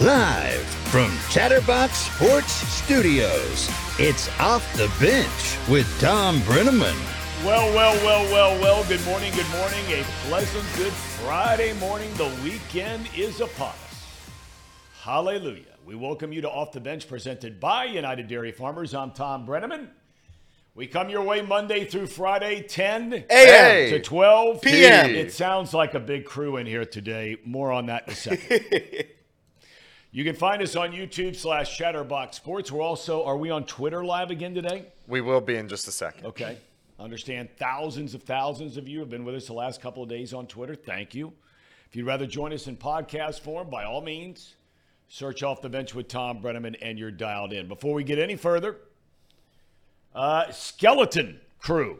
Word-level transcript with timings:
Live 0.00 0.60
from 0.90 1.10
Chatterbox 1.30 1.96
Sports 1.96 2.52
Studios, 2.52 3.70
it's 3.98 4.28
Off 4.38 4.62
the 4.76 4.92
Bench 5.00 5.70
with 5.70 5.86
Thom 6.02 6.38
Brennaman. 6.40 6.94
Well, 7.42 7.74
well, 7.74 7.96
well, 8.04 8.30
well, 8.30 8.60
well. 8.60 8.84
Good 8.84 9.02
morning, 9.06 9.32
good 9.32 9.48
morning. 9.48 9.82
A 9.88 10.04
pleasant, 10.28 10.66
good 10.76 10.92
Friday 10.92 11.72
morning. 11.80 12.12
The 12.18 12.30
weekend 12.44 13.08
is 13.16 13.40
upon 13.40 13.70
us. 13.70 14.06
Hallelujah. 15.00 15.78
We 15.86 15.94
welcome 15.94 16.30
you 16.30 16.42
to 16.42 16.50
Off 16.50 16.72
the 16.72 16.80
Bench 16.80 17.08
presented 17.08 17.58
by 17.58 17.86
United 17.86 18.28
Dairy 18.28 18.52
Farmers. 18.52 18.92
I'm 18.92 19.12
Thom 19.12 19.46
Brennaman. 19.46 19.88
We 20.74 20.86
come 20.86 21.08
your 21.08 21.22
way 21.22 21.40
Monday 21.40 21.86
through 21.86 22.08
Friday, 22.08 22.60
10 22.60 23.24
A.M. 23.30 23.88
to 23.88 24.02
12 24.02 24.60
P.M.. 24.60 25.14
It 25.14 25.32
sounds 25.32 25.72
like 25.72 25.94
a 25.94 26.00
big 26.00 26.26
crew 26.26 26.58
in 26.58 26.66
here 26.66 26.84
today. 26.84 27.38
More 27.46 27.72
on 27.72 27.86
that 27.86 28.08
in 28.08 28.12
a 28.12 28.14
second. 28.14 29.06
you 30.16 30.24
can 30.24 30.34
find 30.34 30.62
us 30.62 30.76
on 30.76 30.92
YouTube 30.92 31.36
slash 31.36 31.76
Chatterbox 31.76 32.36
Sports. 32.36 32.72
We're 32.72 32.80
also, 32.80 33.22
are 33.26 33.36
we 33.36 33.50
on 33.50 33.66
Twitter 33.66 34.02
live 34.02 34.30
again 34.30 34.54
today? 34.54 34.86
We 35.06 35.20
will 35.20 35.42
be 35.42 35.56
in 35.56 35.68
just 35.68 35.86
a 35.88 35.92
second. 35.92 36.24
Okay. 36.24 36.56
Understand 36.98 37.50
thousands 37.58 38.14
of 38.14 38.22
thousands 38.22 38.78
of 38.78 38.88
you 38.88 39.00
have 39.00 39.10
been 39.10 39.26
with 39.26 39.34
us 39.34 39.46
the 39.46 39.52
last 39.52 39.82
couple 39.82 40.02
of 40.02 40.08
days 40.08 40.32
on 40.32 40.46
Twitter. 40.46 40.74
Thank 40.74 41.14
you. 41.14 41.34
If 41.86 41.94
you'd 41.94 42.06
rather 42.06 42.26
join 42.26 42.54
us 42.54 42.66
in 42.66 42.78
podcast 42.78 43.40
form, 43.40 43.68
by 43.68 43.84
all 43.84 44.00
means, 44.00 44.54
search 45.06 45.42
off 45.42 45.60
the 45.60 45.68
bench 45.68 45.94
with 45.94 46.08
Thom 46.08 46.40
Brennaman 46.40 46.76
and 46.80 46.98
you're 46.98 47.10
dialed 47.10 47.52
in. 47.52 47.68
Before 47.68 47.92
we 47.92 48.02
get 48.02 48.18
any 48.18 48.36
further, 48.36 48.78
uh, 50.14 50.50
skeleton 50.50 51.40
crew 51.58 51.98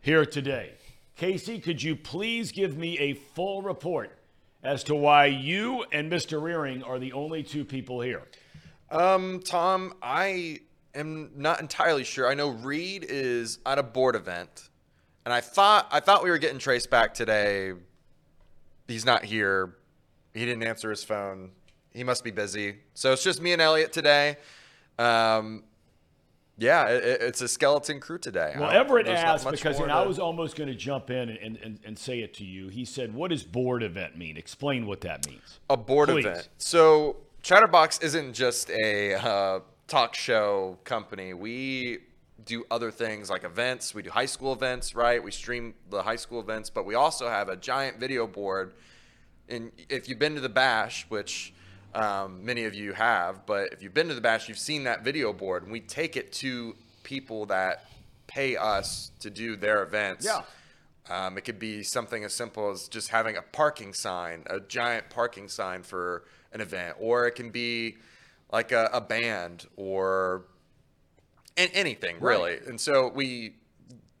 here 0.00 0.24
today. 0.24 0.72
Casey, 1.16 1.58
could 1.58 1.82
you 1.82 1.96
please 1.96 2.50
give 2.50 2.78
me 2.78 2.98
a 2.98 3.12
full 3.12 3.60
report 3.60 4.16
as 4.62 4.84
to 4.84 4.94
why 4.94 5.26
you 5.26 5.84
and 5.92 6.10
Mr. 6.10 6.40
Rearing 6.40 6.82
are 6.82 6.98
the 6.98 7.12
only 7.12 7.42
two 7.42 7.64
people 7.64 8.00
here? 8.00 8.22
Um, 8.90 9.40
Tom, 9.44 9.94
I 10.02 10.60
am 10.94 11.30
not 11.36 11.60
entirely 11.60 12.04
sure. 12.04 12.28
I 12.28 12.34
know 12.34 12.50
Reed 12.50 13.06
is 13.08 13.58
at 13.66 13.78
a 13.78 13.82
board 13.82 14.14
event, 14.14 14.68
and 15.24 15.32
I 15.32 15.40
thought 15.40 15.88
I 15.90 16.00
thought 16.00 16.22
we 16.22 16.30
were 16.30 16.38
getting 16.38 16.58
Trace 16.58 16.86
back 16.86 17.14
today. 17.14 17.72
He's 18.86 19.06
not 19.06 19.24
here. 19.24 19.74
He 20.34 20.44
didn't 20.44 20.62
answer 20.62 20.90
his 20.90 21.04
phone. 21.04 21.50
He 21.92 22.04
must 22.04 22.24
be 22.24 22.30
busy. 22.30 22.76
So 22.94 23.12
it's 23.12 23.22
just 23.22 23.40
me 23.40 23.52
and 23.52 23.62
Elliot 23.62 23.92
today. 23.92 24.36
Um, 24.98 25.64
yeah, 26.62 26.88
it, 26.88 27.20
it's 27.20 27.40
a 27.40 27.48
skeleton 27.48 27.98
crew 27.98 28.18
today. 28.18 28.54
Well, 28.56 28.70
Everett 28.70 29.08
asked 29.08 29.50
because 29.50 29.78
more 29.78 29.86
and 29.86 29.92
I 29.92 30.06
was 30.06 30.18
almost 30.18 30.56
going 30.56 30.68
to 30.68 30.74
jump 30.74 31.10
in 31.10 31.28
and, 31.30 31.56
and, 31.56 31.80
and 31.84 31.98
say 31.98 32.20
it 32.20 32.34
to 32.34 32.44
you. 32.44 32.68
He 32.68 32.84
said, 32.84 33.12
What 33.12 33.30
does 33.30 33.42
board 33.42 33.82
event 33.82 34.16
mean? 34.16 34.36
Explain 34.36 34.86
what 34.86 35.00
that 35.00 35.26
means. 35.26 35.60
a 35.68 35.76
board 35.76 36.08
Please. 36.08 36.24
event. 36.24 36.48
So 36.58 37.16
Chatterbox 37.42 37.98
isn't 37.98 38.32
just 38.34 38.70
a 38.70 39.14
uh, 39.14 39.60
talk 39.88 40.14
show 40.14 40.78
company. 40.84 41.34
We 41.34 41.98
do 42.44 42.64
other 42.70 42.90
things 42.90 43.28
like 43.28 43.42
events. 43.44 43.94
We 43.94 44.02
do 44.02 44.10
high 44.10 44.26
school 44.26 44.52
events, 44.52 44.94
right? 44.94 45.22
We 45.22 45.32
stream 45.32 45.74
the 45.90 46.02
high 46.02 46.16
school 46.16 46.40
events, 46.40 46.70
but 46.70 46.86
we 46.86 46.94
also 46.94 47.28
have 47.28 47.48
a 47.48 47.56
giant 47.56 47.98
video 47.98 48.26
board. 48.26 48.74
And 49.48 49.72
if 49.88 50.08
you've 50.08 50.18
been 50.18 50.36
to 50.36 50.40
the 50.40 50.48
Bash, 50.48 51.06
which 51.08 51.52
um, 51.94 52.44
many 52.44 52.64
of 52.64 52.74
you 52.74 52.92
have, 52.92 53.44
but 53.46 53.72
if 53.72 53.82
you've 53.82 53.94
been 53.94 54.08
to 54.08 54.14
the 54.14 54.20
Bash, 54.20 54.48
you've 54.48 54.58
seen 54.58 54.84
that 54.84 55.04
video 55.04 55.32
board, 55.32 55.62
and 55.62 55.72
we 55.72 55.80
take 55.80 56.16
it 56.16 56.32
to 56.34 56.74
people 57.02 57.46
that 57.46 57.86
pay 58.26 58.56
us 58.56 59.10
to 59.20 59.30
do 59.30 59.56
their 59.56 59.82
events. 59.82 60.24
Yeah. 60.24 60.42
Um, 61.10 61.36
it 61.36 61.42
could 61.42 61.58
be 61.58 61.82
something 61.82 62.24
as 62.24 62.32
simple 62.32 62.70
as 62.70 62.88
just 62.88 63.08
having 63.08 63.36
a 63.36 63.42
parking 63.42 63.92
sign, 63.92 64.44
a 64.46 64.60
giant 64.60 65.10
parking 65.10 65.48
sign 65.48 65.82
for 65.82 66.24
an 66.52 66.60
event, 66.60 66.96
or 67.00 67.26
it 67.26 67.32
can 67.32 67.50
be 67.50 67.96
like 68.52 68.72
a, 68.72 68.88
a 68.92 69.00
band 69.00 69.66
or 69.76 70.44
an- 71.56 71.70
anything 71.72 72.16
really. 72.20 72.52
Right. 72.52 72.66
And 72.66 72.80
so 72.80 73.08
we 73.08 73.56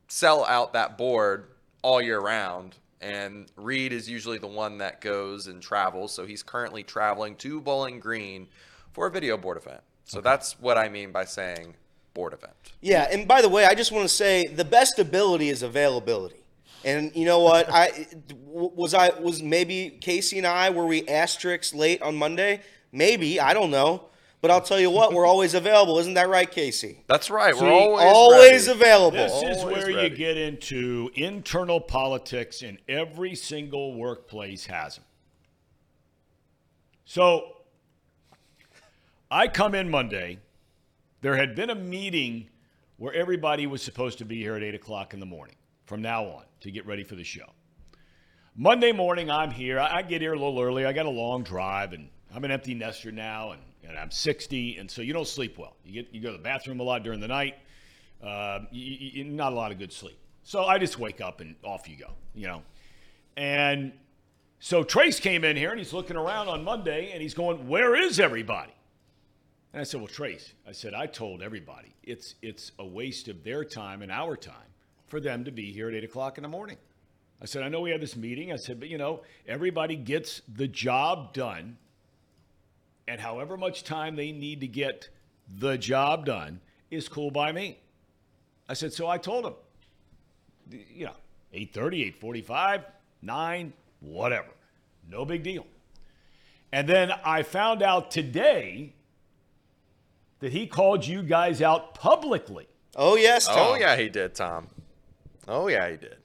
sell 0.08 0.44
out 0.44 0.72
that 0.72 0.98
board 0.98 1.46
all 1.82 2.02
year 2.02 2.20
round. 2.20 2.76
And 3.02 3.50
Reed 3.56 3.92
is 3.92 4.08
usually 4.08 4.38
the 4.38 4.46
one 4.46 4.78
that 4.78 5.00
goes 5.00 5.48
and 5.48 5.60
travels. 5.60 6.14
So 6.14 6.24
he's 6.24 6.42
currently 6.42 6.82
traveling 6.84 7.34
to 7.36 7.60
Bowling 7.60 7.98
Green 7.98 8.48
for 8.92 9.08
a 9.08 9.10
video 9.10 9.36
board 9.36 9.56
event. 9.56 9.80
So 10.04 10.20
that's 10.20 10.58
what 10.60 10.78
I 10.78 10.88
mean 10.88 11.10
by 11.10 11.24
saying 11.24 11.74
board 12.14 12.32
event. 12.32 12.54
Yeah, 12.80 13.08
and 13.10 13.26
by 13.26 13.42
the 13.42 13.48
way, 13.48 13.64
I 13.64 13.74
just 13.74 13.92
want 13.92 14.08
to 14.08 14.14
say 14.14 14.46
the 14.46 14.64
best 14.64 14.98
ability 14.98 15.48
is 15.48 15.62
availability. 15.62 16.36
And 16.84 17.14
you 17.14 17.24
know 17.24 17.40
what? 17.40 17.68
I 17.70 18.06
was 18.46 18.94
I 18.94 19.10
was 19.18 19.42
maybe 19.42 19.90
Casey 20.00 20.38
and 20.38 20.46
I 20.46 20.70
were 20.70 20.86
we 20.86 21.06
asterisks 21.06 21.74
late 21.74 22.02
on 22.02 22.16
Monday? 22.16 22.60
Maybe 22.90 23.40
I 23.40 23.54
don't 23.54 23.70
know, 23.70 24.08
but 24.42 24.50
I'll 24.50 24.60
tell 24.60 24.80
you 24.80 24.90
what, 24.90 25.12
we're 25.12 25.24
always 25.24 25.54
available. 25.54 26.00
Isn't 26.00 26.14
that 26.14 26.28
right, 26.28 26.50
Casey? 26.50 26.98
That's 27.06 27.30
right. 27.30 27.54
See, 27.54 27.62
We're 27.62 27.70
always, 27.72 28.04
Always 28.04 28.66
ready. 28.66 28.80
available. 28.80 29.16
This 29.18 29.32
is 29.56 29.62
Always 29.62 29.76
where 29.84 29.90
you 30.02 30.10
get 30.10 30.36
into 30.36 31.10
internal 31.14 31.80
politics, 31.80 32.60
and 32.62 32.78
every 32.88 33.36
single 33.36 33.94
workplace 33.94 34.66
has 34.66 34.96
them. 34.96 35.04
So 37.04 37.56
I 39.30 39.46
come 39.46 39.76
in 39.76 39.88
Monday. 39.88 40.38
There 41.20 41.36
had 41.36 41.54
been 41.54 41.70
a 41.70 41.76
meeting 41.76 42.48
where 42.96 43.14
everybody 43.14 43.68
was 43.68 43.80
supposed 43.80 44.18
to 44.18 44.24
be 44.24 44.40
here 44.40 44.56
at 44.56 44.62
8 44.64 44.74
o'clock 44.74 45.14
in 45.14 45.20
the 45.20 45.26
morning 45.26 45.54
from 45.86 46.02
now 46.02 46.24
on 46.24 46.42
to 46.62 46.70
get 46.72 46.84
ready 46.84 47.04
for 47.04 47.14
the 47.14 47.22
show. 47.24 47.46
Monday 48.56 48.90
morning, 48.90 49.30
I'm 49.30 49.52
here. 49.52 49.78
I 49.78 49.98
I 49.98 50.02
get 50.02 50.20
here 50.20 50.32
a 50.32 50.36
little 50.38 50.60
early. 50.60 50.84
I 50.84 50.92
got 50.92 51.06
a 51.06 51.10
long 51.10 51.44
drive, 51.44 51.92
and 51.92 52.08
I'm 52.34 52.44
an 52.44 52.50
empty 52.50 52.74
nester 52.74 53.12
now, 53.12 53.52
and, 53.52 53.62
and 53.88 53.98
I'm 53.98 54.10
60, 54.10 54.78
and 54.78 54.90
so 54.90 55.02
you 55.02 55.12
don't 55.12 55.26
sleep 55.26 55.58
well. 55.58 55.76
You 55.84 56.02
get 56.02 56.14
you 56.14 56.20
go 56.20 56.30
to 56.30 56.36
the 56.36 56.42
bathroom 56.42 56.80
a 56.80 56.82
lot 56.82 57.02
during 57.02 57.20
the 57.20 57.28
night. 57.28 57.56
Uh, 58.22 58.60
you, 58.70 59.10
you, 59.12 59.24
not 59.24 59.52
a 59.52 59.56
lot 59.56 59.72
of 59.72 59.78
good 59.78 59.92
sleep. 59.92 60.18
So 60.44 60.64
I 60.64 60.78
just 60.78 60.98
wake 60.98 61.20
up 61.20 61.40
and 61.40 61.54
off 61.64 61.88
you 61.88 61.96
go, 61.96 62.10
you 62.34 62.46
know. 62.46 62.62
And 63.36 63.92
so 64.60 64.84
Trace 64.84 65.18
came 65.18 65.44
in 65.44 65.56
here 65.56 65.70
and 65.70 65.78
he's 65.78 65.92
looking 65.92 66.16
around 66.16 66.48
on 66.48 66.62
Monday 66.62 67.10
and 67.12 67.20
he's 67.20 67.34
going, 67.34 67.68
"Where 67.68 67.94
is 67.96 68.20
everybody?" 68.20 68.72
And 69.72 69.80
I 69.80 69.84
said, 69.84 70.00
"Well, 70.00 70.08
Trace," 70.08 70.52
I 70.66 70.72
said, 70.72 70.94
"I 70.94 71.06
told 71.06 71.42
everybody 71.42 71.94
it's 72.02 72.36
it's 72.42 72.72
a 72.78 72.84
waste 72.84 73.28
of 73.28 73.42
their 73.42 73.64
time 73.64 74.02
and 74.02 74.12
our 74.12 74.36
time 74.36 74.54
for 75.06 75.20
them 75.20 75.44
to 75.44 75.50
be 75.50 75.72
here 75.72 75.88
at 75.88 75.94
eight 75.94 76.04
o'clock 76.04 76.38
in 76.38 76.42
the 76.42 76.48
morning." 76.48 76.76
I 77.40 77.46
said, 77.46 77.64
"I 77.64 77.68
know 77.68 77.80
we 77.80 77.90
had 77.90 78.00
this 78.00 78.16
meeting." 78.16 78.52
I 78.52 78.56
said, 78.56 78.78
"But 78.78 78.88
you 78.88 78.98
know, 78.98 79.22
everybody 79.48 79.96
gets 79.96 80.42
the 80.46 80.68
job 80.68 81.32
done, 81.32 81.78
and 83.06 83.20
however 83.20 83.56
much 83.56 83.84
time 83.84 84.16
they 84.16 84.32
need 84.32 84.60
to 84.60 84.66
get 84.66 85.08
the 85.58 85.76
job 85.76 86.26
done 86.26 86.60
is 86.90 87.08
cool 87.08 87.30
by 87.30 87.52
me." 87.52 87.78
I 88.68 88.74
said, 88.74 88.92
"So 88.92 89.08
I 89.08 89.18
told 89.18 89.46
him, 89.46 89.54
you 90.94 91.06
know, 91.06 91.16
8:30, 91.52 92.02
8:45, 92.04 92.84
9, 93.20 93.72
whatever, 94.00 94.50
no 95.08 95.24
big 95.24 95.42
deal." 95.42 95.66
And 96.72 96.88
then 96.88 97.12
I 97.24 97.42
found 97.42 97.82
out 97.82 98.10
today 98.10 98.94
that 100.40 100.52
he 100.52 100.66
called 100.66 101.06
you 101.06 101.22
guys 101.22 101.60
out 101.62 101.94
publicly. 101.94 102.66
Oh 102.96 103.16
yes, 103.16 103.46
oh, 103.48 103.54
Tom. 103.54 103.66
Oh 103.68 103.74
yeah, 103.76 103.96
he 103.96 104.08
did, 104.08 104.34
Tom. 104.34 104.68
Oh 105.46 105.68
yeah, 105.68 105.90
he 105.90 105.96
did. 105.96 106.16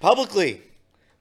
publicly. 0.00 0.62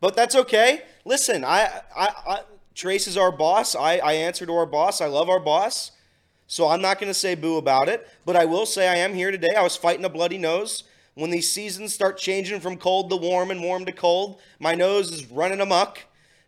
But 0.01 0.15
that's 0.15 0.35
okay. 0.35 0.83
Listen, 1.05 1.43
I, 1.43 1.81
I, 1.95 2.07
I 2.27 2.39
Trace 2.75 3.07
is 3.07 3.17
our 3.17 3.31
boss. 3.31 3.73
I, 3.73 3.97
I 3.97 4.13
answer 4.13 4.45
to 4.45 4.53
our 4.53 4.65
boss. 4.65 5.01
I 5.01 5.07
love 5.07 5.29
our 5.29 5.39
boss. 5.39 5.91
So 6.45 6.67
I'm 6.67 6.81
not 6.81 6.99
going 6.99 7.09
to 7.09 7.13
say 7.13 7.33
boo 7.33 7.57
about 7.57 7.89
it. 7.89 8.07
But 8.25 8.35
I 8.35 8.45
will 8.45 8.65
say 8.65 8.87
I 8.87 8.97
am 8.97 9.13
here 9.13 9.31
today. 9.31 9.55
I 9.57 9.63
was 9.63 9.77
fighting 9.77 10.05
a 10.05 10.09
bloody 10.09 10.37
nose. 10.37 10.83
When 11.15 11.29
these 11.29 11.49
seasons 11.49 11.93
start 11.93 12.17
changing 12.17 12.59
from 12.59 12.77
cold 12.77 13.09
to 13.09 13.15
warm 13.15 13.49
and 13.49 13.63
warm 13.63 13.85
to 13.85 13.93
cold, 13.93 14.41
my 14.59 14.75
nose 14.75 15.11
is 15.11 15.31
running 15.31 15.61
amok. 15.61 15.99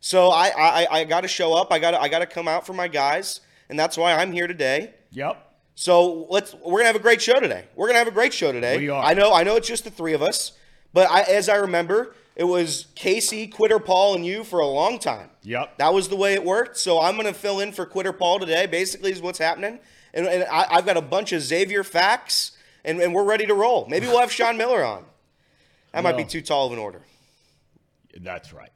So 0.01 0.27
I, 0.27 0.51
I, 0.57 0.87
I 0.91 1.03
got 1.05 1.21
to 1.21 1.29
show 1.29 1.53
up. 1.53 1.71
I 1.71 1.79
got 1.79 1.93
I 1.93 2.09
got 2.09 2.19
to 2.19 2.25
come 2.25 2.49
out 2.49 2.67
for 2.67 2.73
my 2.73 2.89
guys, 2.89 3.39
and 3.69 3.79
that's 3.79 3.97
why 3.97 4.13
I'm 4.13 4.33
here 4.33 4.45
today. 4.45 4.93
Yep. 5.11 5.43
So 5.75 6.27
let's 6.29 6.53
we're 6.53 6.79
gonna 6.79 6.87
have 6.87 6.95
a 6.95 6.99
great 6.99 7.21
show 7.21 7.39
today. 7.39 7.65
We're 7.75 7.87
gonna 7.87 7.99
have 7.99 8.07
a 8.07 8.11
great 8.11 8.33
show 8.33 8.51
today. 8.51 8.77
We 8.77 8.89
are. 8.89 9.03
I 9.03 9.13
know 9.13 9.33
I 9.33 9.43
know 9.43 9.55
it's 9.55 9.67
just 9.67 9.83
the 9.83 9.91
three 9.91 10.13
of 10.13 10.21
us, 10.21 10.51
but 10.91 11.09
I, 11.09 11.21
as 11.21 11.47
I 11.49 11.55
remember, 11.55 12.15
it 12.37 12.43
was 12.43 12.85
Casey, 12.93 13.47
Quitter 13.47 13.79
Paul, 13.79 14.13
and 14.13 14.23
you 14.23 14.43
for 14.43 14.59
a 14.59 14.67
long 14.67 14.99
time. 14.99 15.31
Yep. 15.41 15.79
That 15.79 15.91
was 15.91 16.07
the 16.07 16.15
way 16.15 16.35
it 16.35 16.45
worked. 16.45 16.77
So 16.77 17.01
I'm 17.01 17.17
gonna 17.17 17.33
fill 17.33 17.59
in 17.59 17.71
for 17.71 17.85
Quitter 17.85 18.13
Paul 18.13 18.39
today. 18.39 18.67
Basically, 18.67 19.11
is 19.11 19.21
what's 19.21 19.39
happening, 19.39 19.79
and, 20.13 20.27
and 20.27 20.43
I, 20.43 20.67
I've 20.69 20.85
got 20.85 20.97
a 20.97 21.01
bunch 21.01 21.33
of 21.33 21.41
Xavier 21.41 21.83
facts, 21.83 22.51
and, 22.85 23.01
and 23.01 23.11
we're 23.11 23.23
ready 23.25 23.47
to 23.47 23.55
roll. 23.55 23.87
Maybe 23.89 24.05
we'll 24.05 24.19
have 24.19 24.31
Sean 24.31 24.55
Miller 24.55 24.85
on. 24.85 25.03
That 25.93 26.03
might 26.03 26.15
be 26.15 26.25
too 26.25 26.41
tall 26.41 26.67
of 26.67 26.73
an 26.73 26.79
order. 26.79 27.01
That's 28.19 28.53
right. 28.53 28.71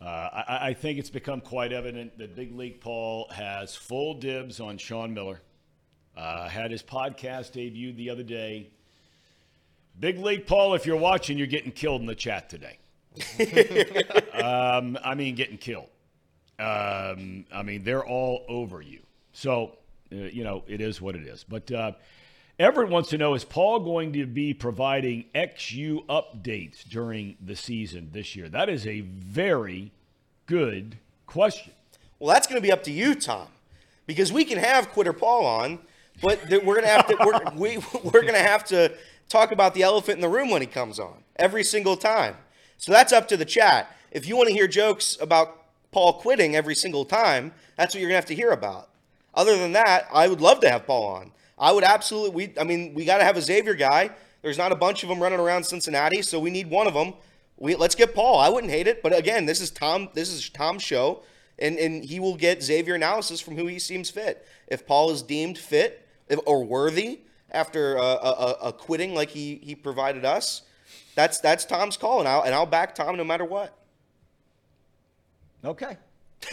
Uh, 0.00 0.06
I, 0.48 0.68
I 0.68 0.74
think 0.74 0.98
it's 0.98 1.10
become 1.10 1.42
quite 1.42 1.72
evident 1.74 2.16
that 2.18 2.34
Big 2.34 2.56
League 2.56 2.80
Paul 2.80 3.28
has 3.30 3.76
full 3.76 4.14
dibs 4.14 4.60
on 4.60 4.78
Sean 4.78 5.12
Miller. 5.12 5.42
Uh, 6.16 6.48
had 6.48 6.70
his 6.70 6.82
podcast 6.82 7.52
debuted 7.52 7.96
the 7.96 8.08
other 8.10 8.22
day. 8.22 8.70
Big 9.98 10.18
League 10.18 10.46
Paul, 10.46 10.74
if 10.74 10.86
you're 10.86 10.96
watching, 10.96 11.38
you're 11.38 11.46
getting 11.46 11.72
killed 11.72 12.00
in 12.00 12.06
the 12.06 12.14
chat 12.14 12.48
today. 12.48 12.78
um, 14.32 14.98
I 15.04 15.14
mean, 15.14 15.34
getting 15.34 15.58
killed. 15.58 15.88
Um, 16.58 17.44
I 17.52 17.62
mean, 17.62 17.84
they're 17.84 18.04
all 18.04 18.44
over 18.48 18.80
you. 18.80 19.00
So, 19.32 19.76
uh, 20.12 20.16
you 20.16 20.44
know, 20.44 20.64
it 20.66 20.80
is 20.80 21.00
what 21.00 21.16
it 21.16 21.26
is. 21.26 21.44
But 21.44 21.70
uh, 21.70 21.92
Everett 22.58 22.90
wants 22.90 23.10
to 23.10 23.18
know 23.18 23.34
is 23.34 23.44
Paul 23.44 23.80
going 23.80 24.12
to 24.12 24.26
be 24.26 24.54
providing 24.54 25.24
XU 25.34 26.06
updates 26.06 26.88
during 26.88 27.36
the 27.44 27.56
season 27.56 28.10
this 28.12 28.36
year? 28.36 28.48
That 28.48 28.68
is 28.68 28.86
a 28.86 29.00
very 29.00 29.90
good 30.46 30.98
question. 31.26 31.72
Well, 32.18 32.32
that's 32.32 32.46
going 32.46 32.60
to 32.60 32.62
be 32.62 32.70
up 32.70 32.84
to 32.84 32.92
you, 32.92 33.14
Tom, 33.14 33.48
because 34.06 34.32
we 34.32 34.44
can 34.44 34.58
have 34.58 34.90
Quitter 34.90 35.12
Paul 35.12 35.44
on, 35.44 35.80
but 36.20 36.40
we're 36.50 36.80
going 36.80 36.82
to 36.82 36.88
have 36.88 37.06
to 37.08 37.16
we're, 37.24 37.40
we, 37.56 37.78
we're 38.04 38.22
going 38.22 38.34
to 38.34 38.38
have 38.38 38.64
to 38.66 38.92
talk 39.28 39.52
about 39.52 39.74
the 39.74 39.82
elephant 39.82 40.16
in 40.16 40.20
the 40.20 40.28
room 40.28 40.50
when 40.50 40.62
he 40.62 40.66
comes 40.66 40.98
on 40.98 41.24
every 41.36 41.64
single 41.64 41.96
time. 41.96 42.36
So 42.76 42.92
that's 42.92 43.12
up 43.12 43.28
to 43.28 43.36
the 43.36 43.44
chat. 43.44 43.94
If 44.10 44.26
you 44.26 44.36
want 44.36 44.48
to 44.48 44.54
hear 44.54 44.66
jokes 44.66 45.16
about 45.20 45.62
Paul 45.90 46.14
quitting 46.14 46.56
every 46.56 46.74
single 46.74 47.04
time, 47.04 47.52
that's 47.76 47.94
what 47.94 48.00
you're 48.00 48.08
going 48.08 48.20
to 48.20 48.22
have 48.22 48.26
to 48.26 48.34
hear 48.34 48.50
about. 48.50 48.88
Other 49.34 49.56
than 49.56 49.72
that, 49.72 50.08
I 50.12 50.28
would 50.28 50.40
love 50.40 50.60
to 50.60 50.70
have 50.70 50.86
Paul 50.86 51.06
on. 51.06 51.32
I 51.58 51.72
would 51.72 51.84
absolutely. 51.84 52.30
We, 52.30 52.54
I 52.60 52.64
mean, 52.64 52.92
we 52.94 53.04
got 53.04 53.18
to 53.18 53.24
have 53.24 53.36
a 53.36 53.42
Xavier 53.42 53.74
guy. 53.74 54.10
There's 54.42 54.58
not 54.58 54.72
a 54.72 54.76
bunch 54.76 55.02
of 55.02 55.08
them 55.08 55.22
running 55.22 55.38
around 55.38 55.64
Cincinnati, 55.64 56.20
so 56.22 56.40
we 56.40 56.50
need 56.50 56.68
one 56.68 56.86
of 56.86 56.94
them. 56.94 57.14
We 57.56 57.76
let's 57.76 57.94
get 57.94 58.14
Paul. 58.14 58.40
I 58.40 58.48
wouldn't 58.48 58.72
hate 58.72 58.88
it, 58.88 59.02
but 59.02 59.16
again, 59.16 59.46
this 59.46 59.60
is 59.60 59.70
Tom. 59.70 60.08
This 60.14 60.30
is 60.30 60.50
Tom's 60.50 60.82
show, 60.82 61.22
and 61.58 61.78
and 61.78 62.04
he 62.04 62.18
will 62.18 62.34
get 62.34 62.62
Xavier 62.62 62.96
analysis 62.96 63.40
from 63.40 63.56
who 63.56 63.66
he 63.68 63.78
seems 63.78 64.10
fit. 64.10 64.44
If 64.66 64.86
Paul 64.86 65.10
is 65.10 65.22
deemed 65.22 65.56
fit 65.56 66.06
or 66.46 66.64
worthy 66.64 67.20
after 67.52 67.96
a, 67.96 68.00
a, 68.00 68.56
a 68.64 68.72
quitting 68.72 69.14
like 69.14 69.30
he 69.30 69.60
he 69.62 69.74
provided 69.74 70.24
us, 70.24 70.62
that's 71.14 71.38
that's 71.38 71.64
Tom's 71.64 71.96
call, 71.96 72.18
and 72.20 72.28
I'll 72.28 72.42
and 72.42 72.54
I'll 72.54 72.66
back 72.66 72.94
Tom 72.94 73.16
no 73.16 73.24
matter 73.24 73.44
what. 73.44 73.76
Okay. 75.64 75.96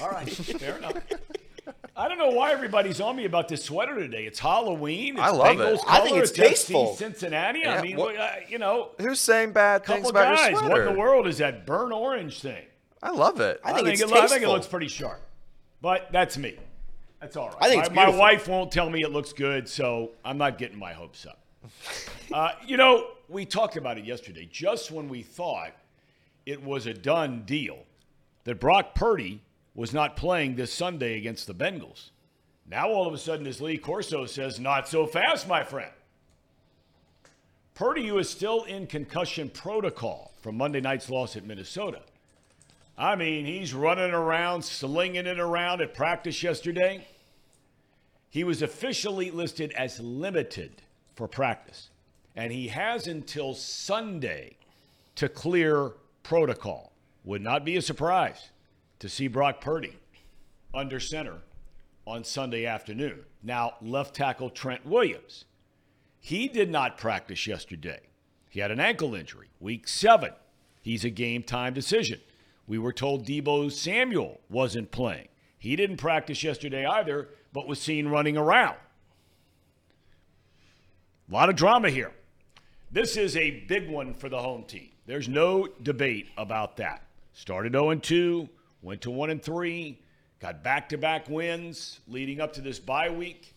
All 0.01 0.09
right. 0.09 0.29
Fair 0.29 0.77
enough. 0.77 0.97
I 1.95 2.07
don't 2.07 2.17
know 2.17 2.29
why 2.29 2.51
everybody's 2.51 3.01
on 3.01 3.15
me 3.15 3.25
about 3.25 3.47
this 3.47 3.63
sweater 3.65 3.95
today. 3.95 4.25
It's 4.25 4.39
Halloween. 4.39 5.15
It's 5.15 5.21
I 5.21 5.29
love 5.31 5.59
it. 5.59 5.63
Bengals 5.63 5.79
I 5.87 5.97
think 5.99 6.09
color, 6.09 6.21
it's 6.23 6.31
FC 6.31 6.35
tasteful. 6.35 6.95
Cincinnati. 6.95 7.59
Yeah, 7.59 7.79
I 7.79 7.81
mean, 7.81 7.97
what- 7.97 8.15
uh, 8.15 8.29
you 8.47 8.57
know, 8.57 8.91
Who's 9.01 9.19
saying 9.19 9.51
bad 9.51 9.85
things 9.85 10.09
about 10.09 10.37
guys. 10.37 10.51
your 10.51 10.69
What 10.69 10.79
in 10.79 10.93
the 10.93 10.99
world 10.99 11.27
is 11.27 11.39
that 11.39 11.65
burnt 11.65 11.91
orange 11.91 12.39
thing? 12.41 12.63
I 13.03 13.11
love 13.11 13.39
it. 13.41 13.59
I 13.63 13.73
think 13.73 13.87
it's 13.89 14.01
it, 14.01 14.11
I 14.11 14.27
think 14.27 14.43
it 14.43 14.47
looks 14.47 14.67
pretty 14.67 14.87
sharp, 14.87 15.21
but 15.81 16.09
that's 16.11 16.37
me. 16.37 16.57
That's 17.19 17.35
all 17.35 17.49
right. 17.49 17.57
I 17.61 17.69
think 17.69 17.93
my, 17.93 18.05
my 18.05 18.15
wife 18.15 18.47
won't 18.47 18.71
tell 18.71 18.89
me 18.89 19.01
it 19.01 19.11
looks 19.11 19.33
good, 19.33 19.67
so 19.67 20.11
I'm 20.23 20.37
not 20.37 20.57
getting 20.57 20.79
my 20.79 20.93
hopes 20.93 21.25
up. 21.25 21.39
uh, 22.33 22.51
you 22.65 22.77
know, 22.77 23.07
we 23.27 23.45
talked 23.45 23.75
about 23.75 23.97
it 23.97 24.05
yesterday. 24.05 24.47
Just 24.51 24.91
when 24.91 25.09
we 25.09 25.21
thought 25.21 25.71
it 26.45 26.63
was 26.63 26.87
a 26.87 26.93
done 26.93 27.43
deal 27.45 27.79
that 28.45 28.59
Brock 28.59 28.95
Purdy 28.95 29.41
was 29.75 29.93
not 29.93 30.15
playing 30.15 30.55
this 30.55 30.73
Sunday 30.73 31.17
against 31.17 31.47
the 31.47 31.53
Bengals, 31.53 32.09
now 32.69 32.89
all 32.89 33.07
of 33.07 33.13
a 33.13 33.17
sudden, 33.17 33.47
as 33.47 33.59
Lee 33.59 33.77
Corso 33.77 34.25
says, 34.25 34.59
"Not 34.59 34.87
so 34.87 35.05
fast, 35.05 35.47
my 35.47 35.63
friend." 35.63 35.91
Purdy 37.73 38.09
is 38.09 38.29
still 38.29 38.63
in 38.63 38.87
concussion 38.87 39.49
protocol 39.49 40.33
from 40.41 40.57
Monday 40.57 40.81
night's 40.81 41.09
loss 41.09 41.35
at 41.35 41.45
Minnesota. 41.45 42.01
I 42.99 43.15
mean, 43.15 43.45
he's 43.45 43.73
running 43.73 44.11
around, 44.11 44.61
slinging 44.63 45.25
it 45.25 45.39
around 45.39 45.79
at 45.79 45.93
practice 45.93 46.43
yesterday. 46.43 47.07
He 48.29 48.43
was 48.43 48.61
officially 48.61 49.31
listed 49.31 49.71
as 49.71 50.01
limited 50.01 50.81
for 51.15 51.25
practice, 51.25 51.91
and 52.35 52.51
he 52.51 52.67
has 52.67 53.07
until 53.07 53.53
Sunday 53.53 54.57
to 55.15 55.29
clear 55.29 55.93
protocol. 56.23 56.91
Would 57.23 57.41
not 57.41 57.63
be 57.63 57.77
a 57.77 57.81
surprise 57.81 58.49
to 58.99 59.07
see 59.07 59.29
Brock 59.29 59.61
Purdy 59.61 59.95
under 60.73 60.99
center 60.99 61.37
on 62.05 62.25
Sunday 62.25 62.65
afternoon. 62.65 63.21
Now, 63.41 63.75
left 63.81 64.13
tackle 64.13 64.49
Trent 64.49 64.85
Williams. 64.85 65.45
He 66.19 66.49
did 66.49 66.69
not 66.69 66.97
practice 66.97 67.47
yesterday. 67.47 68.01
He 68.49 68.59
had 68.59 68.71
an 68.71 68.79
ankle 68.81 69.15
injury, 69.15 69.47
week 69.61 69.87
seven. 69.87 70.31
He's 70.81 71.05
a 71.05 71.09
game 71.09 71.43
time 71.43 71.73
decision. 71.73 72.19
We 72.69 72.77
were 72.77 72.93
told 72.93 73.25
Deebo 73.25 73.71
Samuel 73.71 74.41
wasn't 74.47 74.91
playing. 74.91 75.29
He 75.57 75.75
didn't 75.75 75.97
practice 75.97 76.43
yesterday 76.43 76.85
either, 76.85 77.29
but 77.51 77.67
was 77.67 77.81
seen 77.81 78.09
running 78.09 78.37
around. 78.37 78.75
A 81.27 81.33
lot 81.33 81.49
of 81.49 81.55
drama 81.55 81.89
here. 81.89 82.11
This 82.91 83.17
is 83.17 83.35
a 83.35 83.61
big 83.61 83.89
one 83.89 84.13
for 84.13 84.29
the 84.29 84.37
home 84.37 84.65
team. 84.65 84.91
There's 85.07 85.27
no 85.27 85.67
debate 85.81 86.27
about 86.37 86.77
that. 86.77 87.01
Started 87.33 87.73
0 87.73 87.95
2, 87.95 88.47
went 88.83 89.01
to 89.01 89.09
1 89.09 89.39
3, 89.39 89.99
got 90.39 90.63
back 90.63 90.89
to 90.89 90.97
back 90.99 91.27
wins 91.27 92.01
leading 92.07 92.39
up 92.39 92.53
to 92.53 92.61
this 92.61 92.77
bye 92.77 93.09
week. 93.09 93.55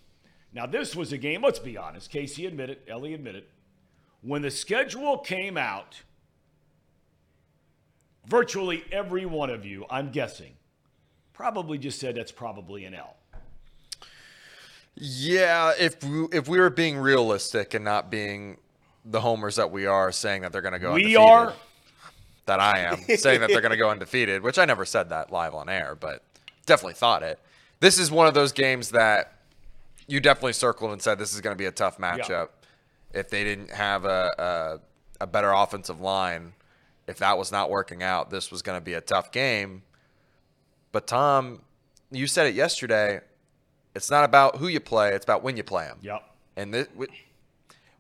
Now, 0.55 0.65
this 0.65 0.97
was 0.97 1.13
a 1.13 1.19
game, 1.19 1.43
let's 1.43 1.59
be 1.59 1.77
honest. 1.77 2.11
Casey 2.11 2.47
admitted, 2.47 2.79
Ellie 2.89 3.13
admitted, 3.13 3.45
when 4.23 4.41
the 4.41 4.51
schedule 4.51 5.19
came 5.19 5.59
out, 5.59 6.01
virtually 8.27 8.85
every 8.93 9.27
one 9.27 9.51
of 9.51 9.65
you, 9.65 9.85
I'm 9.91 10.11
guessing, 10.11 10.53
probably 11.33 11.79
just 11.79 11.99
said 11.99 12.15
that's 12.15 12.33
probably 12.33 12.85
an 12.85 12.95
L. 12.95 13.17
Yeah, 14.95 15.73
if 15.79 16.03
we, 16.05 16.27
if 16.33 16.49
we 16.49 16.59
were 16.59 16.71
being 16.71 16.99
realistic 16.99 17.75
and 17.75 17.85
not 17.85 18.11
being 18.11 18.59
the 19.05 19.21
homers 19.21 19.57
that 19.57 19.71
we 19.71 19.87
are, 19.87 20.13
saying 20.13 20.43
that 20.43 20.53
they're 20.53 20.61
going 20.63 20.75
to 20.75 20.79
go 20.79 20.93
We 20.93 21.17
undefeated, 21.17 21.21
are. 21.21 21.55
that 22.47 22.61
I 22.61 22.81
am 22.81 22.99
saying 23.17 23.41
that 23.41 23.49
they're 23.51 23.63
going 23.63 23.73
to 23.73 23.79
go 23.79 23.91
undefeated, 23.91 24.43
which 24.43 24.59
I 24.59 24.65
never 24.65 24.85
said 24.85 25.09
that 25.09 25.33
live 25.33 25.55
on 25.55 25.69
air, 25.69 25.97
but 25.99 26.23
definitely 26.67 26.95
thought 26.95 27.23
it. 27.23 27.41
This 27.81 27.99
is 27.99 28.11
one 28.11 28.27
of 28.27 28.35
those 28.35 28.53
games 28.53 28.91
that 28.91 29.33
you 30.07 30.21
definitely 30.21 30.53
circled 30.53 30.93
and 30.93 31.01
said 31.01 31.19
this 31.19 31.35
is 31.35 31.41
going 31.41 31.55
to 31.55 31.59
be 31.59 31.67
a 31.67 31.73
tough 31.73 31.99
matchup. 31.99 32.49
If 33.13 33.29
they 33.31 33.45
didn't 33.45 33.71
have 33.71 34.05
a, 34.05 34.81
a 35.19 35.25
a 35.25 35.27
better 35.27 35.53
offensive 35.53 36.01
line, 36.01 36.53
if 37.07 37.19
that 37.19 37.39
was 37.39 37.51
not 37.51 37.71
working 37.71 38.03
out, 38.03 38.31
this 38.31 38.51
was 38.51 38.63
going 38.63 38.79
to 38.79 38.85
be 38.85 38.95
a 38.95 39.01
tough 39.01 39.33
game. 39.33 39.83
But 40.93 41.07
Tom, 41.07 41.63
you 42.11 42.27
said 42.27 42.47
it 42.47 42.55
yesterday. 42.55 43.21
It's 43.95 44.11
not 44.11 44.25
about 44.25 44.57
who 44.57 44.69
you 44.69 44.81
play; 44.81 45.15
it's 45.15 45.25
about 45.25 45.43
when 45.43 45.57
you 45.57 45.63
play 45.63 45.85
them. 45.85 45.99
Yep. 46.03 46.23
And 46.57 46.75
this, 46.75 46.89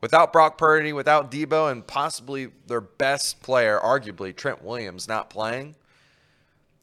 without 0.00 0.32
Brock 0.32 0.58
Purdy, 0.58 0.92
without 0.92 1.30
Deebo, 1.30 1.70
and 1.70 1.86
possibly 1.86 2.48
their 2.66 2.80
best 2.80 3.42
player, 3.42 3.78
arguably 3.82 4.34
Trent 4.34 4.62
Williams, 4.62 5.08
not 5.08 5.30
playing, 5.30 5.74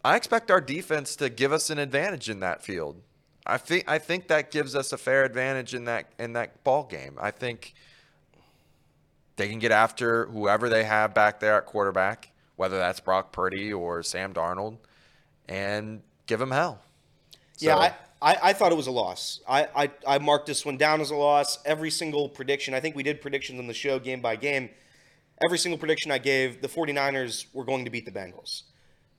I 0.03 0.15
expect 0.15 0.49
our 0.49 0.61
defense 0.61 1.15
to 1.17 1.29
give 1.29 1.51
us 1.51 1.69
an 1.69 1.77
advantage 1.77 2.29
in 2.29 2.39
that 2.39 2.63
field. 2.63 3.01
I 3.45 3.57
think 3.57 3.85
I 3.87 3.97
think 3.97 4.27
that 4.27 4.51
gives 4.51 4.75
us 4.75 4.93
a 4.93 4.97
fair 4.97 5.23
advantage 5.23 5.73
in 5.73 5.85
that 5.85 6.11
in 6.19 6.33
that 6.33 6.63
ball 6.63 6.83
game. 6.83 7.17
I 7.19 7.31
think 7.31 7.73
they 9.39 9.47
can 9.47 9.57
get 9.57 9.71
after 9.71 10.25
whoever 10.27 10.69
they 10.69 10.83
have 10.83 11.13
back 11.15 11.39
there 11.39 11.57
at 11.57 11.65
quarterback, 11.65 12.29
whether 12.57 12.77
that's 12.77 12.99
Brock 12.99 13.31
Purdy 13.31 13.73
or 13.73 14.03
Sam 14.03 14.33
Darnold, 14.33 14.77
and 15.47 16.01
give 16.27 16.39
them 16.39 16.51
hell. 16.51 16.81
Yeah, 17.57 17.77
I, 17.77 17.93
I, 18.21 18.37
I 18.43 18.53
thought 18.53 18.71
it 18.71 18.75
was 18.75 18.87
a 18.87 18.91
loss. 18.91 19.39
I, 19.47 19.67
I, 19.75 19.91
I 20.07 20.19
marked 20.19 20.45
this 20.45 20.65
one 20.65 20.77
down 20.77 21.01
as 21.01 21.09
a 21.09 21.15
loss. 21.15 21.57
Every 21.65 21.89
single 21.89 22.29
prediction, 22.29 22.73
I 22.73 22.79
think 22.79 22.95
we 22.95 23.03
did 23.03 23.21
predictions 23.21 23.59
on 23.59 23.67
the 23.67 23.73
show 23.73 23.97
game 23.97 24.21
by 24.21 24.35
game. 24.35 24.69
Every 25.41 25.57
single 25.57 25.77
prediction 25.77 26.11
I 26.11 26.17
gave, 26.17 26.61
the 26.61 26.67
49ers 26.67 27.45
were 27.53 27.63
going 27.63 27.85
to 27.85 27.91
beat 27.91 28.05
the 28.05 28.11
Bengals. 28.11 28.63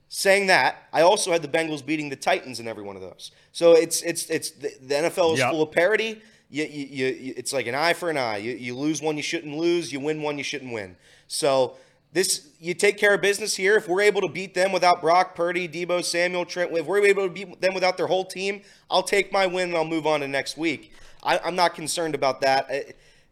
Saying 0.07 0.47
that, 0.47 0.75
I 0.93 1.01
also 1.01 1.31
had 1.31 1.41
the 1.41 1.47
Bengals 1.47 1.83
beating 1.85 2.09
the 2.09 2.15
Titans 2.15 2.59
in 2.59 2.67
every 2.67 2.83
one 2.83 2.95
of 2.95 3.01
those. 3.01 3.31
So 3.53 3.71
it's 3.73 4.01
it's 4.01 4.29
it's 4.29 4.51
the, 4.51 4.71
the 4.81 4.93
NFL 4.95 5.33
is 5.33 5.39
Yep. 5.39 5.51
full 5.51 5.61
of 5.63 5.71
parity. 5.71 6.21
You, 6.51 6.65
you, 6.65 7.07
you, 7.07 7.33
it's 7.37 7.53
like 7.53 7.65
an 7.67 7.75
eye 7.75 7.93
for 7.93 8.09
an 8.09 8.17
eye. 8.17 8.37
You, 8.37 8.51
you 8.51 8.75
lose 8.75 9.01
one 9.01 9.15
you 9.15 9.23
shouldn't 9.23 9.57
lose. 9.57 9.93
You 9.93 10.01
win 10.01 10.21
one 10.21 10.37
you 10.37 10.43
shouldn't 10.43 10.73
win. 10.73 10.97
So 11.27 11.77
this 12.11 12.49
you 12.59 12.73
take 12.73 12.97
care 12.97 13.13
of 13.13 13.21
business 13.21 13.55
here. 13.55 13.77
If 13.77 13.87
we're 13.87 14.01
able 14.01 14.19
to 14.21 14.27
beat 14.27 14.53
them 14.53 14.73
without 14.73 15.01
Brock 15.01 15.33
Purdy, 15.33 15.69
Deebo 15.69 16.03
Samuel, 16.03 16.45
Trent, 16.45 16.71
if 16.73 16.85
we're 16.85 17.05
able 17.05 17.23
to 17.23 17.33
beat 17.33 17.61
them 17.61 17.73
without 17.73 17.95
their 17.95 18.07
whole 18.07 18.25
team, 18.25 18.61
I'll 18.89 19.01
take 19.01 19.31
my 19.31 19.47
win 19.47 19.69
and 19.69 19.77
I'll 19.77 19.85
move 19.85 20.05
on 20.05 20.19
to 20.19 20.27
next 20.27 20.57
week. 20.57 20.91
I, 21.23 21.39
I'm 21.39 21.55
not 21.55 21.73
concerned 21.73 22.15
about 22.15 22.41
that. 22.41 22.69
Uh, 22.69 22.91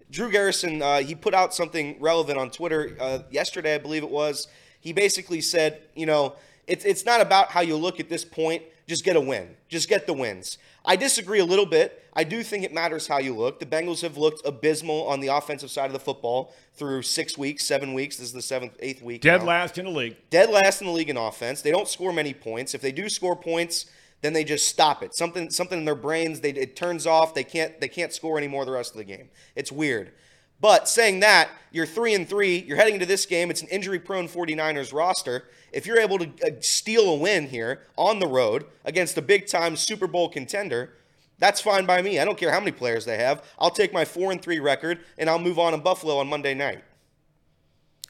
Drew 0.09 0.31
Garrison, 0.31 0.81
uh, 0.81 0.99
he 0.99 1.13
put 1.13 1.33
out 1.33 1.53
something 1.53 1.97
relevant 1.99 2.39
on 2.39 2.49
Twitter 2.49 2.95
uh, 2.99 3.19
yesterday, 3.29 3.75
I 3.75 3.79
believe 3.79 4.03
it 4.03 4.09
was. 4.09 4.47
He 4.79 4.93
basically 4.93 5.41
said, 5.41 5.81
you 5.93 6.05
know, 6.05 6.35
it's 6.67 6.85
it's 6.85 7.05
not 7.05 7.19
about 7.19 7.51
how 7.51 7.61
you 7.61 7.75
look 7.75 7.99
at 7.99 8.07
this 8.07 8.23
point. 8.23 8.63
Just 8.89 9.05
get 9.05 9.15
a 9.15 9.21
win. 9.21 9.55
Just 9.67 9.87
get 9.87 10.07
the 10.07 10.13
wins. 10.13 10.57
I 10.83 10.95
disagree 10.95 11.37
a 11.37 11.45
little 11.45 11.67
bit. 11.67 12.03
I 12.13 12.23
do 12.23 12.41
think 12.41 12.63
it 12.63 12.73
matters 12.73 13.05
how 13.05 13.19
you 13.19 13.35
look. 13.35 13.59
The 13.59 13.67
Bengals 13.67 14.01
have 14.01 14.17
looked 14.17 14.43
abysmal 14.47 15.05
on 15.05 15.19
the 15.19 15.27
offensive 15.27 15.69
side 15.69 15.85
of 15.85 15.93
the 15.93 15.99
football 15.99 16.55
through 16.73 17.03
six 17.03 17.37
weeks, 17.37 17.63
seven 17.63 17.93
weeks. 17.93 18.17
This 18.17 18.29
is 18.29 18.33
the 18.33 18.41
seventh, 18.41 18.73
eighth 18.79 19.03
week. 19.03 19.21
Dead 19.21 19.41
now 19.41 19.47
last 19.47 19.77
in 19.77 19.85
the 19.85 19.91
league. 19.91 20.17
dead 20.31 20.49
last 20.49 20.81
in 20.81 20.87
the 20.87 20.93
league 20.93 21.11
in 21.11 21.17
offense. 21.17 21.61
They 21.61 21.69
don't 21.69 21.87
score 21.87 22.11
many 22.11 22.33
points. 22.33 22.73
If 22.73 22.81
they 22.81 22.91
do 22.91 23.09
score 23.09 23.35
points, 23.35 23.85
then 24.21 24.33
they 24.33 24.43
just 24.43 24.67
stop 24.67 25.03
it. 25.03 25.13
Something 25.13 25.51
something 25.51 25.77
in 25.77 25.85
their 25.85 25.93
brains 25.93 26.39
they 26.39 26.49
it 26.49 26.75
turns 26.75 27.05
off. 27.05 27.35
They 27.35 27.43
can't 27.43 27.79
they 27.79 27.89
can't 27.89 28.11
score 28.11 28.39
anymore 28.39 28.65
the 28.65 28.71
rest 28.71 28.93
of 28.93 28.97
the 28.97 29.03
game. 29.03 29.29
It's 29.55 29.71
weird. 29.71 30.13
But 30.61 30.89
saying 30.89 31.21
that, 31.21 31.49
you're 31.71 31.85
three 31.85 32.13
and 32.13 32.27
three. 32.27 32.57
You're 32.59 32.77
heading 32.77 32.95
into 32.95 33.05
this 33.05 33.25
game. 33.25 33.49
It's 33.49 33.61
an 33.61 33.67
injury-prone 33.69 34.27
49ers 34.27 34.93
roster. 34.93 35.45
If 35.71 35.85
you're 35.85 35.99
able 35.99 36.17
to 36.19 36.29
uh, 36.45 36.49
steal 36.61 37.09
a 37.09 37.15
win 37.15 37.47
here 37.47 37.83
on 37.95 38.19
the 38.19 38.27
road 38.27 38.65
against 38.85 39.17
a 39.17 39.21
big-time 39.21 39.75
Super 39.75 40.07
Bowl 40.07 40.29
contender, 40.29 40.93
that's 41.37 41.61
fine 41.61 41.85
by 41.85 42.01
me. 42.01 42.19
I 42.19 42.25
don't 42.25 42.37
care 42.37 42.51
how 42.51 42.59
many 42.59 42.71
players 42.71 43.05
they 43.05 43.17
have. 43.17 43.43
I'll 43.57 43.69
take 43.69 43.93
my 43.93 44.03
four 44.03 44.31
and 44.31 44.41
three 44.41 44.59
record 44.59 44.99
and 45.17 45.29
I'll 45.29 45.39
move 45.39 45.57
on 45.57 45.73
in 45.73 45.79
Buffalo 45.79 46.17
on 46.17 46.27
Monday 46.27 46.53
night, 46.53 46.83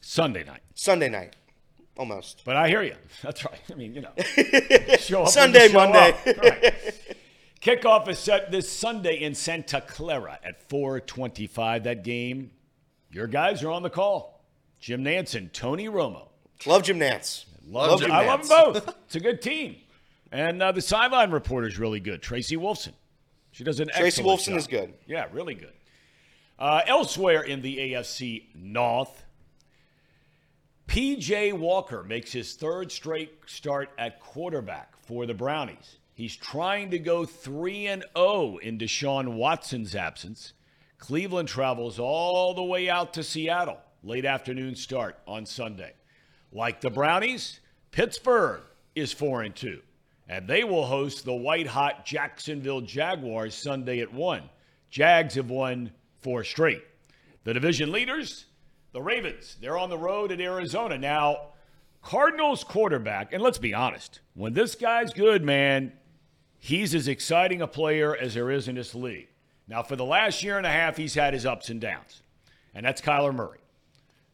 Sunday 0.01 0.43
night. 0.43 0.61
Sunday 0.73 1.09
night, 1.09 1.35
almost. 1.97 2.41
But 2.45 2.55
I 2.55 2.69
hear 2.69 2.81
you. 2.81 2.95
That's 3.21 3.45
right. 3.45 3.59
I 3.71 3.75
mean, 3.75 3.93
you 3.93 4.01
know, 4.01 4.13
show 4.97 5.23
up 5.23 5.29
Sunday, 5.29 5.71
Monday. 5.71 6.15
Right. 6.25 6.73
Kickoff 7.61 8.07
is 8.07 8.19
set 8.19 8.51
this 8.51 8.71
Sunday 8.71 9.21
in 9.21 9.35
Santa 9.35 9.81
Clara 9.81 10.39
at 10.43 10.67
4:25. 10.69 11.83
That 11.83 12.03
game, 12.03 12.51
your 13.11 13.27
guys 13.27 13.63
are 13.63 13.71
on 13.71 13.83
the 13.83 13.89
call. 13.89 14.45
Jim 14.79 15.03
Nantz, 15.03 15.51
Tony 15.51 15.87
Romo. 15.87 16.29
Love 16.65 16.83
Jim 16.83 16.99
Nantz. 16.99 17.45
Love 17.67 17.99
Jim 17.99 18.11
I 18.11 18.25
love 18.25 18.47
them 18.47 18.73
both. 18.73 18.95
It's 19.05 19.15
a 19.15 19.19
good 19.19 19.41
team, 19.41 19.75
and 20.31 20.61
uh, 20.61 20.71
the 20.71 20.81
sideline 20.81 21.31
reporter 21.31 21.67
is 21.67 21.77
really 21.77 21.99
good. 21.99 22.21
Tracy 22.21 22.55
Wolfson. 22.55 22.93
She 23.51 23.63
does 23.63 23.79
an 23.79 23.89
Tracy 23.89 24.21
excellent 24.21 24.39
Wolfson 24.39 24.45
job. 24.49 24.57
is 24.57 24.67
good. 24.67 24.93
Yeah, 25.07 25.25
really 25.31 25.55
good. 25.55 25.73
Uh, 26.57 26.81
elsewhere 26.85 27.41
in 27.41 27.61
the 27.61 27.77
AFC 27.77 28.43
North, 28.55 29.25
PJ 30.87 31.53
Walker 31.53 32.03
makes 32.03 32.31
his 32.31 32.55
third 32.55 32.91
straight 32.91 33.31
start 33.47 33.89
at 33.97 34.19
quarterback 34.19 34.93
for 35.05 35.25
the 35.25 35.33
Brownies. 35.33 35.97
He's 36.19 36.35
trying 36.35 36.91
to 36.91 36.99
go 36.99 37.23
3 37.23 37.87
and 37.87 38.03
0 38.13 38.57
in 38.57 38.77
Deshaun 38.77 39.35
Watson's 39.35 39.95
absence. 39.95 40.51
Cleveland 40.97 41.47
travels 41.47 41.97
all 41.97 42.53
the 42.53 42.61
way 42.61 42.89
out 42.89 43.13
to 43.13 43.23
Seattle, 43.23 43.77
late 44.03 44.25
afternoon 44.25 44.75
start 44.75 45.17
on 45.25 45.45
Sunday. 45.45 45.93
Like 46.51 46.81
the 46.81 46.89
Brownies, 46.89 47.61
Pittsburgh 47.91 48.59
is 48.95 49.13
4 49.13 49.43
and 49.43 49.55
2, 49.55 49.79
and 50.27 50.45
they 50.45 50.65
will 50.65 50.87
host 50.87 51.23
the 51.23 51.33
white 51.33 51.67
hot 51.67 52.05
Jacksonville 52.05 52.81
Jaguars 52.81 53.55
Sunday 53.55 54.01
at 54.01 54.13
1. 54.13 54.43
Jags 54.89 55.35
have 55.35 55.49
won 55.49 55.89
four 56.19 56.43
straight. 56.43 56.83
The 57.45 57.53
division 57.53 57.93
leaders, 57.93 58.45
the 58.91 59.01
Ravens, 59.01 59.55
they're 59.61 59.77
on 59.77 59.89
the 59.89 59.97
road 59.97 60.33
at 60.33 60.41
Arizona. 60.41 60.97
Now, 60.97 61.53
Cardinals 62.01 62.65
quarterback, 62.65 63.31
and 63.31 63.41
let's 63.41 63.57
be 63.57 63.73
honest, 63.73 64.19
when 64.33 64.53
this 64.53 64.75
guy's 64.75 65.13
good, 65.13 65.45
man, 65.45 65.93
he's 66.59 66.93
as 66.93 67.07
exciting 67.07 67.61
a 67.61 67.67
player 67.67 68.15
as 68.15 68.33
there 68.35 68.51
is 68.51 68.67
in 68.67 68.75
this 68.75 68.93
league. 68.93 69.29
Now, 69.67 69.83
for 69.83 69.95
the 69.95 70.05
last 70.05 70.43
year 70.43 70.57
and 70.57 70.65
a 70.65 70.71
half, 70.71 70.97
he's 70.97 71.15
had 71.15 71.33
his 71.33 71.45
ups 71.45 71.69
and 71.69 71.79
downs, 71.79 72.21
and 72.73 72.85
that's 72.85 73.01
Kyler 73.01 73.33
Murray. 73.33 73.59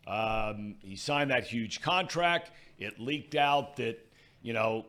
Um, 0.08 0.75
he 0.82 0.96
signed 0.96 1.32
that 1.32 1.46
huge 1.46 1.82
contract. 1.82 2.51
It 2.77 3.00
leaked 3.00 3.36
out 3.36 3.77
that, 3.77 3.98
you 4.41 4.53
know, 4.53 4.86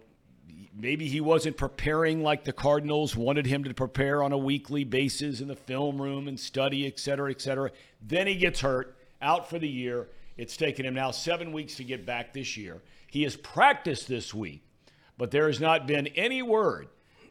maybe 0.74 1.08
he 1.08 1.20
wasn't 1.20 1.56
preparing 1.56 2.22
like 2.22 2.44
the 2.44 2.52
Cardinals 2.52 3.16
wanted 3.16 3.46
him 3.46 3.64
to 3.64 3.74
prepare 3.74 4.22
on 4.22 4.32
a 4.32 4.38
weekly 4.38 4.84
basis 4.84 5.40
in 5.40 5.48
the 5.48 5.56
film 5.56 6.00
room 6.00 6.28
and 6.28 6.38
study, 6.38 6.86
et 6.86 6.98
cetera, 6.98 7.30
et 7.30 7.40
cetera. 7.40 7.70
Then 8.00 8.26
he 8.26 8.36
gets 8.36 8.60
hurt, 8.60 8.96
out 9.22 9.48
for 9.48 9.58
the 9.58 9.68
year. 9.68 10.08
It's 10.36 10.56
taken 10.56 10.84
him 10.84 10.94
now 10.94 11.10
seven 11.10 11.52
weeks 11.52 11.76
to 11.76 11.84
get 11.84 12.04
back 12.04 12.32
this 12.32 12.56
year. 12.56 12.82
He 13.10 13.22
has 13.22 13.36
practiced 13.36 14.08
this 14.08 14.34
week, 14.34 14.62
but 15.16 15.30
there 15.30 15.46
has 15.46 15.60
not 15.60 15.86
been 15.86 16.08
any 16.08 16.42
word 16.42 16.88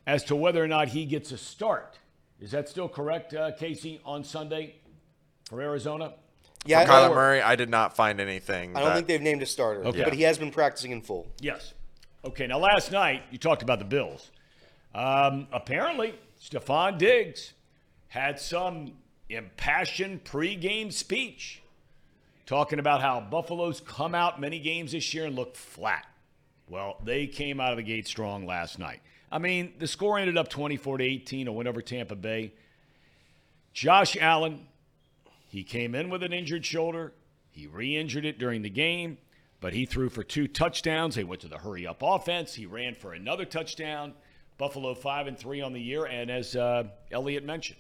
as 0.08 0.24
to 0.26 0.36
whether 0.36 0.64
or 0.64 0.68
not 0.68 0.90
he 0.90 1.06
gets 1.06 1.32
a 1.32 1.38
start. 1.38 1.98
Is 2.40 2.52
that 2.52 2.70
still 2.70 2.90
correct, 2.90 3.34
uh, 3.34 3.52
Casey, 3.54 4.02
on 4.06 4.24
Sunday 4.24 4.76
for 5.50 5.62
Arizona? 5.62 6.14
Yeah, 6.66 6.84
For 6.86 6.92
Kyler 6.92 7.16
Murray, 7.16 7.42
I 7.42 7.56
did 7.56 7.70
not 7.70 7.96
find 7.96 8.20
anything. 8.20 8.76
I 8.76 8.80
don't 8.80 8.90
that- 8.90 8.96
think 8.96 9.08
they've 9.08 9.22
named 9.22 9.42
a 9.42 9.46
starter, 9.46 9.86
Okay. 9.86 10.04
but 10.04 10.14
he 10.14 10.24
has 10.24 10.38
been 10.38 10.52
practicing 10.52 10.92
in 10.92 11.02
full. 11.02 11.28
Yes. 11.40 11.74
Okay, 12.24 12.48
now 12.48 12.58
last 12.58 12.92
night 12.92 13.24
you 13.32 13.38
talked 13.38 13.62
about 13.62 13.80
the 13.80 13.86
Bills. 13.86 14.32
Um, 14.94 15.48
apparently, 15.52 16.16
Stefon 16.42 16.98
Diggs 16.98 17.54
had 18.08 18.40
some 18.40 18.94
impassioned 19.30 20.24
pregame 20.24 20.92
speech 20.92 21.62
talking 22.46 22.80
about 22.80 23.02
how 23.02 23.20
Buffalo's 23.20 23.80
come 23.82 24.16
out 24.16 24.40
many 24.40 24.60
games 24.60 24.92
this 24.94 25.14
year 25.14 25.26
and 25.26 25.36
look 25.36 25.56
flat. 25.56 26.06
Well, 26.68 26.98
they 27.04 27.28
came 27.28 27.60
out 27.60 27.72
of 27.72 27.78
the 27.78 27.84
gate 27.84 28.08
strong 28.08 28.46
last 28.46 28.80
night. 28.80 29.02
I 29.32 29.40
mean, 29.40 29.74
the 29.80 29.88
score 29.88 30.18
ended 30.18 30.38
up 30.38 30.50
24 30.50 31.00
to 31.00 31.04
18, 31.04 31.48
a 31.48 31.52
win 31.52 31.68
over 31.68 31.82
Tampa 31.82 32.16
Bay. 32.16 32.54
Josh 33.74 34.16
Allen, 34.18 34.68
he 35.50 35.64
came 35.64 35.96
in 35.96 36.10
with 36.10 36.24
an 36.24 36.32
injured 36.32 36.66
shoulder. 36.66 37.14
He 37.52 37.68
re 37.68 37.98
injured 37.98 38.26
it 38.26 38.38
during 38.38 38.62
the 38.62 38.70
game, 38.70 39.18
but 39.60 39.74
he 39.74 39.86
threw 39.86 40.10
for 40.10 40.24
two 40.24 40.48
touchdowns. 40.48 41.16
They 41.16 41.24
went 41.24 41.42
to 41.42 41.48
the 41.48 41.58
hurry 41.58 41.88
up 41.88 42.02
offense. 42.02 42.54
He 42.54 42.66
ran 42.66 42.96
for 42.96 43.14
another 43.14 43.46
touchdown. 43.46 44.14
Buffalo 44.58 44.94
5 44.94 45.28
and 45.28 45.38
3 45.38 45.62
on 45.62 45.74
the 45.74 45.82
year. 45.82 46.06
And 46.06 46.30
as 46.32 46.56
uh, 46.56 46.86
Elliot 47.12 47.44
mentioned, 47.44 47.80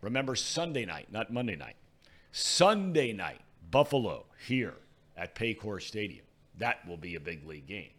remember 0.00 0.36
Sunday 0.36 0.84
night, 0.84 1.08
not 1.10 1.32
Monday 1.32 1.56
night. 1.56 1.76
Sunday 2.30 3.12
night, 3.12 3.40
Buffalo 3.70 4.26
here 4.46 4.74
at 5.16 5.34
Paycor 5.34 5.80
Stadium. 5.82 6.24
That 6.58 6.86
will 6.86 6.96
be 6.96 7.16
a 7.16 7.20
big 7.20 7.46
league 7.46 7.66
game. 7.66 7.90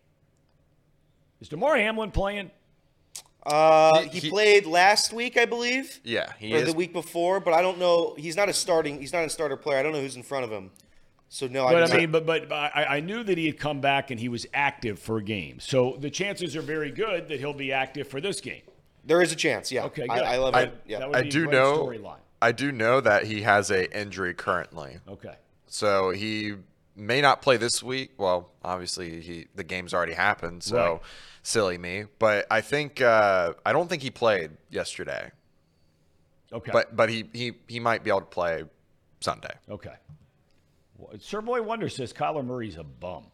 Is 1.42 1.50
Damar 1.50 1.78
Hamlin 1.78 2.12
playing? 2.12 2.52
Uh, 3.46 4.02
He- 4.02 4.10
he, 4.10 4.20
he- 4.22 4.30
played 4.30 4.66
last 4.66 5.14
week, 5.14 5.38
I 5.38 5.46
believe, 5.46 6.00
Yeah, 6.04 6.32
he 6.40 6.54
or 6.54 6.58
is. 6.58 6.66
the 6.70 6.74
week 6.74 6.94
before, 6.94 7.40
but 7.40 7.54
I 7.54 7.62
don't 7.62 7.78
know. 7.78 8.16
He's 8.18 8.36
not 8.36 8.50
a 8.50 8.54
starting. 8.54 9.00
He's 9.00 9.14
not 9.14 9.24
a 9.26 9.30
starter 9.30 9.56
player. 9.58 9.78
I 9.78 9.84
don't 9.84 9.92
know 9.94 10.02
who's 10.02 10.16
in 10.16 10.24
front 10.24 10.46
of 10.46 10.52
him. 10.52 10.72
So 11.30 11.48
no, 11.48 11.66
I, 11.66 11.74
But 11.74 11.88
did 11.88 11.96
I 11.96 11.98
mean, 12.00 12.12
but 12.12 12.26
but 12.26 12.52
I, 12.52 12.86
I 12.98 13.00
knew 13.02 13.24
that 13.24 13.38
he 13.38 13.46
had 13.48 13.60
come 13.60 13.82
back 13.82 14.10
and 14.12 14.20
he 14.20 14.30
was 14.30 14.46
active 14.54 15.00
for 15.00 15.18
a 15.18 15.24
game. 15.24 15.60
So 15.60 15.98
the 16.00 16.10
chances 16.10 16.56
are 16.56 16.62
very 16.62 16.92
good 16.92 17.28
that 17.28 17.40
he'll 17.40 17.54
be 17.54 17.72
active 17.74 18.08
for 18.08 18.22
this 18.22 18.40
game. 18.42 18.62
there 19.04 19.22
is 19.22 19.32
a 19.32 19.36
chance. 19.36 19.72
Yeah. 19.72 19.86
Okay, 19.86 20.08
I, 20.10 20.16
good. 20.18 20.24
I 20.24 20.38
love 20.38 20.56
I- 20.56 20.62
it. 20.64 20.82
Yeah. 20.88 21.00
That 21.00 21.10
would 21.10 21.18
I 21.18 21.22
be 21.24 21.30
do 21.30 21.44
great 21.46 21.54
know. 21.54 21.84
storyline. 21.86 22.18
I 22.42 22.52
do 22.52 22.72
know 22.72 23.02
that 23.02 23.26
he 23.26 23.42
has 23.42 23.70
a 23.72 23.92
injury 24.00 24.34
currently, 24.34 24.98
Okay. 25.08 25.36
so 25.68 26.12
he 26.12 26.54
may 26.96 27.20
not 27.22 27.42
play 27.42 27.58
this 27.58 27.82
week. 27.84 28.12
Well, 28.18 28.50
obviously, 28.64 29.20
he 29.22 29.48
the 29.56 29.64
game's 29.64 29.94
already 29.94 30.14
happened, 30.14 30.62
so 30.64 30.78
Right. 30.78 31.02
Silly 31.46 31.78
me. 31.78 32.06
But 32.20 32.48
I 32.52 32.62
think 32.62 33.02
uh, 33.02 33.54
I 33.66 33.72
don't 33.72 33.88
think 33.88 34.02
he 34.02 34.12
played 34.12 34.52
yesterday, 34.70 35.32
Okay. 36.52 36.72
but 36.74 36.96
but 36.96 37.10
he 37.10 37.30
he 37.34 37.54
he 37.68 37.80
might 37.80 38.04
be 38.04 38.10
able 38.10 38.22
to 38.22 38.26
play 38.26 38.64
Sunday. 39.22 39.54
okay. 39.70 39.94
Well, 40.98 41.14
Sir 41.20 41.42
Boy 41.42 41.62
Wonder 41.62 41.90
says 41.90 42.14
Kyler 42.14 42.46
Murray's 42.46 42.78
a 42.78 42.84
bum. 42.84 43.26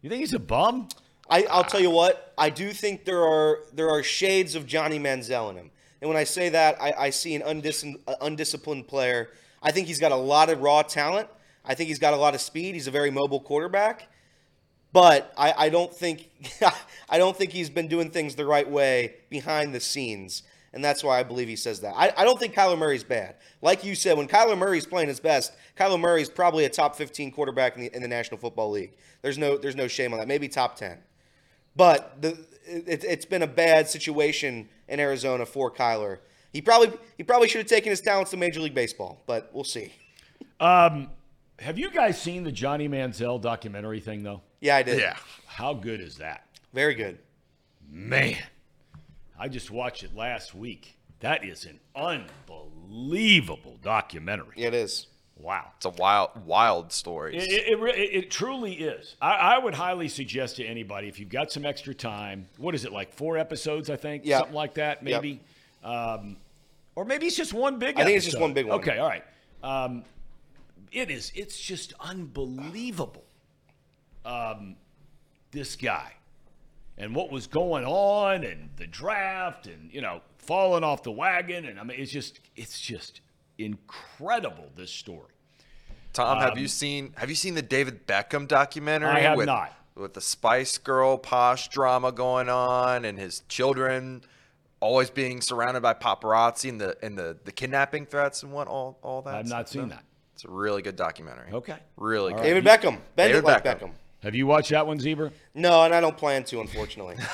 You 0.00 0.08
think 0.10 0.20
he's 0.20 0.32
a 0.34 0.38
bum? 0.38 0.88
I, 1.28 1.44
I'll 1.50 1.64
tell 1.64 1.80
you 1.80 1.90
what. 1.90 2.32
I 2.36 2.50
do 2.50 2.70
think 2.72 3.04
there 3.04 3.22
are 3.22 3.60
there 3.72 3.90
are 3.90 4.02
shades 4.02 4.54
of 4.54 4.66
Johnny 4.66 4.98
Manziel 4.98 5.50
in 5.50 5.56
him, 5.56 5.70
and 6.00 6.08
when 6.08 6.16
I 6.16 6.24
say 6.24 6.48
that, 6.50 6.80
I, 6.80 6.92
I 6.98 7.10
see 7.10 7.34
an 7.34 7.42
undis- 7.42 7.98
uh, 8.06 8.14
undisciplined 8.20 8.88
player. 8.88 9.30
I 9.62 9.70
think 9.70 9.86
he's 9.86 9.98
got 10.00 10.12
a 10.12 10.16
lot 10.16 10.50
of 10.50 10.60
raw 10.60 10.82
talent. 10.82 11.28
I 11.64 11.74
think 11.74 11.88
he's 11.88 11.98
got 11.98 12.12
a 12.12 12.16
lot 12.16 12.34
of 12.34 12.40
speed. 12.42 12.74
He's 12.74 12.86
a 12.86 12.90
very 12.90 13.10
mobile 13.10 13.40
quarterback, 13.40 14.08
but 14.94 15.34
I, 15.36 15.54
I 15.58 15.68
don't 15.70 15.92
think 15.92 16.30
I 17.10 17.18
don't 17.18 17.36
think 17.36 17.50
he's 17.50 17.68
been 17.68 17.88
doing 17.88 18.10
things 18.10 18.36
the 18.36 18.46
right 18.46 18.68
way 18.68 19.16
behind 19.28 19.74
the 19.74 19.80
scenes, 19.80 20.44
and 20.72 20.82
that's 20.82 21.02
why 21.02 21.18
I 21.18 21.24
believe 21.24 21.48
he 21.48 21.56
says 21.56 21.80
that. 21.80 21.94
I, 21.96 22.12
I 22.16 22.24
don't 22.24 22.38
think 22.38 22.54
Kyler 22.54 22.78
Murray's 22.78 23.02
bad. 23.02 23.34
Like 23.60 23.84
you 23.84 23.96
said, 23.96 24.16
when 24.16 24.28
Kyler 24.28 24.56
Murray's 24.56 24.86
playing 24.86 25.08
his 25.08 25.18
best, 25.18 25.52
Kyler 25.76 25.98
Murray's 25.98 26.30
probably 26.30 26.64
a 26.64 26.70
top 26.70 26.94
15 26.94 27.32
quarterback 27.32 27.74
in 27.74 27.82
the, 27.82 27.94
in 27.94 28.02
the 28.02 28.08
National 28.08 28.38
Football 28.38 28.70
League. 28.70 28.92
There's 29.20 29.36
no 29.36 29.58
there's 29.58 29.76
no 29.76 29.88
shame 29.88 30.12
on 30.12 30.20
that. 30.20 30.28
Maybe 30.28 30.48
top 30.48 30.76
10. 30.76 30.98
But 31.74 32.22
the 32.22 32.38
it, 32.64 33.02
it's 33.02 33.24
been 33.24 33.42
a 33.42 33.48
bad 33.48 33.88
situation 33.88 34.68
in 34.86 35.00
Arizona 35.00 35.44
for 35.44 35.72
Kyler. 35.72 36.18
He 36.52 36.62
probably 36.62 36.96
he 37.18 37.24
probably 37.24 37.48
should 37.48 37.58
have 37.58 37.66
taken 37.66 37.90
his 37.90 38.00
talents 38.00 38.30
to 38.30 38.36
Major 38.36 38.60
League 38.60 38.74
Baseball, 38.74 39.24
but 39.26 39.50
we'll 39.52 39.64
see. 39.64 39.92
Um, 40.60 41.10
have 41.58 41.80
you 41.80 41.90
guys 41.90 42.20
seen 42.20 42.44
the 42.44 42.52
Johnny 42.52 42.88
Manziel 42.88 43.40
documentary 43.40 43.98
thing 43.98 44.22
though? 44.22 44.42
Yeah, 44.64 44.76
I 44.76 44.82
did. 44.82 44.98
Yeah, 44.98 45.14
How 45.44 45.74
good 45.74 46.00
is 46.00 46.16
that? 46.16 46.46
very 46.72 46.94
good. 46.94 47.18
Man, 47.86 48.38
I 49.38 49.48
just 49.48 49.70
watched 49.70 50.02
it 50.04 50.16
last 50.16 50.54
week. 50.54 50.96
That 51.20 51.44
is 51.44 51.66
an 51.66 51.78
unbelievable 51.94 53.76
documentary. 53.82 54.54
Yeah, 54.56 54.68
it 54.68 54.74
is. 54.74 55.06
Wow. 55.36 55.66
it's 55.76 55.84
a 55.84 55.90
wild 55.90 56.30
wild 56.46 56.92
story. 56.92 57.36
It, 57.36 57.42
it, 57.52 57.78
it, 57.78 57.98
it, 57.98 58.14
it 58.24 58.30
truly 58.30 58.72
is. 58.72 59.16
I, 59.20 59.32
I 59.32 59.58
would 59.58 59.74
highly 59.74 60.08
suggest 60.08 60.56
to 60.56 60.64
anybody 60.64 61.08
if 61.08 61.20
you've 61.20 61.28
got 61.28 61.52
some 61.52 61.66
extra 61.66 61.92
time. 61.94 62.48
What 62.56 62.74
is 62.74 62.86
it 62.86 62.92
like? 62.92 63.12
Four 63.12 63.36
episodes, 63.36 63.90
I 63.90 63.96
think, 63.96 64.22
Yeah. 64.24 64.38
something 64.38 64.54
like 64.54 64.74
that, 64.74 65.02
Yep. 65.06 65.22
maybe, 65.22 65.40
um, 65.84 66.38
or 66.96 67.04
maybe 67.04 67.26
it's 67.26 67.36
just 67.36 67.52
one 67.52 67.78
big. 67.78 68.00
I 68.00 68.04
think 68.04 68.16
it's 68.16 68.24
just 68.24 68.40
one 68.40 68.54
big 68.54 68.66
one. 68.66 68.78
Okay, 68.78 68.96
all 68.98 69.08
right. 69.08 69.24
Um, 69.62 70.04
it 70.90 71.10
is. 71.10 71.32
It's 71.34 71.60
just 71.60 71.92
unbelievable. 72.00 73.24
Um, 74.24 74.76
this 75.50 75.76
guy 75.76 76.14
and 76.98 77.14
what 77.14 77.30
was 77.30 77.46
going 77.46 77.84
on 77.84 78.44
and 78.44 78.70
the 78.76 78.86
draft 78.86 79.66
and 79.66 79.92
you 79.92 80.00
know 80.00 80.20
falling 80.38 80.84
off 80.84 81.02
the 81.02 81.12
wagon 81.12 81.64
and 81.64 81.78
I 81.78 81.84
mean 81.84 82.00
it's 82.00 82.10
just 82.10 82.40
it's 82.56 82.80
just 82.80 83.20
incredible. 83.58 84.70
This 84.76 84.90
story. 84.90 85.30
Tom, 86.12 86.38
have 86.38 86.58
you 86.58 86.68
seen 86.68 87.12
have 87.16 87.28
you 87.28 87.36
seen 87.36 87.54
the 87.54 87.62
David 87.62 88.06
Beckham 88.06 88.46
documentary? 88.46 89.10
Um, 89.10 89.16
I 89.16 89.20
have 89.20 89.36
with, 89.36 89.46
not. 89.46 89.72
With 89.96 90.14
the 90.14 90.20
Spice 90.20 90.78
Girl 90.78 91.18
posh 91.18 91.68
drama 91.68 92.12
going 92.12 92.48
on 92.48 93.04
and 93.04 93.18
his 93.18 93.40
children 93.48 94.22
always 94.80 95.08
being 95.10 95.40
surrounded 95.40 95.82
by 95.82 95.94
paparazzi 95.94 96.68
and 96.68 96.80
the 96.80 96.96
and 97.02 97.18
the, 97.18 97.36
the 97.44 97.52
kidnapping 97.52 98.06
threats 98.06 98.42
and 98.42 98.52
what 98.52 98.68
all 98.68 98.98
all 99.02 99.22
that. 99.22 99.34
I've 99.34 99.46
not 99.46 99.68
stuff? 99.68 99.82
seen 99.82 99.88
that. 99.90 100.04
It's 100.34 100.44
a 100.44 100.50
really 100.50 100.82
good 100.82 100.96
documentary. 100.96 101.52
Okay. 101.52 101.76
Really 101.96 102.32
All 102.32 102.38
good. 102.38 102.44
right. 102.44 102.62
David 102.62 102.64
Beckham. 102.64 102.98
Bend 103.14 103.32
David 103.32 103.38
it 103.38 103.44
like 103.44 103.64
Beckham. 103.64 103.92
Have 104.24 104.34
you 104.34 104.46
watched 104.46 104.70
that 104.70 104.86
one, 104.86 104.98
Zebra? 104.98 105.32
No, 105.54 105.82
and 105.82 105.94
I 105.94 106.00
don't 106.00 106.16
plan 106.16 106.44
to, 106.44 106.62
unfortunately. 106.62 107.16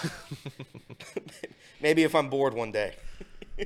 Maybe 1.81 2.03
if 2.03 2.17
I'm 2.17 2.29
bored 2.29 2.53
one 2.53 2.73
day. 2.73 2.97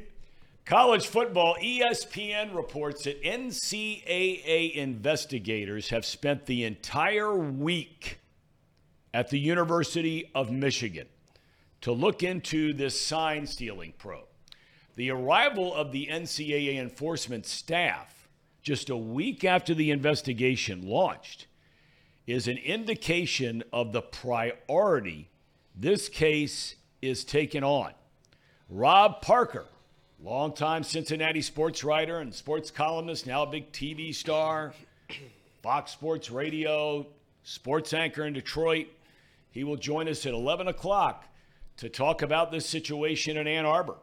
College 0.67 1.07
football, 1.07 1.57
ESPN 1.59 2.55
reports 2.55 3.05
that 3.05 3.23
NCAA 3.23 4.75
investigators 4.75 5.89
have 5.89 6.05
spent 6.05 6.45
the 6.45 6.65
entire 6.65 7.35
week 7.35 8.19
at 9.15 9.31
the 9.31 9.39
University 9.39 10.31
of 10.35 10.51
Michigan 10.51 11.07
to 11.81 11.93
look 11.93 12.23
into 12.23 12.75
this 12.75 13.01
sign 13.01 13.47
stealing 13.47 13.95
probe. 13.97 14.27
The 14.97 15.11
arrival 15.11 15.75
of 15.75 15.93
the 15.93 16.09
NCAA 16.11 16.79
enforcement 16.79 17.47
staff 17.47 18.29
just 18.61 18.91
a 18.91 18.97
week 18.97 19.45
after 19.45 19.73
the 19.73 19.91
investigation 19.91 20.87
launched 20.87 21.47
is 22.27 22.49
an 22.49 22.57
indication 22.59 23.63
of 23.73 23.93
the 23.93 24.03
priority 24.03 25.29
this 25.75 26.09
case 26.09 26.77
is 27.03 27.25
taken 27.25 27.65
on. 27.65 27.93
Rob 28.69 29.21
Parker, 29.21 29.67
longtime 30.23 30.85
Cincinnati 30.85 31.43
sports 31.43 31.83
writer 31.83 32.19
and 32.19 32.33
sports 32.33 32.71
columnist, 32.71 33.27
now 33.27 33.43
a 33.43 33.47
big 33.47 33.73
TV 33.73 34.15
star, 34.15 34.73
Fox 35.63 35.91
Sports 35.91 36.31
Radio, 36.31 37.07
sports 37.43 37.93
anchor 37.93 38.25
in 38.25 38.33
Detroit. 38.33 38.87
He 39.51 39.65
will 39.65 39.77
join 39.77 40.09
us 40.09 40.27
at 40.27 40.33
11 40.33 40.69
o'clock 40.69 41.25
to 41.79 41.89
talk 41.89 42.23
about 42.23 42.53
this 42.53 42.67
situation 42.67 43.37
in 43.37 43.47
Ann 43.47 43.67
Arbor. 43.67 43.97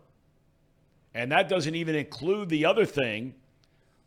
And 1.14 1.32
that 1.32 1.50
doesn't 1.50 1.76
even 1.76 1.96
include 1.96 2.50
the 2.50 2.66
other 2.66 2.86
thing 2.86 3.34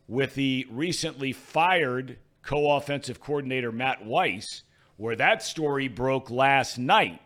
with 0.07 0.35
the 0.35 0.67
recently 0.69 1.33
fired 1.33 2.17
co 2.45 2.75
offensive 2.75 3.19
coordinator 3.19 3.71
Matt 3.71 4.05
Weiss, 4.05 4.63
where 4.97 5.15
that 5.15 5.43
story 5.43 5.87
broke 5.87 6.29
last 6.29 6.77
night 6.77 7.21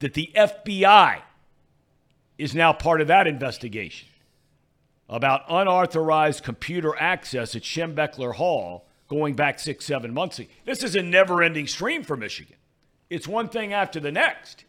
that 0.00 0.14
the 0.14 0.30
FBI 0.34 1.20
is 2.38 2.54
now 2.54 2.72
part 2.72 3.00
of 3.00 3.06
that 3.08 3.26
investigation 3.26 4.08
about 5.08 5.42
unauthorized 5.48 6.42
computer 6.42 6.96
access 6.98 7.54
at 7.54 7.62
Schembechler 7.62 8.34
Hall 8.34 8.86
going 9.08 9.34
back 9.34 9.58
six, 9.58 9.84
seven 9.84 10.12
months 10.12 10.38
ago. 10.38 10.48
This 10.64 10.82
is 10.82 10.96
a 10.96 11.02
never 11.02 11.42
ending 11.42 11.66
stream 11.66 12.02
for 12.02 12.16
Michigan. 12.16 12.56
It's 13.10 13.28
one 13.28 13.48
thing 13.48 13.74
after 13.74 14.00
the 14.00 14.10
next. 14.10 14.64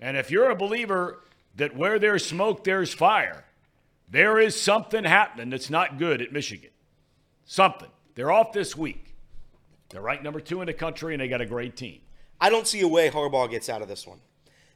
And 0.00 0.16
if 0.16 0.30
you're 0.30 0.50
a 0.50 0.56
believer 0.56 1.22
that 1.56 1.76
where 1.76 1.98
there's 1.98 2.24
smoke, 2.24 2.64
there's 2.64 2.94
fire, 2.94 3.44
there 4.08 4.38
is 4.38 4.60
something 4.60 5.04
happening 5.04 5.50
that's 5.50 5.68
not 5.70 5.98
good 5.98 6.22
at 6.22 6.32
Michigan. 6.32 6.70
Something. 7.44 7.90
They're 8.16 8.32
off 8.32 8.52
this 8.52 8.76
week. 8.76 9.14
They're 9.90 10.00
ranked 10.02 10.24
number 10.24 10.40
two 10.40 10.60
in 10.62 10.66
the 10.66 10.72
country, 10.72 11.14
and 11.14 11.20
they 11.20 11.28
got 11.28 11.40
a 11.40 11.46
great 11.46 11.76
team. 11.76 12.00
I 12.40 12.50
don't 12.50 12.66
see 12.66 12.80
a 12.80 12.88
way 12.88 13.08
Harbaugh 13.10 13.48
gets 13.48 13.68
out 13.68 13.82
of 13.82 13.88
this 13.88 14.06
one. 14.06 14.18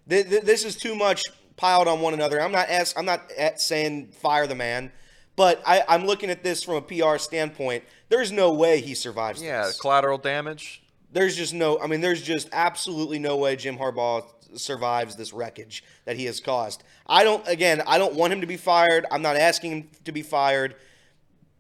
Th- 0.08 0.28
th- 0.28 0.42
This 0.44 0.64
is 0.64 0.76
too 0.76 0.94
much 0.94 1.22
piled 1.56 1.88
on 1.88 2.00
one 2.00 2.14
another. 2.14 2.40
I'm 2.40 2.52
not 2.52 2.68
ask, 2.68 2.96
I'm 2.98 3.04
not 3.04 3.30
at 3.36 3.60
saying 3.60 4.12
fire 4.12 4.46
the 4.46 4.54
man, 4.54 4.92
but 5.36 5.60
I, 5.66 5.82
I'm 5.88 6.06
looking 6.06 6.30
at 6.30 6.44
this 6.44 6.62
from 6.62 6.76
a 6.76 6.82
PR 6.82 7.18
standpoint. 7.18 7.84
There's 8.08 8.30
no 8.30 8.52
way 8.52 8.80
he 8.80 8.94
survives 8.94 9.42
Yeah, 9.42 9.66
this. 9.66 9.80
collateral 9.80 10.18
damage. 10.18 10.82
There's 11.12 11.34
just 11.36 11.52
no. 11.54 11.78
I 11.80 11.86
mean, 11.88 12.00
there's 12.00 12.22
just 12.22 12.48
absolutely 12.52 13.18
no 13.18 13.36
way 13.36 13.56
Jim 13.56 13.76
Harbaugh 13.76 14.24
survives 14.54 15.16
this 15.16 15.32
wreckage 15.32 15.82
that 16.04 16.16
he 16.16 16.24
has 16.26 16.38
caused. 16.40 16.84
I 17.06 17.24
don't. 17.24 17.46
Again, 17.48 17.82
I 17.86 17.98
don't 17.98 18.14
want 18.14 18.32
him 18.32 18.40
to 18.42 18.46
be 18.46 18.56
fired. 18.56 19.06
I'm 19.10 19.22
not 19.22 19.36
asking 19.36 19.72
him 19.72 19.88
to 20.04 20.12
be 20.12 20.22
fired. 20.22 20.76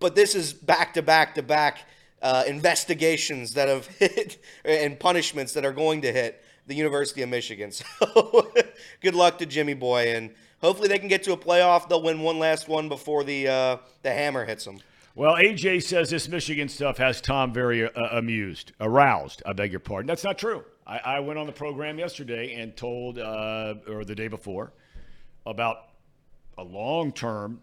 But 0.00 0.14
this 0.16 0.34
is 0.34 0.52
back 0.52 0.94
to 0.94 1.02
back 1.02 1.34
to 1.36 1.42
back 1.42 1.86
uh, 2.22 2.44
investigations 2.46 3.54
that 3.54 3.68
have 3.68 3.86
hit 3.98 4.42
and 4.64 4.98
punishments 4.98 5.52
that 5.52 5.64
are 5.64 5.72
going 5.72 6.00
to 6.02 6.12
hit 6.12 6.42
the 6.66 6.74
University 6.74 7.22
of 7.22 7.28
Michigan. 7.28 7.70
So 8.00 8.52
good 9.00 9.14
luck 9.14 9.38
to 9.38 9.46
Jimmy 9.46 9.74
Boy, 9.74 10.14
and 10.14 10.30
hopefully 10.60 10.88
they 10.88 10.98
can 10.98 11.08
get 11.08 11.22
to 11.24 11.32
a 11.32 11.36
playoff. 11.36 11.88
They'll 11.88 12.02
win 12.02 12.20
one 12.20 12.38
last 12.38 12.68
one 12.68 12.88
before 12.88 13.24
the 13.24 13.48
uh, 13.48 13.76
the 14.02 14.10
hammer 14.10 14.44
hits 14.44 14.64
them. 14.64 14.80
Well, 15.14 15.34
AJ 15.34 15.82
says 15.82 16.08
this 16.08 16.28
Michigan 16.28 16.68
stuff 16.68 16.96
has 16.98 17.20
Tom 17.20 17.52
very 17.52 17.84
uh, 17.84 18.18
amused, 18.18 18.72
aroused. 18.80 19.42
I 19.44 19.52
beg 19.52 19.70
your 19.70 19.80
pardon. 19.80 20.06
That's 20.06 20.24
not 20.24 20.38
true. 20.38 20.64
I, 20.86 20.98
I 20.98 21.20
went 21.20 21.38
on 21.38 21.46
the 21.46 21.52
program 21.52 21.98
yesterday 21.98 22.54
and 22.54 22.76
told, 22.76 23.18
uh, 23.18 23.74
or 23.88 24.04
the 24.04 24.14
day 24.14 24.28
before, 24.28 24.72
about 25.44 25.88
a 26.56 26.64
long 26.64 27.12
term, 27.12 27.60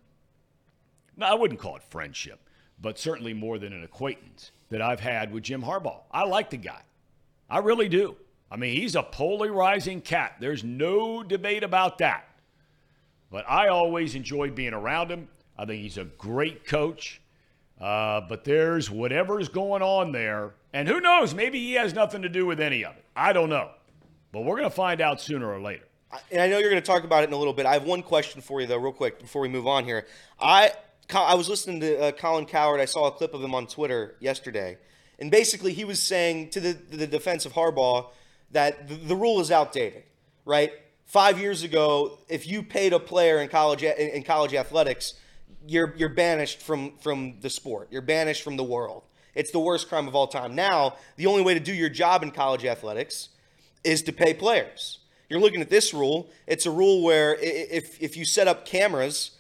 I 1.22 1.34
wouldn't 1.34 1.60
call 1.60 1.76
it 1.76 1.84
friendship, 1.84 2.40
but 2.82 3.00
certainly 3.00 3.34
more 3.34 3.58
than 3.58 3.74
an 3.74 3.84
acquaintance 3.84 4.52
that 4.70 4.82
I've 4.82 5.00
had 5.00 5.32
with 5.32 5.44
Jim 5.44 5.62
Harbaugh. 5.62 6.02
I 6.12 6.26
like 6.26 6.50
the 6.50 6.58
guy. 6.58 6.82
I 7.50 7.60
really 7.60 7.90
do. 7.90 8.16
I 8.52 8.58
mean, 8.58 8.80
he's 8.80 8.96
a 8.96 9.04
polarizing 9.04 10.02
cat. 10.02 10.36
There's 10.40 10.64
no 10.64 11.24
debate 11.24 11.64
about 11.64 11.98
that. 12.00 12.28
But 13.30 13.46
I 13.50 13.68
always 13.68 14.16
enjoyed 14.16 14.56
being 14.56 14.74
around 14.74 15.10
him. 15.10 15.28
I 15.58 15.66
think 15.66 15.82
he's 15.82 15.98
a 15.98 16.06
great 16.06 16.66
coach. 16.66 17.22
Uh, 17.80 18.22
but 18.22 18.44
there's 18.44 18.90
whatever's 18.90 19.50
going 19.50 19.82
on 19.82 20.12
there. 20.12 20.54
And 20.74 20.88
who 20.88 21.00
knows? 21.00 21.34
Maybe 21.34 21.60
he 21.60 21.74
has 21.74 21.94
nothing 21.94 22.22
to 22.22 22.30
do 22.30 22.46
with 22.46 22.60
any 22.60 22.84
of 22.84 22.96
it. 22.96 23.04
I 23.16 23.34
don't 23.34 23.50
know. 23.50 23.72
But 24.32 24.42
we're 24.42 24.58
going 24.58 24.70
to 24.70 24.76
find 24.76 25.02
out 25.02 25.22
sooner 25.22 25.48
or 25.48 25.60
later. 25.60 25.84
and 26.32 26.42
I 26.42 26.48
know 26.48 26.58
you're 26.58 26.70
going 26.70 26.82
to 26.82 26.86
talk 26.86 27.04
about 27.04 27.24
it 27.24 27.28
in 27.28 27.34
a 27.34 27.38
little 27.38 27.54
bit. 27.54 27.66
I 27.66 27.74
have 27.74 27.84
one 27.84 28.02
question 28.02 28.42
for 28.42 28.62
you 28.62 28.68
though, 28.68 28.78
real 28.78 28.94
quick, 28.94 29.20
before 29.20 29.42
we 29.42 29.50
move 29.50 29.68
on 29.68 29.84
here. 29.84 30.06
I 30.40 30.72
I 31.14 31.36
was 31.36 31.48
listening 31.48 31.80
to 31.82 32.00
uh, 32.02 32.12
Colin 32.12 32.46
Cowherd. 32.46 32.82
I 32.82 32.86
saw 32.86 33.08
a 33.08 33.12
clip 33.12 33.34
of 33.34 33.42
him 33.42 33.56
on 33.56 33.68
Twitter 33.68 34.16
yesterday, 34.20 34.78
and 35.20 35.32
basically 35.32 35.74
he 35.74 35.86
was 35.86 36.02
saying 36.02 36.50
to 36.50 36.60
the 36.60 36.74
the 36.74 37.08
defense 37.08 37.46
of 37.46 37.54
Harbaugh 37.54 38.08
that 38.52 38.88
the, 38.88 38.96
the 38.96 39.16
rule 39.16 39.40
is 39.40 39.50
outdated, 39.50 40.04
right? 40.44 40.72
Five 41.06 41.40
years 41.40 41.64
ago, 41.64 42.20
if 42.28 42.46
you 42.46 42.62
paid 42.62 42.92
a 42.92 43.00
player 43.00 43.40
in 43.40 43.48
college 43.48 43.84
in, 43.84 43.96
in 43.96 44.24
college 44.24 44.54
athletics, 44.54 45.14
you're 45.66 45.94
you're 45.96 46.10
banished 46.10 46.62
from 46.62 46.98
from 46.98 47.40
the 47.40 47.50
sport. 47.50 47.88
You're 47.90 48.02
banished 48.02 48.44
from 48.44 48.58
the 48.58 48.64
world. 48.64 49.04
It's 49.34 49.52
the 49.52 49.60
worst 49.60 49.88
crime 49.88 50.08
of 50.08 50.16
all 50.16 50.28
time. 50.28 50.56
Now, 50.56 50.96
the 51.16 51.28
only 51.28 51.44
way 51.44 51.54
to 51.54 51.60
do 51.60 51.74
your 51.74 51.90
job 51.90 52.22
in 52.24 52.32
college 52.32 52.66
athletics 52.66 53.30
is 53.84 54.02
to 54.04 54.12
pay 54.12 54.34
players. 54.34 55.00
You're 55.30 55.40
looking 55.40 55.62
at 55.62 55.70
this 55.70 55.94
rule. 55.94 56.30
It's 56.48 56.66
a 56.66 56.72
rule 56.72 57.02
where 57.02 57.36
if 57.36 58.02
if 58.02 58.18
you 58.18 58.26
set 58.26 58.50
up 58.50 58.66
cameras 58.66 59.32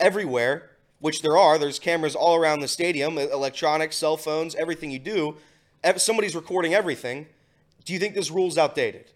everywhere, 0.00 0.71
which 1.02 1.20
there 1.20 1.36
are, 1.36 1.58
there's 1.58 1.80
cameras 1.80 2.14
all 2.14 2.36
around 2.36 2.60
the 2.60 2.68
stadium, 2.68 3.18
electronics, 3.18 3.96
cell 3.96 4.16
phones, 4.16 4.54
everything 4.54 4.92
you 4.92 5.00
do. 5.00 5.36
Somebody's 5.96 6.36
recording 6.36 6.74
everything. 6.74 7.26
Do 7.84 7.92
you 7.92 7.98
think 7.98 8.14
this 8.14 8.30
rule's 8.30 8.56
outdated? 8.56 9.10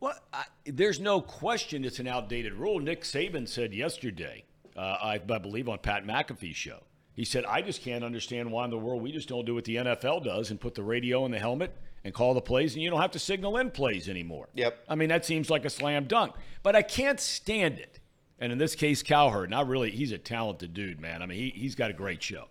Well, 0.00 0.12
I, 0.34 0.44
there's 0.66 1.00
no 1.00 1.22
question 1.22 1.82
it's 1.82 1.98
an 1.98 2.06
outdated 2.06 2.52
rule. 2.52 2.78
Nick 2.78 3.04
Saban 3.04 3.48
said 3.48 3.72
yesterday, 3.72 4.44
uh, 4.76 4.80
I, 4.80 5.14
I 5.14 5.38
believe 5.38 5.66
on 5.66 5.78
Pat 5.78 6.06
McAfee's 6.06 6.56
show, 6.56 6.82
he 7.14 7.24
said, 7.24 7.46
I 7.46 7.62
just 7.62 7.80
can't 7.80 8.04
understand 8.04 8.52
why 8.52 8.66
in 8.66 8.70
the 8.70 8.76
world 8.76 9.00
we 9.00 9.10
just 9.10 9.26
don't 9.26 9.46
do 9.46 9.54
what 9.54 9.64
the 9.64 9.76
NFL 9.76 10.24
does 10.24 10.50
and 10.50 10.60
put 10.60 10.74
the 10.74 10.82
radio 10.82 11.24
in 11.24 11.30
the 11.30 11.38
helmet 11.38 11.74
and 12.04 12.12
call 12.12 12.34
the 12.34 12.42
plays, 12.42 12.74
and 12.74 12.82
you 12.82 12.90
don't 12.90 13.00
have 13.00 13.12
to 13.12 13.18
signal 13.18 13.56
in 13.56 13.70
plays 13.70 14.10
anymore. 14.10 14.48
Yep. 14.52 14.84
I 14.90 14.94
mean, 14.94 15.08
that 15.08 15.24
seems 15.24 15.48
like 15.48 15.64
a 15.64 15.70
slam 15.70 16.04
dunk. 16.04 16.34
But 16.62 16.76
I 16.76 16.82
can't 16.82 17.18
stand 17.18 17.78
it. 17.78 17.98
And 18.44 18.52
in 18.52 18.58
this 18.58 18.74
case, 18.74 19.02
Cowherd, 19.02 19.48
not 19.48 19.68
really, 19.68 19.90
he's 19.90 20.12
a 20.12 20.18
talented 20.18 20.74
dude, 20.74 21.00
man. 21.00 21.22
I 21.22 21.26
mean, 21.26 21.38
he, 21.38 21.48
he's 21.48 21.74
got 21.74 21.88
a 21.88 21.94
great 21.94 22.22
show. 22.22 22.44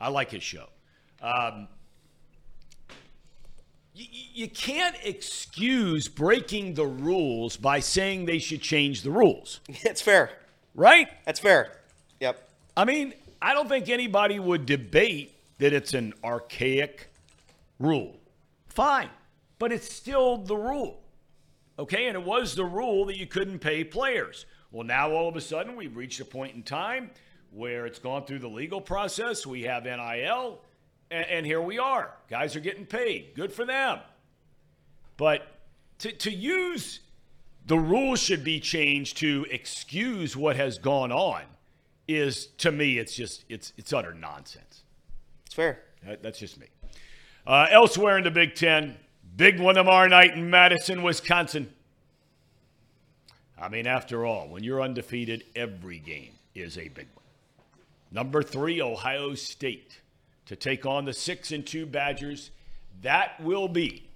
I 0.00 0.08
like 0.08 0.32
his 0.32 0.42
show. 0.42 0.66
Um, 1.22 1.68
you, 3.94 4.06
you 4.34 4.48
can't 4.48 4.96
excuse 5.04 6.08
breaking 6.08 6.74
the 6.74 6.86
rules 6.86 7.56
by 7.56 7.78
saying 7.78 8.24
they 8.24 8.40
should 8.40 8.60
change 8.62 9.02
the 9.02 9.12
rules, 9.12 9.60
It's 9.68 10.02
fair. 10.02 10.32
right? 10.74 11.06
That's 11.24 11.38
fair. 11.38 11.70
Yep. 12.18 12.48
I 12.76 12.84
mean, 12.84 13.14
I 13.40 13.54
don't 13.54 13.68
think 13.68 13.88
anybody 13.88 14.40
would 14.40 14.66
debate 14.66 15.36
that 15.58 15.72
it's 15.72 15.94
an 15.94 16.14
archaic 16.24 17.10
rule. 17.78 18.16
Fine, 18.66 19.10
but 19.60 19.70
it's 19.70 19.94
still 19.94 20.38
the 20.38 20.56
rule. 20.56 20.98
Okay, 21.78 22.08
and 22.08 22.16
it 22.16 22.24
was 22.24 22.56
the 22.56 22.64
rule 22.64 23.04
that 23.04 23.16
you 23.16 23.28
couldn't 23.28 23.60
pay 23.60 23.84
players. 23.84 24.44
Well, 24.70 24.86
now 24.86 25.10
all 25.12 25.28
of 25.28 25.36
a 25.36 25.40
sudden 25.40 25.76
we've 25.76 25.96
reached 25.96 26.20
a 26.20 26.24
point 26.24 26.54
in 26.54 26.62
time 26.62 27.10
where 27.50 27.86
it's 27.86 27.98
gone 27.98 28.24
through 28.26 28.40
the 28.40 28.48
legal 28.48 28.80
process. 28.80 29.46
We 29.46 29.62
have 29.62 29.84
NIL, 29.84 30.60
and, 31.10 31.26
and 31.26 31.46
here 31.46 31.60
we 31.60 31.78
are. 31.78 32.12
Guys 32.28 32.54
are 32.54 32.60
getting 32.60 32.84
paid. 32.84 33.34
Good 33.34 33.52
for 33.52 33.64
them. 33.64 34.00
But 35.16 35.46
to, 36.00 36.12
to 36.12 36.30
use 36.30 37.00
the 37.66 37.78
rules 37.78 38.20
should 38.20 38.44
be 38.44 38.60
changed 38.60 39.16
to 39.18 39.46
excuse 39.50 40.36
what 40.36 40.56
has 40.56 40.78
gone 40.78 41.12
on 41.12 41.42
is 42.06 42.46
to 42.58 42.72
me, 42.72 42.98
it's 42.98 43.14
just 43.14 43.44
it's 43.48 43.72
it's 43.76 43.92
utter 43.92 44.14
nonsense. 44.14 44.82
It's 45.46 45.54
fair. 45.54 45.80
That- 46.06 46.22
That's 46.22 46.38
just 46.38 46.58
me. 46.58 46.66
Uh, 47.46 47.66
elsewhere 47.70 48.18
in 48.18 48.24
the 48.24 48.30
Big 48.30 48.54
Ten, 48.54 48.96
big 49.36 49.58
one 49.58 49.74
tomorrow 49.76 50.08
night 50.08 50.34
in 50.34 50.50
Madison, 50.50 51.02
Wisconsin. 51.02 51.72
I 53.60 53.68
mean, 53.68 53.86
after 53.86 54.24
all, 54.24 54.48
when 54.48 54.62
you're 54.62 54.82
undefeated, 54.82 55.44
every 55.56 55.98
game 55.98 56.32
is 56.54 56.78
a 56.78 56.88
big 56.88 57.08
one. 57.14 57.24
Number 58.10 58.42
three, 58.42 58.80
Ohio 58.80 59.34
State, 59.34 60.00
to 60.46 60.56
take 60.56 60.86
on 60.86 61.04
the 61.04 61.12
six 61.12 61.52
and 61.52 61.66
two 61.66 61.84
Badgers. 61.84 62.50
That 63.02 63.40
will 63.40 63.68
be 63.68 64.08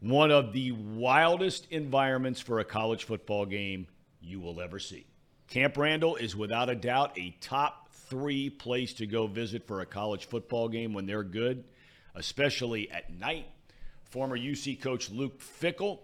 one 0.00 0.30
of 0.30 0.52
the 0.52 0.72
wildest 0.72 1.66
environments 1.70 2.40
for 2.40 2.58
a 2.58 2.64
college 2.64 3.04
football 3.04 3.46
game 3.46 3.86
you 4.20 4.40
will 4.40 4.60
ever 4.60 4.78
see. 4.78 5.06
Camp 5.48 5.76
Randall 5.76 6.16
is 6.16 6.34
without 6.34 6.70
a 6.70 6.74
doubt 6.74 7.18
a 7.18 7.34
top 7.40 7.88
three 7.92 8.50
place 8.50 8.94
to 8.94 9.06
go 9.06 9.26
visit 9.26 9.66
for 9.66 9.80
a 9.80 9.86
college 9.86 10.26
football 10.26 10.68
game 10.68 10.92
when 10.92 11.06
they're 11.06 11.22
good, 11.22 11.64
especially 12.14 12.90
at 12.90 13.12
night. 13.12 13.46
Former 14.04 14.36
UC 14.36 14.80
coach 14.80 15.10
Luke 15.10 15.40
Fickell, 15.40 16.00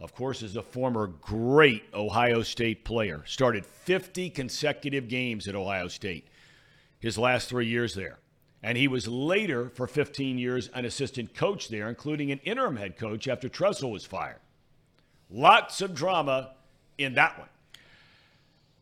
of 0.00 0.14
course, 0.14 0.42
is 0.42 0.56
a 0.56 0.62
former 0.62 1.06
great 1.06 1.84
Ohio 1.94 2.42
State 2.42 2.84
player. 2.84 3.22
Started 3.26 3.64
50 3.64 4.30
consecutive 4.30 5.08
games 5.08 5.48
at 5.48 5.54
Ohio 5.54 5.88
State 5.88 6.28
his 6.98 7.16
last 7.16 7.48
three 7.48 7.66
years 7.66 7.94
there. 7.94 8.18
And 8.62 8.76
he 8.76 8.88
was 8.88 9.06
later, 9.06 9.68
for 9.70 9.86
15 9.86 10.38
years, 10.38 10.68
an 10.74 10.84
assistant 10.84 11.34
coach 11.34 11.68
there, 11.68 11.88
including 11.88 12.30
an 12.30 12.40
interim 12.40 12.76
head 12.76 12.96
coach 12.96 13.28
after 13.28 13.48
Tressel 13.48 13.90
was 13.90 14.04
fired. 14.04 14.40
Lots 15.30 15.80
of 15.80 15.94
drama 15.94 16.52
in 16.98 17.14
that 17.14 17.38
one. 17.38 17.48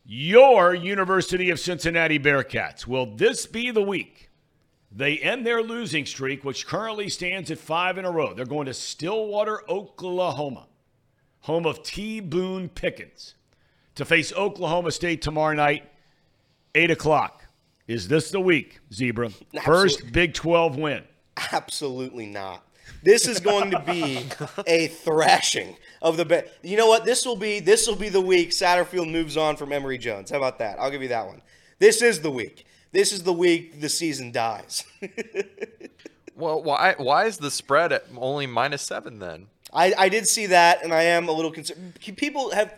Your 0.05 0.73
University 0.73 1.49
of 1.49 1.59
Cincinnati 1.59 2.19
Bearcats. 2.19 2.85
Will 2.85 3.15
this 3.15 3.45
be 3.45 3.71
the 3.71 3.81
week 3.81 4.29
they 4.91 5.17
end 5.17 5.45
their 5.45 5.61
losing 5.61 6.05
streak, 6.05 6.43
which 6.43 6.67
currently 6.67 7.09
stands 7.09 7.49
at 7.51 7.57
five 7.57 7.97
in 7.97 8.05
a 8.05 8.11
row? 8.11 8.33
They're 8.33 8.45
going 8.45 8.67
to 8.67 8.73
Stillwater, 8.73 9.61
Oklahoma, 9.69 10.67
home 11.45 11.65
of 11.65 11.83
T. 11.83 12.19
Boone 12.19 12.69
Pickens, 12.69 13.35
to 13.95 14.05
face 14.05 14.33
Oklahoma 14.33 14.91
State 14.91 15.21
tomorrow 15.21 15.55
night, 15.55 15.89
8 16.73 16.91
o'clock. 16.91 17.45
Is 17.87 18.07
this 18.07 18.31
the 18.31 18.39
week, 18.41 18.79
Zebra? 18.91 19.29
First 19.63 20.11
Big 20.11 20.33
12 20.33 20.77
win. 20.77 21.03
Absolutely 21.51 22.25
not. 22.25 22.63
This 23.03 23.27
is 23.27 23.39
going 23.39 23.71
to 23.71 23.79
be 23.79 24.25
a 24.67 24.87
thrashing 24.87 25.75
of 26.01 26.17
the. 26.17 26.25
Be- 26.25 26.41
you 26.63 26.77
know 26.77 26.87
what? 26.87 27.03
This 27.05 27.25
will 27.25 27.35
be 27.35 27.59
this 27.59 27.87
will 27.87 27.95
be 27.95 28.09
the 28.09 28.21
week 28.21 28.49
Satterfield 28.51 29.11
moves 29.11 29.37
on 29.37 29.55
from 29.55 29.71
Emory 29.71 29.97
Jones. 29.97 30.29
How 30.31 30.37
about 30.37 30.59
that? 30.59 30.79
I'll 30.79 30.91
give 30.91 31.01
you 31.01 31.07
that 31.09 31.25
one. 31.25 31.41
This 31.79 32.01
is 32.03 32.21
the 32.21 32.29
week. 32.29 32.65
This 32.91 33.11
is 33.11 33.23
the 33.23 33.33
week 33.33 33.81
the 33.81 33.89
season 33.89 34.31
dies. 34.31 34.83
Well, 36.37 36.61
why 36.61 36.95
why 36.97 37.25
is 37.25 37.37
the 37.37 37.49
spread 37.49 37.93
at 37.93 38.07
only 38.17 38.45
minus 38.45 38.81
seven 38.81 39.19
then? 39.19 39.47
I, 39.75 39.93
I 39.97 40.09
did 40.09 40.27
see 40.27 40.47
that, 40.47 40.83
and 40.83 40.93
I 40.93 41.03
am 41.03 41.27
a 41.27 41.31
little 41.31 41.51
concerned. 41.51 41.99
People 42.15 42.51
have. 42.51 42.73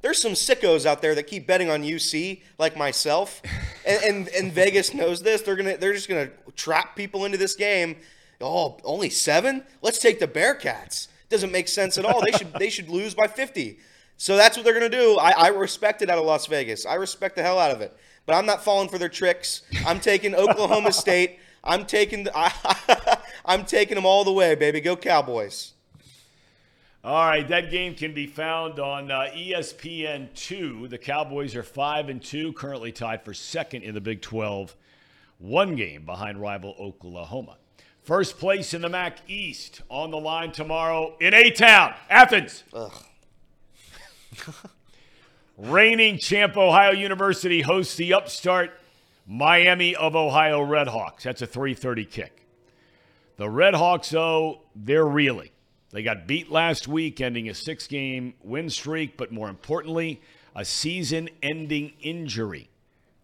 There's 0.00 0.22
some 0.22 0.32
sickos 0.32 0.86
out 0.86 1.02
there 1.02 1.14
that 1.16 1.24
keep 1.24 1.46
betting 1.46 1.70
on 1.70 1.82
UC, 1.82 2.40
like 2.56 2.76
myself, 2.76 3.42
and, 3.86 4.02
and 4.02 4.28
and 4.28 4.52
Vegas 4.52 4.94
knows 4.94 5.22
this. 5.22 5.42
They're 5.42 5.56
gonna 5.56 5.76
they're 5.76 5.92
just 5.92 6.08
gonna 6.08 6.30
trap 6.56 6.96
people 6.96 7.24
into 7.26 7.36
this 7.36 7.54
game. 7.54 7.96
Oh, 8.40 8.78
only 8.84 9.10
seven? 9.10 9.64
Let's 9.82 9.98
take 9.98 10.20
the 10.20 10.28
Bearcats. 10.28 11.08
Doesn't 11.28 11.52
make 11.52 11.68
sense 11.68 11.98
at 11.98 12.04
all. 12.06 12.22
They 12.24 12.32
should 12.32 12.52
they 12.54 12.70
should 12.70 12.88
lose 12.88 13.14
by 13.14 13.26
50. 13.26 13.78
So 14.16 14.36
that's 14.36 14.56
what 14.56 14.64
they're 14.64 14.74
gonna 14.74 14.88
do. 14.88 15.18
I, 15.18 15.30
I 15.30 15.48
respect 15.48 16.00
it 16.02 16.08
out 16.08 16.18
of 16.18 16.24
Las 16.24 16.46
Vegas. 16.46 16.86
I 16.86 16.94
respect 16.94 17.36
the 17.36 17.42
hell 17.42 17.58
out 17.58 17.70
of 17.70 17.80
it. 17.80 17.94
But 18.24 18.34
I'm 18.34 18.46
not 18.46 18.64
falling 18.64 18.88
for 18.88 18.98
their 18.98 19.08
tricks. 19.08 19.62
I'm 19.86 20.00
taking 20.00 20.34
Oklahoma 20.36 20.92
State. 20.92 21.38
I'm 21.62 21.84
taking 21.84 22.26
I, 22.34 23.18
I'm 23.44 23.64
taking 23.64 23.96
them 23.96 24.06
all 24.06 24.24
the 24.24 24.32
way, 24.32 24.54
baby. 24.54 24.80
Go 24.80 24.96
Cowboys. 24.96 25.74
All 27.08 27.26
right, 27.26 27.48
that 27.48 27.70
game 27.70 27.94
can 27.94 28.12
be 28.12 28.26
found 28.26 28.78
on 28.78 29.10
uh, 29.10 29.30
ESPN 29.34 30.28
two. 30.34 30.88
The 30.88 30.98
Cowboys 30.98 31.56
are 31.56 31.62
five 31.62 32.10
and 32.10 32.22
two, 32.22 32.52
currently 32.52 32.92
tied 32.92 33.24
for 33.24 33.32
second 33.32 33.82
in 33.82 33.94
the 33.94 34.00
Big 34.02 34.20
Twelve, 34.20 34.76
one 35.38 35.74
game 35.74 36.04
behind 36.04 36.38
rival 36.38 36.76
Oklahoma. 36.78 37.56
First 38.02 38.38
place 38.38 38.74
in 38.74 38.82
the 38.82 38.90
MAC 38.90 39.20
East 39.26 39.80
on 39.88 40.10
the 40.10 40.18
line 40.18 40.52
tomorrow 40.52 41.16
in 41.18 41.32
A 41.32 41.50
Town, 41.50 41.94
Athens. 42.10 42.64
Reigning 45.56 46.18
champ 46.18 46.58
Ohio 46.58 46.92
University 46.92 47.62
hosts 47.62 47.96
the 47.96 48.12
upstart 48.12 48.78
Miami 49.26 49.96
of 49.96 50.14
Ohio 50.14 50.60
Redhawks. 50.60 51.22
That's 51.22 51.40
a 51.40 51.46
3:30 51.46 52.10
kick. 52.10 52.46
The 53.38 53.46
Redhawks, 53.46 54.10
though, 54.10 54.64
they're 54.76 55.06
reeling. 55.06 55.48
They 55.90 56.02
got 56.02 56.26
beat 56.26 56.50
last 56.50 56.86
week, 56.86 57.20
ending 57.20 57.48
a 57.48 57.54
six 57.54 57.86
game 57.86 58.34
win 58.42 58.68
streak, 58.68 59.16
but 59.16 59.32
more 59.32 59.48
importantly, 59.48 60.20
a 60.54 60.64
season 60.64 61.28
ending 61.42 61.92
injury 62.00 62.68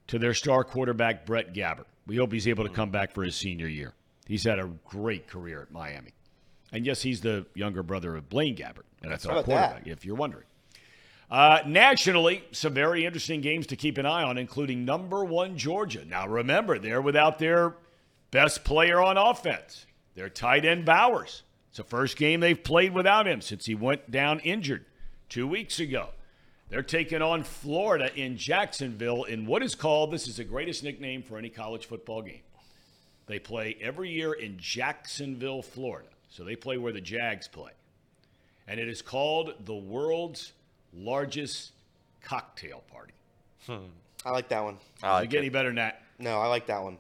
to 0.07 0.19
their 0.19 0.35
star 0.35 0.65
quarterback, 0.65 1.27
Brett 1.27 1.53
Gabbert. 1.53 1.87
We 2.07 2.17
hope 2.17 2.33
he's 2.33 2.49
able 2.49 2.65
to 2.65 2.71
come 2.71 2.91
back 2.91 3.13
for 3.13 3.23
his 3.23 3.35
senior 3.35 3.69
year. 3.69 3.95
He's 4.27 4.45
had 4.45 4.59
a 4.59 4.71
great 4.85 5.27
career 5.27 5.63
at 5.63 5.71
Miami. 5.71 6.13
And 6.73 6.85
yes, 6.85 7.03
he's 7.03 7.21
the 7.21 7.47
younger 7.55 7.83
brother 7.83 8.17
of 8.17 8.29
Blaine 8.29 8.57
Gabbert, 8.57 8.85
NFL 9.03 9.25
about 9.25 9.45
quarterback, 9.45 9.85
that? 9.85 9.91
if 9.91 10.05
you're 10.05 10.17
wondering. 10.17 10.45
Uh, 11.31 11.61
nationally, 11.67 12.45
some 12.53 12.75
very 12.75 13.07
interesting 13.07 13.41
games 13.41 13.67
to 13.69 13.77
keep 13.77 13.97
an 13.97 14.07
eye 14.07 14.23
on, 14.23 14.37
including 14.39 14.85
number 14.85 15.25
one 15.25 15.57
Georgia. 15.57 16.05
Now, 16.05 16.27
remember, 16.27 16.79
they're 16.79 17.01
without 17.01 17.39
their 17.39 17.77
best 18.31 18.65
player 18.65 19.01
on 19.01 19.17
offense, 19.17 19.87
their 20.15 20.29
tight 20.29 20.65
end 20.65 20.85
Bowers. 20.85 21.44
It's 21.75 21.79
the 21.79 21.83
first 21.83 22.17
game 22.17 22.39
they've 22.39 22.63
played 22.63 22.95
without 22.95 23.27
him 23.27 23.41
since 23.41 23.67
he 23.67 23.75
went 23.75 24.09
down 24.09 24.39
injured 24.39 24.85
two 25.29 25.45
weeks 25.45 25.81
ago. 25.81 26.11
They're 26.71 26.85
taking 26.85 27.21
on 27.21 27.43
Florida 27.43 28.15
in 28.15 28.37
Jacksonville 28.37 29.25
in 29.25 29.45
what 29.45 29.61
is 29.61 29.75
called 29.75 30.13
this 30.13 30.29
is 30.29 30.37
the 30.37 30.45
greatest 30.45 30.85
nickname 30.85 31.21
for 31.21 31.37
any 31.37 31.49
college 31.49 31.87
football 31.87 32.23
game. 32.23 32.43
They 33.27 33.41
play 33.41 33.77
every 33.81 34.09
year 34.09 34.35
in 34.35 34.57
Jacksonville, 34.57 35.63
Florida. 35.63 36.07
So 36.29 36.45
they 36.45 36.55
play 36.55 36.79
where 36.79 36.93
the 36.93 37.01
Jags 37.01 37.49
play. 37.49 37.73
And 38.69 38.79
it 38.79 38.87
is 38.87 39.03
called 39.03 39.55
the 39.65 39.75
world's 39.75 40.53
largest 40.93 41.73
cocktail 42.23 42.85
party. 42.89 43.15
Hmm. 43.67 43.89
I 44.25 44.31
like 44.31 44.47
that 44.51 44.63
one. 44.63 44.77
I 45.03 45.09
Does 45.09 45.19
it 45.19 45.21
like 45.23 45.31
get 45.31 45.37
it. 45.39 45.41
any 45.41 45.49
better 45.49 45.71
than 45.71 45.77
that? 45.77 46.03
No, 46.21 46.39
I 46.39 46.47
like 46.47 46.69
that 46.69 46.85
one. 46.85 46.99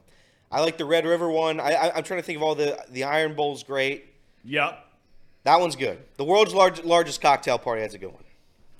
I 0.50 0.60
like 0.62 0.78
the 0.78 0.84
Red 0.84 1.06
River 1.06 1.30
one. 1.30 1.60
I, 1.60 1.74
I, 1.74 1.96
I'm 1.96 2.02
trying 2.02 2.18
to 2.18 2.26
think 2.26 2.38
of 2.38 2.42
all 2.42 2.56
the 2.56 2.84
the 2.90 3.04
Iron 3.04 3.36
Bowl's 3.36 3.62
great. 3.62 4.10
Yeah. 4.44 4.76
That 5.44 5.60
one's 5.60 5.76
good. 5.76 5.98
The 6.16 6.24
world's 6.24 6.54
large, 6.54 6.82
largest 6.84 7.20
cocktail 7.20 7.58
party. 7.58 7.82
That's 7.82 7.94
a 7.94 7.98
good 7.98 8.12
one. 8.12 8.24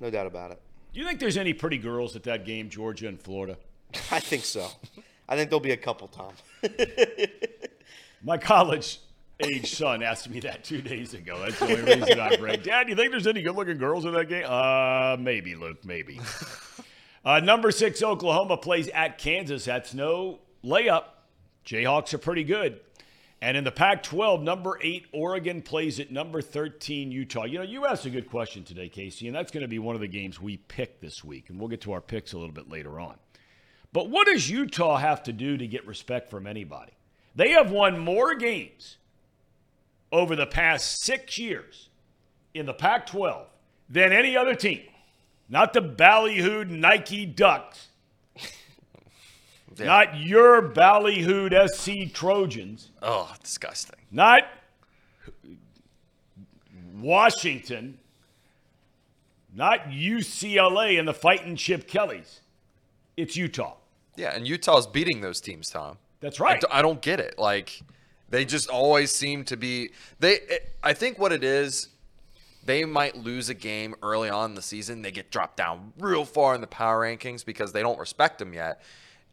No 0.00 0.10
doubt 0.10 0.26
about 0.26 0.50
it. 0.50 0.60
Do 0.92 1.00
you 1.00 1.06
think 1.06 1.20
there's 1.20 1.36
any 1.36 1.52
pretty 1.52 1.78
girls 1.78 2.14
at 2.16 2.22
that 2.24 2.44
game, 2.44 2.68
Georgia 2.70 3.08
and 3.08 3.20
Florida? 3.20 3.56
I 4.10 4.20
think 4.20 4.44
so. 4.44 4.68
I 5.28 5.36
think 5.36 5.50
there'll 5.50 5.60
be 5.60 5.72
a 5.72 5.76
couple, 5.76 6.08
Tom. 6.08 6.32
My 8.22 8.38
college 8.38 9.00
age 9.40 9.74
son 9.74 10.02
asked 10.02 10.30
me 10.30 10.40
that 10.40 10.64
two 10.64 10.80
days 10.80 11.14
ago. 11.14 11.38
That's 11.40 11.58
the 11.58 11.78
only 11.78 11.96
reason 11.96 12.20
I 12.20 12.36
break. 12.36 12.62
Dad, 12.64 12.84
do 12.84 12.90
you 12.90 12.96
think 12.96 13.10
there's 13.10 13.26
any 13.26 13.42
good 13.42 13.56
looking 13.56 13.78
girls 13.78 14.04
in 14.04 14.12
that 14.12 14.28
game? 14.28 14.44
Uh, 14.46 15.16
maybe, 15.18 15.54
Luke, 15.54 15.84
maybe. 15.84 16.20
Uh, 17.24 17.40
number 17.40 17.70
six, 17.70 18.02
Oklahoma 18.02 18.56
plays 18.56 18.88
at 18.88 19.18
Kansas. 19.18 19.64
That's 19.64 19.94
no 19.94 20.40
layup. 20.64 21.04
Jayhawks 21.66 22.12
are 22.14 22.18
pretty 22.18 22.44
good. 22.44 22.80
And 23.44 23.58
in 23.58 23.64
the 23.64 23.70
Pac 23.70 24.02
12, 24.04 24.40
number 24.40 24.78
eight, 24.80 25.04
Oregon 25.12 25.60
plays 25.60 26.00
at 26.00 26.10
number 26.10 26.40
13, 26.40 27.12
Utah. 27.12 27.44
You 27.44 27.58
know, 27.58 27.64
you 27.64 27.84
asked 27.84 28.06
a 28.06 28.10
good 28.10 28.30
question 28.30 28.64
today, 28.64 28.88
Casey, 28.88 29.26
and 29.26 29.36
that's 29.36 29.52
going 29.52 29.60
to 29.60 29.68
be 29.68 29.78
one 29.78 29.94
of 29.94 30.00
the 30.00 30.08
games 30.08 30.40
we 30.40 30.56
pick 30.56 30.98
this 31.02 31.22
week. 31.22 31.50
And 31.50 31.60
we'll 31.60 31.68
get 31.68 31.82
to 31.82 31.92
our 31.92 32.00
picks 32.00 32.32
a 32.32 32.38
little 32.38 32.54
bit 32.54 32.70
later 32.70 32.98
on. 32.98 33.16
But 33.92 34.08
what 34.08 34.28
does 34.28 34.48
Utah 34.48 34.96
have 34.96 35.24
to 35.24 35.32
do 35.34 35.58
to 35.58 35.66
get 35.66 35.86
respect 35.86 36.30
from 36.30 36.46
anybody? 36.46 36.92
They 37.34 37.50
have 37.50 37.70
won 37.70 37.98
more 37.98 38.34
games 38.34 38.96
over 40.10 40.34
the 40.34 40.46
past 40.46 41.02
six 41.02 41.36
years 41.36 41.90
in 42.54 42.64
the 42.64 42.72
Pac 42.72 43.08
12 43.08 43.46
than 43.90 44.10
any 44.10 44.38
other 44.38 44.54
team. 44.54 44.84
Not 45.50 45.74
the 45.74 45.82
ballyhooed 45.82 46.70
Nike 46.70 47.26
Ducks, 47.26 47.88
Yeah. 49.80 49.86
not 49.86 50.18
your 50.20 50.62
ballyhooed 50.62 51.52
SC 51.68 52.12
Trojans, 52.14 52.90
Oh, 53.02 53.32
disgusting. 53.42 54.00
not 54.10 54.42
Washington, 56.96 57.98
not 59.54 59.88
UCLA 59.90 60.98
and 60.98 61.06
the 61.06 61.14
fighting 61.14 61.56
Chip 61.56 61.86
Kellys. 61.86 62.40
It's 63.16 63.36
Utah. 63.36 63.74
Yeah, 64.16 64.34
and 64.34 64.46
Utah's 64.46 64.86
beating 64.86 65.20
those 65.20 65.40
teams, 65.40 65.68
Tom. 65.68 65.98
That's 66.20 66.40
right. 66.40 66.62
I, 66.70 66.82
don't 66.82 67.00
get 67.00 67.20
it. 67.20 67.38
Like, 67.38 67.82
they 68.30 68.44
just 68.44 68.68
always 68.70 69.14
seem 69.14 69.44
to 69.44 69.56
be. 69.56 69.90
They. 70.20 70.38
I 70.82 70.92
think 70.94 71.18
what 71.18 71.32
it 71.32 71.44
is, 71.44 71.88
they 72.64 72.84
might 72.84 73.16
lose 73.16 73.48
a 73.48 73.54
game 73.54 73.94
early 74.02 74.30
on 74.30 74.50
in 74.50 74.54
the 74.54 74.62
season. 74.62 75.02
They 75.02 75.10
get 75.10 75.30
dropped 75.30 75.56
down 75.56 75.92
real 75.98 76.24
far 76.24 76.54
in 76.54 76.60
the 76.60 76.66
power 76.66 77.02
rankings 77.02 77.44
because 77.44 77.72
they 77.72 77.82
don't 77.82 77.98
respect 77.98 78.38
them 78.38 78.54
yet. 78.54 78.80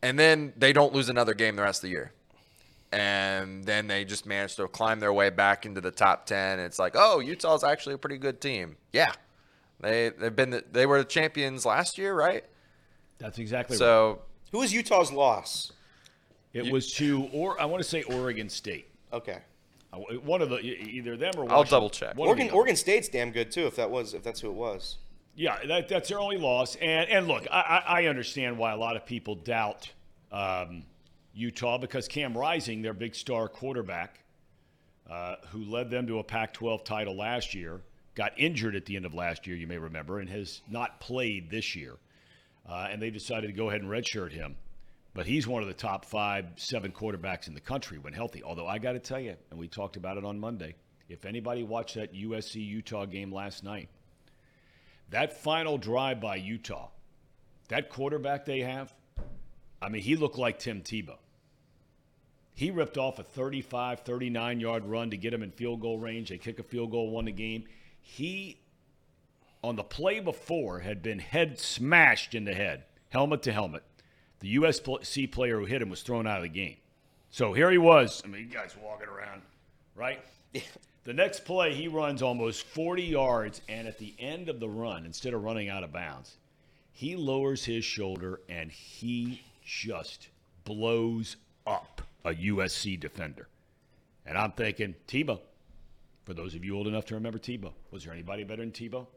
And 0.01 0.17
then 0.17 0.53
they 0.57 0.73
don't 0.73 0.93
lose 0.93 1.09
another 1.09 1.33
game 1.33 1.55
the 1.55 1.61
rest 1.61 1.79
of 1.79 1.83
the 1.83 1.89
year. 1.89 2.11
And 2.93 3.63
then 3.63 3.87
they 3.87 4.03
just 4.03 4.25
manage 4.25 4.57
to 4.57 4.67
climb 4.67 4.99
their 4.99 5.13
way 5.13 5.29
back 5.29 5.65
into 5.65 5.79
the 5.79 5.91
top 5.91 6.25
ten. 6.25 6.59
It's 6.59 6.77
like, 6.77 6.93
oh, 6.97 7.19
Utah's 7.19 7.63
actually 7.63 7.95
a 7.95 7.97
pretty 7.97 8.17
good 8.17 8.41
team. 8.41 8.75
Yeah, 8.91 9.13
they 9.79 10.09
they've 10.09 10.35
been 10.35 10.49
the, 10.49 10.63
they 10.71 10.85
were 10.85 10.99
the 10.99 11.05
champions 11.05 11.65
last 11.65 11.97
year, 11.97 12.13
right? 12.13 12.43
That's 13.17 13.39
exactly 13.39 13.75
right. 13.75 13.79
So 13.79 14.21
Who 14.51 14.59
was 14.59 14.73
Utah's 14.73 15.11
loss? 15.11 15.71
It 16.53 16.69
was 16.69 16.91
to, 16.95 17.29
or 17.31 17.61
I 17.61 17.65
want 17.65 17.81
to 17.81 17.87
say 17.87 18.03
Oregon 18.03 18.49
State. 18.49 18.89
Okay. 19.13 19.37
Uh, 19.93 19.99
One 20.25 20.41
of 20.41 20.49
the 20.49 20.59
either 20.59 21.15
them 21.15 21.31
or 21.37 21.49
I'll 21.49 21.63
double 21.63 21.89
check. 21.89 22.17
One 22.17 22.27
Oregon. 22.27 22.49
Oregon 22.49 22.75
State's 22.75 23.07
damn 23.07 23.31
good 23.31 23.51
too. 23.51 23.67
If 23.67 23.77
that 23.77 23.89
was 23.89 24.13
if 24.13 24.23
that's 24.23 24.41
who 24.41 24.49
it 24.49 24.55
was. 24.55 24.97
Yeah, 25.35 25.57
that, 25.65 25.87
that's 25.87 26.09
their 26.09 26.19
only 26.19 26.37
loss. 26.37 26.75
And 26.75 27.09
and 27.09 27.27
look, 27.27 27.47
I, 27.51 27.83
I 27.85 28.05
understand 28.05 28.57
why 28.57 28.71
a 28.73 28.77
lot 28.77 28.95
of 28.95 29.05
people 29.05 29.35
doubt 29.35 29.89
um, 30.31 30.83
Utah 31.33 31.77
because 31.77 32.07
Cam 32.07 32.37
Rising, 32.37 32.81
their 32.81 32.93
big 32.93 33.15
star 33.15 33.47
quarterback, 33.47 34.19
uh, 35.09 35.35
who 35.49 35.63
led 35.63 35.89
them 35.89 36.07
to 36.07 36.19
a 36.19 36.23
Pac-12 36.23 36.83
title 36.83 37.15
last 37.15 37.53
year, 37.53 37.81
got 38.15 38.37
injured 38.37 38.75
at 38.75 38.85
the 38.85 38.95
end 38.95 39.05
of 39.05 39.13
last 39.13 39.47
year. 39.47 39.55
You 39.55 39.67
may 39.67 39.77
remember, 39.77 40.19
and 40.19 40.29
has 40.29 40.61
not 40.69 40.99
played 40.99 41.49
this 41.49 41.75
year. 41.75 41.95
Uh, 42.67 42.87
and 42.91 43.01
they 43.01 43.09
decided 43.09 43.47
to 43.47 43.53
go 43.53 43.69
ahead 43.69 43.81
and 43.81 43.89
redshirt 43.89 44.31
him. 44.31 44.55
But 45.13 45.25
he's 45.25 45.47
one 45.47 45.61
of 45.61 45.67
the 45.67 45.73
top 45.73 46.05
five, 46.05 46.45
seven 46.55 46.91
quarterbacks 46.91 47.47
in 47.47 47.53
the 47.53 47.59
country 47.59 47.97
when 47.97 48.13
healthy. 48.13 48.43
Although 48.43 48.67
I 48.67 48.77
got 48.77 48.93
to 48.93 48.99
tell 48.99 49.19
you, 49.19 49.35
and 49.49 49.59
we 49.59 49.67
talked 49.67 49.97
about 49.97 50.17
it 50.17 50.23
on 50.23 50.39
Monday, 50.39 50.75
if 51.09 51.25
anybody 51.25 51.63
watched 51.63 51.95
that 51.95 52.13
USC 52.13 52.65
Utah 52.65 53.05
game 53.05 53.33
last 53.33 53.63
night, 53.63 53.89
that 55.11 55.33
final 55.33 55.77
drive 55.77 56.19
by 56.19 56.37
Utah, 56.37 56.89
that 57.67 57.89
quarterback 57.89 58.45
they 58.45 58.61
have, 58.61 58.93
I 59.81 59.89
mean, 59.89 60.01
he 60.01 60.15
looked 60.15 60.37
like 60.37 60.59
Tim 60.59 60.81
Tebow. 60.81 61.17
He 62.53 62.71
ripped 62.71 62.97
off 62.97 63.19
a 63.19 63.23
35, 63.23 64.01
39 64.01 64.59
yard 64.59 64.85
run 64.85 65.09
to 65.11 65.17
get 65.17 65.33
him 65.33 65.43
in 65.43 65.51
field 65.51 65.81
goal 65.81 65.97
range. 65.97 66.29
They 66.29 66.37
kick 66.37 66.59
a 66.59 66.63
field 66.63 66.91
goal, 66.91 67.09
won 67.09 67.25
the 67.25 67.31
game. 67.31 67.65
He, 68.01 68.59
on 69.63 69.75
the 69.75 69.83
play 69.83 70.19
before, 70.19 70.79
had 70.79 71.01
been 71.01 71.19
head 71.19 71.59
smashed 71.59 72.35
in 72.35 72.45
the 72.45 72.53
head, 72.53 72.83
helmet 73.09 73.41
to 73.43 73.53
helmet. 73.53 73.83
The 74.39 74.55
USC 74.55 75.31
player 75.31 75.59
who 75.59 75.65
hit 75.65 75.81
him 75.81 75.89
was 75.89 76.01
thrown 76.01 76.27
out 76.27 76.37
of 76.37 76.43
the 76.43 76.49
game. 76.49 76.77
So 77.29 77.53
here 77.53 77.71
he 77.71 77.77
was. 77.77 78.21
I 78.25 78.27
mean, 78.27 78.41
you 78.41 78.47
guys 78.47 78.75
walking 78.81 79.07
around, 79.07 79.41
right? 79.95 80.19
The 81.03 81.13
next 81.13 81.45
play, 81.45 81.73
he 81.73 81.87
runs 81.87 82.21
almost 82.21 82.63
40 82.63 83.01
yards, 83.01 83.61
and 83.67 83.87
at 83.87 83.97
the 83.97 84.13
end 84.19 84.49
of 84.49 84.59
the 84.59 84.69
run, 84.69 85.05
instead 85.05 85.33
of 85.33 85.43
running 85.43 85.67
out 85.67 85.83
of 85.83 85.91
bounds, 85.91 86.37
he 86.91 87.15
lowers 87.15 87.65
his 87.65 87.83
shoulder 87.83 88.41
and 88.47 88.71
he 88.71 89.41
just 89.65 90.27
blows 90.63 91.37
up 91.65 92.01
a 92.23 92.31
USC 92.31 92.99
defender. 92.99 93.47
And 94.25 94.37
I'm 94.37 94.51
thinking, 94.51 94.95
Tebow. 95.07 95.39
For 96.25 96.35
those 96.35 96.53
of 96.53 96.63
you 96.63 96.77
old 96.77 96.87
enough 96.87 97.05
to 97.05 97.15
remember 97.15 97.39
Tebow, 97.39 97.73
was 97.89 98.03
there 98.03 98.13
anybody 98.13 98.43
better 98.43 98.61
than 98.61 98.71
Tebow? 98.71 99.07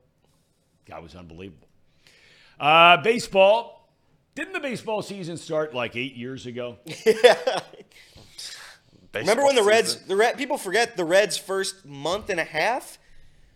Guy 0.86 0.98
was 0.98 1.14
unbelievable. 1.14 1.68
Uh, 2.58 2.96
baseball. 2.98 3.90
Didn't 4.34 4.54
the 4.54 4.60
baseball 4.60 5.02
season 5.02 5.36
start 5.36 5.74
like 5.74 5.94
eight 5.94 6.16
years 6.16 6.46
ago? 6.46 6.78
Remember 9.20 9.44
when 9.44 9.54
the 9.56 9.62
Reds? 9.62 9.92
season- 9.94 10.08
The 10.08 10.16
Red 10.16 10.36
people 10.38 10.58
forget 10.58 10.96
the 10.96 11.04
Reds' 11.04 11.36
first 11.36 11.84
month 11.84 12.30
and 12.30 12.40
a 12.40 12.44
half 12.44 12.98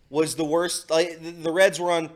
was 0.09 0.35
the 0.35 0.45
worst. 0.45 0.89
Like 0.89 1.19
the- 1.43 1.51
Reds 1.51 1.79
were 1.79 1.91
on 1.91 2.09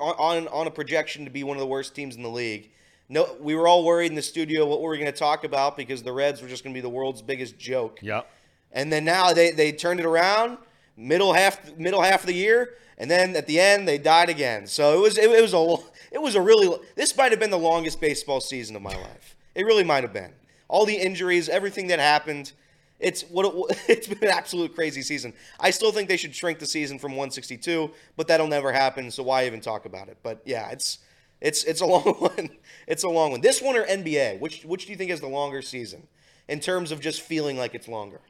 on 0.00 0.48
on 0.48 0.66
a 0.66 0.70
projection 0.70 1.24
to 1.24 1.30
be 1.30 1.44
one 1.44 1.56
of 1.56 1.60
the 1.60 1.66
worst 1.66 1.94
teams 1.94 2.16
in 2.16 2.22
the 2.22 2.30
league. 2.30 2.70
No, 3.08 3.36
we 3.40 3.54
were 3.54 3.68
all 3.68 3.84
worried 3.84 4.10
in 4.10 4.16
the 4.16 4.22
studio 4.22 4.66
what 4.66 4.80
we 4.80 4.86
were 4.86 4.96
going 4.96 5.06
to 5.06 5.16
talk 5.16 5.44
about 5.44 5.76
because 5.76 6.02
the 6.02 6.12
Reds 6.12 6.42
were 6.42 6.48
just 6.48 6.64
going 6.64 6.74
to 6.74 6.76
be 6.76 6.82
the 6.82 6.88
world's 6.88 7.22
biggest 7.22 7.56
joke. 7.56 8.00
Yep. 8.02 8.28
And 8.72 8.92
then 8.92 9.04
now 9.04 9.32
they, 9.32 9.52
they 9.52 9.70
turned 9.70 10.00
it 10.00 10.06
around 10.06 10.58
middle 10.96 11.32
half 11.32 11.76
middle 11.76 12.02
half 12.02 12.22
of 12.22 12.26
the 12.26 12.34
year, 12.34 12.74
and 12.98 13.08
then 13.10 13.36
at 13.36 13.46
the 13.46 13.60
end 13.60 13.86
they 13.86 13.96
died 13.98 14.28
again. 14.28 14.66
So 14.66 14.98
it 14.98 15.00
was 15.02 15.18
it, 15.18 15.30
was 15.30 15.54
a 15.54 15.76
it 16.10 16.20
was 16.20 16.34
a 16.34 16.40
really 16.40 16.76
this 16.96 17.16
might 17.16 17.30
have 17.30 17.38
been 17.40 17.50
the 17.50 17.58
longest 17.58 18.00
baseball 18.00 18.40
season 18.40 18.74
of 18.74 18.82
my 18.82 18.94
life. 18.96 19.36
It 19.54 19.64
really 19.64 19.84
might 19.84 20.02
have 20.02 20.12
been. 20.12 20.32
All 20.68 20.84
the 20.84 20.96
injuries, 20.96 21.48
everything 21.48 21.86
that 21.88 22.00
happened. 22.00 22.52
It's 22.98 23.22
what 23.22 23.46
it, 23.46 23.78
it's 23.88 24.06
been 24.06 24.22
an 24.22 24.36
absolute 24.36 24.74
crazy 24.74 25.02
season. 25.02 25.32
I 25.60 25.70
still 25.70 25.92
think 25.92 26.08
they 26.08 26.16
should 26.16 26.34
shrink 26.34 26.58
the 26.58 26.66
season 26.66 26.98
from 26.98 27.12
162, 27.12 27.90
but 28.16 28.28
that'll 28.28 28.48
never 28.48 28.72
happen. 28.72 29.10
So 29.10 29.22
why 29.22 29.46
even 29.46 29.60
talk 29.60 29.84
about 29.86 30.08
it? 30.08 30.18
But 30.22 30.42
yeah, 30.44 30.70
it's 30.70 30.98
it's 31.40 31.64
it's 31.64 31.80
a 31.80 31.86
long 31.94 32.02
one. 32.02 32.50
It's 32.86 33.04
a 33.04 33.08
long 33.08 33.32
one. 33.32 33.40
This 33.40 33.60
one 33.60 33.76
or 33.76 33.84
NBA? 33.84 34.40
Which 34.40 34.64
which 34.64 34.86
do 34.86 34.92
you 34.92 34.98
think 34.98 35.10
is 35.10 35.20
the 35.20 35.28
longer 35.28 35.62
season 35.62 36.06
in 36.48 36.60
terms 36.60 36.92
of 36.92 37.00
just 37.00 37.20
feeling 37.20 37.56
like 37.56 37.74
it's 37.74 37.88
longer? 37.88 38.20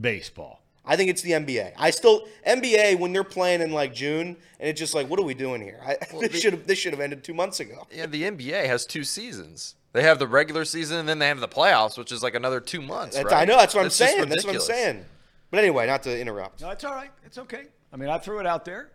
Baseball. 0.00 0.62
I 0.88 0.96
think 0.96 1.10
it's 1.10 1.20
the 1.22 1.32
NBA. 1.32 1.74
I 1.76 1.90
still 1.90 2.26
NBA 2.46 2.98
when 2.98 3.12
they're 3.12 3.22
playing 3.22 3.60
in 3.60 3.72
like 3.72 3.94
June, 3.94 4.36
and 4.58 4.68
it's 4.68 4.80
just 4.80 4.94
like, 4.94 5.08
what 5.08 5.20
are 5.20 5.24
we 5.24 5.34
doing 5.34 5.60
here? 5.60 5.78
I, 5.86 5.98
this 6.20 6.40
should 6.40 6.54
have 6.54 6.66
this 6.66 6.78
should 6.78 6.92
have 6.92 7.00
ended 7.00 7.22
two 7.22 7.34
months 7.34 7.60
ago. 7.60 7.86
Yeah, 7.92 8.06
the 8.06 8.22
NBA 8.22 8.66
has 8.66 8.86
two 8.86 9.04
seasons. 9.04 9.74
They 9.92 10.02
have 10.02 10.18
the 10.18 10.26
regular 10.26 10.64
season 10.64 10.98
and 10.98 11.08
then 11.08 11.18
they 11.18 11.28
have 11.28 11.40
the 11.40 11.48
playoffs, 11.48 11.96
which 11.98 12.10
is 12.12 12.22
like 12.22 12.34
another 12.34 12.60
two 12.60 12.82
months. 12.82 13.16
That's- 13.16 13.32
right? 13.32 13.42
I 13.42 13.44
know 13.44 13.56
that's 13.56 13.74
what 13.74 13.84
I'm 13.84 13.90
saying. 13.90 14.28
That's 14.28 14.44
what 14.44 14.54
I'm 14.54 14.60
saying. 14.60 15.04
But 15.50 15.60
anyway, 15.60 15.86
not 15.86 16.02
to 16.02 16.20
interrupt. 16.20 16.60
No, 16.60 16.70
it's 16.70 16.84
all 16.84 16.94
right. 16.94 17.10
It's 17.24 17.38
okay. 17.38 17.64
I 17.92 17.96
mean, 17.96 18.10
I 18.10 18.18
threw 18.18 18.38
it 18.38 18.46
out 18.46 18.64
there. 18.64 18.90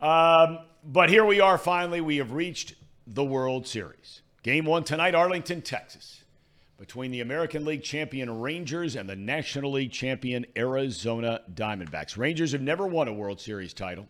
Um, 0.00 0.60
but 0.84 1.10
here 1.10 1.24
we 1.24 1.40
are 1.40 1.58
finally. 1.58 2.00
We 2.00 2.16
have 2.16 2.32
reached 2.32 2.74
the 3.06 3.24
World 3.24 3.66
Series. 3.66 4.22
Game 4.42 4.64
one 4.64 4.84
tonight, 4.84 5.14
Arlington, 5.14 5.60
Texas, 5.60 6.22
between 6.78 7.10
the 7.10 7.20
American 7.20 7.64
League 7.64 7.82
champion 7.82 8.40
Rangers 8.40 8.96
and 8.96 9.08
the 9.08 9.16
National 9.16 9.72
League 9.72 9.92
champion 9.92 10.44
Arizona 10.56 11.40
Diamondbacks. 11.52 12.16
Rangers 12.16 12.52
have 12.52 12.60
never 12.60 12.86
won 12.86 13.08
a 13.08 13.12
World 13.12 13.40
Series 13.40 13.72
title. 13.72 14.08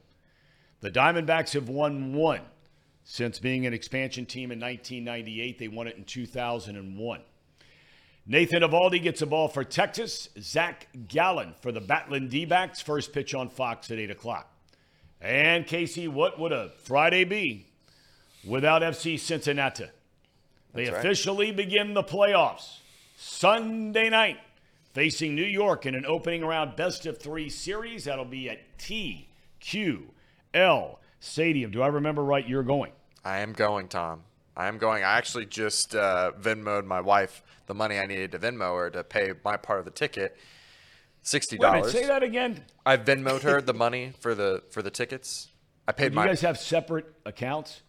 The 0.80 0.90
Diamondbacks 0.90 1.52
have 1.52 1.68
won 1.68 2.12
one 2.12 2.40
since 3.04 3.38
being 3.38 3.66
an 3.66 3.72
expansion 3.72 4.26
team 4.26 4.50
in 4.50 4.58
1998. 4.58 5.58
They 5.58 5.68
won 5.68 5.86
it 5.86 5.96
in 5.96 6.04
2001. 6.04 7.20
Nathan 8.28 8.62
Eovaldi 8.62 9.00
gets 9.00 9.22
a 9.22 9.26
ball 9.26 9.46
for 9.46 9.62
Texas. 9.62 10.28
Zach 10.40 10.88
Gallen 11.06 11.54
for 11.60 11.70
the 11.70 11.80
Batlin 11.80 12.28
D-backs. 12.28 12.80
First 12.80 13.12
pitch 13.12 13.34
on 13.34 13.48
Fox 13.48 13.90
at 13.92 13.98
8 13.98 14.10
o'clock. 14.10 14.52
And 15.20 15.64
Casey, 15.66 16.08
what 16.08 16.38
would 16.38 16.50
a 16.50 16.70
Friday 16.82 17.22
be 17.22 17.66
without 18.44 18.82
FC 18.82 19.18
Cincinnati? 19.18 19.86
They 20.76 20.84
That's 20.84 20.96
right. 20.96 21.04
officially 21.04 21.52
begin 21.52 21.94
the 21.94 22.04
playoffs 22.04 22.78
Sunday 23.16 24.10
night, 24.10 24.38
facing 24.92 25.34
New 25.34 25.44
York 25.44 25.86
in 25.86 25.94
an 25.94 26.04
opening 26.06 26.44
round 26.44 26.76
best 26.76 27.06
of 27.06 27.18
three 27.18 27.48
series. 27.48 28.04
That'll 28.04 28.24
be 28.24 28.50
at 28.50 28.78
TQL 28.78 30.06
Stadium. 31.20 31.70
Do 31.70 31.82
I 31.82 31.88
remember 31.88 32.22
right? 32.22 32.46
You're 32.46 32.62
going. 32.62 32.92
I 33.24 33.38
am 33.38 33.52
going, 33.52 33.88
Tom. 33.88 34.22
I 34.56 34.68
am 34.68 34.78
going. 34.78 35.02
I 35.02 35.18
actually 35.18 35.46
just 35.46 35.94
uh, 35.94 36.32
Venmoed 36.40 36.84
my 36.84 37.00
wife 37.00 37.42
the 37.66 37.74
money 37.74 37.98
I 37.98 38.06
needed 38.06 38.32
to 38.32 38.38
Venmo 38.38 38.76
her 38.78 38.90
to 38.90 39.04
pay 39.04 39.32
my 39.44 39.56
part 39.56 39.78
of 39.78 39.84
the 39.84 39.90
ticket. 39.90 40.36
Sixty 41.22 41.58
dollars. 41.58 41.90
say 41.90 42.06
that 42.06 42.22
again. 42.22 42.64
I 42.84 42.96
Venmoed 42.96 43.42
her 43.42 43.60
the 43.60 43.74
money 43.74 44.12
for 44.20 44.34
the 44.34 44.62
for 44.70 44.82
the 44.82 44.90
tickets. 44.90 45.48
I 45.88 45.92
paid 45.92 46.10
Do 46.10 46.16
my 46.16 46.24
you 46.24 46.28
guys 46.28 46.40
have 46.42 46.58
separate 46.58 47.06
accounts? 47.24 47.82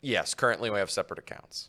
Yes, 0.00 0.34
currently 0.34 0.70
we 0.70 0.78
have 0.78 0.90
separate 0.90 1.18
accounts. 1.18 1.68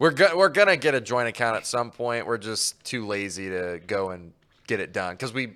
We're 0.00 0.12
go- 0.12 0.34
we're 0.34 0.48
gonna 0.48 0.78
get 0.78 0.94
a 0.94 1.00
joint 1.00 1.28
account 1.28 1.56
at 1.56 1.66
some 1.66 1.90
point. 1.90 2.26
We're 2.26 2.38
just 2.38 2.82
too 2.84 3.06
lazy 3.06 3.50
to 3.50 3.80
go 3.86 4.10
and 4.10 4.32
get 4.66 4.80
it 4.80 4.94
done 4.94 5.12
because 5.14 5.34
we, 5.34 5.52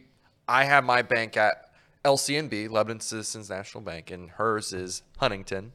I 0.47 0.65
have 0.65 0.85
my 0.85 1.01
bank 1.01 1.39
at 1.39 1.71
LCNB, 2.05 2.69
Lebanon 2.71 3.01
Citizens 3.01 3.49
National 3.49 3.83
Bank, 3.83 4.11
and 4.11 4.29
hers 4.31 4.75
is 4.75 5.03
Huntington. 5.17 5.73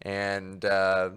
And 0.00 0.64
uh, 0.64 1.10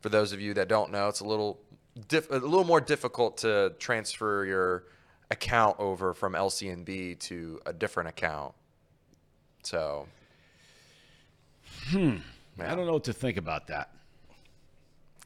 for 0.00 0.08
those 0.08 0.32
of 0.32 0.40
you 0.40 0.54
that 0.54 0.68
don't 0.68 0.92
know, 0.92 1.08
it's 1.08 1.18
a 1.18 1.24
little 1.26 1.58
diff- 2.06 2.30
a 2.30 2.34
little 2.34 2.62
more 2.64 2.80
difficult 2.80 3.38
to 3.38 3.74
transfer 3.80 4.44
your 4.44 4.84
account 5.32 5.80
over 5.80 6.14
from 6.14 6.34
LCNB 6.34 7.18
to 7.18 7.60
a 7.66 7.72
different 7.72 8.08
account. 8.08 8.54
So, 9.64 10.06
I 11.92 12.22
don't 12.56 12.86
know 12.86 12.92
what 12.92 13.04
to 13.04 13.12
think 13.12 13.36
about 13.36 13.66
that. 13.66 13.90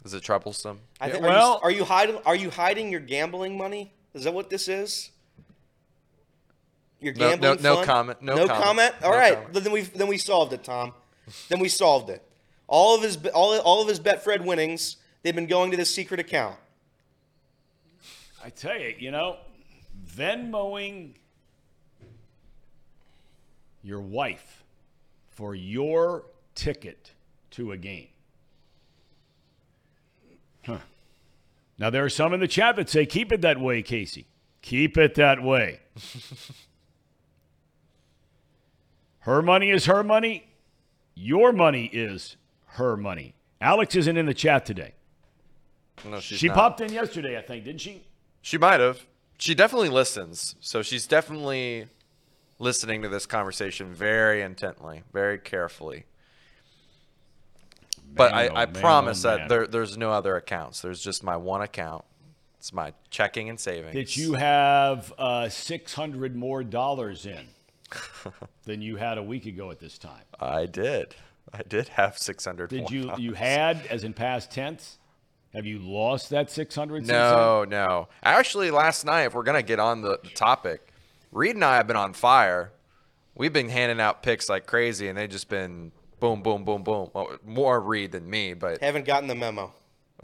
Is 0.04 0.14
it 0.14 0.22
troublesome? 0.22 0.80
I 1.00 1.06
Yeah, 1.06 1.12
think, 1.14 1.24
well- 1.24 1.60
are, 1.62 1.70
you, 1.70 1.78
are 1.78 1.78
you 1.80 1.84
hiding? 1.84 2.16
Are 2.26 2.36
you 2.36 2.50
hiding 2.50 2.90
your 2.90 3.00
gambling 3.00 3.56
money? 3.56 3.92
Is 4.14 4.24
that 4.24 4.34
what 4.34 4.50
this 4.50 4.68
is? 4.68 5.10
Your 7.00 7.14
No- 7.14 7.30
no- 7.30 7.36
gambling 7.36 7.62
no 7.62 7.84
comment, 7.84 8.22
no 8.22 8.34
no 8.36 8.46
comment, 8.46 8.62
comment. 8.64 8.94
All 9.02 9.10
no 9.10 9.16
right, 9.16 9.34
comment. 9.34 9.64
then 9.64 9.72
we 9.72 9.80
then 9.82 10.06
we 10.08 10.18
solved 10.18 10.52
it, 10.52 10.64
Tom. 10.64 10.94
then 11.48 11.58
we 11.58 11.68
solved 11.68 12.08
it. 12.10 12.22
All 12.66 12.94
of 12.96 13.02
his 13.02 13.18
all 13.34 13.58
all 13.60 13.82
of 13.82 13.88
his 13.88 14.00
Betfred 14.00 14.44
winnings 14.44 14.96
they've 15.22 15.34
been 15.34 15.46
going 15.46 15.70
to 15.70 15.76
this 15.76 15.94
secret 15.94 16.20
account. 16.20 16.56
I 18.42 18.50
tell 18.50 18.78
you, 18.78 18.94
you 18.98 19.10
know, 19.10 19.36
Venmoing 20.06 21.14
your 23.82 24.00
wife 24.00 24.64
for 25.30 25.54
your 25.54 26.24
ticket 26.54 27.12
to 27.50 27.72
a 27.72 27.76
game. 27.76 28.08
Huh. 30.66 30.78
Now, 31.78 31.90
there 31.90 32.04
are 32.04 32.10
some 32.10 32.32
in 32.32 32.40
the 32.40 32.48
chat 32.48 32.76
that 32.76 32.88
say, 32.88 33.06
keep 33.06 33.32
it 33.32 33.40
that 33.40 33.60
way, 33.60 33.82
Casey. 33.82 34.26
Keep 34.62 34.96
it 34.96 35.14
that 35.16 35.42
way. 35.42 35.80
her 39.20 39.42
money 39.42 39.70
is 39.70 39.86
her 39.86 40.02
money. 40.02 40.48
Your 41.14 41.52
money 41.52 41.90
is 41.92 42.36
her 42.66 42.96
money. 42.96 43.34
Alex 43.60 43.94
isn't 43.96 44.16
in 44.16 44.26
the 44.26 44.34
chat 44.34 44.66
today. 44.66 44.94
No, 46.04 46.20
she's 46.20 46.38
she 46.38 46.48
not. 46.48 46.56
popped 46.56 46.80
in 46.80 46.92
yesterday, 46.92 47.38
I 47.38 47.42
think, 47.42 47.64
didn't 47.64 47.80
she? 47.80 48.02
She 48.42 48.58
might 48.58 48.80
have. 48.80 49.06
She 49.38 49.54
definitely 49.54 49.88
listens. 49.88 50.56
So 50.60 50.82
she's 50.82 51.06
definitely 51.06 51.88
listening 52.58 53.02
to 53.02 53.08
this 53.08 53.26
conversation 53.26 53.92
very 53.92 54.42
intently, 54.42 55.02
very 55.12 55.38
carefully. 55.38 56.04
But 58.14 58.32
Man, 58.32 58.38
I, 58.40 58.48
oh 58.48 58.54
I 58.54 58.66
man, 58.66 58.74
promise 58.74 59.24
oh 59.24 59.30
that 59.30 59.38
man. 59.40 59.48
there, 59.48 59.66
there's 59.66 59.96
no 59.96 60.10
other 60.10 60.36
accounts. 60.36 60.80
There's 60.80 61.02
just 61.02 61.22
my 61.22 61.36
one 61.36 61.62
account. 61.62 62.04
It's 62.58 62.72
my 62.72 62.94
checking 63.10 63.50
and 63.50 63.60
savings. 63.60 63.94
That 63.94 64.16
you 64.16 64.34
have 64.34 65.12
uh, 65.18 65.48
600 65.48 66.34
more 66.34 66.64
dollars 66.64 67.26
in 67.26 67.46
than 68.64 68.80
you 68.80 68.96
had 68.96 69.18
a 69.18 69.22
week 69.22 69.46
ago 69.46 69.70
at 69.70 69.80
this 69.80 69.98
time? 69.98 70.22
I 70.40 70.66
did. 70.66 71.14
I 71.52 71.62
did 71.62 71.88
have 71.88 72.16
600. 72.18 72.70
Did 72.70 72.90
you 72.90 73.04
dollars. 73.04 73.20
you 73.20 73.32
had 73.34 73.86
as 73.90 74.04
in 74.04 74.12
past 74.14 74.50
tense? 74.50 74.98
Have 75.52 75.66
you 75.66 75.78
lost 75.78 76.30
that 76.30 76.50
600 76.50 77.00
since 77.00 77.08
then? 77.08 77.16
No, 77.16 77.64
no. 77.64 78.08
Actually, 78.22 78.70
last 78.70 79.04
night, 79.04 79.24
if 79.24 79.34
we're 79.34 79.44
gonna 79.44 79.62
get 79.62 79.78
on 79.78 80.00
the 80.02 80.16
topic, 80.34 80.92
Reed 81.30 81.54
and 81.54 81.64
I 81.64 81.76
have 81.76 81.86
been 81.86 81.96
on 81.96 82.12
fire. 82.12 82.72
We've 83.36 83.52
been 83.52 83.68
handing 83.68 84.00
out 84.00 84.22
picks 84.22 84.48
like 84.48 84.66
crazy, 84.66 85.06
and 85.08 85.18
they've 85.18 85.30
just 85.30 85.48
been 85.48 85.92
boom, 86.24 86.42
boom, 86.42 86.64
boom, 86.64 86.82
boom. 86.82 87.10
Well, 87.12 87.36
more 87.44 87.78
Reed 87.80 88.12
than 88.12 88.28
me, 88.28 88.54
but 88.54 88.80
Haven't 88.80 89.04
gotten 89.04 89.28
the 89.28 89.34
memo. 89.34 89.74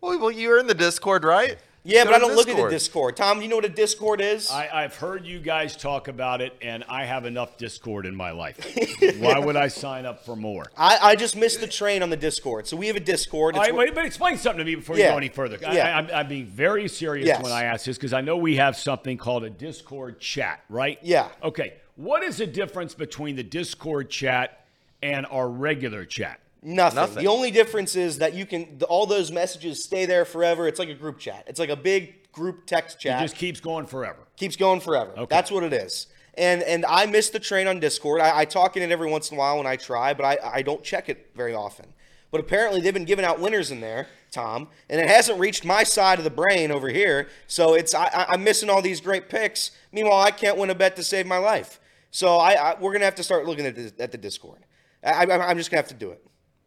well, 0.00 0.20
well, 0.20 0.30
you 0.30 0.50
were 0.50 0.58
in 0.58 0.68
the 0.68 0.74
Discord, 0.74 1.24
right? 1.24 1.58
Yeah, 1.82 2.04
Go 2.04 2.10
but 2.10 2.16
I 2.16 2.18
don't 2.20 2.36
look 2.36 2.48
at 2.48 2.56
the 2.56 2.68
Discord. 2.68 3.16
Tom, 3.16 3.42
you 3.42 3.48
know 3.48 3.56
what 3.56 3.64
a 3.64 3.68
Discord 3.68 4.20
is? 4.20 4.50
I, 4.52 4.68
I've 4.72 4.94
heard 4.94 5.26
you 5.26 5.40
guys 5.40 5.76
talk 5.76 6.06
about 6.06 6.40
it, 6.40 6.52
and 6.62 6.84
I 6.88 7.04
have 7.06 7.24
enough 7.26 7.58
Discord 7.58 8.06
in 8.06 8.14
my 8.14 8.30
life. 8.30 8.56
Why 9.18 9.40
would 9.40 9.56
I 9.56 9.66
sign 9.66 10.06
up 10.06 10.24
for 10.24 10.36
more? 10.36 10.64
I, 10.76 10.98
I 11.02 11.16
just 11.16 11.34
missed 11.36 11.60
the 11.60 11.66
train 11.66 12.04
on 12.04 12.10
the 12.10 12.16
Discord. 12.16 12.68
So 12.68 12.76
we 12.76 12.86
have 12.86 12.94
a 12.96 13.00
Discord. 13.00 13.56
All 13.56 13.62
It's 13.62 13.68
right, 13.68 13.76
where- 13.76 13.86
wait, 13.86 13.96
but 13.96 14.04
explain 14.04 14.36
something 14.36 14.58
to 14.58 14.64
me 14.64 14.76
before 14.76 14.96
you 14.96 15.04
go 15.06 15.16
any 15.16 15.28
further. 15.28 15.58
I, 15.66 15.74
Yeah. 15.74 15.86
I, 15.86 15.98
I'm, 15.98 16.08
I'm 16.14 16.28
being 16.28 16.46
very 16.46 16.86
serious 16.86 17.26
Yes. 17.26 17.42
when 17.42 17.50
I 17.52 17.64
ask 17.64 17.84
this 17.84 17.96
because 17.96 18.12
I 18.12 18.20
know 18.20 18.36
we 18.36 18.56
have 18.56 18.76
something 18.76 19.16
called 19.16 19.42
a 19.42 19.50
Discord 19.50 20.20
chat, 20.20 20.60
right? 20.68 21.00
Yeah. 21.02 21.28
Okay. 21.42 21.74
What 21.96 22.22
is 22.22 22.36
the 22.38 22.46
difference 22.46 22.94
between 22.94 23.34
the 23.36 23.42
Discord 23.44 24.10
chat 24.10 24.65
and 25.02 25.26
our 25.26 25.48
regular 25.48 26.04
chat? 26.04 26.40
Nothing. 26.62 26.96
Nothing. 26.96 27.22
The 27.22 27.28
only 27.30 27.50
difference 27.50 27.94
is 27.94 28.18
that 28.18 28.34
you 28.34 28.44
can 28.46 28.78
the, 28.78 28.86
all 28.86 29.06
those 29.06 29.30
messages 29.30 29.84
stay 29.84 30.04
there 30.06 30.24
forever. 30.24 30.66
It's 30.66 30.78
like 30.78 30.88
a 30.88 30.94
group 30.94 31.18
chat. 31.18 31.44
It's 31.46 31.60
like 31.60 31.68
a 31.68 31.76
big 31.76 32.32
group 32.32 32.66
text 32.66 32.98
chat. 32.98 33.20
It 33.20 33.24
just 33.24 33.36
keeps 33.36 33.60
going 33.60 33.86
forever. 33.86 34.18
keeps 34.36 34.56
going 34.56 34.80
forever. 34.80 35.12
Okay. 35.12 35.26
That's 35.30 35.50
what 35.50 35.62
it 35.62 35.72
is. 35.72 36.08
And 36.34 36.62
and 36.64 36.84
I 36.86 37.06
miss 37.06 37.30
the 37.30 37.38
train 37.38 37.66
on 37.68 37.78
Discord. 37.78 38.20
I, 38.20 38.40
I 38.40 38.44
talk 38.44 38.76
in 38.76 38.82
it 38.82 38.90
every 38.90 39.08
once 39.08 39.30
in 39.30 39.36
a 39.36 39.38
while 39.38 39.58
when 39.58 39.66
I 39.66 39.76
try, 39.76 40.12
but 40.12 40.24
I, 40.24 40.38
I 40.56 40.62
don't 40.62 40.82
check 40.82 41.08
it 41.08 41.30
very 41.36 41.54
often. 41.54 41.86
But 42.32 42.40
apparently 42.40 42.80
they've 42.80 42.92
been 42.92 43.04
giving 43.04 43.24
out 43.24 43.38
winners 43.40 43.70
in 43.70 43.80
there, 43.80 44.08
Tom, 44.32 44.68
and 44.90 45.00
it 45.00 45.06
hasn't 45.08 45.38
reached 45.38 45.64
my 45.64 45.84
side 45.84 46.18
of 46.18 46.24
the 46.24 46.30
brain 46.30 46.72
over 46.72 46.88
here. 46.88 47.28
So 47.46 47.74
it's 47.74 47.94
I, 47.94 48.06
I- 48.06 48.26
I'm 48.32 48.42
missing 48.42 48.68
all 48.68 48.82
these 48.82 49.00
great 49.00 49.28
picks. 49.28 49.70
Meanwhile, 49.92 50.20
I 50.20 50.32
can't 50.32 50.58
win 50.58 50.68
a 50.68 50.74
bet 50.74 50.96
to 50.96 51.04
save 51.04 51.26
my 51.26 51.38
life. 51.38 51.78
So 52.10 52.36
I, 52.38 52.52
I 52.72 52.80
we're 52.80 52.92
gonna 52.92 53.04
have 53.04 53.14
to 53.14 53.22
start 53.22 53.46
looking 53.46 53.64
at 53.66 53.76
the, 53.76 53.92
at 54.00 54.10
the 54.10 54.18
Discord. 54.18 54.65
I, 55.06 55.24
I, 55.24 55.48
I'm 55.50 55.56
just 55.56 55.70
gonna 55.70 55.78
have 55.78 55.88
to 55.88 55.94
do 55.94 56.10
it. 56.10 56.22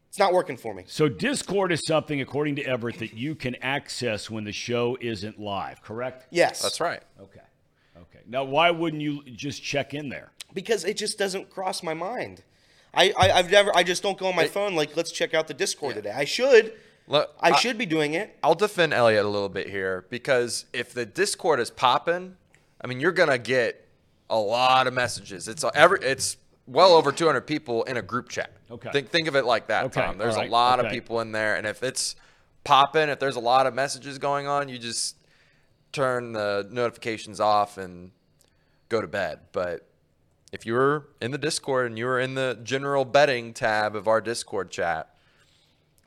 It's 0.07 0.17
not 0.17 0.33
working 0.33 0.57
for 0.57 0.73
me. 0.73 0.85
So 0.87 1.07
Discord 1.07 1.71
is 1.71 1.85
something, 1.85 2.19
according 2.19 2.55
to 2.55 2.63
Everett, 2.63 2.97
that 2.97 3.13
you 3.13 3.35
can 3.35 3.55
access 3.61 4.29
when 4.29 4.43
the 4.43 4.51
show 4.51 4.97
isn't 4.99 5.39
live. 5.39 5.83
Correct? 5.83 6.25
Yes, 6.31 6.63
That's 6.63 6.79
right. 6.79 7.01
Okay. 7.21 7.41
Okay. 7.95 8.19
Now, 8.27 8.43
why 8.43 8.71
wouldn't 8.71 9.03
you 9.03 9.23
just 9.35 9.61
check 9.61 9.93
in 9.93 10.09
there? 10.09 10.31
because 10.53 10.83
it 10.83 10.97
just 10.97 11.17
doesn't 11.17 11.49
cross 11.49 11.83
my 11.83 11.93
mind. 11.93 12.43
I, 12.93 13.13
I 13.17 13.31
I've 13.31 13.51
never 13.51 13.75
I 13.75 13.83
just 13.83 14.01
don't 14.01 14.17
go 14.17 14.27
on 14.27 14.35
my 14.35 14.47
phone 14.47 14.75
like 14.75 14.95
let's 14.95 15.11
check 15.11 15.33
out 15.33 15.47
the 15.47 15.53
Discord 15.53 15.95
today. 15.95 16.11
I 16.11 16.25
should. 16.25 16.73
Look, 17.07 17.33
I 17.39 17.55
should 17.55 17.77
be 17.77 17.87
doing 17.87 18.13
it. 18.13 18.37
I'll 18.43 18.55
defend 18.55 18.93
Elliot 18.93 19.25
a 19.25 19.27
little 19.27 19.49
bit 19.49 19.67
here 19.69 20.05
because 20.09 20.65
if 20.73 20.93
the 20.93 21.05
Discord 21.07 21.59
is 21.59 21.71
popping, 21.71 22.35
I 22.81 22.87
mean, 22.87 22.99
you're 22.99 23.11
gonna 23.11 23.37
get 23.37 23.87
a 24.29 24.37
lot 24.37 24.85
of 24.87 24.93
messages. 24.93 25.47
It's 25.47 25.65
every 25.73 25.99
it's 26.01 26.37
well 26.69 26.93
over 26.93 27.11
200 27.11 27.41
people 27.41 27.83
in 27.83 27.97
a 27.97 28.01
group 28.01 28.29
chat. 28.29 28.51
Okay. 28.69 28.91
Think 28.91 29.09
think 29.09 29.27
of 29.27 29.35
it 29.35 29.45
like 29.45 29.67
that, 29.67 29.85
Okay, 29.85 30.01
Tom. 30.01 30.17
There's 30.17 30.35
right, 30.35 30.47
a 30.47 30.51
lot 30.51 30.79
of 30.79 30.91
people 30.91 31.19
in 31.19 31.31
there, 31.31 31.55
and 31.55 31.65
if 31.65 31.83
it's 31.83 32.15
popping, 32.63 33.09
if 33.09 33.19
there's 33.19 33.35
a 33.35 33.41
lot 33.41 33.65
of 33.65 33.73
messages 33.73 34.17
going 34.17 34.47
on, 34.47 34.69
you 34.69 34.77
just 34.77 35.15
turn 35.91 36.33
the 36.33 36.67
notifications 36.71 37.39
off 37.39 37.77
and 37.77 38.11
go 38.89 39.01
to 39.01 39.07
bed. 39.07 39.39
But 39.51 39.87
if 40.51 40.65
you 40.65 40.73
were 40.73 41.07
in 41.21 41.31
the 41.31 41.37
Discord 41.37 41.87
and 41.87 41.97
you 41.97 42.05
were 42.05 42.19
in 42.19 42.35
the 42.35 42.59
general 42.63 43.05
betting 43.05 43.53
tab 43.53 43.95
of 43.95 44.07
our 44.07 44.21
Discord 44.21 44.69
chat, 44.69 45.15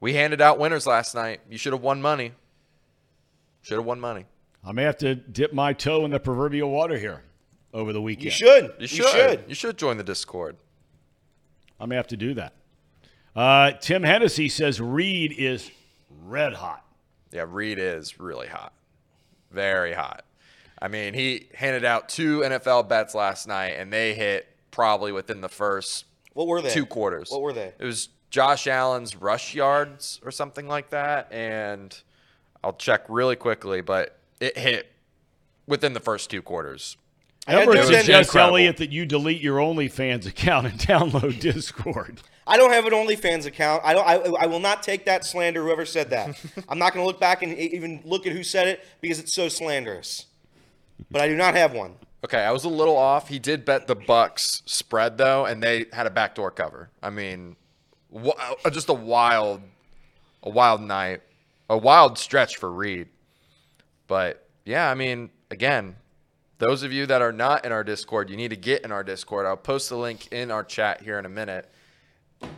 we 0.01 0.15
handed 0.15 0.41
out 0.41 0.59
winners 0.59 0.87
last 0.87 1.15
night. 1.15 1.41
You 1.51 1.59
should 1.59 1.73
have 1.73 1.83
won 1.83 2.01
money. 2.01 2.33
Should 3.63 3.79
have 3.79 3.85
won 3.85 4.01
money. 4.01 4.27
I 4.65 4.73
may 4.73 4.85
have 4.85 4.99
to 4.99 5.15
dip 5.17 5.53
my 5.53 5.73
toe 5.73 6.05
in 6.05 6.13
the 6.13 6.21
proverbial 6.21 6.71
water 6.71 6.99
here 6.99 7.23
over 7.73 7.93
the 7.93 8.03
weekend. 8.03 8.25
You 8.27 8.31
should. 8.31 8.75
You 8.79 8.87
should. 8.87 9.07
should. 9.09 9.45
You 9.49 9.55
should 9.55 9.77
join 9.79 9.97
the 9.97 10.05
Discord. 10.05 10.57
I 11.81 11.87
may 11.87 11.97
have 11.97 12.09
to 12.09 12.17
do 12.17 12.35
that. 12.35 12.53
Uh, 13.35 13.73
Tim 13.73 14.03
Hennessy 14.03 14.49
says 14.49 14.81
Reed 14.81 15.33
is 15.33 15.71
red 16.25 16.53
hot. 16.53 16.85
Yeah, 17.33 17.47
Reed 17.49 17.79
is 17.79 18.21
really 18.21 18.47
hot. 18.47 18.73
Very 19.51 19.95
hot. 19.95 20.25
I 20.81 20.89
mean, 20.89 21.15
he 21.15 21.49
handed 21.55 21.85
out 21.85 22.09
two 22.09 22.41
NFL 22.41 22.89
bets 22.89 23.15
last 23.15 23.47
night, 23.49 23.71
and 23.79 23.93
they 23.93 24.15
hit 24.15 24.49
probably 24.71 25.13
within 25.13 25.41
the 25.41 25.49
first 25.49 26.05
What 26.35 26.47
were 26.47 26.61
they? 26.61 26.71
two 26.71 26.85
quarters. 26.87 27.31
What 27.31 27.41
were 27.43 27.53
they? 27.53 27.73
It 27.79 27.85
was 27.85 28.09
Josh 28.31 28.67
Allen's 28.67 29.17
rush 29.17 29.55
yards 29.55 30.21
or 30.25 30.31
something 30.31 30.67
like 30.69 30.91
that, 30.91 31.33
and 31.33 31.97
I'll 32.63 32.73
check 32.75 33.05
really 33.09 33.37
quickly, 33.37 33.81
but 33.81 34.19
it 34.41 34.59
hit 34.59 34.91
within 35.67 35.93
the 35.93 36.01
first 36.01 36.31
two 36.31 36.43
quarters. 36.43 36.97
I 37.47 37.53
had 37.53 37.63
Everett 37.63 37.77
no 37.77 37.87
idea- 37.87 37.99
suggests. 38.01 38.37
Elliot, 38.37 38.77
that 38.77 38.91
you 38.93 39.05
delete 39.05 39.41
your 39.41 39.59
OnlyFans 39.59 40.27
account 40.27 40.67
and 40.67 40.79
download 40.79 41.41
Discord. 41.41 42.21
I 42.47 42.57
don't 42.57 42.73
have 42.73 42.87
an 42.87 42.93
OnlyFans 42.93 43.47
account. 43.47 43.83
I 43.85 43.95
don't. 43.95 44.07
I, 44.07 44.45
I 44.45 44.47
will 44.47 44.61
not 44.61 44.83
take 44.83 45.05
that 45.07 45.25
slander. 45.25 45.63
Whoever 45.63 45.85
said 45.87 46.11
that, 46.11 46.41
I'm 46.69 46.79
not 46.79 46.93
going 46.93 47.03
to 47.03 47.07
look 47.07 47.21
back 47.21 47.43
and 47.43 47.57
even 47.57 48.01
look 48.05 48.27
at 48.27 48.33
who 48.33 48.43
said 48.43 48.69
it 48.69 48.85
because 49.01 49.19
it's 49.19 49.33
so 49.33 49.49
slanderous. 49.49 50.27
But 51.11 51.21
I 51.21 51.29
do 51.29 51.37
not 51.37 51.55
have 51.55 51.73
one. 51.73 51.95
Okay, 52.25 52.41
I 52.41 52.53
was 52.53 52.65
a 52.65 52.69
little 52.69 52.97
off. 52.97 53.29
He 53.29 53.39
did 53.41 53.65
bet 53.65 53.87
the 53.89 53.97
Bucks 53.97 54.63
spread 54.67 55.19
though, 55.19 55.45
and 55.45 55.61
they 55.63 55.87
had 55.93 56.07
a 56.07 56.11
backdoor 56.11 56.53
cover. 56.53 56.91
I 57.03 57.11
mean, 57.11 57.57
wa- 58.11 58.35
uh, 58.65 58.71
just 58.71 58.89
a 58.89 58.93
wild, 58.95 59.61
a 60.45 60.51
wild 60.51 60.81
night, 60.81 61.23
a 61.69 61.77
wild 61.77 62.19
stretch 62.19 62.57
for 62.57 62.71
Reed. 62.73 63.09
But 64.07 64.47
yeah, 64.65 64.89
I 64.91 64.95
mean, 64.95 65.31
again, 65.51 65.97
those 66.63 66.85
of 66.85 66.93
you 66.93 67.07
that 67.07 67.21
are 67.21 67.33
not 67.33 67.65
in 67.65 67.73
our 67.73 67.83
Discord, 67.83 68.31
you 68.31 68.37
need 68.37 68.51
to 68.51 68.57
get 68.57 68.85
in 68.85 68.93
our 68.93 69.03
Discord. 69.03 69.47
I'll 69.47 69.57
post 69.57 69.89
the 69.89 69.97
link 69.97 70.29
in 70.33 70.53
our 70.53 70.63
chat 70.63 71.01
here 71.03 71.19
in 71.19 71.27
a 71.27 71.29
minute, 71.29 71.69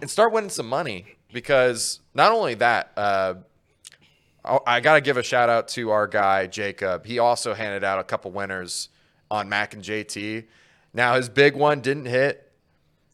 and 0.02 0.10
start 0.10 0.30
winning 0.30 0.50
some 0.50 0.68
money 0.68 1.06
because 1.32 2.00
not 2.14 2.30
only 2.32 2.54
that. 2.54 2.92
Uh, 2.96 3.34
I- 4.44 4.58
I 4.66 4.80
got 4.80 4.96
to 4.96 5.00
give 5.00 5.16
a 5.16 5.22
shout 5.22 5.48
out 5.48 5.68
to 5.68 5.90
our 5.90 6.06
guy 6.06 6.46
Jacob. 6.46 7.06
He 7.06 7.18
also 7.18 7.54
handed 7.54 7.82
out 7.82 7.98
a 7.98 8.04
couple 8.04 8.30
winners 8.30 8.90
on 9.30 9.48
Mac 9.48 9.72
and 9.72 9.82
JT. 9.82 10.44
Now 10.92 11.14
his 11.14 11.30
big 11.30 11.56
one 11.56 11.80
didn't 11.80 12.04
hit, 12.04 12.52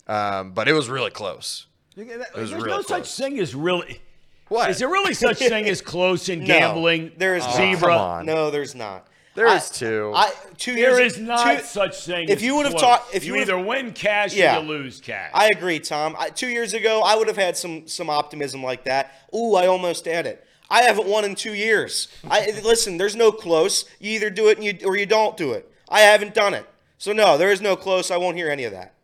um, 0.09 0.51
but 0.51 0.67
it 0.67 0.73
was 0.73 0.89
really 0.89 1.11
close. 1.13 1.67
There's 1.95 2.53
real 2.53 2.67
no 2.67 2.83
close. 2.83 2.89
such 2.89 3.17
thing 3.17 3.39
as 3.39 3.55
really. 3.55 4.01
What? 4.49 4.71
Is 4.71 4.81
there 4.81 4.89
really 4.89 5.15
such 5.15 5.39
thing 5.39 5.69
as 5.69 5.81
close 5.95 6.29
in 6.29 6.41
No, 6.41 6.47
gambling? 6.47 7.13
there 7.17 7.37
is 7.37 7.45
not. 7.45 7.55
zebra. 7.55 7.89
Come 7.93 8.01
on. 8.01 8.27
No, 8.27 8.51
there's 8.51 8.75
not. 8.75 9.07
There 9.35 9.47
I- 9.49 9.57
is 9.57 9.71
two. 9.71 10.13
I 10.15 10.33
two 10.59 10.75
years. 10.75 10.97
There 10.97 11.05
is 11.07 11.19
not 11.19 11.59
two- 11.61 11.65
such 11.65 12.05
thing. 12.05 12.29
if 12.29 12.39
as 12.39 12.43
you 12.43 12.57
would 12.57 12.67
have 12.67 12.77
talked, 12.79 13.15
if 13.15 13.25
you, 13.25 13.35
you 13.37 13.41
either 13.43 13.59
win 13.59 13.93
cash 13.93 14.35
Yeah. 14.35 14.59
or 14.59 14.63
you 14.63 14.69
lose 14.69 15.01
cash. 15.01 15.31
I 15.33 15.47
agree, 15.47 15.79
Tom. 15.79 16.17
I, 16.19 16.31
two 16.31 16.49
years 16.49 16.75
ago, 16.75 17.01
I 17.03 17.15
would 17.15 17.29
have 17.29 17.37
had 17.37 17.57
some 17.57 17.87
some 17.87 18.11
optimism 18.11 18.63
like 18.63 18.85
that. 18.85 19.13
Ooh, 19.35 19.55
I 19.55 19.67
almost 19.67 20.05
had 20.05 20.27
it. 20.27 20.45
I 20.69 20.83
haven't 20.83 21.07
won 21.09 21.25
in 21.25 21.35
two 21.35 21.55
years. 21.55 22.09
I 22.29 22.51
listen. 22.63 22.97
There's 22.97 23.17
no 23.17 23.31
close. 23.33 23.85
You 24.01 24.13
either 24.13 24.31
do 24.31 24.49
it 24.49 24.59
and 24.59 24.65
you, 24.65 24.79
or 24.87 24.97
you 24.97 25.07
don't 25.07 25.37
do 25.37 25.53
it. 25.53 25.71
I 25.89 26.01
haven't 26.01 26.35
done 26.35 26.55
it. 26.55 26.67
So 26.99 27.13
no, 27.13 27.39
there 27.39 27.51
is 27.51 27.61
no 27.61 27.77
close. 27.77 28.11
I 28.11 28.17
won't 28.19 28.37
hear 28.37 28.51
any 28.51 28.65
of 28.65 28.73
that. 28.73 28.95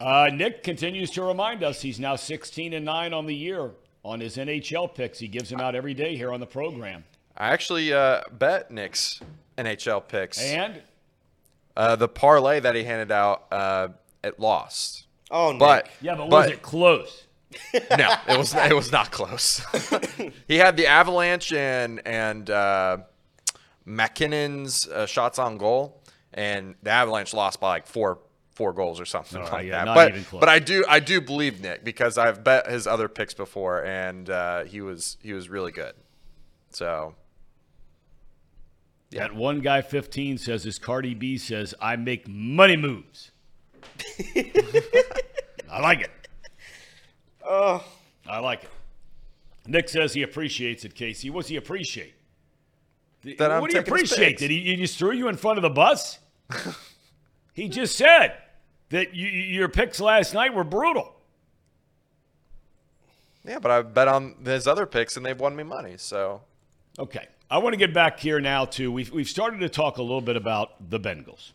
Uh, 0.00 0.30
Nick 0.32 0.62
continues 0.62 1.10
to 1.12 1.22
remind 1.22 1.62
us 1.64 1.82
he's 1.82 1.98
now 1.98 2.16
16 2.16 2.72
and 2.72 2.84
9 2.84 3.12
on 3.12 3.26
the 3.26 3.34
year 3.34 3.72
on 4.04 4.20
his 4.20 4.36
NHL 4.36 4.94
picks. 4.94 5.18
He 5.18 5.26
gives 5.26 5.50
them 5.50 5.60
out 5.60 5.74
every 5.74 5.94
day 5.94 6.16
here 6.16 6.32
on 6.32 6.38
the 6.40 6.46
program. 6.46 7.04
I 7.38 7.48
actually 7.52 7.92
uh, 7.92 8.22
bet 8.32 8.70
Nick's 8.70 9.20
NHL 9.56 10.06
picks. 10.08 10.42
And 10.42 10.82
Uh, 11.76 11.94
the 11.94 12.08
parlay 12.08 12.58
that 12.58 12.74
he 12.74 12.82
handed 12.82 13.12
out, 13.12 13.46
uh, 13.52 13.88
it 14.24 14.40
lost. 14.40 15.06
Oh, 15.30 15.52
Nick. 15.52 15.60
But 15.60 15.88
yeah, 16.00 16.16
but, 16.16 16.28
but 16.30 16.46
was 16.46 16.50
it 16.50 16.62
close? 16.62 17.24
no, 17.96 18.14
it 18.28 18.36
was 18.36 18.54
it 18.54 18.74
was 18.74 18.90
not 18.92 19.10
close. 19.12 19.62
he 20.48 20.56
had 20.56 20.76
the 20.76 20.86
Avalanche 20.88 21.52
and 21.52 22.02
and 22.06 22.50
uh, 22.50 22.98
MacKinnon's 23.86 24.86
uh, 24.88 25.06
shots 25.06 25.38
on 25.38 25.56
goal, 25.56 26.02
and 26.34 26.74
the 26.82 26.90
Avalanche 26.90 27.32
lost 27.32 27.60
by 27.60 27.68
like 27.68 27.86
four 27.86 28.18
four 28.54 28.72
goals 28.72 29.00
or 29.00 29.04
something 29.06 29.38
All 29.38 29.44
right, 29.44 29.52
like 29.52 29.66
yeah, 29.66 29.78
that. 29.78 29.84
not 29.84 29.94
But 29.94 30.08
even 30.10 30.24
close. 30.24 30.40
but 30.40 30.48
I 30.48 30.58
do 30.58 30.84
I 30.88 31.00
do 31.00 31.20
believe 31.20 31.60
Nick 31.60 31.84
because 31.84 32.18
I've 32.18 32.42
bet 32.44 32.68
his 32.68 32.86
other 32.86 33.08
picks 33.08 33.34
before, 33.34 33.84
and 33.84 34.28
uh, 34.28 34.64
he 34.64 34.80
was 34.80 35.16
he 35.22 35.32
was 35.32 35.48
really 35.48 35.72
good. 35.72 35.94
So 36.70 37.14
That 39.10 39.34
one 39.34 39.60
guy 39.60 39.80
15 39.80 40.38
says, 40.38 40.66
as 40.66 40.78
Cardi 40.78 41.14
B 41.14 41.38
says, 41.38 41.74
I 41.80 41.96
make 41.96 42.28
money 42.28 42.76
moves. 42.76 43.30
I 45.70 45.80
like 45.80 46.00
it. 46.00 46.10
Oh, 47.44 47.82
I 48.28 48.40
like 48.40 48.64
it. 48.64 48.70
Nick 49.66 49.88
says 49.88 50.12
he 50.12 50.22
appreciates 50.22 50.84
it, 50.84 50.94
Casey. 50.94 51.30
What's 51.30 51.48
he 51.48 51.56
appreciate? 51.56 52.14
That 53.38 53.50
I'm 53.50 53.60
what 53.60 53.70
do 53.70 53.76
you 53.76 53.82
appreciate? 53.82 54.38
Did 54.38 54.50
he, 54.50 54.60
he 54.60 54.76
just 54.76 54.98
threw 54.98 55.12
you 55.12 55.28
in 55.28 55.36
front 55.36 55.58
of 55.58 55.62
the 55.62 55.70
bus? 55.70 56.18
he 57.54 57.68
just 57.68 57.96
said 57.96 58.34
that 58.90 59.14
you, 59.14 59.26
your 59.26 59.68
picks 59.68 60.00
last 60.00 60.34
night 60.34 60.54
were 60.54 60.64
brutal. 60.64 61.14
yeah, 63.44 63.58
but 63.58 63.70
I 63.70 63.82
bet 63.82 64.08
on 64.08 64.36
his 64.44 64.66
other 64.66 64.86
picks, 64.86 65.16
and 65.16 65.24
they've 65.26 65.38
won 65.38 65.56
me 65.56 65.64
money. 65.64 65.94
So 65.96 66.42
Okay. 66.98 67.26
I 67.50 67.56
want 67.58 67.72
to 67.72 67.78
get 67.78 67.94
back 67.94 68.20
here 68.20 68.40
now 68.40 68.66
to 68.66 68.92
we've, 68.92 69.10
we've 69.10 69.26
started 69.26 69.60
to 69.60 69.70
talk 69.70 69.96
a 69.96 70.02
little 70.02 70.20
bit 70.20 70.36
about 70.36 70.90
the 70.90 71.00
Bengals. 71.00 71.52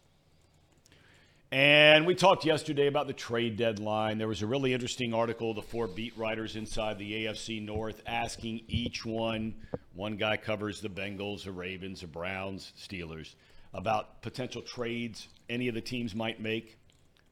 And 1.51 2.07
we 2.07 2.15
talked 2.15 2.45
yesterday 2.45 2.87
about 2.87 3.05
the 3.05 3.13
trade 3.13 3.57
deadline. 3.57 4.17
There 4.17 4.27
was 4.27 4.41
a 4.41 4.47
really 4.47 4.73
interesting 4.73 5.13
article, 5.13 5.53
the 5.53 5.61
four 5.61 5.85
beat 5.85 6.17
writers 6.17 6.55
inside 6.55 6.97
the 6.97 7.25
AFC 7.25 7.63
North 7.63 8.01
asking 8.07 8.61
each 8.67 9.05
one, 9.05 9.53
one 9.93 10.17
guy 10.17 10.35
covers 10.35 10.81
the 10.81 10.89
Bengals, 10.89 11.43
the 11.43 11.51
Ravens, 11.51 12.01
the 12.01 12.07
Browns, 12.07 12.73
Steelers, 12.75 13.35
about 13.75 14.23
potential 14.23 14.63
trades 14.63 15.27
any 15.47 15.67
of 15.67 15.75
the 15.75 15.81
teams 15.81 16.15
might 16.15 16.41
make. 16.41 16.79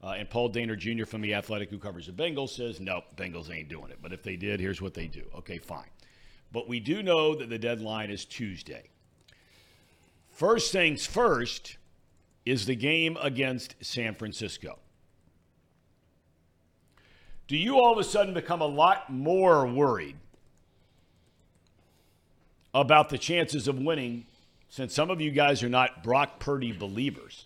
Uh, 0.04 0.10
and 0.10 0.30
Paul 0.30 0.54
Dehner 0.54 0.78
Jr. 0.78 1.06
from 1.06 1.22
The 1.22 1.34
Athletic, 1.34 1.72
who 1.72 1.80
covers 1.80 2.06
the 2.06 2.14
Bengals, 2.14 2.50
says, 2.50 2.80
nope, 2.80 3.06
Bengals 3.16 3.50
ain't 3.50 3.70
doing 3.70 3.90
it. 3.90 3.98
But 4.04 4.14
if 4.14 4.22
they 4.22 4.36
did, 4.36 4.60
here's 4.60 4.84
what 4.84 4.94
they 4.94 5.08
do. 5.08 5.24
Okay, 5.36 5.58
fine. 5.58 5.88
But 6.52 6.68
we 6.68 6.80
do 6.80 7.02
know 7.02 7.36
that 7.36 7.50
the 7.50 7.58
deadline 7.58 8.10
is 8.10 8.26
Tuesday. 8.26 8.90
First 10.30 10.72
things 10.72 11.06
first 11.06 11.78
is 12.46 12.66
the 12.66 12.76
game 12.76 13.18
against 13.22 13.76
San 13.82 14.16
Francisco. 14.16 14.80
Do 17.48 17.58
you 17.58 17.76
all 17.76 17.94
of 17.94 18.00
a 18.00 18.04
sudden 18.04 18.34
become 18.34 18.62
a 18.62 18.66
lot 18.66 19.12
more 19.12 19.68
worried 19.68 20.16
about 22.74 23.10
the 23.10 23.18
chances 23.18 23.68
of 23.68 23.78
winning 23.78 24.26
since 24.70 24.94
some 24.94 25.10
of 25.10 25.20
you 25.20 25.32
guys 25.32 25.62
are 25.62 25.70
not 25.70 26.04
Brock 26.04 26.40
Purdy 26.40 26.72
believers? 26.72 27.46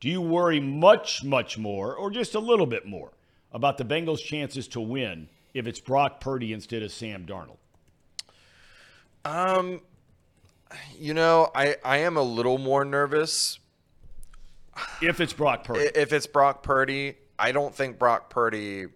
Do 0.00 0.08
you 0.08 0.20
worry 0.20 0.60
much, 0.60 1.24
much 1.24 1.58
more, 1.58 1.94
or 1.94 2.10
just 2.10 2.34
a 2.34 2.38
little 2.38 2.66
bit 2.66 2.86
more, 2.86 3.10
about 3.52 3.78
the 3.78 3.84
Bengals' 3.84 4.22
chances 4.22 4.68
to 4.68 4.80
win 4.80 5.28
if 5.58 5.66
it's 5.66 5.80
Brock 5.80 6.20
Purdy 6.20 6.52
instead 6.52 6.82
of 6.82 6.92
Sam 6.92 7.26
Darnold? 7.26 7.58
Um, 9.24 9.82
you 10.98 11.14
know, 11.14 11.50
I 11.54 11.76
I 11.84 11.98
am 11.98 12.16
a 12.16 12.22
little 12.22 12.58
more 12.58 12.84
nervous 12.84 13.58
If 15.02 15.20
it's 15.20 15.32
Brock 15.32 15.64
Purdy. 15.64 15.90
If 15.94 16.12
it's 16.12 16.26
Brock 16.26 16.62
Purdy. 16.62 17.16
I 17.38 17.52
don't 17.52 17.74
think 17.74 17.98
Brock 17.98 18.30
Purdy, 18.30 18.86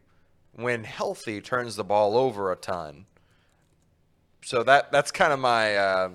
when 0.53 0.85
healthy, 0.85 1.41
turns 1.41 1.77
the 1.77 1.85
ball 1.85 2.17
over 2.17 2.51
a 2.51 2.57
ton. 2.57 3.07
So 4.45 4.65
that 4.65 4.91
that's 4.91 5.13
kind 5.13 5.33
of 5.33 5.39
my 5.39 5.77
uh, 5.77 6.09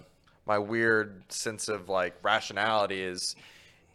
my 0.46 0.60
weird 0.60 1.24
sense 1.32 1.70
of 1.70 1.88
like 1.88 2.16
rationality 2.22 3.02
is 3.02 3.36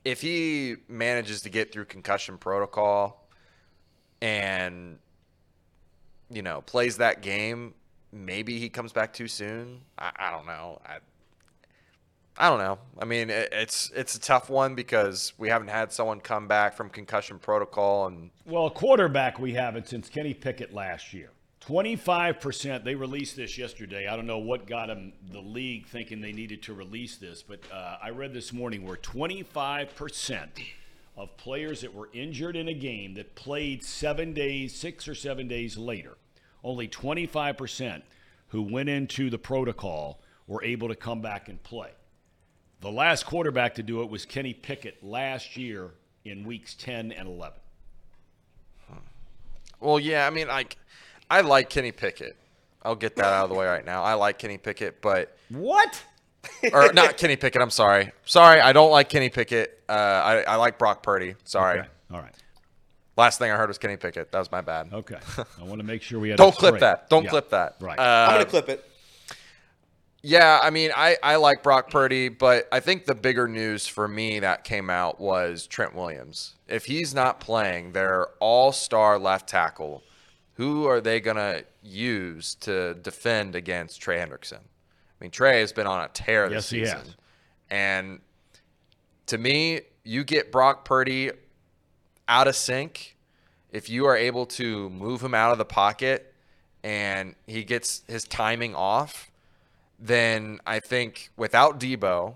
if 0.04 0.22
he 0.22 0.76
manages 0.88 1.42
to 1.42 1.50
get 1.50 1.72
through 1.72 1.84
concussion 1.84 2.38
protocol 2.38 3.28
and 4.22 4.98
you 6.32 6.42
know 6.42 6.62
plays 6.62 6.96
that 6.98 7.22
game, 7.22 7.74
maybe 8.12 8.58
he 8.58 8.68
comes 8.68 8.92
back 8.92 9.12
too 9.12 9.28
soon. 9.28 9.80
I, 9.98 10.12
I 10.16 10.30
don't 10.30 10.46
know. 10.46 10.80
I, 10.86 10.98
I 12.36 12.48
don't 12.48 12.58
know. 12.58 12.78
I 12.98 13.04
mean, 13.04 13.30
it, 13.30 13.50
it's 13.52 13.90
it's 13.94 14.14
a 14.14 14.20
tough 14.20 14.48
one 14.48 14.74
because 14.74 15.32
we 15.38 15.48
haven't 15.48 15.68
had 15.68 15.92
someone 15.92 16.20
come 16.20 16.48
back 16.48 16.74
from 16.74 16.88
concussion 16.88 17.38
protocol, 17.38 18.06
and 18.06 18.30
Well, 18.46 18.66
a 18.66 18.70
quarterback 18.70 19.38
we 19.38 19.52
haven't 19.52 19.88
since 19.88 20.08
Kenny 20.08 20.34
Pickett 20.34 20.72
last 20.72 21.12
year. 21.12 21.30
25%. 21.66 22.82
They 22.82 22.96
released 22.96 23.36
this 23.36 23.56
yesterday. 23.56 24.08
I 24.08 24.16
don't 24.16 24.26
know 24.26 24.38
what 24.38 24.66
got 24.66 24.88
them, 24.88 25.12
the 25.30 25.40
league, 25.40 25.86
thinking 25.86 26.20
they 26.20 26.32
needed 26.32 26.62
to 26.64 26.74
release 26.74 27.16
this, 27.16 27.42
but 27.42 27.60
uh, 27.72 27.98
I 28.02 28.10
read 28.10 28.34
this 28.34 28.52
morning 28.52 28.84
where 28.84 28.96
25% 28.96 30.48
of 31.16 31.36
players 31.36 31.82
that 31.82 31.94
were 31.94 32.08
injured 32.12 32.56
in 32.56 32.66
a 32.68 32.74
game 32.74 33.14
that 33.14 33.34
played 33.34 33.84
seven 33.84 34.32
days, 34.32 34.74
six 34.74 35.06
or 35.06 35.14
seven 35.14 35.46
days 35.46 35.76
later, 35.76 36.16
only 36.64 36.88
25% 36.88 38.02
who 38.48 38.62
went 38.62 38.88
into 38.88 39.30
the 39.30 39.38
protocol 39.38 40.20
were 40.46 40.62
able 40.62 40.88
to 40.88 40.94
come 40.94 41.20
back 41.22 41.48
and 41.48 41.62
play. 41.62 41.90
The 42.80 42.90
last 42.90 43.26
quarterback 43.26 43.74
to 43.76 43.82
do 43.82 44.02
it 44.02 44.10
was 44.10 44.24
Kenny 44.24 44.52
Pickett 44.54 45.02
last 45.04 45.56
year 45.56 45.90
in 46.24 46.44
weeks 46.44 46.74
10 46.74 47.12
and 47.12 47.28
11. 47.28 47.58
well, 49.80 49.98
yeah, 49.98 50.26
I 50.26 50.30
mean, 50.30 50.48
like 50.48 50.76
I 51.30 51.40
like 51.40 51.70
Kenny 51.70 51.92
Pickett. 51.92 52.36
I'll 52.82 52.96
get 52.96 53.16
that 53.16 53.24
out 53.24 53.44
of 53.44 53.50
the 53.50 53.56
way 53.56 53.66
right 53.66 53.84
now. 53.84 54.02
I 54.02 54.14
like 54.14 54.38
Kenny 54.38 54.58
Pickett, 54.58 55.00
but 55.00 55.36
What? 55.48 56.02
or 56.72 56.92
not 56.92 57.16
Kenny 57.16 57.36
Pickett. 57.36 57.62
I'm 57.62 57.70
sorry. 57.70 58.10
Sorry, 58.24 58.60
I 58.60 58.72
don't 58.72 58.90
like 58.90 59.08
Kenny 59.08 59.28
Pickett. 59.28 59.80
Uh, 59.88 59.92
I 59.92 60.42
I 60.42 60.56
like 60.56 60.78
Brock 60.78 61.02
Purdy. 61.02 61.36
Sorry. 61.44 61.80
Okay. 61.80 61.88
All 62.12 62.20
right. 62.20 62.34
Last 63.16 63.38
thing 63.38 63.50
I 63.50 63.56
heard 63.56 63.68
was 63.68 63.78
Kenny 63.78 63.96
Pickett. 63.96 64.32
That 64.32 64.38
was 64.38 64.50
my 64.50 64.60
bad. 64.62 64.88
Okay. 64.92 65.18
I 65.38 65.64
want 65.64 65.80
to 65.80 65.86
make 65.86 66.00
sure 66.02 66.18
we 66.18 66.30
had. 66.30 66.38
Don't 66.38 66.54
it 66.54 66.58
clip 66.58 66.70
straight. 66.70 66.80
that. 66.80 67.10
Don't 67.10 67.24
Yeah. 67.24 67.30
clip 67.30 67.50
that. 67.50 67.76
Right. 67.80 67.98
Uh, 67.98 68.02
I'm 68.30 68.34
gonna 68.38 68.44
clip 68.46 68.68
it. 68.68 68.88
Yeah, 70.24 70.60
I 70.62 70.70
mean, 70.70 70.92
I, 70.96 71.16
I 71.20 71.34
like 71.36 71.64
Brock 71.64 71.90
Purdy, 71.90 72.28
but 72.28 72.68
I 72.70 72.78
think 72.78 73.06
the 73.06 73.14
bigger 73.14 73.48
news 73.48 73.88
for 73.88 74.06
me 74.06 74.38
that 74.38 74.62
came 74.62 74.88
out 74.88 75.20
was 75.20 75.66
Trent 75.66 75.96
Williams. 75.96 76.54
If 76.68 76.84
he's 76.84 77.12
not 77.12 77.40
playing 77.40 77.90
their 77.92 78.28
all 78.38 78.70
star 78.70 79.18
left 79.18 79.48
tackle, 79.48 80.04
who 80.54 80.86
are 80.86 81.00
they 81.00 81.18
going 81.18 81.38
to 81.38 81.64
use 81.82 82.54
to 82.60 82.94
defend 82.94 83.56
against 83.56 84.00
Trey 84.00 84.18
Hendrickson? 84.18 84.58
I 84.60 85.24
mean, 85.24 85.32
Trey 85.32 85.58
has 85.58 85.72
been 85.72 85.88
on 85.88 86.04
a 86.04 86.08
tear 86.08 86.48
this 86.48 86.70
Yes, 86.70 86.70
he 86.70 86.84
season. 86.84 86.98
has. 86.98 87.16
And 87.70 88.20
to 89.26 89.38
me, 89.38 89.80
you 90.04 90.22
get 90.22 90.52
Brock 90.52 90.84
Purdy 90.84 91.32
out 92.32 92.48
of 92.48 92.56
sync. 92.56 93.16
If 93.70 93.90
you 93.90 94.06
are 94.06 94.16
able 94.16 94.46
to 94.46 94.88
move 94.90 95.22
him 95.22 95.34
out 95.34 95.52
of 95.52 95.58
the 95.58 95.64
pocket 95.66 96.32
and 96.82 97.34
he 97.46 97.62
gets 97.62 98.02
his 98.08 98.24
timing 98.24 98.74
off, 98.74 99.30
then 99.98 100.58
I 100.66 100.80
think 100.80 101.30
without 101.36 101.78
Deebo, 101.78 102.34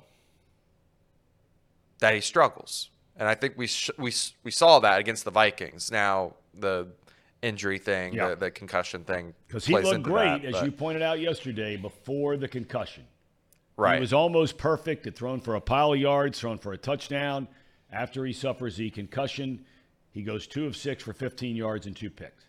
that 2.01 2.15
he 2.15 2.21
struggles. 2.21 2.91
And 3.17 3.27
I 3.29 3.35
think 3.35 3.55
we 3.57 3.67
sh- 3.67 3.91
we 3.99 4.13
we 4.45 4.51
saw 4.51 4.79
that 4.81 5.01
against 5.01 5.25
the 5.25 5.31
Vikings. 5.31 5.91
Now 5.91 6.35
the 6.55 6.89
injury 7.43 7.79
thing, 7.79 8.13
Yeah. 8.15 8.31
the, 8.31 8.37
the 8.37 8.51
concussion 8.51 9.05
thing, 9.05 9.35
Because 9.47 9.65
he 9.67 9.73
plays 9.73 9.85
looked 9.87 10.03
great, 10.03 10.43
that, 10.43 10.45
as 10.45 10.53
but- 10.53 10.65
you 10.67 10.73
pointed 10.73 11.03
out 11.03 11.21
yesterday, 11.21 11.77
before 11.77 12.37
the 12.37 12.49
concussion. 12.49 13.05
right. 13.77 13.95
He 13.97 14.01
was 14.01 14.13
almost 14.13 14.57
perfect 14.59 15.07
at 15.07 15.15
throwing 15.17 15.41
for 15.41 15.55
a 15.55 15.61
pile 15.61 15.93
of 15.95 15.99
yards, 16.01 16.39
throwing 16.41 16.59
for 16.59 16.73
a 16.73 16.79
touchdown. 16.79 17.49
After 17.93 18.25
he 18.27 18.33
suffers 18.33 18.77
the 18.77 18.91
concussion, 18.91 19.65
he 20.17 20.23
goes 20.23 20.47
two 20.47 20.65
of 20.65 20.75
six 20.75 21.03
for 21.03 21.13
15 21.13 21.55
yards 21.57 21.85
and 21.85 21.95
two 21.95 22.09
picks. 22.09 22.47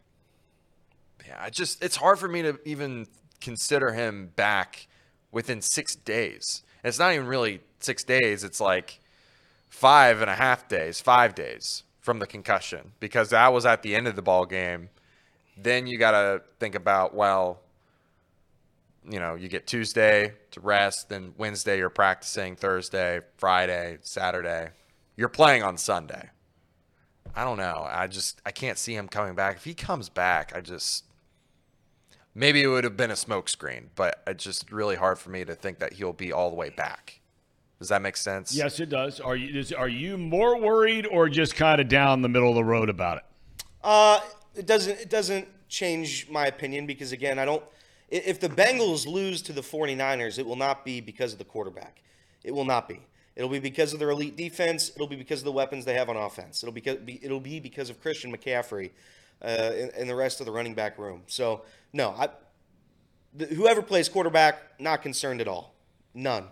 Yeah, 1.28 1.36
I 1.38 1.50
just 1.50 1.84
it's 1.84 1.98
hard 1.98 2.18
for 2.18 2.30
me 2.30 2.42
to 2.42 2.58
even 2.64 3.08
consider 3.42 3.92
him 3.92 4.32
back 4.38 4.88
within 5.34 5.62
six 5.62 5.94
days. 5.94 6.64
And 6.82 6.88
it's 6.88 6.98
not 6.98 7.12
even 7.14 7.28
really 7.28 7.60
six 7.82 8.06
days. 8.06 8.46
It's 8.46 8.62
like 8.62 9.02
five 9.68 10.22
and 10.22 10.30
a 10.30 10.36
half 10.36 10.70
days, 10.70 11.02
five 11.02 11.36
days 11.36 11.84
from 12.00 12.20
the 12.20 12.26
concussion 12.26 12.94
because 13.02 13.32
that 13.32 13.52
was 13.52 13.66
at 13.66 13.84
the 13.84 13.96
end 13.96 14.08
of 14.08 14.16
the 14.16 14.22
ball 14.22 14.46
game. 14.46 14.88
Then 15.58 15.88
you 15.88 15.98
got 15.98 16.12
to 16.12 16.44
think 16.62 16.74
about 16.74 17.14
well, 17.14 17.60
you 19.10 19.20
know, 19.20 19.36
you 19.36 19.50
get 19.50 19.68
Tuesday 19.68 20.32
to 20.52 20.62
rest, 20.62 21.10
then 21.10 21.34
Wednesday 21.38 21.80
you're 21.80 21.90
practicing, 21.90 22.56
Thursday, 22.56 23.20
Friday, 23.36 23.98
Saturday. 24.04 24.70
You're 25.18 25.28
playing 25.28 25.64
on 25.64 25.78
Sunday. 25.78 26.30
I 27.38 27.44
don't 27.44 27.58
know. 27.58 27.88
I 27.88 28.08
just 28.08 28.42
I 28.48 28.52
can't 28.52 28.80
see 28.80 28.96
him 28.96 29.08
coming 29.08 29.36
back. 29.36 29.58
If 29.58 29.64
he 29.64 29.76
comes 29.76 30.10
back, 30.10 30.54
I 30.56 30.62
just 30.62 31.06
maybe 32.34 32.64
it 32.64 32.68
would 32.68 32.84
have 32.84 32.98
been 32.98 33.12
a 33.12 33.14
smokescreen, 33.16 33.90
but 33.94 34.24
it's 34.26 34.44
just 34.44 34.72
really 34.72 34.96
hard 34.96 35.20
for 35.20 35.30
me 35.30 35.46
to 35.46 35.54
think 35.54 35.78
that 35.78 35.94
he'll 35.94 36.14
be 36.14 36.34
all 36.34 36.50
the 36.50 36.56
way 36.56 36.72
back. 36.72 37.22
Does 37.78 37.90
that 37.90 38.02
make 38.02 38.18
sense? 38.18 38.56
Yes, 38.56 38.80
it 38.80 38.90
does. 38.90 39.20
Are 39.20 39.36
you 39.36 39.60
is, 39.60 39.72
are 39.72 39.88
you 39.88 40.18
more 40.18 40.60
worried 40.60 41.06
or 41.06 41.30
just 41.30 41.56
kind 41.56 41.80
of 41.80 41.88
down 41.88 42.24
the 42.24 42.30
middle 42.30 42.50
of 42.50 42.56
the 42.56 42.64
road 42.64 42.90
about 42.90 43.18
it? 43.18 43.24
Uh, 43.84 44.20
it 44.56 44.66
doesn't 44.66 45.00
it 45.00 45.12
doesn't 45.12 45.48
change 45.70 46.28
my 46.32 46.48
opinion 46.48 46.88
because 46.88 47.12
again, 47.12 47.38
I 47.38 47.46
don't 47.46 47.64
if 48.10 48.40
the 48.40 48.50
Bengals 48.50 49.06
lose 49.06 49.44
to 49.44 49.54
the 49.54 49.62
49ers, 49.62 50.40
it 50.40 50.46
will 50.48 50.56
not 50.56 50.84
be 50.84 51.02
because 51.02 51.34
of 51.34 51.38
the 51.38 51.46
quarterback. 51.46 52.02
It 52.44 52.52
will 52.52 52.66
not 52.66 52.90
be. 52.90 53.02
It'll 53.38 53.50
be 53.50 53.60
because 53.60 53.94
of 53.94 54.00
their 54.00 54.10
elite 54.10 54.36
defense. 54.36 54.90
It'll 54.96 55.08
be 55.08 55.16
because 55.16 55.42
of 55.42 55.46
the 55.46 55.52
weapons 55.52 55.86
they 55.86 55.94
have 55.94 56.10
on 56.10 56.18
offense. 56.18 56.64
It'll 56.64 56.74
be, 56.74 57.20
it'll 57.22 57.40
be 57.40 57.60
because 57.60 57.92
of 57.92 58.02
Christian 58.02 58.36
McCaffrey 58.36 58.90
uh, 59.44 59.46
and, 59.46 59.92
and 59.92 60.10
the 60.10 60.16
rest 60.16 60.40
of 60.40 60.48
the 60.48 60.52
running 60.52 60.74
back 60.74 60.98
room. 60.98 61.22
So 61.28 61.62
no, 61.94 62.10
I, 62.10 62.30
whoever 63.54 63.84
plays 63.84 64.10
quarterback, 64.10 64.80
not 64.80 65.04
concerned 65.04 65.40
at 65.40 65.48
all. 65.48 65.76
None. 66.16 66.46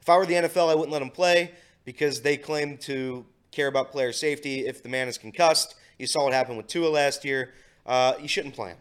If 0.00 0.08
I 0.08 0.16
were 0.16 0.24
the 0.24 0.32
NFL, 0.32 0.70
I 0.70 0.74
wouldn't 0.74 0.92
let 0.92 1.00
them 1.00 1.10
play 1.10 1.52
because 1.84 2.22
they 2.22 2.38
claim 2.38 2.78
to 2.78 3.26
care 3.52 3.66
about 3.66 3.92
player 3.92 4.12
safety. 4.12 4.66
If 4.66 4.82
the 4.82 4.88
man 4.88 5.08
is 5.08 5.18
concussed, 5.18 5.74
you 5.98 6.06
saw 6.06 6.24
what 6.24 6.32
happened 6.32 6.56
with 6.56 6.68
Tua 6.68 6.88
last 6.88 7.22
year. 7.22 7.52
Uh, 7.84 8.14
you 8.18 8.28
shouldn't 8.28 8.54
play 8.54 8.70
him. 8.70 8.78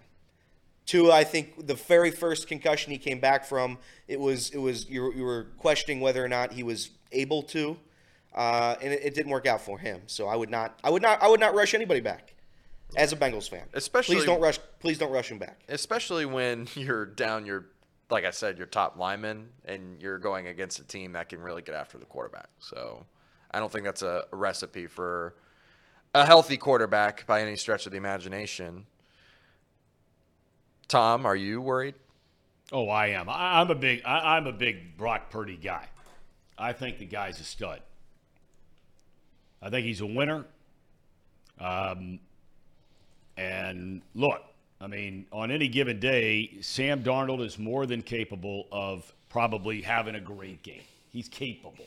Tua, 0.86 1.14
I 1.14 1.26
think 1.26 1.68
the 1.68 1.76
very 1.76 2.10
first 2.10 2.47
concussion 2.47 2.93
he 2.93 2.97
came 2.97 3.20
back 3.20 3.45
from, 3.45 3.78
it 4.07 4.20
was 4.20 4.49
it 4.51 4.57
was 4.60 4.89
you 4.89 5.01
were, 5.01 5.14
you 5.14 5.24
were 5.24 5.47
questioning 5.57 5.99
whether 5.99 6.24
or 6.24 6.30
not 6.30 6.53
he 6.53 6.64
was 6.64 6.89
able 7.12 7.43
to, 7.43 7.78
uh, 8.36 8.76
and 8.82 8.93
it, 8.93 9.01
it 9.03 9.14
didn't 9.16 9.32
work 9.32 9.45
out 9.45 9.62
for 9.62 9.78
him. 9.78 10.01
So 10.07 10.28
I 10.28 10.36
would 10.36 10.49
not 10.49 10.80
I 10.84 10.89
would 10.89 11.01
not 11.01 11.22
I 11.22 11.28
would 11.30 11.39
not 11.39 11.53
rush 11.53 11.74
anybody 11.74 11.99
back 11.99 12.34
as 12.95 13.14
a 13.14 13.16
Bengals 13.16 13.49
fan. 13.49 13.66
Especially- 13.74 14.16
please 14.16 14.26
don't 14.26 14.41
rush 14.41 14.60
please 14.80 14.97
don't 14.97 15.12
rush 15.12 15.32
him 15.32 15.38
back. 15.39 15.60
especially 15.70 16.26
when 16.26 16.68
you're 16.76 17.05
down 17.05 17.45
your 17.45 17.66
like 18.12 18.26
I 18.26 18.32
said, 18.32 18.57
your 18.57 18.66
top 18.66 18.97
lineman 18.97 19.49
and 19.66 20.01
you're 20.01 20.18
going 20.18 20.47
against 20.47 20.80
a 20.80 20.84
team 20.84 21.12
that 21.14 21.30
can 21.30 21.39
really 21.41 21.62
get 21.62 21.76
after 21.76 21.99
the 21.99 22.05
quarterback. 22.05 22.49
So 22.57 23.05
I 23.51 23.60
don't 23.60 23.72
think 23.72 23.86
that's 23.86 24.01
a, 24.01 24.26
a 24.32 24.36
recipe 24.36 24.88
for 24.88 25.36
a 26.16 26.26
healthy 26.26 26.57
quarterback 26.57 27.28
by 27.28 27.41
any 27.43 27.55
stretch 27.55 27.86
of 27.86 27.91
the 27.91 27.99
imagination. 27.99 28.88
Tom, 30.88 31.26
are 31.26 31.36
you 31.36 31.62
worried? 31.62 31.93
Oh, 32.72 32.89
I 32.89 33.07
am. 33.07 33.30
I, 33.30 33.62
I'm 33.62 33.70
a 33.70 33.76
big. 33.76 34.01
I, 34.05 34.38
I'm 34.38 34.47
a 34.47 34.51
big 34.51 34.97
Brock 34.97 35.30
Purdy 35.30 35.57
guy. 35.57 35.88
I 36.60 36.74
think 36.74 36.99
the 36.99 37.05
guy's 37.05 37.39
a 37.39 37.43
stud. 37.43 37.82
I 39.62 39.70
think 39.70 39.86
he's 39.86 40.01
a 40.01 40.05
winner. 40.05 40.45
Um, 41.60 42.20
and 43.38 44.01
look, 44.14 44.41
I 44.82 44.88
mean, 44.88 45.26
on 45.32 45.51
any 45.51 45.68
given 45.68 45.99
day, 45.99 46.57
Sam 46.62 47.03
Darnold 47.03 47.43
is 47.45 47.57
more 47.57 47.86
than 47.86 48.01
capable 48.01 48.68
of 48.72 49.12
probably 49.30 49.82
having 49.82 50.16
a 50.16 50.20
great 50.20 50.62
game. 50.64 50.82
He's 51.12 51.28
capable, 51.28 51.86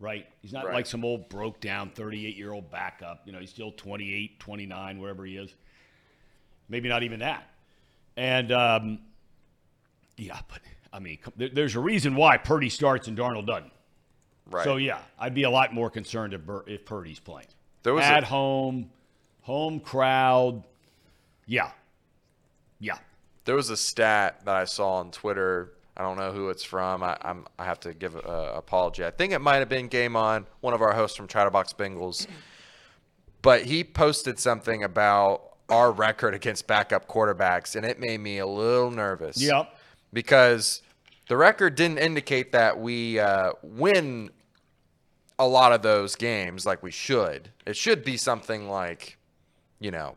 right? 0.00 0.26
He's 0.40 0.52
not 0.52 0.64
Right. 0.66 0.74
like 0.74 0.86
some 0.86 1.04
old 1.04 1.28
broke 1.28 1.60
down 1.60 1.90
38 1.90 2.36
year 2.36 2.52
old 2.52 2.70
backup. 2.70 3.22
You 3.26 3.32
know, 3.32 3.38
he's 3.38 3.50
still 3.50 3.72
28, 3.72 4.38
29, 4.40 4.98
wherever 5.00 5.24
he 5.24 5.36
is. 5.36 5.54
Maybe 6.68 6.88
not 6.88 7.02
even 7.02 7.20
that. 7.20 7.48
And 8.16 8.52
um, 8.52 8.98
yeah, 10.16 10.40
but 10.48 10.60
I 10.92 10.98
mean, 10.98 11.18
there- 11.36 11.48
there's 11.48 11.74
a 11.76 11.80
reason 11.80 12.14
why 12.14 12.36
Purdy 12.36 12.68
starts 12.68 13.08
and 13.08 13.16
Darnold 13.16 13.46
doesn't. 13.46 13.71
Right. 14.50 14.64
So 14.64 14.76
yeah, 14.76 14.98
I'd 15.18 15.34
be 15.34 15.44
a 15.44 15.50
lot 15.50 15.72
more 15.72 15.88
concerned 15.90 16.34
if, 16.34 16.44
Bur- 16.44 16.64
if 16.66 16.84
Purdy's 16.84 17.20
playing 17.20 17.46
There 17.82 17.94
was 17.94 18.04
a- 18.04 18.08
at 18.08 18.24
home, 18.24 18.90
home 19.42 19.80
crowd. 19.80 20.62
Yeah, 21.46 21.70
yeah. 22.78 22.98
There 23.44 23.54
was 23.56 23.70
a 23.70 23.76
stat 23.76 24.44
that 24.44 24.54
I 24.54 24.64
saw 24.64 24.94
on 24.94 25.10
Twitter. 25.10 25.72
I 25.96 26.02
don't 26.02 26.16
know 26.16 26.32
who 26.32 26.48
it's 26.48 26.62
from. 26.64 27.02
I, 27.02 27.16
I'm 27.22 27.46
I 27.58 27.64
have 27.64 27.80
to 27.80 27.92
give 27.94 28.14
an 28.14 28.22
apology. 28.24 29.04
I 29.04 29.10
think 29.10 29.32
it 29.32 29.40
might 29.40 29.56
have 29.56 29.68
been 29.68 29.88
Game 29.88 30.16
On, 30.16 30.46
one 30.60 30.74
of 30.74 30.80
our 30.82 30.92
hosts 30.94 31.16
from 31.16 31.26
Chatterbox 31.28 31.72
Bengals. 31.74 32.26
But 33.42 33.62
he 33.62 33.82
posted 33.84 34.38
something 34.38 34.84
about 34.84 35.42
our 35.68 35.90
record 35.90 36.34
against 36.34 36.66
backup 36.66 37.08
quarterbacks, 37.08 37.74
and 37.76 37.84
it 37.84 37.98
made 37.98 38.18
me 38.20 38.38
a 38.38 38.46
little 38.46 38.90
nervous. 38.90 39.40
Yep. 39.42 39.74
Because 40.12 40.82
the 41.28 41.36
record 41.36 41.74
didn't 41.74 41.98
indicate 41.98 42.52
that 42.52 42.78
we 42.78 43.18
uh, 43.18 43.52
win 43.62 44.30
a 45.38 45.46
lot 45.46 45.72
of 45.72 45.82
those 45.82 46.14
games 46.16 46.66
like 46.66 46.82
we 46.82 46.90
should. 46.90 47.48
It 47.66 47.76
should 47.76 48.04
be 48.04 48.16
something 48.16 48.68
like, 48.68 49.18
you 49.80 49.90
know, 49.90 50.16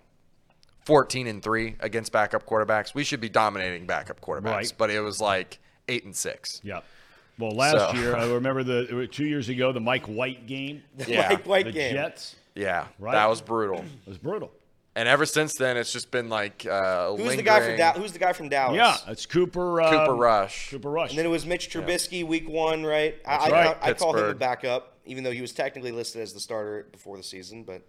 14 0.86 1.28
and 1.28 1.41
3 1.41 1.76
against 1.80 2.12
backup 2.12 2.45
quarterbacks. 2.45 2.93
We 2.93 3.03
should 3.03 3.22
be 3.22 3.30
dominating 3.30 3.86
backup 3.88 4.22
quarterbacks, 4.22 4.45
Right. 4.45 4.74
but 4.78 4.89
it 4.91 4.99
was 4.99 5.20
like 5.20 5.60
8 5.88 6.06
and 6.06 6.16
6. 6.16 6.62
Yep. 6.64 6.84
Well, 7.39 7.51
last 7.51 7.91
So- 7.91 7.99
year 7.99 8.16
I 8.16 8.26
remember 8.32 8.64
the 8.64 8.88
it 8.89 8.93
was 8.93 9.10
two 9.10 9.26
years 9.26 9.49
ago 9.49 9.72
the 9.72 9.80
Mike 9.80 10.06
White 10.06 10.45
game, 10.47 10.84
Yeah. 11.08 11.30
Mike 11.30 11.45
White 11.47 11.66
the 11.66 11.72
game. 11.72 11.93
Jets. 11.93 12.36
Yeah, 12.56 12.88
Right. 12.99 13.14
that 13.14 13.30
was 13.30 13.41
brutal. 13.41 13.80
It 13.80 14.08
was 14.08 14.18
brutal. 14.18 14.51
And 14.98 15.10
ever 15.10 15.26
since 15.26 15.56
then, 15.56 15.76
it's 15.76 15.91
just 15.91 16.10
been 16.10 16.30
like 16.30 16.66
uh, 16.66 17.14
Who's 17.16 17.36
the 17.36 17.43
guy 17.43 17.60
from 17.60 17.68
lingering- 17.70 17.78
da- 17.78 18.00
Who's 18.00 18.14
the 18.14 18.20
guy 18.20 18.32
from 18.32 18.48
Dallas? 18.48 18.78
Yeah, 18.78 19.12
it's 19.12 19.26
Cooper. 19.26 19.82
Um, 19.82 19.91
Cooper 19.91 20.16
Rush. 20.16 20.70
Cooper 20.70 20.89
Rush. 20.89 21.10
And 21.10 21.20
then 21.20 21.26
it 21.26 21.30
was 21.30 21.46
Mitch 21.46 21.70
Trubisky, 21.70 22.26
week 22.26 22.48
one, 22.48 22.86
right? 22.86 23.16
I, 23.26 23.38
That's 23.38 23.46
I, 23.46 23.52
right. 23.52 23.78
I, 23.82 23.93
call 23.93 24.16
him 24.16 24.30
a 24.30 24.34
backup, 24.34 24.93
even 25.06 25.26
though 25.26 25.32
he 25.32 25.41
was 25.41 25.52
technically 25.52 25.91
listed 25.91 26.22
as 26.22 26.34
the 26.34 26.39
starter 26.39 26.88
before 26.93 27.18
the 27.18 27.24
season. 27.24 27.64
But 27.64 27.82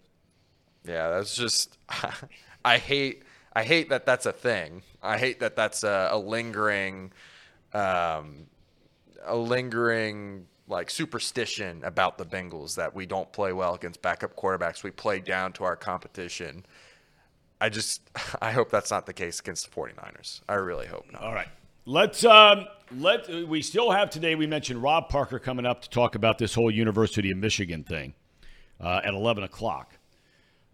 Yeah, 0.85 1.09
that's 1.09 1.33
just 1.33 1.77
I 2.65 2.77
hate 2.77 3.23
I 3.53 3.63
hate 3.63 3.89
that 3.89 4.05
that's 4.05 4.25
a 4.25 4.33
thing. 4.33 4.81
I 5.01 5.17
hate 5.17 5.39
that 5.39 5.55
that's 5.55 5.83
a, 5.85 6.09
a 6.11 6.17
lingering 6.17 7.13
um, 7.73 8.47
a 9.25 9.35
lingering 9.35 10.45
like 10.67 10.89
superstition 10.89 11.81
about 11.85 12.17
the 12.17 12.25
Bengals 12.25 12.75
that 12.75 12.93
we 12.93 13.05
don't 13.05 13.31
play 13.31 13.53
well 13.53 13.75
against 13.75 14.01
backup 14.01 14.35
quarterbacks. 14.35 14.83
We 14.83 14.91
play 14.91 15.21
down 15.21 15.53
to 15.53 15.63
our 15.63 15.77
competition. 15.77 16.65
I 17.59 17.69
just 17.69 18.01
I 18.41 18.51
hope 18.51 18.69
that's 18.69 18.91
not 18.91 19.05
the 19.05 19.13
case 19.13 19.39
against 19.39 19.69
the 19.69 19.75
49ers. 19.75 20.41
I 20.47 20.55
really 20.55 20.87
hope 20.87 21.05
not. 21.11 21.21
All 21.21 21.33
right. 21.33 21.47
Let's 21.85 22.25
um 22.25 22.65
let 22.97 23.29
we 23.47 23.61
still 23.61 23.91
have 23.91 24.09
today 24.09 24.35
we 24.35 24.47
mentioned 24.47 24.81
Rob 24.83 25.09
Parker 25.09 25.39
coming 25.39 25.65
up 25.65 25.81
to 25.83 25.89
talk 25.89 26.15
about 26.15 26.37
this 26.37 26.53
whole 26.53 26.71
University 26.71 27.31
of 27.31 27.37
Michigan 27.37 27.83
thing 27.83 28.13
uh, 28.79 29.01
at 29.03 29.13
11 29.13 29.43
o'clock. 29.43 29.97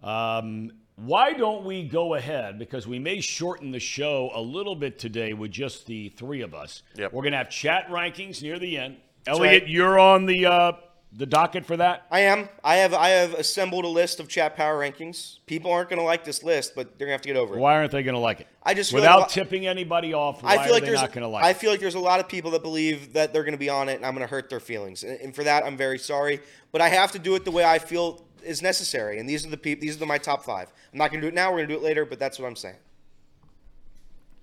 Um, 0.02 0.72
why 0.96 1.34
don't 1.34 1.66
we 1.66 1.88
go 1.88 2.14
ahead 2.14 2.60
because 2.60 2.88
we 2.88 3.00
may 3.00 3.20
shorten 3.20 3.72
the 3.72 3.80
show 3.80 4.32
a 4.36 4.42
little 4.42 4.76
bit 4.76 5.00
today 5.00 5.34
with 5.34 5.52
just 5.52 5.88
the 5.88 6.10
three 6.10 6.42
of 6.42 6.54
us. 6.54 6.84
Yep. 6.96 7.14
We're 7.14 7.24
going 7.24 7.32
to 7.32 7.40
have 7.40 7.50
chat 7.50 7.88
rankings 7.90 8.42
near 8.44 8.60
the 8.60 8.78
end. 8.78 8.98
That's 9.26 9.40
Elliot, 9.40 9.64
right. 9.64 9.72
you're 9.72 9.98
on 9.98 10.26
the 10.26 10.46
uh, 10.46 10.72
the 11.16 11.26
docket 11.26 11.66
for 11.66 11.78
that. 11.78 12.07
I 12.09 12.22
am. 12.22 12.49
I 12.64 12.78
have. 12.78 12.93
I 12.93 13.09
have 13.09 13.34
assembled 13.36 13.86
a 13.86 13.88
list 13.88 14.20
of 14.20 14.28
chat 14.28 14.55
power 14.55 14.80
rankings. 14.80 15.38
People 15.45 15.72
aren't 15.72 15.89
going 15.89 15.99
to 15.99 16.05
like 16.05 16.24
this 16.24 16.43
list, 16.43 16.74
but 16.76 16.97
they're 16.97 17.07
going 17.07 17.09
to 17.09 17.14
have 17.14 17.22
to 17.22 17.28
get 17.28 17.38
over 17.38 17.55
it. 17.55 17.59
Why 17.59 17.76
aren't 17.76 17.91
they 17.91 18.01
going 18.03 18.16
to 18.16 18.20
like 18.20 18.41
it? 18.41 18.47
I 18.64 18.74
just 18.74 18.91
without 18.93 19.20
like- 19.22 19.30
tipping 19.30 19.68
anybody 19.68 20.14
off. 20.14 20.41
Why 20.41 20.55
I 20.57 20.64
feel 20.64 20.74
like 20.74 20.82
they 20.84 20.89
there's. 20.89 21.01
not 21.01 21.11
going 21.11 21.22
to 21.22 21.28
like 21.28 21.43
I 21.43 21.51
it? 21.51 21.57
feel 21.57 21.70
like 21.70 21.80
there's 21.80 21.95
a 21.95 21.99
lot 21.99 22.20
of 22.20 22.28
people 22.28 22.51
that 22.51 22.64
believe 22.64 23.14
that 23.14 23.32
they're 23.32 23.43
going 23.43 23.53
to 23.53 23.59
be 23.59 23.70
on 23.70 23.89
it, 23.89 23.95
and 23.95 24.05
I'm 24.05 24.16
going 24.16 24.26
to 24.26 24.32
hurt 24.32 24.49
their 24.49 24.59
feelings. 24.59 25.03
And, 25.03 25.20
and 25.20 25.36
for 25.36 25.43
that, 25.43 25.64
I'm 25.64 25.78
very 25.78 25.99
sorry. 25.99 26.39
But 26.72 26.82
I 26.82 26.89
have 26.89 27.11
to 27.11 27.20
do 27.20 27.36
it 27.36 27.45
the 27.45 27.51
way 27.51 27.64
I 27.64 27.78
feel 27.78 28.26
is 28.43 28.61
necessary. 28.61 29.20
And 29.20 29.30
these 29.30 29.45
are 29.45 29.49
the 29.49 29.57
people. 29.57 29.82
These 29.82 30.01
are 30.01 30.05
my 30.05 30.18
top 30.18 30.43
five. 30.43 30.72
I'm 30.91 30.97
not 30.97 31.11
going 31.11 31.22
to 31.22 31.28
do 31.28 31.30
it 31.30 31.36
now. 31.36 31.51
We're 31.51 31.57
going 31.57 31.70
to 31.70 31.74
do 31.76 31.80
it 31.80 31.84
later. 31.84 32.05
But 32.05 32.20
that's 32.20 32.39
what 32.39 32.47
I'm 32.47 32.55
saying. 32.55 32.78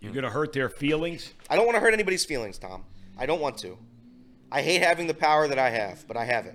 You're 0.00 0.12
going 0.12 0.24
to 0.24 0.30
hurt 0.30 0.52
their 0.52 0.68
feelings. 0.68 1.34
I 1.50 1.56
don't 1.56 1.66
want 1.66 1.76
to 1.76 1.80
hurt 1.80 1.92
anybody's 1.92 2.24
feelings, 2.24 2.58
Tom. 2.58 2.84
I 3.18 3.26
don't 3.26 3.40
want 3.40 3.58
to. 3.58 3.76
I 4.52 4.62
hate 4.62 4.82
having 4.82 5.06
the 5.06 5.14
power 5.14 5.46
that 5.48 5.58
I 5.58 5.70
have, 5.70 6.06
but 6.08 6.16
I 6.16 6.24
have 6.24 6.46
it. 6.46 6.54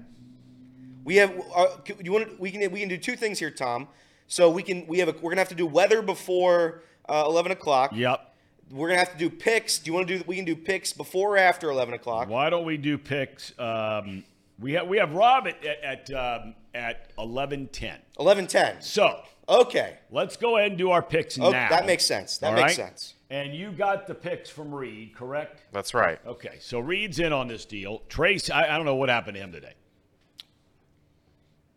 We 1.04 1.16
have. 1.18 1.32
Uh, 1.56 1.68
you 2.04 2.12
want? 2.12 2.40
We 2.40 2.52
can. 2.52 2.72
We 2.72 2.80
can 2.80 2.90
do 2.90 2.98
two 2.98 3.16
things 3.16 3.40
here, 3.40 3.52
Tom. 3.52 3.88
So 4.28 4.50
we 4.50 4.64
can. 4.64 4.88
We 4.88 5.00
have. 5.00 5.08
A, 5.10 5.12
we're 5.14 5.32
gonna 5.32 5.42
have 5.42 5.50
to 5.50 5.56
do 5.56 5.68
weather 5.68 6.02
before 6.02 6.82
uh, 7.08 7.24
eleven 7.28 7.52
o'clock. 7.52 7.92
Yep. 7.94 8.34
We're 8.72 8.88
gonna 8.88 9.00
have 9.00 9.12
to 9.12 9.18
do 9.18 9.30
picks. 9.30 9.78
Do 9.78 9.90
you 9.90 9.94
want 9.94 10.08
to 10.08 10.18
do? 10.18 10.24
We 10.26 10.36
can 10.36 10.46
do 10.46 10.56
picks 10.56 10.92
before 10.94 11.36
or 11.36 11.38
after 11.38 11.70
eleven 11.70 11.94
o'clock. 11.94 12.28
Why 12.30 12.50
don't 12.50 12.66
we 12.66 12.78
do 12.78 12.98
picks? 12.98 13.58
Um, 13.60 14.24
we 14.60 14.74
have 14.74 14.88
we 14.88 14.98
have 14.98 15.14
Rob 15.14 15.48
at 15.48 15.64
at 15.64 16.10
at, 16.10 16.42
um, 16.42 16.56
at 16.74 17.12
eleven 17.20 17.68
ten. 17.68 18.00
Eleven 18.20 18.48
ten. 18.48 18.82
So 18.82 19.22
Okay. 19.48 19.98
let's 20.10 20.38
go 20.38 20.58
ahead 20.58 20.72
and 20.72 20.78
do 20.80 20.90
our 20.90 21.04
picks 21.04 21.38
Oh, 21.38 21.52
now. 21.52 21.70
that 21.70 21.86
makes 21.86 22.04
sense. 22.06 22.40
That 22.40 22.48
All 22.48 22.54
makes 22.54 22.64
right? 22.80 22.88
sense. 22.88 23.14
And 23.30 23.56
you 23.56 23.72
got 23.72 24.06
the 24.06 24.14
picks 24.14 24.50
from 24.50 24.74
Reed, 24.74 25.16
correct? 25.16 25.64
That's 25.72 25.94
right. 25.94 26.20
Okay, 26.28 26.58
so 26.60 26.80
Reed's 26.80 27.20
in 27.20 27.34
on 27.34 27.48
this 27.48 27.66
deal. 27.66 28.04
Trace, 28.08 28.50
I, 28.50 28.66
I 28.66 28.78
don't 28.78 28.86
know 28.86 28.96
what 28.96 29.10
happened 29.10 29.36
to 29.36 29.42
him 29.42 29.52
today. 29.52 29.74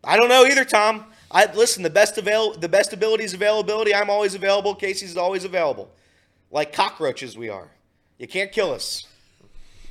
I 0.04 0.16
don't 0.16 0.28
know 0.28 0.44
either, 0.44 0.64
Tom. 0.64 1.06
I 1.30 1.52
listen. 1.52 1.82
The 1.82 1.90
best 1.90 2.18
avail. 2.18 2.54
The 2.54 2.68
best 2.68 2.92
ability 2.92 3.24
is 3.24 3.34
availability. 3.34 3.94
I'm 3.94 4.10
always 4.10 4.34
available. 4.34 4.74
Casey's 4.74 5.16
always 5.16 5.44
available. 5.44 5.90
Like 6.50 6.72
cockroaches, 6.72 7.36
we 7.36 7.48
are. 7.48 7.70
You 8.18 8.28
can't 8.28 8.52
kill 8.52 8.72
us. 8.72 9.06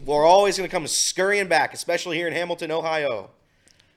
We're 0.05 0.25
always 0.25 0.57
going 0.57 0.69
to 0.69 0.71
come 0.71 0.87
scurrying 0.87 1.47
back, 1.47 1.73
especially 1.73 2.17
here 2.17 2.27
in 2.27 2.33
Hamilton, 2.33 2.71
Ohio. 2.71 3.31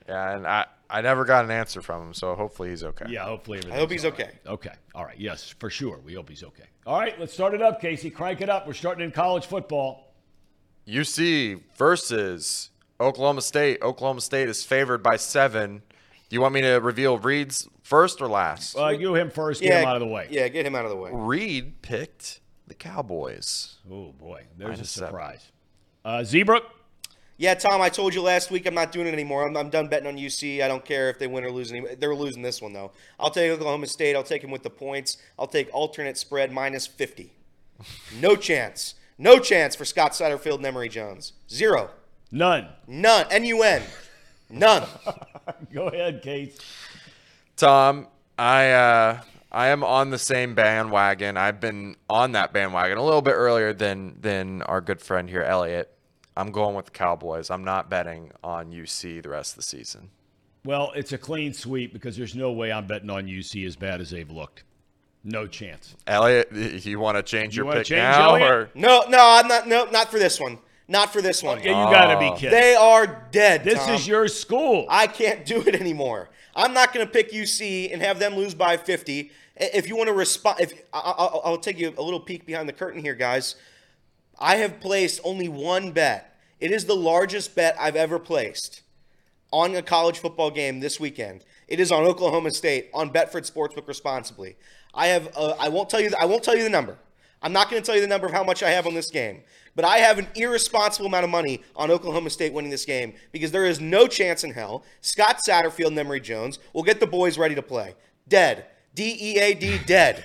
Yeah, 0.08 0.36
and 0.36 0.46
I 0.46 0.66
I 0.90 1.00
never 1.00 1.24
got 1.24 1.44
an 1.44 1.50
answer 1.50 1.80
from 1.82 2.08
him, 2.08 2.14
so 2.14 2.34
hopefully 2.34 2.70
he's 2.70 2.82
okay. 2.84 3.06
Yeah, 3.08 3.24
hopefully 3.24 3.60
I 3.70 3.76
hope 3.76 3.90
he's 3.90 4.04
all 4.04 4.10
right. 4.12 4.20
okay. 4.20 4.38
Okay, 4.46 4.72
all 4.94 5.04
right, 5.04 5.18
yes, 5.18 5.54
for 5.58 5.70
sure. 5.70 6.00
We 6.04 6.14
hope 6.14 6.28
he's 6.28 6.42
okay. 6.42 6.64
All 6.86 6.98
right, 6.98 7.18
let's 7.20 7.32
start 7.32 7.54
it 7.54 7.62
up, 7.62 7.80
Casey. 7.80 8.10
Crank 8.10 8.40
it 8.40 8.48
up. 8.48 8.66
We're 8.66 8.72
starting 8.72 9.04
in 9.04 9.12
college 9.12 9.46
football. 9.46 10.14
UC 10.88 11.60
versus 11.76 12.70
Oklahoma 13.00 13.42
State. 13.42 13.80
Oklahoma 13.82 14.20
State 14.20 14.48
is 14.48 14.64
favored 14.64 15.02
by 15.02 15.16
seven 15.16 15.82
Do 16.28 16.34
You 16.36 16.40
want 16.40 16.54
me 16.54 16.62
to 16.62 16.74
reveal 16.76 17.18
Reed's 17.18 17.68
first 17.82 18.20
or 18.20 18.28
last? 18.28 18.76
Uh, 18.76 18.88
you 18.88 19.14
him 19.14 19.30
first. 19.30 19.62
Yeah, 19.62 19.68
Get 19.68 19.82
him 19.82 19.88
out 19.88 19.96
of 19.96 20.00
the 20.00 20.06
way. 20.08 20.26
Yeah, 20.30 20.48
get 20.48 20.66
him 20.66 20.74
out 20.74 20.84
of 20.84 20.90
the 20.90 20.96
way. 20.96 21.10
Reed 21.12 21.82
picked 21.82 22.40
the 22.66 22.74
Cowboys. 22.74 23.76
Oh 23.90 24.12
boy, 24.12 24.44
there's 24.56 24.78
Minus 24.78 24.96
a 24.96 24.98
surprise. 24.98 25.52
Uh, 26.04 26.18
Zebrook. 26.18 26.62
Yeah, 27.40 27.54
Tom, 27.54 27.80
I 27.80 27.88
told 27.88 28.12
you 28.12 28.20
last 28.20 28.50
week 28.50 28.66
I'm 28.66 28.74
not 28.74 28.92
doing 28.92 29.06
it 29.06 29.14
anymore. 29.14 29.48
I'm, 29.48 29.56
I'm 29.56 29.70
done 29.70 29.86
betting 29.86 30.06
on 30.06 30.18
UC. 30.18 30.62
I 30.62 30.68
don't 30.68 30.84
care 30.84 31.08
if 31.08 31.18
they 31.18 31.26
win 31.26 31.42
or 31.42 31.50
lose. 31.50 31.72
Any, 31.72 31.94
they're 31.94 32.14
losing 32.14 32.42
this 32.42 32.60
one, 32.60 32.74
though. 32.74 32.92
I'll 33.18 33.30
take 33.30 33.50
Oklahoma 33.50 33.86
State. 33.86 34.14
I'll 34.14 34.22
take 34.22 34.44
him 34.44 34.50
with 34.50 34.62
the 34.62 34.68
points. 34.68 35.16
I'll 35.38 35.46
take 35.46 35.70
alternate 35.72 36.18
spread 36.18 36.52
minus 36.52 36.86
50. 36.86 37.32
No 38.20 38.36
chance. 38.36 38.96
No 39.16 39.38
chance 39.38 39.74
for 39.74 39.86
Scott 39.86 40.12
Satterfield 40.12 40.56
and 40.56 40.66
Emory 40.66 40.90
Jones. 40.90 41.32
Zero. 41.48 41.88
None. 42.30 42.68
None. 42.86 43.26
N-U-N. 43.30 43.84
None. 44.50 44.84
Go 45.72 45.86
ahead, 45.86 46.20
Case. 46.20 46.58
Tom, 47.56 48.08
I 48.38 48.70
uh, 48.72 49.20
I 49.50 49.68
am 49.68 49.82
on 49.82 50.10
the 50.10 50.18
same 50.18 50.54
bandwagon. 50.54 51.38
I've 51.38 51.58
been 51.58 51.96
on 52.10 52.32
that 52.32 52.52
bandwagon 52.52 52.98
a 52.98 53.02
little 53.02 53.22
bit 53.22 53.32
earlier 53.32 53.72
than 53.72 54.18
than 54.20 54.60
our 54.60 54.82
good 54.82 55.00
friend 55.00 55.30
here, 55.30 55.42
Elliot. 55.42 55.96
I'm 56.40 56.50
going 56.52 56.74
with 56.74 56.86
the 56.86 56.90
Cowboys. 56.92 57.50
I'm 57.50 57.64
not 57.64 57.90
betting 57.90 58.32
on 58.42 58.70
UC 58.72 59.22
the 59.22 59.28
rest 59.28 59.52
of 59.52 59.56
the 59.56 59.62
season. 59.62 60.10
Well, 60.64 60.92
it's 60.94 61.12
a 61.12 61.18
clean 61.18 61.52
sweep 61.54 61.92
because 61.92 62.16
there's 62.16 62.34
no 62.34 62.52
way 62.52 62.72
I'm 62.72 62.86
betting 62.86 63.10
on 63.10 63.26
UC 63.26 63.66
as 63.66 63.76
bad 63.76 64.00
as 64.00 64.10
they've 64.10 64.30
looked. 64.30 64.64
No 65.22 65.46
chance. 65.46 65.94
Elliot, 66.06 66.50
you 66.84 66.98
want 66.98 67.16
to 67.18 67.22
change 67.22 67.54
You 67.54 67.60
your 67.60 67.66
wanna 67.66 67.80
pick 67.80 67.86
change, 67.88 67.98
now, 68.00 68.30
Elliot? 68.34 68.50
or 68.50 68.70
No, 68.74 69.04
no, 69.08 69.18
I'm 69.20 69.48
not. 69.48 69.68
No, 69.68 69.84
not 69.86 70.10
for 70.10 70.18
this 70.18 70.40
one. 70.40 70.58
Not 70.88 71.12
for 71.12 71.22
this 71.22 71.42
one. 71.42 71.58
Yeah, 71.62 71.86
you 71.86 71.92
got 71.94 72.12
to 72.12 72.18
be 72.18 72.26
Oh. 72.26 72.34
kidding. 72.34 72.50
They 72.50 72.74
are 72.74 73.28
dead. 73.30 73.62
this 73.62 73.78
Tom. 73.78 73.94
is 73.94 74.08
your 74.08 74.26
school. 74.26 74.86
I 74.88 75.06
can't 75.06 75.44
do 75.46 75.60
it 75.60 75.74
anymore. 75.76 76.30
I'm 76.56 76.74
not 76.74 76.92
going 76.92 77.06
to 77.06 77.12
pick 77.12 77.30
UC 77.32 77.92
and 77.92 78.02
have 78.02 78.18
them 78.18 78.34
lose 78.34 78.54
by 78.54 78.76
50. 78.76 79.30
If 79.56 79.88
you 79.88 79.94
want 79.96 80.08
to 80.08 80.12
respond, 80.14 80.58
if 80.60 80.72
I- 80.92 80.98
I- 80.98 81.10
I'll, 81.16 81.42
I'll 81.44 81.58
take 81.58 81.78
you 81.78 81.94
a 81.96 82.02
little 82.02 82.18
peek 82.18 82.44
behind 82.44 82.68
the 82.68 82.72
curtain 82.72 83.00
here, 83.02 83.14
guys. 83.14 83.54
I 84.38 84.56
have 84.56 84.80
placed 84.80 85.20
only 85.22 85.48
one 85.48 85.92
bet. 85.92 86.29
It 86.60 86.70
is 86.72 86.84
the 86.84 86.96
largest 86.96 87.54
bet 87.54 87.76
I've 87.78 87.96
ever 87.96 88.18
placed 88.18 88.82
on 89.52 89.74
a 89.74 89.82
college 89.82 90.18
football 90.18 90.50
game 90.50 90.80
this 90.80 91.00
weekend. 91.00 91.44
It 91.68 91.80
is 91.80 91.90
on 91.90 92.04
Oklahoma 92.04 92.50
State 92.50 92.90
on 92.92 93.10
Betfred 93.10 93.50
Sportsbook 93.50 93.88
responsibly. 93.88 94.56
I 94.94 95.08
have. 95.08 95.30
Uh, 95.36 95.54
I 95.58 95.68
won't 95.68 95.88
tell 95.88 96.00
you. 96.00 96.10
The, 96.10 96.20
I 96.20 96.24
won't 96.24 96.42
tell 96.42 96.56
you 96.56 96.62
the 96.62 96.70
number. 96.70 96.98
I'm 97.42 97.52
not 97.52 97.70
going 97.70 97.80
to 97.80 97.86
tell 97.86 97.94
you 97.94 98.02
the 98.02 98.06
number 98.06 98.26
of 98.26 98.32
how 98.32 98.44
much 98.44 98.62
I 98.62 98.70
have 98.70 98.86
on 98.86 98.94
this 98.94 99.10
game. 99.10 99.42
But 99.74 99.84
I 99.84 99.98
have 99.98 100.18
an 100.18 100.26
irresponsible 100.34 101.06
amount 101.06 101.24
of 101.24 101.30
money 101.30 101.62
on 101.74 101.90
Oklahoma 101.90 102.28
State 102.28 102.52
winning 102.52 102.70
this 102.70 102.84
game 102.84 103.14
because 103.32 103.50
there 103.50 103.64
is 103.64 103.80
no 103.80 104.06
chance 104.06 104.44
in 104.44 104.52
hell 104.52 104.84
Scott 105.00 105.38
Satterfield 105.46 105.88
and 105.88 105.98
Emory 105.98 106.20
Jones 106.20 106.58
will 106.74 106.82
get 106.82 107.00
the 107.00 107.06
boys 107.06 107.38
ready 107.38 107.54
to 107.54 107.62
play. 107.62 107.94
Dead. 108.28 108.66
D 108.94 109.16
E 109.18 109.38
A 109.38 109.54
D. 109.54 109.78
Dead. 109.86 110.24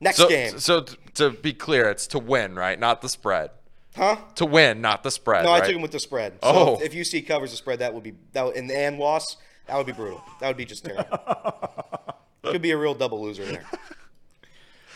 Next 0.00 0.18
so? 0.18 0.28
game. 0.28 0.58
So 0.58 0.84
to 1.14 1.30
be 1.30 1.52
clear, 1.52 1.88
it's 1.88 2.06
to 2.08 2.18
win, 2.18 2.54
right? 2.54 2.78
Not 2.78 3.02
the 3.02 3.08
spread. 3.08 3.50
Huh? 3.96 4.16
To 4.36 4.46
win, 4.46 4.80
not 4.80 5.02
the 5.02 5.10
spread. 5.10 5.44
No, 5.44 5.50
I 5.50 5.58
right? 5.58 5.66
took 5.66 5.74
him 5.74 5.82
with 5.82 5.90
the 5.90 5.98
spread. 6.00 6.34
So 6.34 6.38
Oh. 6.42 6.78
if, 6.80 6.94
if 6.94 7.08
UC 7.12 7.26
covers 7.26 7.50
the 7.50 7.56
spread, 7.56 7.80
that 7.80 7.92
would 7.92 8.02
be 8.04 8.14
that 8.32 8.46
would, 8.46 8.56
in 8.56 8.66
the 8.66 8.76
and 8.78 8.98
loss. 8.98 9.36
That 9.66 9.76
would 9.76 9.86
be 9.86 9.92
brutal. 9.92 10.22
That 10.40 10.48
would 10.48 10.56
be 10.56 10.64
just 10.64 10.84
terrible. 10.84 11.18
Could 12.42 12.62
be 12.62 12.70
a 12.70 12.76
real 12.76 12.94
double 12.94 13.22
loser 13.22 13.44
there. 13.44 13.64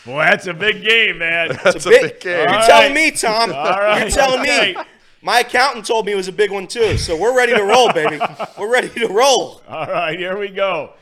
Boy, 0.05 0.21
that's 0.23 0.47
a 0.47 0.53
big 0.53 0.83
game, 0.83 1.17
man. 1.19 1.57
That's 1.63 1.85
a 1.85 1.89
Big- 1.89 2.01
big 2.01 2.19
game. 2.19 2.39
You're 2.49 2.59
All 2.59 2.65
telling 2.67 2.93
me, 2.93 3.11
Tom. 3.11 3.51
right. 3.51 4.01
You're 4.01 4.09
telling 4.09 4.41
me. 4.41 4.49
Okay. 4.71 4.75
My 5.21 5.39
accountant 5.39 5.85
told 5.85 6.05
me 6.05 6.11
it 6.11 6.15
was 6.15 6.27
a 6.27 6.31
big 6.33 6.51
one 6.51 6.67
too. 6.67 6.97
So 6.97 7.15
we're 7.17 7.35
ready 7.35 7.55
to 7.55 7.63
roll, 7.63 7.91
baby. 7.93 8.19
We're 8.59 8.71
ready 8.71 8.89
to 8.99 9.07
roll. 9.07 9.61
All 9.67 9.87
right, 9.87 10.17
here 10.19 10.37
we 10.37 10.49
go. 10.49 10.93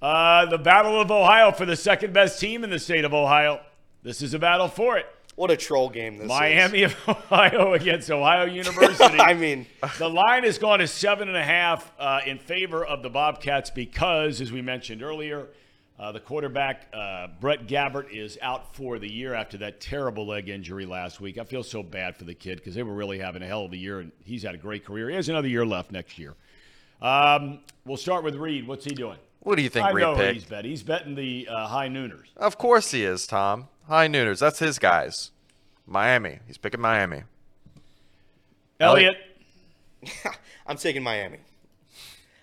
Uh, 0.00 0.46
the 0.46 0.58
Battle 0.58 1.00
of 1.00 1.10
Ohio 1.10 1.50
for 1.52 1.66
the 1.66 1.76
second 1.76 2.12
best 2.14 2.40
team 2.40 2.64
in 2.64 2.70
the 2.70 2.78
state 2.78 3.04
of 3.04 3.12
Ohio. 3.12 3.60
This 4.02 4.22
is 4.22 4.32
a 4.34 4.38
battle 4.38 4.68
for 4.68 4.96
it. 4.98 5.06
What 5.36 5.50
a 5.50 5.56
troll 5.56 5.90
game 5.90 6.16
this 6.16 6.24
is. 6.24 6.28
Miami 6.28 6.82
of 6.84 6.96
Ohio 7.08 7.74
against 7.74 8.10
Ohio 8.10 8.44
University. 8.52 9.20
I 9.20 9.34
mean, 9.34 9.66
the 9.98 10.08
line 10.08 10.44
has 10.44 10.58
gone 10.58 10.78
to 10.78 10.88
seven 10.88 11.28
and 11.28 11.36
a 11.36 11.44
half 11.44 11.92
uh, 11.98 12.20
in 12.26 12.38
favor 12.38 12.84
of 12.84 13.02
the 13.02 13.10
Bobcats 13.10 13.70
because, 13.70 14.40
as 14.40 14.50
we 14.50 14.62
mentioned 14.62 15.02
earlier, 15.02 15.48
uh, 15.98 16.12
the 16.12 16.20
quarterback 16.20 16.88
uh, 16.94 17.28
Brett 17.38 17.66
Gabbert 17.66 18.10
is 18.10 18.38
out 18.40 18.74
for 18.74 18.98
the 18.98 19.10
year 19.10 19.34
after 19.34 19.58
that 19.58 19.80
terrible 19.80 20.26
leg 20.26 20.48
injury 20.48 20.86
last 20.86 21.20
week. 21.20 21.36
I 21.38 21.44
feel 21.44 21.62
so 21.62 21.82
bad 21.82 22.16
for 22.16 22.24
the 22.24 22.34
kid 22.34 22.56
because 22.56 22.74
they 22.74 22.82
were 22.82 22.94
really 22.94 23.18
having 23.18 23.42
a 23.42 23.46
hell 23.46 23.64
of 23.64 23.72
a 23.72 23.76
year, 23.76 24.00
and 24.00 24.12
he's 24.24 24.42
had 24.42 24.54
a 24.54 24.58
great 24.58 24.84
career. 24.84 25.10
He 25.10 25.16
has 25.16 25.28
another 25.28 25.48
year 25.48 25.66
left 25.66 25.92
next 25.92 26.18
year. 26.18 26.34
Um, 27.02 27.60
we'll 27.84 27.96
start 27.98 28.24
with 28.24 28.36
Reed. 28.36 28.66
What's 28.66 28.86
he 28.86 28.94
doing? 28.94 29.18
What 29.40 29.56
do 29.56 29.62
you 29.62 29.68
think, 29.68 29.86
I 29.86 29.90
Reed 29.90 30.02
know 30.02 30.14
who 30.16 30.32
he's 30.32 30.44
betting. 30.44 30.70
He's 30.70 30.82
betting 30.82 31.14
the 31.14 31.46
uh, 31.48 31.66
high 31.66 31.88
nooners. 31.88 32.24
Of 32.36 32.58
course 32.58 32.90
he 32.90 33.04
is, 33.04 33.26
Tom. 33.26 33.68
High 33.88 34.08
Nooners. 34.08 34.40
That's 34.40 34.58
his 34.58 34.78
guys. 34.78 35.30
Miami. 35.86 36.40
He's 36.46 36.58
picking 36.58 36.80
Miami. 36.80 37.22
Elliot, 38.78 39.16
I'm 40.66 40.76
taking 40.76 41.02
Miami. 41.02 41.38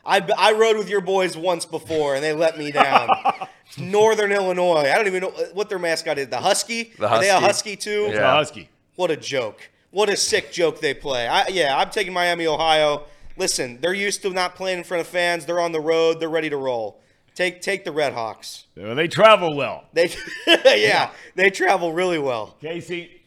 I, 0.05 0.27
I 0.37 0.53
rode 0.53 0.77
with 0.77 0.89
your 0.89 1.01
boys 1.01 1.37
once 1.37 1.65
before 1.65 2.15
and 2.15 2.23
they 2.23 2.33
let 2.33 2.57
me 2.57 2.71
down. 2.71 3.07
Northern 3.77 4.31
Illinois. 4.31 4.89
I 4.91 4.95
don't 4.95 5.07
even 5.07 5.21
know 5.21 5.29
what 5.53 5.69
their 5.69 5.79
mascot 5.79 6.17
is. 6.17 6.27
The 6.27 6.39
Husky? 6.39 6.91
The 6.97 7.07
Are 7.07 7.19
they 7.19 7.29
a 7.29 7.33
Husky. 7.33 7.45
Husky 7.45 7.75
too? 7.75 8.09
Yeah. 8.11 8.31
a 8.31 8.35
Husky. 8.35 8.69
What 8.95 9.11
a 9.11 9.17
joke. 9.17 9.69
What 9.91 10.09
a 10.09 10.17
sick 10.17 10.51
joke 10.51 10.81
they 10.81 10.93
play. 10.93 11.27
I, 11.27 11.47
yeah, 11.47 11.77
I'm 11.77 11.89
taking 11.89 12.13
Miami, 12.13 12.47
Ohio. 12.47 13.03
Listen, 13.37 13.79
they're 13.79 13.93
used 13.93 14.21
to 14.23 14.29
not 14.31 14.55
playing 14.55 14.79
in 14.79 14.83
front 14.83 15.01
of 15.01 15.07
fans. 15.07 15.45
They're 15.45 15.59
on 15.59 15.71
the 15.71 15.79
road. 15.79 16.19
They're 16.19 16.29
ready 16.29 16.49
to 16.49 16.57
roll. 16.57 16.99
Take 17.35 17.61
take 17.61 17.83
the 17.83 17.91
Red 17.91 18.13
Hawks. 18.13 18.65
Uh, 18.79 18.93
They 18.93 19.07
travel 19.07 19.55
well. 19.55 19.85
They 19.93 20.13
yeah, 20.47 21.11
they 21.35 21.49
travel 21.49 21.91
really 21.93 22.19
well. 22.19 22.55
Casey, 22.61 23.21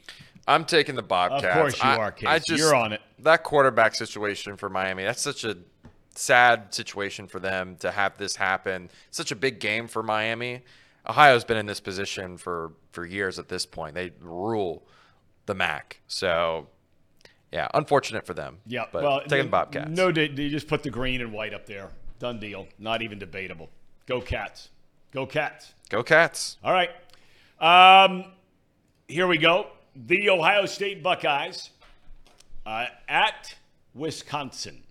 I'm 0.46 0.64
taking 0.64 0.94
the 0.94 1.02
Bobcats. 1.02 1.44
Of 1.44 1.52
course 1.52 1.82
you 1.82 1.88
I- 1.88 1.96
are, 1.96 2.12
Casey. 2.12 2.26
I 2.26 2.38
just, 2.38 2.58
You're 2.62 2.74
on 2.74 2.92
it. 2.92 3.00
That 3.20 3.42
quarterback 3.42 3.94
situation 3.94 4.56
for 4.56 4.68
Miami, 4.68 5.02
that's 5.02 5.22
such 5.22 5.44
a 5.44 5.56
sad 6.14 6.72
situation 6.72 7.26
for 7.26 7.40
them 7.40 7.76
to 7.76 7.90
have 7.90 8.16
this 8.16 8.36
happen. 8.36 8.90
Such 9.10 9.32
a 9.32 9.36
big 9.36 9.58
game 9.58 9.88
for 9.88 10.02
Miami. 10.02 10.62
Ohio's 11.08 11.44
been 11.44 11.56
in 11.56 11.66
this 11.66 11.80
position 11.80 12.36
for, 12.36 12.72
for 12.92 13.04
years 13.06 13.38
at 13.38 13.48
this 13.48 13.64
point. 13.64 13.94
They 13.94 14.12
rule 14.20 14.82
the 15.46 15.54
MAC. 15.54 16.00
So, 16.08 16.68
yeah, 17.52 17.68
unfortunate 17.74 18.26
for 18.26 18.34
them. 18.34 18.58
Yeah, 18.66 18.84
but 18.92 19.02
well, 19.02 19.20
taking 19.20 19.46
the 19.46 19.50
Bobcats. 19.50 19.90
No, 19.90 20.10
they, 20.10 20.28
they 20.28 20.48
just 20.48 20.66
put 20.66 20.82
the 20.82 20.90
green 20.90 21.20
and 21.20 21.32
white 21.32 21.54
up 21.54 21.66
there. 21.66 21.90
Done 22.18 22.40
deal. 22.40 22.66
Not 22.78 23.02
even 23.02 23.18
debatable. 23.18 23.70
Go 24.06 24.20
Cats. 24.20 24.68
Go 25.12 25.26
Cats. 25.26 25.74
Go 25.88 26.02
Cats. 26.02 26.58
All 26.62 26.72
right. 26.72 26.90
Um, 27.60 28.24
here 29.08 29.26
we 29.26 29.38
go. 29.38 29.66
The 29.96 30.30
Ohio 30.30 30.66
State 30.66 31.02
Buckeyes 31.02 31.70
uh, 32.64 32.86
at 33.08 33.54
Wisconsin. 33.94 34.82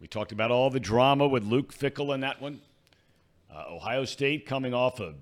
We 0.00 0.08
talked 0.08 0.32
about 0.32 0.50
all 0.50 0.68
the 0.68 0.80
drama 0.80 1.26
with 1.26 1.44
Luke 1.44 1.72
Fickell 1.72 2.14
in 2.14 2.20
that 2.20 2.40
one. 2.42 2.60
Uh, 3.50 3.64
Ohio 3.70 4.04
State 4.04 4.44
coming 4.44 4.74
off 4.74 5.00
a 5.00 5.14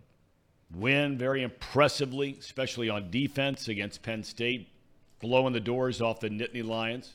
win 0.75 1.19
very 1.19 1.43
impressively, 1.43 2.37
especially 2.41 2.89
on 2.89 3.11
defense 3.11 3.69
against 3.69 4.03
Penn 4.03 4.25
State, 4.25 4.69
blowing 5.21 5.53
the 5.53 5.61
doors 5.61 6.01
off 6.01 6.21
the 6.21 6.29
Nittany 6.29 6.65
Lions. 6.65 7.13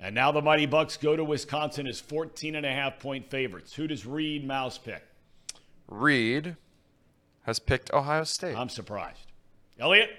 And 0.00 0.14
now 0.14 0.30
the 0.30 0.42
Mighty 0.42 0.66
Bucks 0.66 0.96
go 0.96 1.16
to 1.16 1.24
Wisconsin 1.24 1.86
as 1.86 2.00
14 2.00 2.54
and 2.54 2.64
a 2.64 2.72
half 2.72 3.00
point 3.00 3.30
favorites. 3.30 3.74
Who 3.74 3.86
does 3.86 4.06
Reed 4.06 4.46
Mouse 4.46 4.78
pick? 4.78 5.02
Reed 5.88 6.56
has 7.42 7.58
picked 7.58 7.92
Ohio 7.92 8.24
State. 8.24 8.56
I'm 8.56 8.68
surprised. 8.68 9.32
Elliot? 9.78 10.10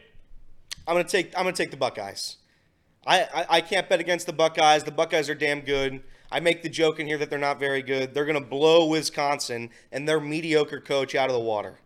I'm 0.88 0.95
gonna 0.95 1.07
take 1.07 1.38
I'm 1.38 1.43
gonna 1.43 1.55
take 1.55 1.71
the 1.71 1.77
Buckeyes. 1.77 2.38
I, 3.05 3.21
I, 3.21 3.45
I 3.49 3.61
can't 3.61 3.88
bet 3.88 3.99
against 3.99 4.25
the 4.25 4.34
Buckeyes. 4.34 4.84
The 4.84 4.91
Buckeyes 4.91 5.30
are 5.30 5.36
damn 5.36 5.61
good. 5.61 6.01
I 6.32 6.39
make 6.39 6.61
the 6.63 6.69
joke 6.69 6.99
in 6.99 7.07
here 7.07 7.17
that 7.17 7.30
they're 7.30 7.39
not 7.39 7.59
very 7.59 7.82
good. 7.82 8.13
They're 8.13 8.25
gonna 8.25 8.41
blow 8.41 8.86
Wisconsin 8.88 9.69
and 9.91 10.07
their 10.07 10.19
mediocre 10.19 10.82
coach 10.82 11.15
out 11.15 11.30
of 11.30 11.34
the 11.34 11.39
water. 11.39 11.80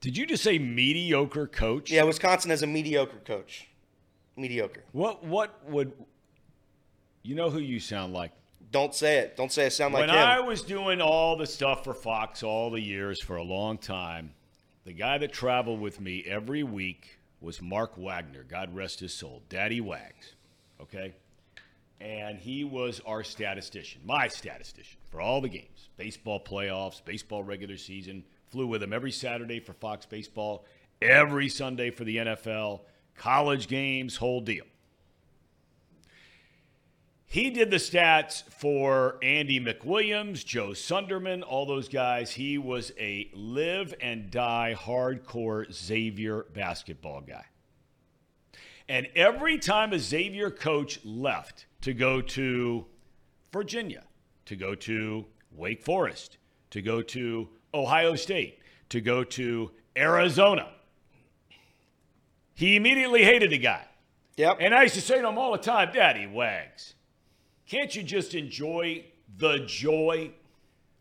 Did 0.00 0.18
you 0.18 0.26
just 0.26 0.44
say 0.44 0.58
mediocre 0.58 1.46
coach? 1.46 1.90
Yeah, 1.90 2.02
Wisconsin 2.02 2.50
has 2.50 2.62
a 2.62 2.66
mediocre 2.66 3.20
coach. 3.24 3.68
Mediocre. 4.36 4.84
What 4.92 5.24
what 5.24 5.68
would 5.68 5.92
you 7.22 7.34
know 7.34 7.50
who 7.50 7.58
you 7.58 7.80
sound 7.80 8.12
like? 8.12 8.32
Don't 8.70 8.94
say 8.94 9.18
it. 9.18 9.36
Don't 9.36 9.52
say 9.52 9.66
I 9.66 9.68
sound 9.68 9.94
like 9.94 10.02
when 10.02 10.10
him. 10.10 10.16
I 10.16 10.40
was 10.40 10.62
doing 10.62 11.00
all 11.00 11.36
the 11.36 11.46
stuff 11.46 11.84
for 11.84 11.94
Fox 11.94 12.42
all 12.42 12.70
the 12.70 12.80
years 12.80 13.20
for 13.20 13.36
a 13.36 13.42
long 13.42 13.78
time, 13.78 14.32
the 14.84 14.92
guy 14.92 15.18
that 15.18 15.32
traveled 15.32 15.80
with 15.80 16.00
me 16.00 16.24
every 16.26 16.62
week 16.62 17.18
was 17.40 17.62
Mark 17.62 17.96
Wagner. 17.96 18.42
God 18.42 18.74
rest 18.74 19.00
his 19.00 19.14
soul. 19.14 19.42
Daddy 19.48 19.80
Wags. 19.80 20.34
Okay? 20.80 21.14
And 22.00 22.38
he 22.38 22.64
was 22.64 23.00
our 23.06 23.22
statistician, 23.22 24.00
my 24.04 24.28
statistician 24.28 24.98
for 25.10 25.20
all 25.20 25.40
the 25.40 25.48
games. 25.48 25.88
Baseball 25.96 26.42
playoffs, 26.42 27.04
baseball 27.04 27.44
regular 27.44 27.76
season. 27.76 28.24
Flew 28.50 28.66
with 28.66 28.82
him 28.82 28.92
every 28.92 29.12
Saturday 29.12 29.60
for 29.60 29.72
Fox 29.72 30.04
Baseball, 30.06 30.64
every 31.00 31.48
Sunday 31.48 31.90
for 31.90 32.04
the 32.04 32.16
NFL, 32.16 32.80
college 33.16 33.68
games, 33.68 34.16
whole 34.16 34.40
deal. 34.40 34.64
He 37.26 37.50
did 37.50 37.72
the 37.72 37.78
stats 37.78 38.44
for 38.44 39.18
Andy 39.20 39.58
McWilliams, 39.58 40.44
Joe 40.44 40.68
Sunderman, 40.68 41.42
all 41.42 41.66
those 41.66 41.88
guys. 41.88 42.30
He 42.30 42.58
was 42.58 42.92
a 42.96 43.28
live 43.34 43.92
and 44.00 44.30
die 44.30 44.76
hardcore 44.78 45.72
Xavier 45.72 46.46
basketball 46.54 47.22
guy. 47.22 47.44
And 48.88 49.08
every 49.16 49.58
time 49.58 49.92
a 49.92 49.98
Xavier 49.98 50.48
coach 50.48 51.00
left 51.04 51.66
to 51.80 51.92
go 51.92 52.20
to 52.20 52.86
Virginia, 53.52 54.04
to 54.46 54.54
go 54.54 54.76
to 54.76 55.24
Wake 55.50 55.82
Forest, 55.82 56.38
to 56.70 56.82
go 56.82 57.02
to 57.02 57.48
Ohio 57.72 58.14
State, 58.14 58.60
to 58.90 59.00
go 59.00 59.24
to 59.24 59.72
Arizona, 59.96 60.68
he 62.54 62.76
immediately 62.76 63.24
hated 63.24 63.50
the 63.50 63.58
guy. 63.58 63.84
Yep. 64.36 64.58
And 64.60 64.74
I 64.74 64.82
used 64.82 64.94
to 64.94 65.00
say 65.00 65.20
to 65.20 65.28
him 65.28 65.38
all 65.38 65.52
the 65.52 65.58
time, 65.58 65.90
Daddy 65.92 66.26
Wags, 66.26 66.94
can't 67.66 67.94
you 67.94 68.02
just 68.02 68.34
enjoy 68.34 69.04
the 69.36 69.58
joy 69.66 70.32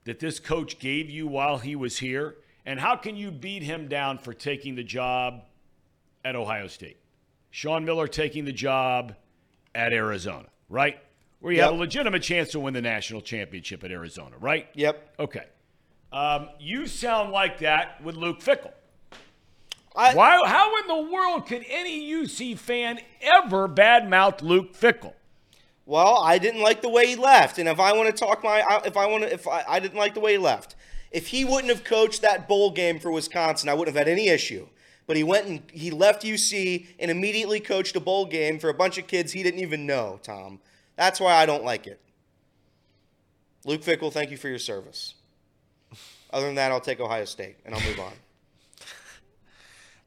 that 0.06 0.20
this 0.20 0.40
coach 0.40 0.80
gave 0.80 1.10
you 1.10 1.28
while 1.28 1.58
he 1.58 1.76
was 1.76 1.98
here? 1.98 2.36
And 2.66 2.80
how 2.80 2.96
can 2.96 3.16
you 3.16 3.32
beat 3.32 3.64
him 3.64 3.88
down 3.88 4.18
for 4.18 4.34
taking 4.34 4.76
the 4.76 4.84
job 4.84 5.42
at 6.24 6.36
Ohio 6.36 6.68
State? 6.68 6.98
Sean 7.52 7.86
Miller 7.86 8.08
taking 8.08 8.46
the 8.46 8.54
job 8.54 9.16
at 9.76 9.94
Arizona, 9.94 10.48
right? 10.70 10.98
Where 11.40 11.54
you 11.54 11.62
have 11.62 11.74
a 11.74 11.76
legitimate 11.76 12.24
chance 12.24 12.52
to 12.52 12.60
win 12.60 12.74
the 12.74 12.82
national 12.82 13.22
championship 13.22 13.84
at 13.84 13.92
Arizona, 13.92 14.36
right? 14.40 14.68
Yep. 14.76 15.16
Okay. 15.20 15.46
Um, 16.12 16.50
you 16.60 16.88
sound 16.88 17.32
like 17.32 17.60
that 17.60 18.02
with 18.02 18.16
Luke 18.16 18.40
Fickell. 18.40 18.72
I, 19.96 20.16
Why, 20.16 20.40
how 20.46 20.80
in 20.80 20.88
the 20.88 21.12
world 21.12 21.46
could 21.46 21.64
any 21.70 22.12
UC 22.12 22.58
fan 22.58 23.00
ever 23.22 23.70
badmouth 23.70 24.42
Luke 24.42 24.74
Fickell? 24.74 25.14
Well, 25.86 26.18
I 26.20 26.38
didn't 26.38 26.62
like 26.62 26.82
the 26.82 26.90
way 26.90 27.08
he 27.08 27.16
left, 27.16 27.60
and 27.60 27.68
if 27.68 27.80
I 27.80 27.94
want 27.94 28.10
to 28.10 28.18
talk 28.18 28.44
my, 28.44 28.64
if 28.86 28.98
I 28.98 29.06
want 29.06 29.24
to, 29.24 29.34
if 29.34 29.48
I, 29.48 29.64
I 29.68 29.80
didn't 29.80 29.98
like 29.98 30.14
the 30.14 30.20
way 30.22 30.34
he 30.34 30.38
left, 30.38 30.76
if 31.12 31.28
he 31.28 31.46
wouldn't 31.46 31.72
have 31.72 31.84
coached 31.84 32.22
that 32.22 32.48
bowl 32.48 32.72
game 32.72 33.00
for 33.00 33.12
Wisconsin, 33.12 33.70
I 33.70 33.74
wouldn't 33.74 33.96
have 33.96 34.08
had 34.08 34.12
any 34.12 34.30
issue. 34.30 34.68
But 35.06 35.18
he 35.18 35.24
went 35.24 35.48
and 35.48 35.62
he 35.72 35.92
left 35.92 36.24
UC 36.24 36.88
and 36.98 37.12
immediately 37.12 37.60
coached 37.60 37.96
a 37.96 38.00
bowl 38.00 38.26
game 38.26 38.58
for 38.58 38.70
a 38.70 38.74
bunch 38.74 38.98
of 38.98 39.06
kids 39.06 39.34
he 39.34 39.44
didn't 39.44 39.60
even 39.60 39.86
know. 39.86 40.20
Tom, 40.24 40.60
that's 40.96 41.20
why 41.20 41.34
I 41.34 41.46
don't 41.46 41.66
like 41.66 41.88
it. 41.88 42.00
Luke 43.66 43.82
Fickell, 43.82 44.12
thank 44.12 44.32
you 44.32 44.38
for 44.38 44.48
your 44.48 44.60
service. 44.60 45.16
Other 46.32 46.46
than 46.46 46.56
that, 46.56 46.72
I'll 46.72 46.80
take 46.80 47.00
Ohio 47.00 47.26
State 47.26 47.58
and 47.66 47.76
I'll 47.76 47.82
move 47.82 48.00
on. 48.00 48.14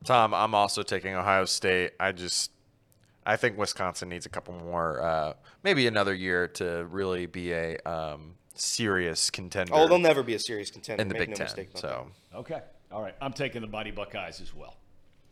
Tom, 0.06 0.32
I'm 0.32 0.54
also 0.54 0.82
taking 0.82 1.14
Ohio 1.14 1.44
State. 1.44 1.92
I 2.00 2.12
just, 2.12 2.50
I 3.26 3.36
think 3.36 3.58
Wisconsin 3.58 4.08
needs 4.08 4.24
a 4.24 4.28
couple 4.28 4.54
more, 4.54 5.02
uh, 5.02 5.32
maybe 5.62 5.86
another 5.86 6.14
year 6.14 6.48
to 6.48 6.86
really 6.90 7.26
be 7.26 7.52
a 7.52 7.76
um, 7.84 8.34
serious 8.54 9.30
contender 9.30 9.72
Oh, 9.74 9.86
they'll 9.88 9.98
never 9.98 10.22
be 10.22 10.34
a 10.34 10.38
serious 10.38 10.70
contender. 10.70 11.02
in 11.02 11.08
the 11.08 11.14
Make 11.14 11.20
Big 11.20 11.28
no 11.30 11.34
Ten. 11.36 11.44
mistake 11.44 11.68
about 11.70 11.80
So 11.80 12.06
Okay. 12.34 12.62
All 12.92 13.02
right. 13.02 13.14
I'm 13.20 13.32
taking 13.32 13.60
the 13.62 13.66
Mighty 13.68 13.90
Buckeyes 13.90 14.40
as 14.40 14.54
well. 14.54 14.76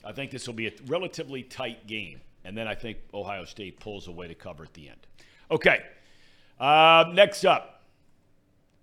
I 0.04 0.12
think 0.12 0.30
this 0.30 0.46
will 0.46 0.54
be 0.54 0.66
a 0.66 0.72
relatively 0.86 1.42
tight 1.42 1.86
game. 1.86 2.20
And 2.44 2.58
then 2.58 2.66
I 2.68 2.74
think 2.74 2.98
Ohio 3.14 3.44
State 3.44 3.80
pulls 3.80 4.08
away 4.08 4.28
to 4.28 4.34
cover 4.34 4.64
at 4.64 4.74
the 4.74 4.88
end. 4.88 4.98
Okay. 5.50 5.80
Uh, 6.60 7.06
next 7.14 7.44
up. 7.44 7.82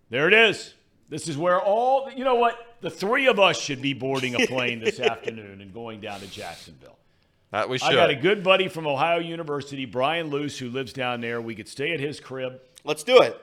There 0.10 0.28
it 0.28 0.34
is. 0.34 0.74
This 1.10 1.28
is 1.28 1.38
where 1.38 1.60
all, 1.62 2.10
you 2.16 2.24
know 2.24 2.36
what? 2.36 2.71
The 2.82 2.90
three 2.90 3.28
of 3.28 3.40
us 3.40 3.60
should 3.60 3.82
be 3.82 3.94
boarding 3.94 4.36
a 4.36 4.46
plane 4.48 4.80
this 4.80 5.00
afternoon 5.00 5.62
and 5.62 5.74
going 5.74 6.02
down 6.02 6.20
to 6.20 6.28
Jacksonville. 6.28 6.98
that 7.52 7.70
we 7.70 7.78
should. 7.78 7.90
I 7.90 7.94
got 7.96 8.10
a 8.10 8.16
good 8.16 8.44
buddy 8.44 8.68
from 8.68 8.88
Ohio 8.88 9.20
University, 9.20 9.86
Brian 9.86 10.30
Luce, 10.30 10.58
who 10.58 10.70
lives 10.70 10.92
down 10.94 11.22
there. 11.22 11.40
We 11.42 11.56
could 11.56 11.68
stay 11.68 11.94
at 11.94 12.00
his 12.00 12.20
crib. 12.20 12.60
Let's 12.84 13.04
do 13.04 13.22
it. 13.22 13.40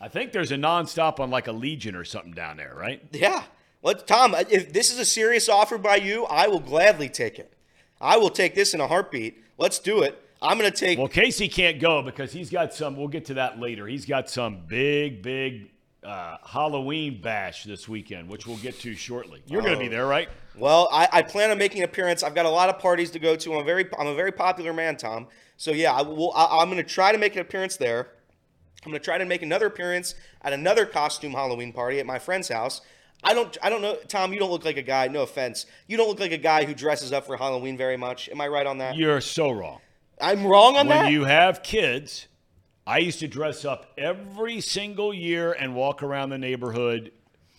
I 0.00 0.08
think 0.08 0.32
there's 0.32 0.52
a 0.52 0.56
nonstop 0.56 1.20
on 1.20 1.30
like 1.30 1.46
Allegiant 1.46 1.94
or 1.94 2.04
something 2.04 2.32
down 2.32 2.56
there, 2.56 2.74
right? 2.76 3.02
Yeah. 3.12 3.44
Let 3.82 4.06
Tom, 4.06 4.34
if 4.50 4.72
this 4.72 4.92
is 4.92 4.98
a 4.98 5.04
serious 5.04 5.48
offer 5.48 5.78
by 5.78 5.96
you, 5.96 6.24
I 6.26 6.48
will 6.48 6.60
gladly 6.60 7.08
take 7.08 7.38
it. 7.38 7.52
I 8.00 8.16
will 8.16 8.30
take 8.30 8.54
this 8.54 8.74
in 8.74 8.80
a 8.80 8.88
heartbeat. 8.88 9.42
Let's 9.58 9.78
do 9.78 10.02
it. 10.02 10.18
I'm 10.40 10.58
going 10.58 10.70
to 10.70 10.76
take 10.76 10.98
Well, 10.98 11.08
Casey 11.08 11.48
can't 11.48 11.78
go 11.80 12.02
because 12.02 12.32
he's 12.32 12.50
got 12.50 12.74
some. 12.74 12.96
We'll 12.96 13.08
get 13.08 13.24
to 13.26 13.34
that 13.34 13.60
later. 13.60 13.86
He's 13.86 14.04
got 14.04 14.28
some 14.28 14.62
big, 14.66 15.22
big 15.22 15.70
uh, 16.04 16.36
Halloween 16.44 17.20
bash 17.20 17.64
this 17.64 17.88
weekend, 17.88 18.28
which 18.28 18.46
we'll 18.46 18.56
get 18.58 18.78
to 18.80 18.94
shortly. 18.94 19.42
You're 19.46 19.62
going 19.62 19.74
to 19.74 19.78
be 19.78 19.88
there, 19.88 20.06
right? 20.06 20.28
Well, 20.56 20.88
I, 20.92 21.08
I 21.12 21.22
plan 21.22 21.50
on 21.50 21.58
making 21.58 21.82
an 21.82 21.88
appearance. 21.88 22.22
I've 22.22 22.34
got 22.34 22.46
a 22.46 22.50
lot 22.50 22.68
of 22.68 22.78
parties 22.78 23.10
to 23.12 23.18
go 23.18 23.36
to. 23.36 23.54
I'm 23.54 23.60
a 23.60 23.64
very 23.64 23.88
I'm 23.98 24.08
a 24.08 24.14
very 24.14 24.32
popular 24.32 24.72
man, 24.72 24.96
Tom. 24.96 25.28
So 25.56 25.70
yeah, 25.70 25.92
I 25.92 26.02
will, 26.02 26.32
I, 26.34 26.58
I'm 26.60 26.68
going 26.70 26.82
to 26.82 26.88
try 26.88 27.12
to 27.12 27.18
make 27.18 27.34
an 27.34 27.40
appearance 27.40 27.76
there. 27.76 28.08
I'm 28.84 28.90
going 28.90 29.00
to 29.00 29.04
try 29.04 29.16
to 29.16 29.24
make 29.24 29.42
another 29.42 29.66
appearance 29.66 30.14
at 30.42 30.52
another 30.52 30.86
costume 30.86 31.32
Halloween 31.32 31.72
party 31.72 32.00
at 32.00 32.06
my 32.06 32.18
friend's 32.18 32.48
house. 32.48 32.80
I 33.24 33.32
don't 33.34 33.56
I 33.62 33.70
don't 33.70 33.80
know, 33.82 33.96
Tom. 34.08 34.32
You 34.32 34.40
don't 34.40 34.50
look 34.50 34.64
like 34.64 34.76
a 34.76 34.82
guy. 34.82 35.06
No 35.06 35.22
offense. 35.22 35.66
You 35.86 35.96
don't 35.96 36.08
look 36.08 36.18
like 36.18 36.32
a 36.32 36.38
guy 36.38 36.64
who 36.64 36.74
dresses 36.74 37.12
up 37.12 37.24
for 37.26 37.36
Halloween 37.36 37.76
very 37.76 37.96
much. 37.96 38.28
Am 38.28 38.40
I 38.40 38.48
right 38.48 38.66
on 38.66 38.78
that? 38.78 38.96
You're 38.96 39.20
so 39.20 39.50
wrong. 39.52 39.78
I'm 40.20 40.44
wrong 40.44 40.76
on 40.76 40.88
When 40.88 41.04
that. 41.04 41.12
you 41.12 41.24
have 41.24 41.62
kids, 41.62 42.26
I 42.92 42.98
used 42.98 43.20
to 43.20 43.26
dress 43.26 43.64
up 43.64 43.86
every 43.96 44.60
single 44.60 45.14
year 45.14 45.52
and 45.54 45.74
walk 45.74 46.02
around 46.02 46.28
the 46.28 46.36
neighborhood 46.36 47.10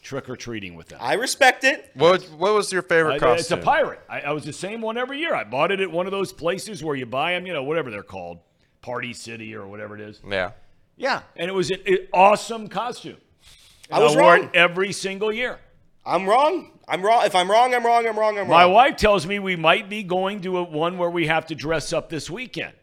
trick 0.03 0.29
or 0.29 0.35
treating 0.35 0.75
with 0.75 0.89
them. 0.89 0.99
I 1.01 1.15
respect 1.15 1.63
it. 1.63 1.89
what, 1.95 2.21
what 2.37 2.53
was 2.53 2.71
your 2.71 2.83
favorite 2.83 3.15
I- 3.15 3.17
costume? 3.17 3.39
it's 3.39 3.49
a 3.49 3.57
pirate. 3.57 3.99
I, 4.07 4.21
I 4.21 4.31
was 4.31 4.45
the 4.45 4.53
same 4.53 4.79
one 4.79 4.95
every 4.95 5.17
year. 5.17 5.33
I 5.33 5.43
bought 5.43 5.71
it 5.71 5.79
at 5.79 5.89
one 5.89 6.05
of 6.05 6.11
those 6.11 6.31
places 6.31 6.83
where 6.83 6.95
you 6.95 7.07
buy 7.07 7.31
them, 7.31 7.47
you 7.47 7.53
know, 7.53 7.63
whatever 7.63 7.89
they're 7.89 8.03
called, 8.03 8.41
Party 8.83 9.11
City 9.11 9.55
or 9.55 9.65
whatever 9.65 9.95
it 9.95 10.01
is. 10.01 10.21
Yeah. 10.23 10.51
Yeah, 10.97 11.23
and 11.35 11.49
it 11.49 11.53
was 11.55 11.71
an, 11.71 11.79
an 11.87 11.97
awesome 12.13 12.67
costume. 12.67 13.17
I 13.91 14.03
was 14.03 14.13
wore 14.13 14.35
wrong. 14.35 14.43
it 14.43 14.49
every 14.53 14.91
single 14.91 15.33
year. 15.33 15.57
I'm 16.05 16.29
wrong. 16.29 16.77
I'm 16.87 17.01
wrong. 17.01 17.25
If 17.25 17.33
I'm 17.33 17.49
wrong, 17.49 17.73
I'm 17.73 17.83
wrong. 17.83 18.05
I'm 18.05 18.19
wrong. 18.19 18.37
I'm 18.37 18.47
wrong. 18.47 18.49
My 18.49 18.67
wife 18.67 18.97
tells 18.97 19.25
me 19.25 19.39
we 19.39 19.55
might 19.55 19.89
be 19.89 20.03
going 20.03 20.41
to 20.41 20.59
a 20.59 20.63
one 20.63 20.99
where 20.99 21.09
we 21.09 21.25
have 21.25 21.47
to 21.47 21.55
dress 21.55 21.91
up 21.91 22.09
this 22.09 22.29
weekend. 22.29 22.73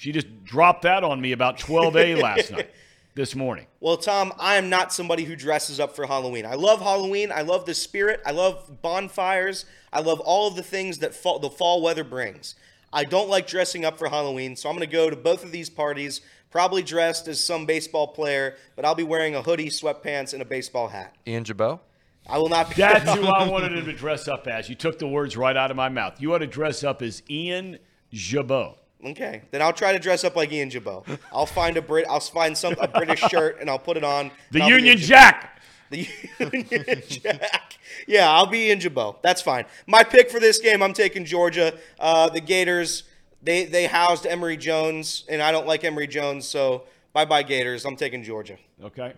She 0.00 0.12
just 0.12 0.44
dropped 0.44 0.80
that 0.82 1.04
on 1.04 1.20
me 1.20 1.32
about 1.32 1.58
12A 1.58 2.22
last 2.22 2.50
night, 2.50 2.70
this 3.14 3.36
morning. 3.36 3.66
Well, 3.80 3.98
Tom, 3.98 4.32
I 4.38 4.56
am 4.56 4.70
not 4.70 4.94
somebody 4.94 5.24
who 5.24 5.36
dresses 5.36 5.78
up 5.78 5.94
for 5.94 6.06
Halloween. 6.06 6.46
I 6.46 6.54
love 6.54 6.80
Halloween. 6.80 7.30
I 7.30 7.42
love 7.42 7.66
the 7.66 7.74
spirit. 7.74 8.22
I 8.24 8.30
love 8.30 8.80
bonfires. 8.80 9.66
I 9.92 10.00
love 10.00 10.18
all 10.20 10.48
of 10.48 10.56
the 10.56 10.62
things 10.62 11.00
that 11.00 11.14
fall, 11.14 11.38
the 11.38 11.50
fall 11.50 11.82
weather 11.82 12.02
brings. 12.02 12.54
I 12.90 13.04
don't 13.04 13.28
like 13.28 13.46
dressing 13.46 13.84
up 13.84 13.98
for 13.98 14.08
Halloween, 14.08 14.56
so 14.56 14.70
I'm 14.70 14.74
going 14.74 14.88
to 14.88 14.90
go 14.90 15.10
to 15.10 15.16
both 15.16 15.44
of 15.44 15.52
these 15.52 15.68
parties, 15.68 16.22
probably 16.50 16.82
dressed 16.82 17.28
as 17.28 17.38
some 17.38 17.66
baseball 17.66 18.08
player, 18.08 18.56
but 18.76 18.86
I'll 18.86 18.94
be 18.94 19.02
wearing 19.02 19.34
a 19.34 19.42
hoodie, 19.42 19.68
sweatpants, 19.68 20.32
and 20.32 20.40
a 20.40 20.46
baseball 20.46 20.88
hat. 20.88 21.14
Ian 21.26 21.44
Jabot? 21.44 21.78
I 22.26 22.38
will 22.38 22.48
not 22.48 22.70
be. 22.70 22.76
That's 22.76 23.04
who 23.18 23.26
I 23.26 23.46
wanted 23.46 23.76
him 23.76 23.84
to 23.84 23.92
dress 23.92 24.28
up 24.28 24.46
as. 24.46 24.66
You 24.70 24.76
took 24.76 24.98
the 24.98 25.08
words 25.08 25.36
right 25.36 25.58
out 25.58 25.70
of 25.70 25.76
my 25.76 25.90
mouth. 25.90 26.22
You 26.22 26.32
ought 26.32 26.38
to 26.38 26.46
dress 26.46 26.84
up 26.84 27.02
as 27.02 27.22
Ian 27.28 27.78
Jabot. 28.14 28.79
Okay, 29.04 29.42
then 29.50 29.62
I'll 29.62 29.72
try 29.72 29.92
to 29.92 29.98
dress 29.98 30.24
up 30.24 30.36
like 30.36 30.52
Ian 30.52 30.68
Jabot. 30.70 31.04
I'll 31.32 31.46
find 31.46 31.76
a 31.76 31.82
Brit. 31.82 32.04
I'll 32.08 32.20
find 32.20 32.56
some 32.56 32.74
a 32.80 32.86
British 32.86 33.20
shirt 33.20 33.58
and 33.60 33.70
I'll 33.70 33.78
put 33.78 33.96
it 33.96 34.04
on. 34.04 34.30
The 34.50 34.56
and 34.58 34.62
I'll 34.64 34.68
be 34.68 34.74
Union 34.74 34.98
Jack. 34.98 35.60
The 35.90 36.06
Union 36.38 37.02
Jack. 37.08 37.78
Yeah, 38.06 38.30
I'll 38.30 38.46
be 38.46 38.70
in 38.70 38.78
Jabot. 38.78 39.22
That's 39.22 39.40
fine. 39.42 39.64
My 39.86 40.04
pick 40.04 40.30
for 40.30 40.38
this 40.38 40.58
game, 40.58 40.82
I'm 40.82 40.92
taking 40.92 41.24
Georgia. 41.24 41.78
Uh, 41.98 42.28
the 42.28 42.40
Gators, 42.40 43.04
they 43.42 43.64
they 43.64 43.86
housed 43.86 44.26
Emory 44.26 44.56
Jones, 44.56 45.24
and 45.28 45.40
I 45.42 45.50
don't 45.50 45.66
like 45.66 45.82
Emory 45.82 46.06
Jones, 46.06 46.46
so 46.46 46.84
bye 47.12 47.24
bye 47.24 47.42
Gators. 47.42 47.84
I'm 47.86 47.96
taking 47.96 48.22
Georgia. 48.22 48.56
Okay. 48.84 49.14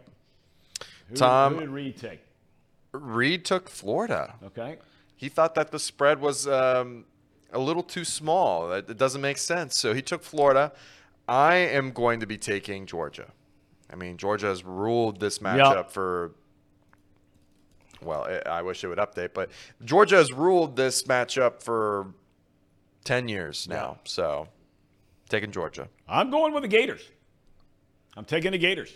Who, 1.09 1.17
Tom- 1.17 1.55
Who 1.55 1.61
did 1.61 1.69
Reed 1.71 1.97
take? 1.99 2.21
Reed 2.93 3.45
took 3.45 3.69
Florida. 3.69 4.35
Okay. 4.45 4.77
He 5.17 5.29
thought 5.29 5.55
that 5.57 5.71
the 5.71 5.79
spread 5.79 6.21
was 6.21 6.47
um, 6.49 7.05
a 7.53 7.59
little 7.59 7.83
too 7.83 8.05
small. 8.05 8.73
It 8.73 8.97
doesn't 8.97 9.21
make 9.21 9.39
sense. 9.39 9.79
So 9.79 9.95
he 9.95 10.03
took 10.03 10.23
Florida. 10.23 10.73
I 11.29 11.57
am 11.57 11.93
going 11.93 12.21
to 12.21 12.27
be 12.27 12.37
taking 12.37 12.87
Georgia. 12.87 13.31
I 13.91 13.97
mean, 13.97 14.17
Georgia 14.17 14.47
has 14.47 14.65
ruled 14.65 15.21
this 15.21 15.39
matchup 15.39 15.91
for. 15.91 16.33
Well, 18.01 18.25
I 18.25 18.59
I 18.59 18.63
wish 18.63 18.83
it 18.83 18.89
would 18.89 18.99
update, 18.99 19.31
but 19.35 19.51
Georgia 19.85 20.17
has 20.17 20.33
ruled 20.33 20.77
this 20.77 21.05
matchup 21.05 21.63
for 21.63 22.15
ten 23.05 23.29
years 23.29 23.69
now. 23.69 23.99
So, 24.05 24.49
taking 25.29 25.53
Georgia. 25.53 25.89
I'm 26.09 26.31
going 26.31 26.53
with 26.53 26.63
the 26.63 26.69
Gators. 26.69 27.03
I'm 28.17 28.25
taking 28.25 28.53
the 28.53 28.59
Gators. 28.59 28.93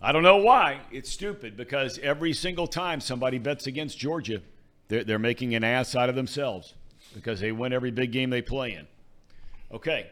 I 0.00 0.12
don't 0.12 0.22
know 0.22 0.36
why. 0.36 0.80
It's 0.92 1.10
stupid 1.10 1.56
because 1.56 1.98
every 2.00 2.32
single 2.32 2.68
time 2.68 3.00
somebody 3.00 3.38
bets 3.38 3.66
against 3.66 3.98
Georgia, 3.98 4.42
they're, 4.86 5.02
they're 5.02 5.18
making 5.18 5.56
an 5.56 5.64
ass 5.64 5.96
out 5.96 6.08
of 6.08 6.14
themselves 6.14 6.74
because 7.14 7.40
they 7.40 7.52
win 7.52 7.72
every 7.72 7.90
big 7.90 8.12
game 8.12 8.30
they 8.30 8.42
play 8.42 8.74
in. 8.74 8.86
Okay. 9.72 10.10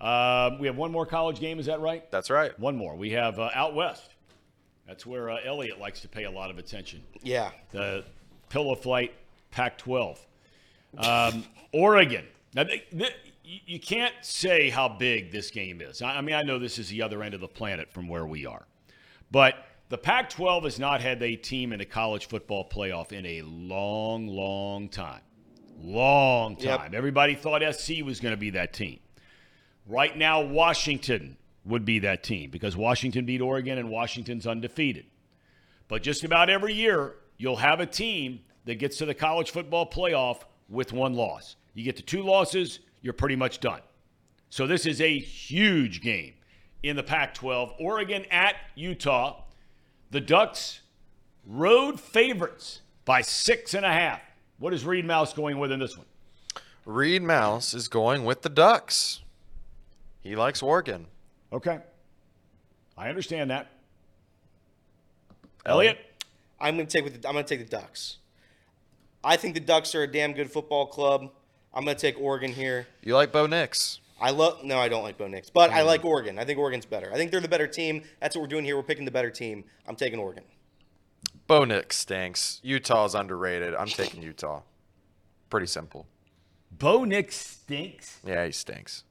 Um, 0.00 0.58
we 0.58 0.66
have 0.66 0.76
one 0.76 0.92
more 0.92 1.06
college 1.06 1.40
game. 1.40 1.58
Is 1.58 1.66
that 1.66 1.80
right? 1.80 2.08
That's 2.10 2.30
right. 2.30 2.58
One 2.58 2.76
more. 2.76 2.96
We 2.96 3.10
have 3.10 3.38
uh, 3.38 3.50
out 3.54 3.74
west. 3.74 4.14
That's 4.86 5.04
where 5.04 5.30
uh, 5.30 5.38
Elliot 5.44 5.78
likes 5.78 6.00
to 6.00 6.08
pay 6.08 6.24
a 6.24 6.30
lot 6.30 6.50
of 6.50 6.58
attention. 6.58 7.02
Yeah. 7.22 7.50
The 7.72 8.04
pillow 8.48 8.74
flight 8.74 9.12
Pac 9.50 9.78
12. 9.78 10.24
Um, 10.96 11.44
Oregon. 11.72 12.24
Now, 12.54 12.64
they, 12.64 12.84
they, 12.92 13.10
you, 13.44 13.78
can't 13.78 14.14
say 14.22 14.70
how 14.70 14.88
big 14.88 15.30
this 15.30 15.50
game 15.50 15.80
is. 15.80 16.00
I, 16.00 16.16
I 16.16 16.20
mean, 16.20 16.34
I 16.34 16.42
know 16.42 16.58
this 16.58 16.78
is 16.78 16.88
the 16.88 17.02
other 17.02 17.22
end 17.22 17.34
of 17.34 17.40
the 17.40 17.48
planet 17.48 17.92
from 17.92 18.08
where 18.08 18.26
we 18.26 18.46
are, 18.46 18.66
but 19.30 19.66
the 19.90 19.98
Pac 19.98 20.30
12 20.30 20.64
has 20.64 20.78
not 20.78 21.00
had 21.00 21.22
a 21.22 21.36
team 21.36 21.72
in 21.72 21.80
a 21.80 21.84
college 21.84 22.26
football 22.26 22.68
playoff 22.68 23.12
in 23.12 23.24
a 23.26 23.42
long, 23.42 24.26
long 24.26 24.88
time. 24.88 25.20
Long 25.80 26.56
Yep. 26.58 26.78
time. 26.80 26.94
Everybody 26.94 27.34
thought 27.34 27.62
SC 27.62 28.02
was 28.04 28.20
going 28.20 28.32
to 28.32 28.36
be 28.38 28.50
that 28.50 28.72
team. 28.72 28.98
Right 29.86 30.16
now, 30.16 30.40
Washington 30.42 31.36
would 31.64 31.84
be 31.84 31.98
that 32.00 32.22
team 32.22 32.50
because 32.50 32.76
Washington 32.76 33.24
beat 33.24 33.40
Oregon 33.40 33.78
and 33.78 33.90
Washington's 33.90 34.46
undefeated. 34.46 35.06
But 35.86 36.02
just 36.02 36.24
about 36.24 36.50
every 36.50 36.74
year, 36.74 37.14
you'll 37.38 37.56
have 37.56 37.80
a 37.80 37.86
team 37.86 38.40
that 38.64 38.76
gets 38.76 38.98
to 38.98 39.06
the 39.06 39.14
college 39.14 39.50
football 39.50 39.88
playoff 39.88 40.42
with 40.68 40.92
one 40.92 41.14
loss. 41.14 41.56
You 41.74 41.84
get 41.84 41.96
to 41.96 42.02
two 42.02 42.22
losses, 42.22 42.80
you're 43.00 43.12
pretty 43.14 43.36
much 43.36 43.60
done. 43.60 43.80
So 44.50 44.66
this 44.66 44.84
is 44.84 45.00
a 45.00 45.18
huge 45.18 46.00
game 46.02 46.34
in 46.82 46.96
the 46.96 47.02
Pac 47.02 47.34
12. 47.34 47.74
Oregon 47.78 48.24
at 48.30 48.56
Utah. 48.74 49.42
The 50.10 50.20
Ducks, 50.20 50.80
road 51.46 52.00
favorites 52.00 52.80
by 53.04 53.20
six 53.22 53.74
and 53.74 53.84
a 53.86 53.92
half. 53.92 54.20
What 54.58 54.74
is 54.74 54.84
Reed 54.84 55.04
Mouse 55.04 55.32
going 55.32 55.58
with 55.58 55.70
in 55.72 55.78
this 55.78 55.96
one? 55.96 56.06
Reed 56.84 57.22
Mouse 57.22 57.74
is 57.74 57.88
going 57.88 58.24
with 58.24 58.42
the 58.42 58.48
Ducks. 58.48 59.20
He 60.20 60.34
likes 60.34 60.62
Oregon. 60.62 61.06
Okay. 61.52 61.78
I 62.96 63.08
understand 63.08 63.50
that. 63.50 63.70
Elliot? 65.64 65.98
I'm 66.60 66.76
going 66.76 66.86
to 66.86 66.92
take 66.92 67.04
with 67.04 67.20
the, 67.20 67.28
I'm 67.28 67.34
going 67.34 67.44
to 67.44 67.56
take 67.56 67.68
the 67.68 67.76
Ducks. 67.76 68.16
I 69.22 69.36
think 69.36 69.54
the 69.54 69.60
Ducks 69.60 69.94
are 69.94 70.02
a 70.02 70.10
damn 70.10 70.32
good 70.32 70.50
football 70.50 70.86
club. 70.86 71.30
I'm 71.72 71.84
going 71.84 71.96
to 71.96 72.00
take 72.00 72.20
Oregon 72.20 72.52
here. 72.52 72.86
You 73.02 73.14
like 73.14 73.30
Bo 73.30 73.46
Nix? 73.46 74.00
I 74.20 74.30
love 74.30 74.64
no, 74.64 74.78
I 74.78 74.88
don't 74.88 75.04
like 75.04 75.16
Bo 75.16 75.28
Nix, 75.28 75.48
but 75.48 75.70
I 75.70 75.82
mm. 75.82 75.86
like 75.86 76.04
Oregon. 76.04 76.40
I 76.40 76.44
think 76.44 76.58
Oregon's 76.58 76.86
better. 76.86 77.12
I 77.12 77.16
think 77.16 77.30
they're 77.30 77.40
the 77.40 77.48
better 77.48 77.68
team. 77.68 78.02
That's 78.20 78.34
what 78.34 78.42
we're 78.42 78.48
doing 78.48 78.64
here. 78.64 78.76
We're 78.76 78.82
picking 78.82 79.04
the 79.04 79.12
better 79.12 79.30
team. 79.30 79.64
I'm 79.86 79.94
taking 79.94 80.18
Oregon. 80.18 80.42
Bo 81.48 81.64
Nix 81.64 81.96
stinks. 81.96 82.60
Utah's 82.62 83.14
underrated. 83.14 83.74
I'm 83.74 83.88
taking 83.88 84.22
Utah. 84.22 84.60
Pretty 85.48 85.66
simple. 85.66 86.06
Bo 86.70 87.04
Nix 87.04 87.36
stinks. 87.36 88.20
Yeah, 88.24 88.44
he 88.44 88.52
stinks. 88.52 89.02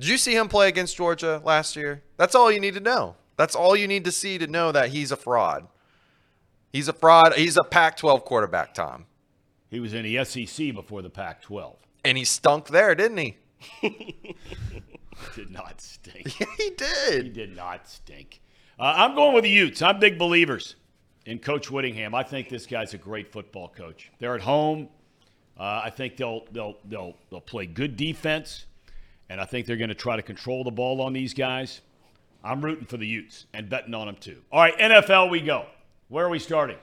Did 0.00 0.08
you 0.08 0.18
see 0.18 0.34
him 0.36 0.48
play 0.48 0.68
against 0.68 0.96
Georgia 0.96 1.40
last 1.44 1.76
year? 1.76 2.02
That's 2.16 2.34
all 2.34 2.50
you 2.50 2.58
need 2.58 2.74
to 2.74 2.80
know. 2.80 3.14
That's 3.36 3.54
all 3.54 3.76
you 3.76 3.86
need 3.86 4.04
to 4.06 4.12
see 4.12 4.38
to 4.38 4.48
know 4.48 4.72
that 4.72 4.90
he's 4.90 5.12
a 5.12 5.16
fraud. 5.16 5.68
He's 6.72 6.88
a 6.88 6.92
fraud. 6.92 7.34
He's 7.36 7.56
a 7.56 7.62
Pac 7.62 7.96
12 7.96 8.24
quarterback, 8.24 8.74
Tom. 8.74 9.06
He 9.70 9.78
was 9.78 9.94
in 9.94 10.02
the 10.02 10.24
SEC 10.24 10.74
before 10.74 11.00
the 11.00 11.10
Pac 11.10 11.42
12. 11.42 11.76
And 12.04 12.18
he 12.18 12.24
stunk 12.24 12.68
there, 12.68 12.94
didn't 12.96 13.18
he? 13.18 13.36
Did 15.36 15.50
not 15.50 15.80
stink. 15.80 16.28
he 16.28 16.44
He 16.56 16.70
did. 16.70 17.24
He 17.24 17.30
did 17.30 17.54
not 17.54 17.86
stink. 17.88 18.40
Uh, 18.78 18.94
I'm 18.96 19.14
going 19.14 19.34
with 19.34 19.44
the 19.44 19.50
Utes. 19.50 19.82
I'm 19.82 20.00
big 20.00 20.18
believers 20.18 20.76
in 21.26 21.38
Coach 21.38 21.70
Whittingham. 21.70 22.14
I 22.14 22.22
think 22.22 22.48
this 22.48 22.66
guy's 22.66 22.94
a 22.94 22.98
great 22.98 23.32
football 23.32 23.68
coach. 23.68 24.10
They're 24.18 24.34
at 24.34 24.40
home. 24.40 24.88
Uh, 25.58 25.82
I 25.84 25.90
think 25.90 26.16
they'll 26.16 26.44
they'll 26.52 26.76
they'll 26.88 27.14
they'll 27.30 27.40
play 27.40 27.66
good 27.66 27.96
defense, 27.96 28.64
and 29.28 29.40
I 29.40 29.44
think 29.44 29.66
they're 29.66 29.76
going 29.76 29.88
to 29.90 29.94
try 29.94 30.16
to 30.16 30.22
control 30.22 30.64
the 30.64 30.70
ball 30.70 31.00
on 31.00 31.12
these 31.12 31.34
guys. 31.34 31.82
I'm 32.42 32.64
rooting 32.64 32.86
for 32.86 32.96
the 32.96 33.06
Utes 33.06 33.44
and 33.52 33.68
betting 33.68 33.92
on 33.92 34.06
them 34.06 34.16
too. 34.16 34.42
All 34.50 34.60
right, 34.60 34.76
NFL, 34.78 35.30
we 35.30 35.40
go. 35.40 35.66
Where 36.08 36.24
are 36.24 36.30
we 36.30 36.38
starting? 36.38 36.78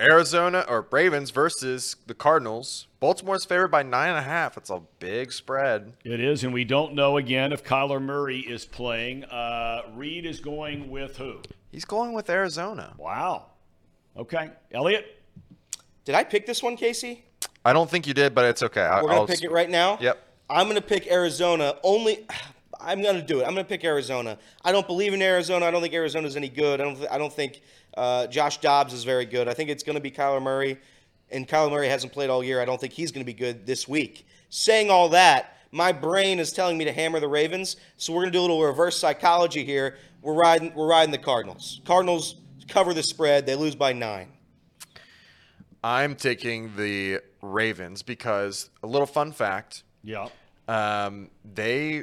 Arizona 0.00 0.64
or 0.66 0.86
Ravens 0.90 1.30
versus 1.30 1.96
the 2.06 2.14
Cardinals. 2.14 2.86
Baltimore's 3.00 3.44
favored 3.44 3.68
by 3.68 3.82
nine 3.82 4.10
and 4.10 4.18
a 4.18 4.22
half. 4.22 4.56
It's 4.56 4.70
a 4.70 4.80
big 4.98 5.32
spread. 5.32 5.92
It 6.04 6.20
is, 6.20 6.42
and 6.42 6.54
we 6.54 6.64
don't 6.64 6.94
know 6.94 7.18
again 7.18 7.52
if 7.52 7.62
Kyler 7.62 8.00
Murray 8.00 8.38
is 8.38 8.64
playing. 8.64 9.24
Uh, 9.24 9.82
Reed 9.94 10.24
is 10.24 10.40
going 10.40 10.90
with 10.90 11.18
who? 11.18 11.42
He's 11.70 11.84
going 11.84 12.12
with 12.12 12.28
Arizona. 12.30 12.94
Wow. 12.98 13.46
Okay, 14.16 14.50
Elliot. 14.72 15.22
Did 16.04 16.14
I 16.14 16.24
pick 16.24 16.46
this 16.46 16.62
one, 16.62 16.76
Casey? 16.76 17.24
I 17.64 17.72
don't 17.72 17.88
think 17.88 18.06
you 18.06 18.14
did, 18.14 18.34
but 18.34 18.44
it's 18.46 18.62
okay. 18.62 18.80
I, 18.82 19.02
We're 19.02 19.08
gonna 19.08 19.20
I'll- 19.20 19.26
pick 19.26 19.42
it 19.42 19.50
right 19.50 19.70
now. 19.70 19.98
Yep. 20.00 20.18
I'm 20.48 20.66
gonna 20.66 20.80
pick 20.80 21.06
Arizona. 21.06 21.76
Only, 21.84 22.26
I'm 22.80 23.02
gonna 23.02 23.22
do 23.22 23.40
it. 23.40 23.44
I'm 23.44 23.50
gonna 23.50 23.64
pick 23.64 23.84
Arizona. 23.84 24.38
I 24.64 24.72
don't 24.72 24.86
believe 24.86 25.14
in 25.14 25.22
Arizona. 25.22 25.66
I 25.66 25.70
don't 25.70 25.80
think 25.82 25.94
Arizona's 25.94 26.36
any 26.36 26.48
good. 26.48 26.80
I 26.80 26.84
don't. 26.84 26.96
Th- 26.96 27.08
I 27.10 27.18
don't 27.18 27.32
think 27.32 27.60
uh, 27.96 28.26
Josh 28.26 28.58
Dobbs 28.58 28.92
is 28.92 29.04
very 29.04 29.26
good. 29.26 29.46
I 29.48 29.54
think 29.54 29.70
it's 29.70 29.82
gonna 29.84 30.00
be 30.00 30.10
Kyler 30.10 30.42
Murray, 30.42 30.78
and 31.30 31.46
Kyler 31.46 31.70
Murray 31.70 31.88
hasn't 31.88 32.12
played 32.12 32.30
all 32.30 32.42
year. 32.42 32.60
I 32.60 32.64
don't 32.64 32.80
think 32.80 32.92
he's 32.94 33.12
gonna 33.12 33.24
be 33.24 33.34
good 33.34 33.64
this 33.64 33.86
week. 33.86 34.26
Saying 34.48 34.90
all 34.90 35.10
that, 35.10 35.56
my 35.70 35.92
brain 35.92 36.40
is 36.40 36.52
telling 36.52 36.76
me 36.76 36.84
to 36.86 36.92
hammer 36.92 37.20
the 37.20 37.28
Ravens. 37.28 37.76
So 37.96 38.12
we're 38.12 38.22
gonna 38.22 38.32
do 38.32 38.40
a 38.40 38.42
little 38.42 38.60
reverse 38.62 38.96
psychology 38.98 39.64
here. 39.64 39.98
We're 40.22 40.34
riding. 40.34 40.72
We're 40.74 40.88
riding 40.88 41.12
the 41.12 41.18
Cardinals. 41.18 41.80
Cardinals 41.84 42.36
cover 42.68 42.92
the 42.94 43.02
spread. 43.02 43.46
They 43.46 43.54
lose 43.54 43.74
by 43.74 43.92
nine. 43.92 44.28
I'm 45.82 46.14
taking 46.14 46.76
the 46.76 47.20
Ravens 47.42 48.02
because 48.02 48.68
a 48.82 48.86
little 48.86 49.06
fun 49.06 49.32
fact 49.32 49.82
Yeah. 50.04 50.28
um, 50.68 51.30
they 51.44 52.02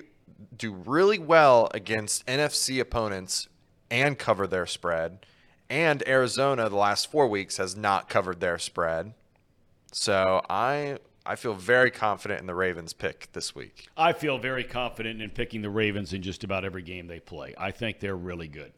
do 0.57 0.73
really 0.73 1.19
well 1.19 1.69
against 1.73 2.25
NFC 2.25 2.79
opponents 2.79 3.47
and 3.91 4.17
cover 4.17 4.47
their 4.47 4.65
spread. 4.65 5.25
And 5.69 6.01
Arizona, 6.07 6.69
the 6.69 6.75
last 6.75 7.11
four 7.11 7.27
weeks, 7.27 7.57
has 7.57 7.75
not 7.75 8.09
covered 8.09 8.39
their 8.39 8.57
spread. 8.57 9.13
So 9.91 10.41
I 10.49 10.97
I 11.27 11.35
feel 11.35 11.53
very 11.55 11.91
confident 11.91 12.39
in 12.39 12.47
the 12.47 12.55
Ravens 12.55 12.93
pick 12.93 13.27
this 13.33 13.53
week. 13.53 13.89
I 13.97 14.13
feel 14.13 14.37
very 14.37 14.63
confident 14.63 15.21
in 15.21 15.29
picking 15.29 15.61
the 15.61 15.69
Ravens 15.69 16.13
in 16.13 16.21
just 16.21 16.45
about 16.45 16.63
every 16.63 16.81
game 16.81 17.07
they 17.07 17.19
play. 17.19 17.53
I 17.57 17.71
think 17.71 17.99
they're 17.99 18.15
really 18.15 18.47
good. 18.47 18.71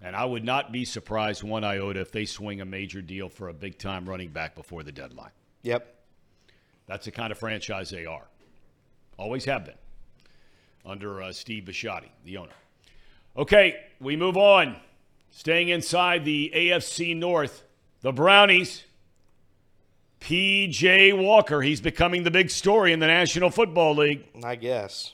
And 0.00 0.16
I 0.16 0.24
would 0.24 0.44
not 0.44 0.72
be 0.72 0.86
surprised 0.86 1.42
one 1.42 1.64
iota 1.64 2.00
if 2.00 2.10
they 2.10 2.24
swing 2.24 2.62
a 2.62 2.64
major 2.64 3.02
deal 3.02 3.28
for 3.28 3.48
a 3.48 3.52
big 3.52 3.76
time 3.76 4.08
running 4.08 4.30
back 4.30 4.54
before 4.54 4.82
the 4.82 4.92
deadline. 4.92 5.32
Yep. 5.62 5.94
That's 6.86 7.04
the 7.04 7.10
kind 7.10 7.30
of 7.30 7.38
franchise 7.38 7.90
they 7.90 8.06
are. 8.06 8.28
Always 9.18 9.44
have 9.44 9.66
been 9.66 9.74
under 10.86 11.20
uh, 11.20 11.32
Steve 11.32 11.64
Bisciotti, 11.64 12.08
the 12.24 12.38
owner. 12.38 12.52
Okay, 13.36 13.76
we 14.00 14.16
move 14.16 14.38
on. 14.38 14.76
Staying 15.30 15.68
inside 15.68 16.24
the 16.24 16.50
AFC 16.54 17.14
North, 17.14 17.64
the 18.00 18.12
Brownies. 18.12 18.84
PJ 20.20 21.16
Walker, 21.16 21.62
he's 21.62 21.80
becoming 21.80 22.24
the 22.24 22.30
big 22.30 22.50
story 22.50 22.92
in 22.92 22.98
the 23.00 23.06
National 23.06 23.50
Football 23.50 23.94
League. 23.96 24.24
I 24.44 24.56
guess. 24.56 25.12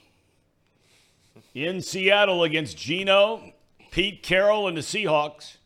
in 1.54 1.80
Seattle 1.82 2.42
against 2.44 2.76
Geno, 2.76 3.52
Pete 3.90 4.22
Carroll, 4.22 4.66
and 4.68 4.76
the 4.76 4.80
Seahawks. 4.80 5.58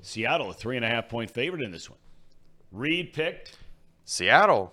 Seattle, 0.00 0.50
a 0.50 0.54
three 0.54 0.76
and 0.76 0.84
a 0.84 0.88
half 0.88 1.08
point 1.08 1.30
favorite 1.30 1.62
in 1.62 1.70
this 1.70 1.88
one. 1.90 1.98
Reed 2.72 3.12
picked. 3.12 3.58
Seattle. 4.04 4.72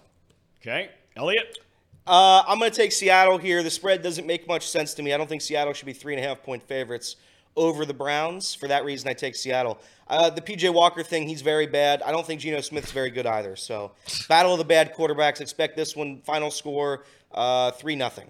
Okay. 0.61 0.89
Elliot. 1.15 1.57
Uh, 2.05 2.43
I'm 2.47 2.59
going 2.59 2.71
to 2.71 2.75
take 2.75 2.91
Seattle 2.91 3.37
here. 3.37 3.63
The 3.63 3.69
spread 3.69 4.01
doesn't 4.01 4.25
make 4.27 4.47
much 4.47 4.67
sense 4.67 4.93
to 4.95 5.03
me. 5.03 5.13
I 5.13 5.17
don't 5.17 5.27
think 5.29 5.41
Seattle 5.41 5.73
should 5.73 5.85
be 5.85 5.93
three 5.93 6.15
and 6.15 6.23
a 6.23 6.27
half 6.27 6.41
point 6.43 6.63
favorites 6.63 7.15
over 7.55 7.85
the 7.85 7.93
Browns. 7.93 8.53
For 8.55 8.67
that 8.67 8.85
reason, 8.85 9.09
I 9.09 9.13
take 9.13 9.35
Seattle. 9.35 9.79
Uh, 10.07 10.29
the 10.29 10.41
PJ 10.41 10.73
Walker 10.73 11.03
thing, 11.03 11.27
he's 11.27 11.41
very 11.41 11.67
bad. 11.67 12.01
I 12.01 12.11
don't 12.11 12.25
think 12.25 12.41
Geno 12.41 12.61
Smith's 12.61 12.91
very 12.91 13.09
good 13.11 13.25
either. 13.25 13.55
So, 13.55 13.91
battle 14.27 14.53
of 14.53 14.57
the 14.57 14.65
bad 14.65 14.93
quarterbacks. 14.93 15.39
Expect 15.41 15.75
this 15.77 15.95
one. 15.95 16.21
Final 16.21 16.51
score 16.51 17.05
uh, 17.33 17.71
three 17.71 17.95
nothing. 17.95 18.29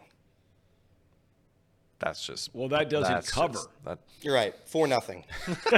That's 2.00 2.26
just 2.26 2.50
Well, 2.56 2.68
that 2.70 2.90
doesn't 2.90 3.28
cover. 3.28 3.54
just- 3.54 3.70
that- 3.86 4.00
You're 4.22 4.34
right. 4.36 4.56
Four 4.66 4.88
nothing. 4.88 5.24
Go 5.70 5.78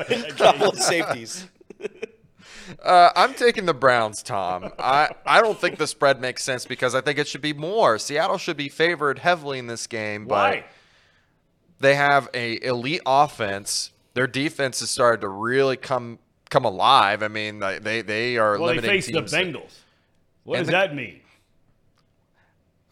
ahead. 0.00 0.28
Couple 0.38 0.70
of 0.70 0.78
safeties. 0.78 1.46
Uh, 2.82 3.10
I'm 3.16 3.32
taking 3.34 3.64
the 3.64 3.72
Browns, 3.74 4.22
Tom. 4.22 4.70
I, 4.78 5.08
I 5.24 5.40
don't 5.40 5.58
think 5.58 5.78
the 5.78 5.86
spread 5.86 6.20
makes 6.20 6.44
sense 6.44 6.66
because 6.66 6.94
I 6.94 7.00
think 7.00 7.18
it 7.18 7.26
should 7.26 7.40
be 7.40 7.54
more. 7.54 7.98
Seattle 7.98 8.36
should 8.36 8.58
be 8.58 8.68
favored 8.68 9.18
heavily 9.20 9.58
in 9.58 9.66
this 9.68 9.86
game, 9.86 10.26
but 10.26 10.34
Why? 10.34 10.64
They 11.80 11.94
have 11.94 12.28
a 12.34 12.62
elite 12.64 13.02
offense. 13.06 13.92
Their 14.14 14.26
defense 14.26 14.80
has 14.80 14.90
started 14.90 15.20
to 15.22 15.28
really 15.28 15.76
come 15.76 16.18
come 16.50 16.64
alive. 16.64 17.22
I 17.22 17.28
mean, 17.28 17.58
they 17.60 17.78
they, 17.78 18.02
they 18.02 18.36
are 18.36 18.58
Well, 18.58 18.68
they 18.68 18.76
limiting 18.76 18.90
face 18.90 19.06
the. 19.06 19.22
Bengals. 19.22 19.72
What 20.44 20.58
does 20.58 20.66
the- 20.66 20.72
that 20.72 20.94
mean? 20.94 21.20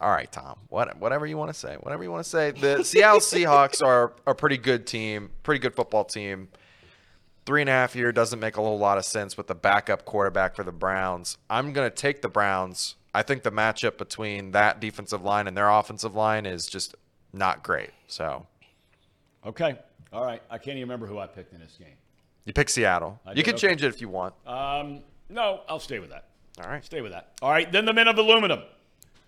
All 0.01 0.11
right, 0.11 0.31
Tom. 0.31 0.59
What 0.69 0.99
whatever 0.99 1.27
you 1.27 1.39
want 1.39 1.53
to 1.53 1.59
say. 1.59 1.77
Whatever 1.81 2.03
you 2.03 2.11
want 2.11 2.23
to 2.25 2.29
say. 2.29 2.51
The 2.51 2.83
Seattle 2.85 3.21
Seahawks 3.21 3.83
are 3.83 4.13
a 4.27 4.35
pretty 4.35 4.59
good 4.59 4.87
team, 4.87 5.31
pretty 5.43 5.59
good 5.59 5.75
football 5.75 6.05
team. 6.05 6.49
Three 7.47 7.61
and 7.63 7.71
a 7.71 7.73
half 7.73 7.95
year 7.97 8.13
doesn't 8.13 8.41
make 8.41 8.57
a 8.57 8.61
whole 8.61 8.79
lot 8.79 8.99
of 8.99 9.05
sense 9.05 9.37
with 9.37 9.47
the 9.47 9.55
backup 9.55 10.05
quarterback 10.05 10.55
for 10.57 10.65
the 10.65 10.73
Browns. 10.73 11.39
I'm 11.49 11.73
going 11.73 11.89
to 11.89 11.95
take 11.95 12.21
the 12.21 12.29
Browns. 12.29 12.97
I 13.15 13.23
think 13.23 13.43
the 13.45 13.53
matchup 13.53 13.97
between 13.97 14.51
that 14.51 14.81
defensive 14.81 15.23
line 15.23 15.47
and 15.47 15.57
their 15.57 15.71
offensive 15.71 16.15
line 16.15 16.45
is 16.45 16.67
just 16.67 16.95
not 17.33 17.63
great. 17.63 17.91
So 18.09 18.47
Okay. 19.47 19.77
All 20.13 20.25
right. 20.25 20.43
I 20.51 20.59
can't 20.59 20.77
even 20.77 20.83
remember 20.83 21.07
who 21.07 21.19
I 21.19 21.27
picked 21.27 21.53
in 21.53 21.61
this 21.61 21.77
game. 21.79 21.95
you 22.45 22.53
pick 22.53 22.69
Seattle. 22.69 23.21
I 23.25 23.31
You 23.31 23.37
did, 23.37 23.45
can 23.45 23.55
okay. 23.55 23.69
change 23.69 23.83
it 23.83 23.89
if 23.89 24.01
you 24.01 24.09
want. 24.09 24.35
Um, 24.47 25.01
no, 25.29 25.61
I'll 25.69 25.81
stay 25.81 25.99
with 25.99 26.11
that. 26.11 26.25
All 26.63 26.69
right. 26.69 26.85
Stay 26.85 27.01
with 27.01 27.13
that. 27.13 27.33
All 27.43 27.51
right. 27.51 27.71
Then 27.71 27.85
the 27.85 27.93
men 27.93 28.09
of 28.09 28.19
aluminum. 28.19 28.61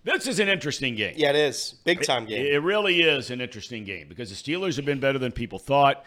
This 0.03 0.27
is 0.27 0.39
an 0.39 0.47
interesting 0.47 0.95
game. 0.95 1.13
Yeah, 1.17 1.29
it 1.31 1.35
is. 1.35 1.75
Big 1.83 2.01
time 2.03 2.25
game. 2.25 2.45
It 2.45 2.61
really 2.63 3.01
is 3.01 3.31
an 3.31 3.41
interesting 3.41 3.83
game 3.83 4.07
because 4.07 4.29
the 4.29 4.35
Steelers 4.51 4.77
have 4.77 4.85
been 4.85 4.99
better 4.99 5.19
than 5.19 5.31
people 5.31 5.59
thought. 5.59 6.05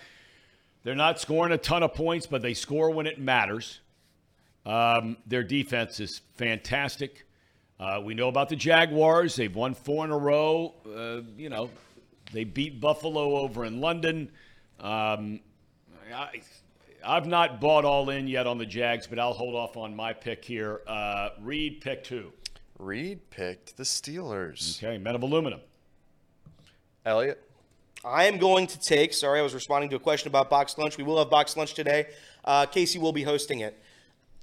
They're 0.83 0.95
not 0.95 1.21
scoring 1.21 1.53
a 1.53 1.59
ton 1.59 1.83
of 1.83 1.95
points, 1.95 2.27
but 2.27 2.43
they 2.43 2.55
score 2.55 2.91
when 2.91 3.07
it 3.07 3.21
matters. 3.21 3.81
Um, 4.65 5.17
their 5.27 5.43
defense 5.45 6.01
is 6.01 6.23
fantastic. 6.35 7.27
Uh, 7.79 8.01
we 8.03 8.15
know 8.15 8.29
about 8.29 8.49
the 8.49 8.57
Jaguars. 8.57 9.37
They've 9.37 9.55
won 9.55 9.75
four 9.75 10.05
in 10.05 10.11
a 10.11 10.19
row. 10.19 10.75
Uh, 10.87 11.21
you 11.37 11.51
know, 11.51 11.69
they 12.33 12.45
beat 12.45 12.81
Buffalo 12.81 13.37
over 13.37 13.65
in 13.65 13.81
London. 13.81 14.31
Um, 14.81 15.41
I, 16.13 16.41
I've 17.05 17.27
not 17.27 17.61
bought 17.61 17.85
all 17.85 18.11
in 18.11 18.27
yet 18.27 18.47
on 18.47 18.59
the 18.59 18.67
Jags, 18.67 19.07
but 19.07 19.19
I'll 19.19 19.33
hold 19.33 19.55
off 19.55 19.77
on 19.77 19.95
my 19.95 20.13
pick 20.13 20.45
here. 20.45 20.81
Uh, 20.87 21.31
Reed 21.41 21.81
picked 21.81 22.07
who? 22.09 22.33
Reed 22.79 23.31
picked 23.31 23.77
the 23.77 23.83
Steelers. 23.83 24.83
Okay, 24.83 24.99
Men 24.99 25.15
of 25.15 25.23
Aluminum. 25.23 25.61
Elliot. 27.05 27.43
I 28.05 28.25
am 28.25 28.39
going 28.39 28.67
to 28.67 28.81
take. 28.81 29.13
Sorry, 29.15 29.39
I 29.39 29.43
was 29.43 29.55
responding 29.55 29.91
to 29.91 29.97
a 29.97 30.01
question 30.01 30.29
about 30.29 30.51
box 30.51 30.77
lunch. 30.77 30.97
We 30.97 31.05
will 31.05 31.19
have 31.19 31.31
box 31.31 31.57
lunch 31.57 31.75
today. 31.75 32.09
Uh, 32.45 32.67
Casey 32.67 32.99
will 32.99 33.13
be 33.13 33.23
hosting 33.23 33.61
it. 33.61 33.79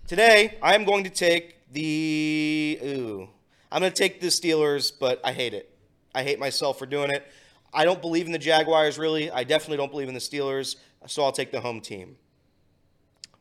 Today, 0.08 0.58
I 0.62 0.76
am 0.76 0.86
going 0.86 1.04
to 1.04 1.10
take 1.10 1.58
the. 1.72 2.80
Ooh, 2.82 3.30
I'm 3.72 3.82
going 3.82 3.92
to 3.92 3.98
take 3.98 4.22
the 4.22 4.28
Steelers, 4.28 4.92
but 4.98 5.20
I 5.24 5.34
hate 5.34 5.54
it. 5.54 5.70
I 6.16 6.24
hate 6.24 6.40
myself 6.40 6.80
for 6.80 6.86
doing 6.86 7.12
it. 7.12 7.28
I 7.74 7.86
don't 7.86 8.02
believe 8.02 8.26
in 8.26 8.32
the 8.32 8.40
Jaguars 8.40 8.98
really. 8.98 9.30
I 9.32 9.44
definitely 9.44 9.78
don't 9.78 9.92
believe 9.92 10.08
in 10.08 10.14
the 10.14 10.20
Steelers, 10.20 10.76
so 11.08 11.24
I'll 11.24 11.32
take 11.32 11.52
the 11.52 11.62
home 11.62 11.82
team. 11.82 12.18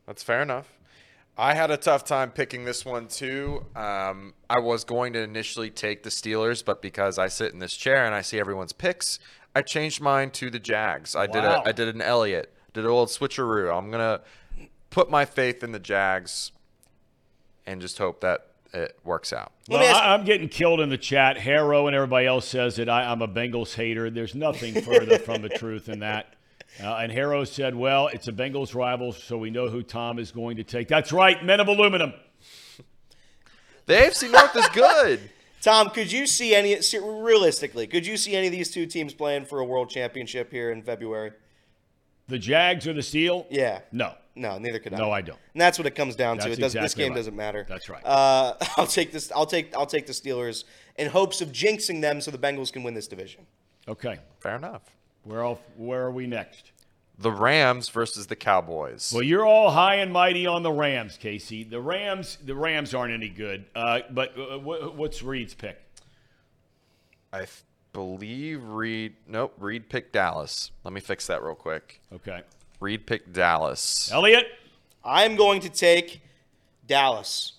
That's 0.05 0.23
fair 0.23 0.41
enough. 0.41 0.79
I 1.37 1.53
had 1.53 1.71
a 1.71 1.77
tough 1.77 2.03
time 2.03 2.31
picking 2.31 2.65
this 2.65 2.83
one 2.83 3.07
too. 3.07 3.65
Um, 3.73 4.33
I 4.49 4.59
was 4.59 4.83
going 4.83 5.13
to 5.13 5.21
initially 5.21 5.69
take 5.69 6.03
the 6.03 6.09
Steelers, 6.09 6.65
but 6.65 6.81
because 6.81 7.17
I 7.17 7.29
sit 7.29 7.53
in 7.53 7.59
this 7.59 7.77
chair 7.77 8.05
and 8.05 8.13
I 8.13 8.21
see 8.21 8.39
everyone's 8.39 8.73
picks, 8.73 9.19
I 9.55 9.61
changed 9.61 10.01
mine 10.01 10.31
to 10.31 10.49
the 10.49 10.59
Jags. 10.59 11.15
I 11.15 11.27
did 11.27 11.43
a 11.43 11.63
I 11.65 11.71
did 11.71 11.87
an 11.87 12.01
Elliott, 12.01 12.53
did 12.73 12.83
an 12.83 12.89
old 12.89 13.07
switcheroo. 13.07 13.75
I'm 13.75 13.89
gonna 13.89 14.21
put 14.89 15.09
my 15.09 15.23
faith 15.23 15.63
in 15.63 15.71
the 15.71 15.79
Jags 15.79 16.51
and 17.65 17.79
just 17.79 17.99
hope 17.99 18.19
that 18.21 18.48
it 18.73 18.97
works 19.03 19.33
out. 19.33 19.51
Well, 19.67 19.81
ask- 19.81 20.01
I, 20.01 20.13
I'm 20.13 20.25
getting 20.25 20.49
killed 20.49 20.79
in 20.79 20.89
the 20.89 20.97
chat. 20.97 21.37
Harrow 21.37 21.87
and 21.87 21.95
everybody 21.95 22.27
else 22.27 22.47
says 22.47 22.75
that 22.77 22.89
I, 22.89 23.11
I'm 23.11 23.21
a 23.21 23.27
Bengals 23.27 23.73
hater. 23.73 24.09
There's 24.09 24.35
nothing 24.35 24.81
further 24.81 25.19
from 25.19 25.41
the 25.41 25.49
truth 25.49 25.85
than 25.85 25.99
that. 25.99 26.35
Uh, 26.81 26.95
and 26.95 27.11
Harrow 27.11 27.43
said, 27.43 27.75
well, 27.75 28.07
it's 28.07 28.27
a 28.27 28.31
Bengals 28.31 28.75
rival, 28.75 29.11
so 29.11 29.37
we 29.37 29.49
know 29.49 29.69
who 29.69 29.81
Tom 29.81 30.19
is 30.19 30.31
going 30.31 30.57
to 30.57 30.63
take. 30.63 30.87
That's 30.87 31.11
right, 31.11 31.43
Men 31.43 31.59
of 31.59 31.67
Aluminum. 31.67 32.13
The 33.85 33.93
AFC 33.95 34.31
North 34.31 34.55
is 34.55 34.67
good. 34.69 35.19
Tom, 35.61 35.89
could 35.89 36.11
you 36.11 36.25
see 36.25 36.55
any 36.55 36.79
realistically? 37.01 37.87
Could 37.87 38.05
you 38.05 38.15
see 38.15 38.35
any 38.35 38.47
of 38.47 38.53
these 38.53 38.71
two 38.71 38.85
teams 38.85 39.13
playing 39.13 39.45
for 39.45 39.59
a 39.59 39.65
world 39.65 39.89
championship 39.89 40.51
here 40.51 40.71
in 40.71 40.83
February? 40.83 41.31
The 42.27 42.37
Jags 42.37 42.87
or 42.87 42.93
the 42.93 43.01
Steel? 43.01 43.45
Yeah. 43.49 43.81
No. 43.91 44.13
No, 44.39 44.57
neither 44.57 44.79
could 44.79 44.93
I. 44.93 44.97
No, 44.97 45.11
I 45.11 45.21
don't. 45.21 45.37
And 45.53 45.61
that's 45.61 45.77
what 45.77 45.85
it 45.85 45.95
comes 45.95 46.15
down 46.15 46.37
to. 46.39 46.49
It 46.49 46.59
does, 46.59 46.73
this 46.73 46.93
game 46.93 47.09
right. 47.09 47.17
doesn't 47.17 47.35
matter. 47.35 47.65
That's 47.67 47.89
right. 47.89 48.03
Uh, 48.05 48.53
I'll 48.77 48.87
take 48.87 49.11
this. 49.11 49.31
I'll 49.33 49.45
take. 49.45 49.75
I'll 49.75 49.85
take 49.85 50.07
the 50.07 50.13
Steelers 50.13 50.63
in 50.97 51.09
hopes 51.09 51.41
of 51.41 51.51
jinxing 51.51 52.01
them, 52.01 52.21
so 52.21 52.31
the 52.31 52.37
Bengals 52.37 52.71
can 52.71 52.83
win 52.83 52.93
this 52.93 53.07
division. 53.07 53.45
Okay. 53.87 54.17
Fair 54.39 54.55
enough. 54.55 54.83
Where, 55.23 55.41
else, 55.41 55.59
where 55.75 56.05
are 56.05 56.11
we 56.11 56.25
next? 56.25 56.71
The 57.17 57.31
Rams 57.31 57.89
versus 57.89 58.27
the 58.27 58.35
Cowboys. 58.35 59.11
Well, 59.13 59.23
you're 59.23 59.45
all 59.45 59.71
high 59.71 59.95
and 59.95 60.13
mighty 60.13 60.47
on 60.47 60.63
the 60.63 60.71
Rams, 60.71 61.17
Casey. 61.17 61.65
The 61.65 61.81
Rams, 61.81 62.37
the 62.45 62.55
Rams 62.55 62.93
aren't 62.93 63.13
any 63.13 63.27
good. 63.27 63.65
Uh, 63.75 63.99
but 64.09 64.37
uh, 64.39 64.57
wh- 64.57 64.97
what's 64.97 65.21
Reed's 65.21 65.53
pick? 65.53 65.77
I 67.33 67.39
th- 67.39 67.63
believe 67.91 68.63
Reed. 68.63 69.15
Nope, 69.27 69.53
Reed 69.57 69.89
picked 69.89 70.13
Dallas. 70.13 70.71
Let 70.85 70.93
me 70.93 71.01
fix 71.01 71.27
that 71.27 71.43
real 71.43 71.55
quick. 71.55 71.99
Okay. 72.13 72.41
Reed 72.79 73.05
picked 73.05 73.33
Dallas. 73.33 74.09
Elliot? 74.11 74.47
I'm 75.03 75.35
going 75.35 75.61
to 75.61 75.69
take 75.69 76.21
Dallas. 76.87 77.53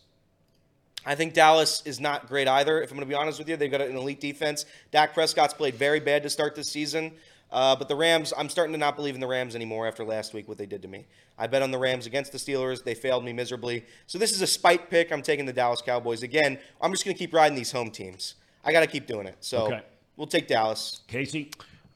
I 1.05 1.15
think 1.15 1.33
Dallas 1.35 1.83
is 1.87 1.99
not 1.99 2.29
great 2.29 2.47
either. 2.47 2.83
If 2.83 2.91
I'm 2.91 2.97
going 2.97 3.09
to 3.09 3.13
be 3.13 3.19
honest 3.19 3.39
with 3.39 3.49
you, 3.49 3.57
they've 3.57 3.71
got 3.71 3.81
an 3.81 3.97
elite 3.97 4.21
defense. 4.21 4.67
Dak 4.91 5.15
Prescott's 5.15 5.55
played 5.55 5.75
very 5.75 6.01
bad 6.01 6.23
to 6.25 6.31
start 6.31 6.55
this 6.55 6.71
season. 6.71 7.13
Uh, 7.51 7.75
but 7.75 7.89
the 7.89 7.97
Rams, 7.97 8.33
I'm 8.37 8.49
starting 8.49 8.73
to 8.75 8.79
not 8.79 8.95
believe 8.97 9.15
in 9.15 9.21
the 9.21 9.27
Rams 9.27 9.57
anymore 9.57 9.89
after 9.89 10.05
last 10.05 10.35
week, 10.35 10.47
what 10.47 10.57
they 10.57 10.67
did 10.67 10.83
to 10.83 10.89
me. 10.89 11.07
I 11.37 11.47
bet 11.49 11.63
on 11.63 11.71
the 11.71 11.79
Rams 11.79 12.07
against 12.07 12.31
the 12.33 12.39
Steelers. 12.39 12.85
They 12.85 12.95
failed 12.95 13.25
me 13.25 13.33
miserably. 13.33 13.85
So 14.07 14.19
this 14.19 14.33
is 14.33 14.41
a 14.43 14.47
spite 14.47 14.89
pick. 14.91 15.11
I'm 15.11 15.23
taking 15.23 15.47
the 15.47 15.53
Dallas 15.53 15.81
Cowboys. 15.83 16.23
Again, 16.23 16.59
I'm 16.81 16.93
just 16.93 17.05
going 17.05 17.15
to 17.17 17.19
keep 17.19 17.33
riding 17.35 17.57
these 17.57 17.73
home 17.73 17.91
teams. 17.91 18.35
I 18.65 18.71
got 18.73 18.81
to 18.81 18.87
keep 18.87 19.07
doing 19.07 19.27
it. 19.27 19.37
So 19.41 19.63
Okay. 19.67 19.81
we'll 20.17 20.27
take 20.29 20.47
Dallas. 20.47 21.01
Casey? 21.09 21.51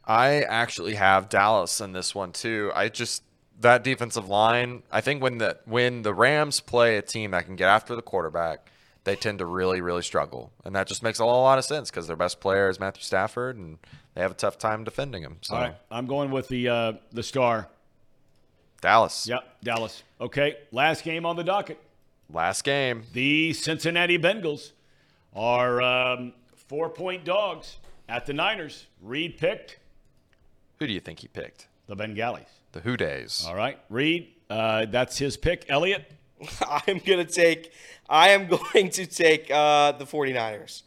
I 0.07 0.43
actually 0.43 0.95
have 0.95 1.29
Dallas 1.29 1.81
in 1.81 1.93
this 1.93 2.15
one 2.15 2.33
too. 2.33 2.71
I 2.75 2.89
just 2.89 3.23
that 3.61 3.85
defensive 3.85 4.29
line. 4.29 4.83
I 4.93 5.01
think 5.01 5.23
when 5.23 5.39
the 5.39 5.59
when 5.65 6.03
the 6.03 6.13
Rams 6.13 6.61
play 6.61 6.97
a 6.97 7.03
team 7.03 7.31
that 7.33 7.47
can 7.47 7.57
get 7.57 7.69
after 7.69 7.95
the 7.97 8.03
quarterback, 8.03 8.71
they 9.05 9.17
tend 9.17 9.39
to 9.39 9.47
really 9.47 9.81
really 9.81 10.03
struggle, 10.03 10.53
and 10.65 10.75
that 10.77 10.87
just 10.87 11.03
makes 11.03 11.19
a 11.19 11.25
lot 11.25 11.59
of 11.59 11.65
sense 11.65 11.91
because 11.91 12.07
their 12.07 12.17
best 12.17 12.41
player 12.41 12.69
is 12.69 12.79
Matthew 12.79 13.03
Stafford, 13.03 13.57
and 13.57 13.79
they 14.15 14.21
have 14.21 14.33
a 14.33 14.35
tough 14.35 14.59
time 14.59 14.85
defending 14.85 15.23
him. 15.23 15.39
So 15.41 15.55
All 15.55 15.63
right. 15.63 15.75
I'm 15.91 16.07
going 16.07 16.31
with 16.31 16.49
the 16.49 16.69
uh, 16.69 16.93
the 17.13 17.23
star. 17.23 17.69
Dallas, 18.81 19.27
Yep, 19.27 19.45
Dallas. 19.63 20.03
Okay, 20.21 20.57
last 20.71 21.05
game 21.05 21.25
on 21.25 21.37
the 21.37 21.45
docket. 21.45 21.79
last 22.31 22.65
game. 22.65 23.05
The 23.15 23.55
Cincinnati 23.55 24.19
Bengals 24.19 24.73
are 25.35 25.81
um, 25.81 26.35
four 26.55 26.91
point 26.91 27.25
dogs 27.25 27.79
at 28.11 28.27
the 28.27 28.35
Niners. 28.35 28.87
Reed 29.01 29.39
picked 29.39 29.79
Who 30.79 30.87
do 30.87 30.93
you 30.93 31.01
think 31.01 31.21
he 31.21 31.29
picked? 31.29 31.69
the 31.87 31.95
Bengalis. 31.97 32.47
The 32.73 32.81
Who 32.81 32.97
Days. 32.97 33.45
All 33.47 33.55
right, 33.55 33.79
Reed, 33.91 34.29
uh, 34.51 34.87
that's 34.87 35.19
his 35.19 35.37
pick. 35.37 35.67
Elliot, 35.69 36.11
I'm 36.61 36.99
going 36.99 37.25
to 37.25 37.27
take 37.27 37.73
I 38.09 38.31
am 38.31 38.47
going 38.73 38.91
to 38.91 39.07
take 39.07 39.51
uh, 39.51 39.93
the 39.93 40.05
49ers 40.05 40.83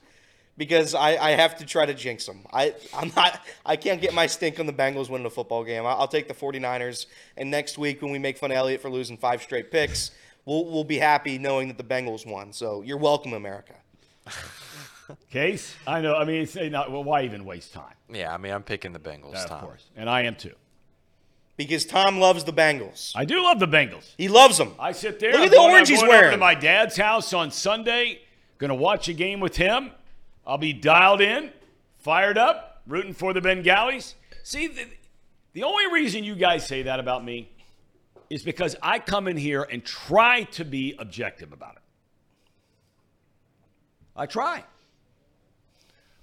because 0.57 0.93
I, 0.95 1.17
I 1.17 1.31
have 1.31 1.55
to 1.57 1.65
try 1.65 1.85
to 1.85 1.93
jinx 1.93 2.25
them. 2.25 2.45
I 2.51 2.73
I'm 2.95 3.11
not 3.15 3.39
I 3.65 3.75
can't 3.75 4.01
get 4.01 4.13
my 4.13 4.25
stink 4.27 4.59
on 4.59 4.65
the 4.65 4.73
Bengals 4.73 5.09
winning 5.09 5.27
a 5.27 5.29
football 5.29 5.63
game. 5.63 5.85
I- 5.85 5.93
I'll 5.93 6.07
take 6.07 6.27
the 6.27 6.33
49ers 6.33 7.05
and 7.37 7.49
next 7.51 7.77
week 7.77 8.01
when 8.01 8.11
we 8.11 8.19
make 8.19 8.37
fun 8.37 8.51
of 8.51 8.57
Elliott 8.57 8.81
for 8.81 8.89
losing 8.89 9.17
five 9.17 9.41
straight 9.41 9.71
picks, 9.71 10.11
we'll 10.45 10.65
we'll 10.65 10.83
be 10.83 10.97
happy 10.97 11.37
knowing 11.37 11.67
that 11.69 11.77
the 11.77 11.83
Bengals 11.83 12.25
won. 12.29 12.51
So 12.53 12.81
you're 12.81 12.97
welcome 12.97 13.33
America. 13.33 13.75
Case. 15.31 15.75
I 15.85 16.01
know. 16.01 16.15
I 16.15 16.25
mean, 16.25 16.45
say 16.47 16.69
not. 16.69 16.91
Well, 16.91 17.03
why 17.03 17.23
even 17.23 17.45
waste 17.45 17.73
time? 17.73 17.93
Yeah, 18.11 18.33
I 18.33 18.37
mean 18.37 18.53
I'm 18.53 18.63
picking 18.63 18.93
the 18.93 18.99
Bengals. 18.99 19.35
of 19.35 19.49
Tom. 19.49 19.61
course, 19.61 19.85
and 19.95 20.09
I 20.09 20.23
am 20.23 20.35
too. 20.35 20.53
Because 21.55 21.85
Tom 21.85 22.19
loves 22.19 22.43
the 22.43 22.53
Bengals. 22.53 23.13
I 23.15 23.25
do 23.25 23.43
love 23.43 23.59
the 23.59 23.67
Bengals. 23.67 24.13
He 24.17 24.27
loves 24.27 24.57
them. 24.57 24.73
I 24.79 24.91
sit 24.91 25.19
there. 25.19 25.31
Look 25.31 25.41
at 25.41 25.49
the 25.51 25.55
going- 25.57 25.71
orange 25.71 25.89
I'm 25.89 25.93
he's 25.93 26.01
going 26.01 26.11
over 26.11 26.21
wearing. 26.21 26.31
to 26.33 26.37
my 26.37 26.53
dad's 26.55 26.97
house 26.97 27.33
on 27.33 27.49
Sunday. 27.51 28.21
Going 28.59 28.69
to 28.69 28.75
watch 28.75 29.07
a 29.07 29.13
game 29.13 29.39
with 29.39 29.55
him. 29.55 29.91
I'll 30.45 30.57
be 30.59 30.71
dialed 30.73 31.19
in, 31.21 31.51
fired 31.99 32.37
up, 32.37 32.81
rooting 32.87 33.13
for 33.13 33.33
the 33.33 33.41
Bengalis. 33.41 34.15
See, 34.43 34.67
the, 34.67 34.85
the 35.53 35.63
only 35.63 35.91
reason 35.91 36.23
you 36.23 36.35
guys 36.35 36.65
say 36.67 36.83
that 36.83 36.99
about 36.99 37.23
me 37.25 37.49
is 38.29 38.43
because 38.43 38.75
I 38.81 38.99
come 38.99 39.27
in 39.27 39.35
here 39.37 39.63
and 39.63 39.83
try 39.83 40.43
to 40.43 40.63
be 40.65 40.95
objective 40.99 41.51
about 41.53 41.75
it. 41.75 41.81
I 44.15 44.25
try. 44.25 44.63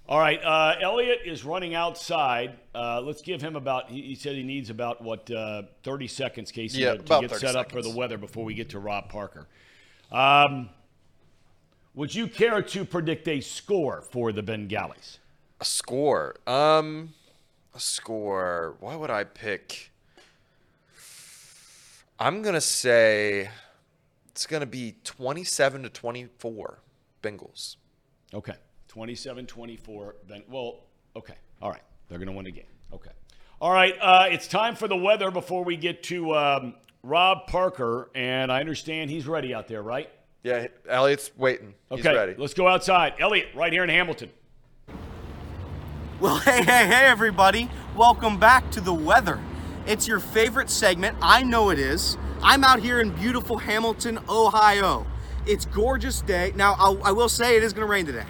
All 0.07 0.19
right, 0.19 0.39
uh, 0.43 0.75
Elliot 0.81 1.21
is 1.25 1.43
running 1.43 1.73
outside. 1.73 2.59
Uh, 2.75 3.01
let's 3.01 3.23
give 3.23 3.41
him 3.41 3.55
about. 3.55 3.89
He, 3.89 4.01
he 4.03 4.15
said 4.15 4.35
he 4.35 4.43
needs 4.43 4.69
about 4.69 5.01
what 5.01 5.29
uh, 5.31 5.63
thirty 5.83 6.07
seconds, 6.07 6.51
Casey, 6.51 6.81
Yeah, 6.81 6.91
to, 6.91 6.97
to 6.99 7.21
get 7.21 7.31
30 7.31 7.47
set 7.47 7.55
up 7.55 7.71
for 7.71 7.81
the 7.81 7.89
weather 7.89 8.17
before 8.17 8.43
we 8.43 8.53
get 8.53 8.69
to 8.69 8.79
Rob 8.79 9.09
Parker. 9.09 9.47
Um, 10.11 10.69
would 11.95 12.13
you 12.13 12.27
care 12.27 12.61
to 12.61 12.85
predict 12.85 13.27
a 13.27 13.41
score 13.41 14.01
for 14.01 14.31
the 14.31 14.43
Bengalis? 14.43 15.19
A 15.59 15.65
score. 15.65 16.35
Um, 16.45 17.13
a 17.73 17.79
score. 17.79 18.75
Why 18.79 18.95
would 18.95 19.09
I 19.09 19.23
pick? 19.23 19.91
I'm 22.19 22.43
gonna 22.43 22.61
say 22.61 23.49
it's 24.29 24.45
gonna 24.45 24.65
be 24.65 24.95
27 25.03 25.83
to 25.83 25.89
24. 25.89 26.79
Bengals. 27.23 27.77
Okay, 28.33 28.53
27-24. 28.95 30.13
Ben, 30.27 30.43
well, 30.49 30.81
okay, 31.15 31.35
all 31.61 31.69
right. 31.71 31.81
They're 32.07 32.17
going 32.19 32.27
to 32.27 32.33
win 32.33 32.45
the 32.45 32.51
game. 32.51 32.65
Okay. 32.93 33.09
All 33.59 33.71
right, 33.71 33.95
uh, 33.99 34.27
it's 34.29 34.47
time 34.47 34.75
for 34.75 34.87
the 34.87 34.95
weather 34.97 35.31
before 35.31 35.63
we 35.63 35.75
get 35.77 36.03
to 36.03 36.35
um, 36.35 36.75
Rob 37.03 37.47
Parker, 37.47 38.09
and 38.13 38.51
I 38.51 38.59
understand 38.59 39.09
he's 39.09 39.27
ready 39.27 39.53
out 39.53 39.67
there, 39.67 39.81
right? 39.81 40.09
Yeah, 40.43 40.67
Elliot's 40.87 41.31
waiting. 41.37 41.73
He's 41.89 41.99
Okay, 42.05 42.15
ready. 42.15 42.35
let's 42.37 42.53
go 42.53 42.67
outside. 42.67 43.13
Elliot, 43.19 43.47
right 43.55 43.73
here 43.73 43.83
in 43.83 43.89
Hamilton. 43.89 44.29
Well, 46.19 46.37
hey, 46.39 46.57
hey, 46.63 46.85
hey, 46.85 47.05
everybody. 47.05 47.69
Welcome 47.95 48.39
back 48.39 48.69
to 48.71 48.81
the 48.81 48.93
weather. 48.93 49.39
It's 49.87 50.07
your 50.07 50.19
favorite 50.19 50.69
segment. 50.69 51.17
I 51.21 51.41
know 51.43 51.69
it 51.69 51.79
is. 51.79 52.17
I'm 52.43 52.63
out 52.63 52.79
here 52.79 52.99
in 52.99 53.09
beautiful 53.11 53.57
Hamilton, 53.57 54.19
Ohio. 54.29 55.07
It's 55.47 55.65
gorgeous 55.65 56.21
day. 56.21 56.53
Now, 56.55 56.75
I'll, 56.77 57.01
I 57.03 57.11
will 57.11 57.29
say 57.29 57.55
it 57.55 57.63
is 57.63 57.73
going 57.73 57.85
to 57.87 57.91
rain 57.91 58.05
today. 58.05 58.25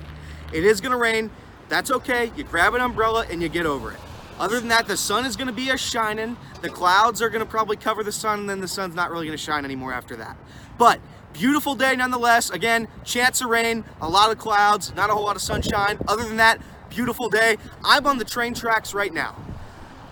It 0.53 0.63
is 0.63 0.81
to 0.91 0.97
rain. 0.97 1.29
That's 1.69 1.91
okay. 1.91 2.31
You 2.35 2.43
grab 2.43 2.75
an 2.75 2.81
umbrella 2.81 3.25
and 3.29 3.41
you 3.41 3.49
get 3.49 3.65
over 3.65 3.91
it. 3.91 3.99
Other 4.37 4.59
than 4.59 4.69
that, 4.69 4.87
the 4.87 4.97
sun 4.97 5.25
is 5.25 5.35
to 5.47 5.53
be 5.53 5.69
a 5.69 5.77
shining. 5.77 6.37
The 6.61 6.69
clouds 6.69 7.21
are 7.21 7.29
to 7.41 7.45
probably 7.45 7.77
cover 7.77 8.03
the 8.03 8.11
sun, 8.11 8.41
and 8.41 8.49
then 8.49 8.59
the 8.59 8.67
sun's 8.67 8.93
not 8.93 9.09
really 9.09 9.29
to 9.29 9.37
shine 9.37 9.63
anymore 9.63 9.93
after 9.93 10.15
that. 10.17 10.35
But 10.77 10.99
beautiful 11.33 11.75
day 11.75 11.95
nonetheless. 11.95 12.49
Again, 12.49 12.87
chance 13.03 13.41
of 13.41 13.49
rain, 13.49 13.85
a 14.01 14.09
lot 14.09 14.31
of 14.31 14.37
clouds, 14.37 14.93
not 14.95 15.09
a 15.09 15.13
whole 15.13 15.23
lot 15.23 15.35
of 15.35 15.41
sunshine. 15.41 15.97
Other 16.07 16.23
than 16.23 16.37
that, 16.37 16.59
beautiful 16.89 17.29
day. 17.29 17.57
I'm 17.83 18.05
on 18.05 18.17
the 18.17 18.25
train 18.25 18.53
tracks 18.53 18.93
right 18.93 19.13
now. 19.13 19.35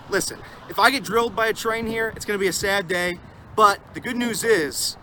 Listen, 0.08 0.38
if 0.68 0.78
I 0.78 0.90
get 0.90 1.04
drilled 1.04 1.36
by 1.36 1.48
a 1.48 1.52
train 1.52 1.86
here, 1.86 2.12
it's 2.16 2.24
to 2.24 2.38
be 2.38 2.48
a 2.48 2.52
sad 2.52 2.88
day. 2.88 3.18
But 3.56 3.80
the 3.94 4.00
good 4.00 4.16
news 4.16 4.42
is, 4.42 4.96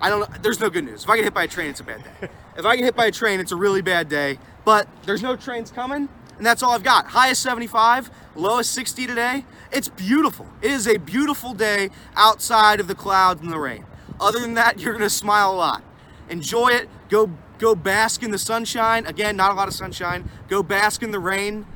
I 0.00 0.08
don't 0.08 0.20
know. 0.20 0.36
There's 0.42 0.60
no 0.60 0.70
good 0.70 0.84
news. 0.84 1.04
If 1.04 1.10
I 1.10 1.16
get 1.16 1.24
hit 1.24 1.34
by 1.34 1.44
a 1.44 1.48
train, 1.48 1.70
it's 1.70 1.80
a 1.80 1.84
bad 1.84 2.02
day. 2.02 2.28
If 2.56 2.66
I 2.66 2.76
get 2.76 2.84
hit 2.84 2.96
by 2.96 3.06
a 3.06 3.10
train, 3.10 3.40
it's 3.40 3.52
a 3.52 3.56
really 3.56 3.82
bad 3.82 4.08
day. 4.08 4.38
But 4.64 4.88
there's 5.04 5.22
no 5.22 5.36
trains 5.36 5.70
coming, 5.70 6.08
and 6.36 6.46
that's 6.46 6.62
all 6.62 6.72
I've 6.72 6.82
got. 6.82 7.06
High 7.06 7.28
is 7.28 7.38
75, 7.38 8.10
low 8.36 8.58
is 8.58 8.68
60 8.68 9.06
today. 9.06 9.44
It's 9.72 9.88
beautiful. 9.88 10.46
It 10.60 10.70
is 10.70 10.86
a 10.86 10.98
beautiful 10.98 11.54
day 11.54 11.90
outside 12.14 12.78
of 12.78 12.88
the 12.88 12.94
clouds 12.94 13.40
and 13.40 13.50
the 13.50 13.58
rain. 13.58 13.86
Other 14.20 14.38
than 14.38 14.54
that, 14.54 14.78
you're 14.80 14.92
gonna 14.92 15.10
smile 15.10 15.52
a 15.52 15.56
lot. 15.56 15.82
Enjoy 16.28 16.68
it. 16.68 16.88
Go 17.08 17.30
go 17.58 17.74
bask 17.74 18.22
in 18.22 18.30
the 18.30 18.38
sunshine. 18.38 19.06
Again, 19.06 19.36
not 19.36 19.50
a 19.50 19.54
lot 19.54 19.68
of 19.68 19.74
sunshine. 19.74 20.28
Go 20.48 20.62
bask 20.62 21.02
in 21.02 21.10
the 21.10 21.18
rain. 21.18 21.66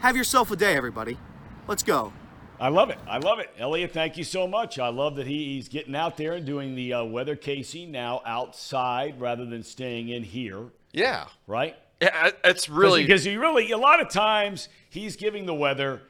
Have 0.00 0.16
yourself 0.16 0.50
a 0.50 0.56
day, 0.56 0.74
everybody. 0.74 1.18
Let's 1.66 1.82
go. 1.82 2.12
I 2.60 2.68
love 2.68 2.90
it. 2.90 2.98
I 3.08 3.18
love 3.18 3.40
it. 3.40 3.50
Elliot, 3.58 3.90
thank 3.92 4.16
you 4.16 4.24
so 4.24 4.46
much. 4.46 4.78
I 4.78 4.88
love 4.88 5.16
that 5.16 5.26
he, 5.26 5.54
he's 5.54 5.68
getting 5.68 5.94
out 5.94 6.16
there 6.16 6.32
and 6.34 6.46
doing 6.46 6.74
the 6.76 6.92
uh, 6.94 7.04
weather 7.04 7.34
casing 7.36 7.90
now 7.90 8.22
outside 8.24 9.20
rather 9.20 9.44
than 9.44 9.62
staying 9.62 10.08
in 10.08 10.22
here, 10.22 10.66
Yeah. 10.92 11.26
right? 11.46 11.76
Yeah, 12.00 12.30
it's 12.44 12.68
really 12.68 13.02
because 13.02 13.24
he 13.24 13.36
really 13.36 13.70
a 13.70 13.78
lot 13.78 14.00
of 14.00 14.08
times 14.10 14.68
he's 14.90 15.16
giving 15.16 15.46
the 15.46 15.54
weather, 15.54 16.02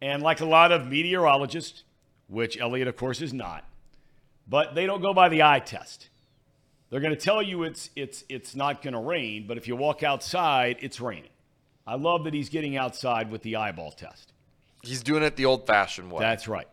and 0.00 0.22
like 0.22 0.40
a 0.40 0.46
lot 0.46 0.72
of 0.72 0.86
meteorologists, 0.86 1.82
which 2.28 2.58
Elliot 2.58 2.88
of 2.88 2.96
course 2.96 3.20
is 3.20 3.32
not, 3.34 3.64
but 4.48 4.74
they 4.74 4.86
don't 4.86 5.02
go 5.02 5.12
by 5.12 5.28
the 5.28 5.42
eye 5.42 5.58
test. 5.58 6.08
They're 6.90 7.00
going 7.00 7.14
to 7.14 7.20
tell 7.20 7.42
you 7.42 7.64
it's 7.64 7.90
it's 7.96 8.24
it's 8.28 8.54
not 8.54 8.82
going 8.82 8.94
to 8.94 9.00
rain, 9.00 9.46
but 9.46 9.58
if 9.58 9.66
you 9.68 9.76
walk 9.76 10.02
outside, 10.02 10.76
it's 10.80 11.00
raining. 11.00 11.30
I 11.86 11.96
love 11.96 12.24
that 12.24 12.34
he's 12.34 12.48
getting 12.48 12.76
outside 12.76 13.30
with 13.30 13.42
the 13.42 13.56
eyeball 13.56 13.90
test. 13.90 14.31
He's 14.82 15.02
doing 15.02 15.22
it 15.22 15.36
the 15.36 15.46
old-fashioned 15.46 16.10
way. 16.10 16.20
That's 16.20 16.48
right. 16.48 16.68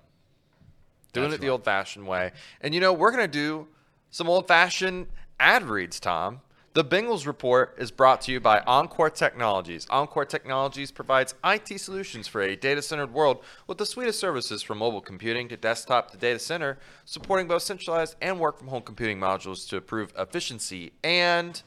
doing 1.14 1.30
that's 1.30 1.39
it 1.39 1.41
the 1.41 1.49
old-fashioned 1.49 2.05
way. 2.05 2.32
And 2.62 2.74
you 2.74 2.82
know, 2.82 2.93
we're 2.93 3.12
gonna 3.12 3.28
do 3.28 3.68
some 4.10 4.28
old-fashioned 4.28 5.07
ad 5.39 5.64
reads, 5.64 5.99
Tom. 5.99 6.41
The 6.74 6.86
Bengals 6.86 7.26
report 7.26 7.76
is 7.80 7.89
brought 7.89 8.22
to 8.22 8.32
you 8.32 8.39
by 8.39 8.60
Encore 8.62 9.10
Technologies. 9.10 9.88
Encore 9.89 10.24
Technologies 10.24 10.91
provides 10.91 11.34
IT 11.43 11.80
solutions 11.80 12.28
for 12.28 12.41
a 12.41 12.55
data-centered 12.55 13.12
world 13.12 13.43
with 13.66 13.80
the 13.80 13.88
suite 13.88 14.07
of 14.07 14.14
services 14.14 14.62
from 14.62 14.78
mobile 14.78 15.01
computing 15.01 15.49
to 15.49 15.57
desktop 15.57 16.12
to 16.12 16.18
data 16.18 16.38
center, 16.38 16.78
supporting 17.05 17.47
both 17.47 17.64
centralized 17.64 18.16
and 18.22 18.39
work-from-home 18.39 18.84
computing 18.84 19.20
modules 19.20 19.68
to 19.70 19.78
improve 19.78 20.14
efficiency. 20.18 20.93
And 21.03 21.60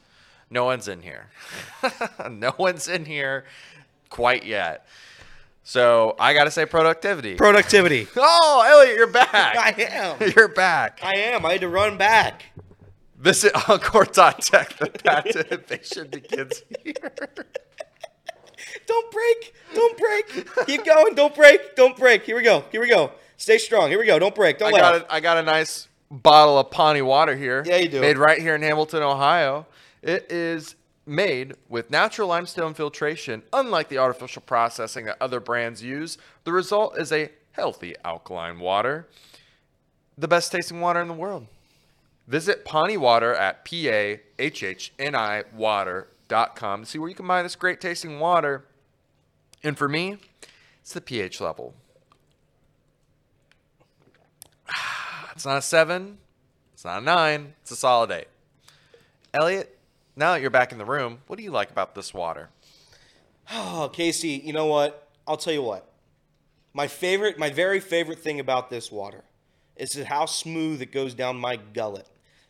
no 0.49 0.63
one's 0.63 0.87
in 0.87 1.01
here. 1.01 1.27
no 2.31 2.53
one's 2.57 2.87
in 2.87 3.03
here 3.03 3.43
quite 4.09 4.45
yet. 4.45 4.87
So 5.63 6.15
I 6.19 6.33
gotta 6.33 6.51
say 6.51 6.65
productivity. 6.65 7.35
Productivity. 7.35 8.07
Oh, 8.17 8.63
Elliot, 8.65 8.95
you're 8.95 9.07
back. 9.07 9.31
I 9.33 9.73
am. 9.81 10.31
You're 10.35 10.47
back. 10.47 10.99
I 11.03 11.17
am. 11.17 11.45
I 11.45 11.53
had 11.53 11.61
to 11.61 11.69
run 11.69 11.97
back. 11.97 12.43
Visit 13.17 13.53
Encore.tech. 13.69 14.77
The 14.77 14.89
path 14.89 15.23
to 15.25 15.47
innovation 15.47 16.07
begins 16.09 16.61
here. 16.83 16.93
Don't 18.85 19.11
break. 19.11 19.53
Don't 19.73 19.97
break. 19.97 20.67
Keep 20.67 20.85
going. 20.85 21.15
Don't 21.15 21.33
break. 21.33 21.75
Don't 21.75 21.95
break. 21.97 22.23
Here 22.23 22.35
we 22.35 22.43
go. 22.43 22.65
Here 22.71 22.81
we 22.81 22.89
go. 22.89 23.11
Stay 23.37 23.57
strong. 23.57 23.89
Here 23.89 23.99
we 23.99 24.05
go. 24.05 24.19
Don't 24.19 24.35
break. 24.35 24.57
Don't 24.57 24.71
got 24.71 24.93
laugh. 24.93 25.03
a, 25.03 25.13
I 25.13 25.19
got 25.21 25.37
a 25.37 25.43
nice 25.43 25.87
bottle 26.11 26.59
of 26.59 26.69
Pawnee 26.71 27.01
water 27.01 27.35
here. 27.35 27.63
Yeah, 27.65 27.77
you 27.77 27.89
do. 27.89 28.01
Made 28.01 28.17
right 28.17 28.39
here 28.39 28.55
in 28.55 28.61
Hamilton, 28.61 29.03
Ohio. 29.03 29.65
It 30.01 30.31
is 30.31 30.75
made 31.05 31.53
with 31.69 31.91
natural 31.91 32.27
limestone 32.27 32.73
filtration, 32.73 33.43
unlike 33.51 33.89
the 33.89 33.97
artificial 33.97 34.41
processing 34.41 35.05
that 35.05 35.17
other 35.21 35.39
brands 35.39 35.83
use. 35.83 36.17
The 36.43 36.51
result 36.51 36.97
is 36.97 37.11
a 37.11 37.29
healthy 37.51 37.95
alkaline 38.03 38.59
water, 38.59 39.07
the 40.17 40.27
best 40.27 40.51
tasting 40.51 40.79
water 40.79 41.01
in 41.01 41.07
the 41.07 41.13
world. 41.13 41.47
Visit 42.27 42.63
Pawnee 42.63 42.97
Water 42.97 43.33
at 43.33 43.65
P-A-H-H-N-I 43.65 45.43
water.com 45.53 46.81
to 46.81 46.85
see 46.85 46.97
where 46.97 47.09
you 47.09 47.15
can 47.15 47.27
buy 47.27 47.43
this 47.43 47.55
great 47.55 47.81
tasting 47.81 48.19
water. 48.19 48.63
And 49.61 49.77
for 49.77 49.89
me, 49.89 50.17
it's 50.81 50.93
the 50.93 51.01
pH 51.01 51.41
level. 51.41 51.73
It's 55.35 55.47
not 55.47 55.57
a 55.57 55.63
seven. 55.63 56.19
It's 56.73 56.85
not 56.85 57.01
a 57.01 57.05
nine. 57.05 57.55
It's 57.63 57.71
a 57.71 57.75
solid 57.75 58.11
eight. 58.11 58.27
Elliot, 59.33 59.72
now 60.15 60.33
that 60.33 60.41
you're 60.41 60.49
back 60.49 60.71
in 60.71 60.77
the 60.77 60.85
room, 60.85 61.19
what 61.27 61.37
do 61.37 61.43
you 61.43 61.51
like 61.51 61.71
about 61.71 61.95
this 61.95 62.13
water? 62.13 62.49
Oh, 63.51 63.89
Casey, 63.91 64.41
you 64.43 64.53
know 64.53 64.67
what? 64.67 65.07
I'll 65.27 65.37
tell 65.37 65.53
you 65.53 65.63
what. 65.63 65.89
My 66.73 66.87
favorite, 66.87 67.37
my 67.37 67.49
very 67.49 67.79
favorite 67.79 68.19
thing 68.19 68.39
about 68.39 68.69
this 68.69 68.91
water 68.91 69.23
is 69.75 70.01
how 70.03 70.25
smooth 70.25 70.81
it 70.81 70.91
goes 70.91 71.13
down 71.13 71.37
my 71.37 71.55
gullet. 71.55 72.07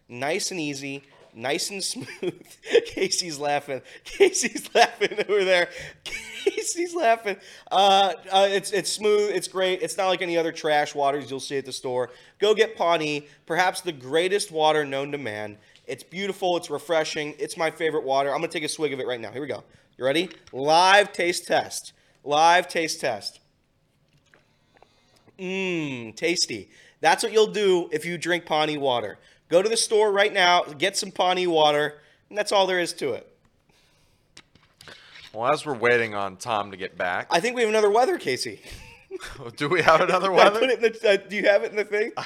Nice 0.08 0.52
and 0.52 0.60
easy, 0.60 1.04
nice 1.34 1.70
and 1.70 1.84
smooth. 1.84 2.44
Casey's 2.86 3.40
laughing. 3.40 3.82
Casey's 4.04 4.70
laughing 4.74 5.20
over 5.28 5.44
there. 5.44 5.70
Casey's 6.04 6.96
laughing. 6.96 7.38
Uh, 7.72 8.14
uh, 8.32 8.48
it's 8.50 8.72
it's 8.72 8.92
smooth. 8.92 9.32
It's 9.34 9.48
great. 9.48 9.82
It's 9.82 9.98
not 9.98 10.08
like 10.08 10.22
any 10.22 10.38
other 10.38 10.52
trash 10.52 10.94
waters 10.94 11.30
you'll 11.30 11.40
see 11.40 11.58
at 11.58 11.66
the 11.66 11.74
store. 11.74 12.10
Go 12.40 12.54
get 12.54 12.76
Pawnee, 12.76 13.28
perhaps 13.46 13.82
the 13.82 13.92
greatest 13.92 14.52
water 14.52 14.86
known 14.86 15.12
to 15.12 15.18
man. 15.18 15.58
It's 15.86 16.04
beautiful. 16.04 16.58
It's 16.58 16.70
refreshing. 16.70 17.36
It's 17.40 17.58
my 17.58 17.72
favorite 17.72 18.04
water. 18.04 18.30
I'm 18.30 18.38
gonna 18.38 18.48
take 18.48 18.64
a 18.64 18.70
swig 18.70 18.94
of 18.94 19.00
it 19.00 19.08
right 19.08 19.20
now. 19.20 19.32
Here 19.32 19.42
we 19.42 19.48
go. 19.48 19.64
You 19.98 20.06
ready? 20.06 20.30
Live 20.52 21.12
taste 21.12 21.46
test. 21.46 21.94
Live 22.24 22.68
taste 22.68 23.02
test. 23.02 23.40
Mmm, 25.38 26.16
tasty. 26.16 26.70
That's 27.02 27.24
what 27.24 27.34
you'll 27.34 27.48
do 27.48 27.90
if 27.92 28.06
you 28.06 28.18
drink 28.18 28.46
Pawnee 28.46 28.78
water. 28.78 29.18
Go 29.50 29.62
to 29.62 29.70
the 29.70 29.78
store 29.78 30.12
right 30.12 30.32
now, 30.32 30.64
get 30.64 30.96
some 30.96 31.12
Pawnee 31.12 31.48
water, 31.48 32.00
and 32.30 32.38
that's 32.38 32.52
all 32.52 32.66
there 32.66 32.80
is 32.80 32.94
to 32.94 33.14
it. 33.14 33.30
Well, 35.34 35.52
as 35.52 35.66
we're 35.66 35.74
waiting 35.74 36.14
on 36.14 36.38
Tom 36.38 36.72
to 36.72 36.78
get 36.78 36.98
back, 36.98 37.28
I 37.30 37.40
think 37.40 37.56
we 37.56 37.62
have 37.62 37.70
another 37.70 37.90
weather, 37.90 38.18
Casey. 38.18 38.62
do 39.56 39.70
we 39.70 39.82
have 39.82 40.02
another 40.02 40.34
I 40.34 40.50
put 40.50 40.64
it 40.64 40.84
in 40.84 40.92
the, 40.92 41.10
uh, 41.10 41.18
do 41.30 41.36
you 41.36 41.44
have 41.48 41.64
it 41.64 41.72
in 41.72 41.78
the 41.78 41.86
thing? 41.86 42.12
I, 42.18 42.26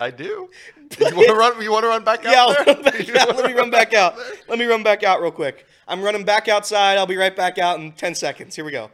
I 0.00 0.10
do. 0.10 0.48
You 0.98 1.16
want 1.16 1.28
to 1.28 1.34
run? 1.34 1.62
You 1.62 1.70
want 1.70 1.84
to 1.84 1.88
run 1.88 2.04
back 2.04 2.24
out 2.26 2.32
Yeah, 2.32 2.42
I'll 2.42 2.64
there? 2.64 2.74
run 2.74 2.82
back 2.82 3.16
out. 3.16 3.36
Let 3.36 3.46
me 3.46 3.52
run 3.52 3.70
back 3.70 3.94
out. 3.94 4.16
there? 4.16 4.26
Let 4.48 4.58
me 4.58 4.64
run 4.64 4.82
back 4.82 5.02
out 5.04 5.20
real 5.22 5.30
quick. 5.30 5.64
I'm 5.86 6.02
running 6.02 6.24
back 6.24 6.48
outside. 6.48 6.98
I'll 6.98 7.06
be 7.06 7.16
right 7.16 7.34
back 7.34 7.58
out 7.58 7.78
in 7.78 7.92
10 7.92 8.14
seconds. 8.16 8.56
Here 8.56 8.64
we 8.64 8.72
go. 8.72 8.90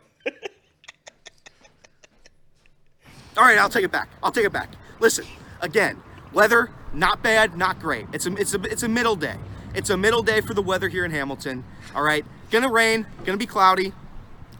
All 3.36 3.44
right, 3.44 3.59
I'll 3.59 3.69
take 3.69 3.85
it 3.85 3.93
back. 3.93 4.09
I'll 4.23 4.32
take 4.32 4.44
it 4.47 4.52
back. 4.52 4.70
Listen, 5.01 5.27
again, 5.60 6.02
weather 6.32 6.70
not 6.93 7.23
bad, 7.23 7.56
not 7.56 7.78
great. 7.81 8.06
It's 8.12 8.27
a 8.27 8.35
it's 8.36 8.55
a 8.55 8.62
it's 8.62 8.82
a 8.82 8.89
middle 8.89 9.16
day. 9.16 9.36
It's 9.74 9.90
a 9.90 9.97
middle 9.97 10.23
day 10.23 10.40
for 10.40 10.55
the 10.55 10.62
weather 10.62 10.89
here 10.89 11.05
in 11.05 11.10
Hamilton. 11.10 11.65
All 11.94 12.02
right, 12.02 12.24
gonna 12.51 12.70
rain, 12.70 13.06
gonna 13.24 13.36
be 13.36 13.47
cloudy. 13.47 13.93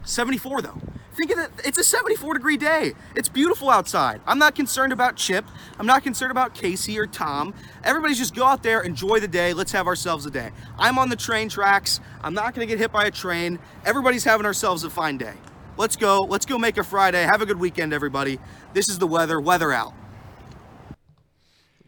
74 0.05 0.63
though. 0.63 0.79
Think 1.17 1.31
of 1.31 1.39
it. 1.39 1.51
It's 1.65 1.79
a 1.79 1.85
74 1.85 2.35
degree 2.35 2.59
day. 2.59 2.93
It's 3.15 3.29
beautiful 3.29 3.71
outside. 3.71 4.21
I'm 4.27 4.39
not 4.39 4.55
concerned 4.55 4.93
about 4.93 5.17
Chip. 5.17 5.47
I'm 5.79 5.87
not 5.87 6.03
concerned 6.03 6.31
about 6.31 6.55
Casey 6.55 6.99
or 6.99 7.07
Tom. 7.07 7.55
Everybody's 7.85 8.19
just 8.19 8.35
go 8.35 8.45
out 8.45 8.63
there, 8.63 8.83
enjoy 8.83 9.21
the 9.21 9.29
day. 9.29 9.55
Let's 9.55 9.73
have 9.73 9.87
ourselves 9.87 10.27
a 10.27 10.31
day. 10.31 10.51
I'm 10.79 10.99
on 10.99 11.09
the 11.09 11.17
train 11.17 11.49
tracks. 11.49 12.01
I'm 12.23 12.35
not 12.35 12.55
gonna 12.55 12.67
get 12.67 12.79
hit 12.79 12.93
by 12.93 13.07
a 13.07 13.11
train. 13.11 13.59
Everybody's 13.87 14.25
having 14.25 14.45
ourselves 14.45 14.85
a 14.85 14.91
fine 14.91 15.17
day. 15.17 15.33
Let's 15.79 15.97
go. 15.97 16.23
Let's 16.23 16.45
go 16.45 16.59
make 16.59 16.77
a 16.77 16.85
Friday. 16.85 17.23
Have 17.23 17.41
a 17.41 17.47
good 17.47 17.59
weekend, 17.59 17.95
everybody. 17.95 18.39
This 18.75 18.89
is 18.91 18.99
the 18.99 19.07
weather. 19.07 19.41
Weather 19.41 19.73
out. 19.73 19.95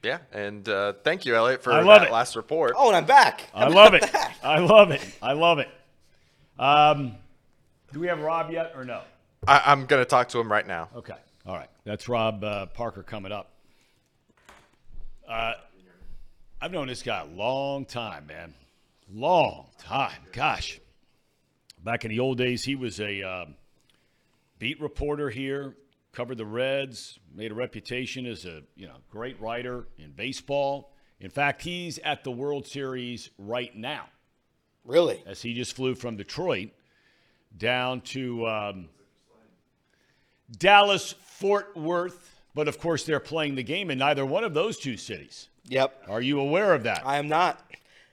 Yeah, 0.03 0.19
and 0.33 0.67
uh, 0.69 0.95
thank 1.05 1.27
you, 1.27 1.35
Elliot, 1.35 1.63
for 1.63 1.73
I 1.73 1.83
love 1.83 2.01
that 2.01 2.09
it. 2.09 2.13
last 2.13 2.37
report. 2.37 2.75
Oh, 2.77 2.89
and 2.89 2.97
I'm 2.97 3.05
back. 3.05 3.43
I 3.53 3.69
love 3.69 3.95
it. 3.95 4.05
I 4.43 4.59
love 4.61 4.91
it. 4.91 5.03
I 5.21 5.33
love 5.33 5.59
it. 5.59 5.69
Um, 6.59 7.17
do 7.93 8.01
we 8.01 8.07
have 8.07 8.21
Rob 8.21 8.51
yet 8.51 8.73
or 8.75 8.85
no? 8.85 9.03
I, 9.47 9.63
I'm 9.67 9.87
going 9.87 10.03
to 10.03 10.09
talk 10.09 10.29
to 10.31 10.41
him 10.41 10.51
right 10.51 10.67
now. 10.67 10.89
Okay. 10.97 11.15
All 11.47 11.55
right. 11.55 11.71
That's 11.85 12.09
Rob 12.09 12.43
uh, 12.43 12.67
Parker 12.67 13.03
coming 13.03 13.33
up. 13.33 13.53
Uh, 15.29 15.55
I've 16.61 16.73
known 16.73 16.89
this 16.89 17.03
guy 17.03 17.21
a 17.21 17.37
long 17.37 17.85
time, 17.85 18.27
man. 18.27 18.55
Long 19.13 19.67
time. 19.79 20.21
Gosh. 20.33 20.81
Back 21.85 22.05
in 22.05 22.11
the 22.11 22.19
old 22.19 22.39
days, 22.39 22.65
he 22.65 22.75
was 22.75 23.01
a 23.01 23.23
um, 23.23 23.55
beat 24.59 24.81
reporter 24.81 25.31
here, 25.31 25.77
covered 26.13 26.39
the 26.39 26.45
Reds, 26.45 27.19
made 27.35 27.53
a 27.53 27.55
reputation 27.55 28.27
as 28.27 28.45
a 28.45 28.63
you 28.75 28.87
know 28.87 28.97
great 29.11 29.41
writer 29.41 29.87
in 29.99 30.11
baseball. 30.11 30.93
In 31.21 31.31
fact, 31.31 31.63
he's 31.63 31.99
at 31.99 32.25
the 32.25 32.31
World 32.31 32.67
Series 32.67 33.31
right 33.39 33.75
now. 33.75 34.07
Really? 34.85 35.23
As 35.27 35.41
he 35.41 35.55
just 35.55 35.77
flew 35.77 35.95
from 35.95 36.17
Detroit 36.17 36.71
down 37.57 38.01
to 38.03 38.47
um, 38.47 38.89
Dallas, 40.57 41.13
Fort 41.13 41.77
Worth. 41.77 42.35
But 42.55 42.69
of 42.69 42.81
course, 42.81 43.05
they're 43.05 43.21
playing 43.21 43.55
the 43.55 43.63
game 43.63 43.91
in 43.91 43.99
neither 43.99 44.27
one 44.27 44.45
of 44.45 44.55
those 44.55 44.79
two 44.79 44.97
cities. 44.97 45.49
Yep. 45.67 46.05
Are 46.09 46.21
you 46.21 46.41
aware 46.41 46.75
of 46.75 46.85
that? 46.85 47.03
I 47.07 47.19
am 47.19 47.29
not. 47.29 47.63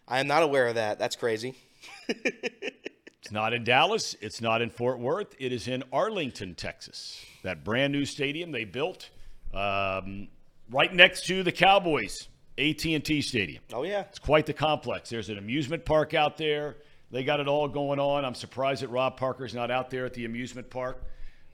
I 0.08 0.20
am 0.20 0.28
not 0.28 0.44
aware 0.44 0.68
of 0.68 0.76
that. 0.76 1.00
That's 1.00 1.16
crazy. 1.16 1.56
it's 2.08 3.32
not 3.32 3.54
in 3.54 3.64
Dallas. 3.64 4.16
It's 4.22 4.42
not 4.42 4.62
in 4.62 4.70
Fort 4.70 5.00
Worth. 5.00 5.36
It 5.40 5.52
is 5.52 5.68
in 5.68 5.84
Arlington, 5.92 6.54
Texas. 6.54 7.24
That 7.44 7.64
brand 7.64 7.92
new 7.94 8.06
stadium 8.06 8.52
they 8.52 8.66
built 8.66 9.10
um, 9.54 10.28
right 10.70 10.94
next 10.94 11.26
to 11.28 11.42
the 11.42 11.52
Cowboys 11.52 12.28
AT&T 12.58 13.22
Stadium. 13.22 13.64
Oh 13.74 13.84
yeah, 13.84 14.02
it's 14.02 14.20
quite 14.20 14.46
the 14.46 14.54
complex. 14.54 15.10
There's 15.10 15.30
an 15.30 15.38
amusement 15.38 15.86
park 15.86 16.14
out 16.14 16.38
there. 16.38 16.76
They 17.12 17.24
got 17.24 17.40
it 17.40 17.48
all 17.48 17.68
going 17.68 18.00
on. 18.00 18.26
I'm 18.26 18.36
surprised 18.36 18.82
that 18.82 18.90
Rob 18.90 19.18
Parker's 19.18 19.54
not 19.54 19.72
out 19.72 19.90
there 19.90 20.06
at 20.06 20.14
the 20.14 20.26
amusement 20.26 20.70
park 20.70 21.02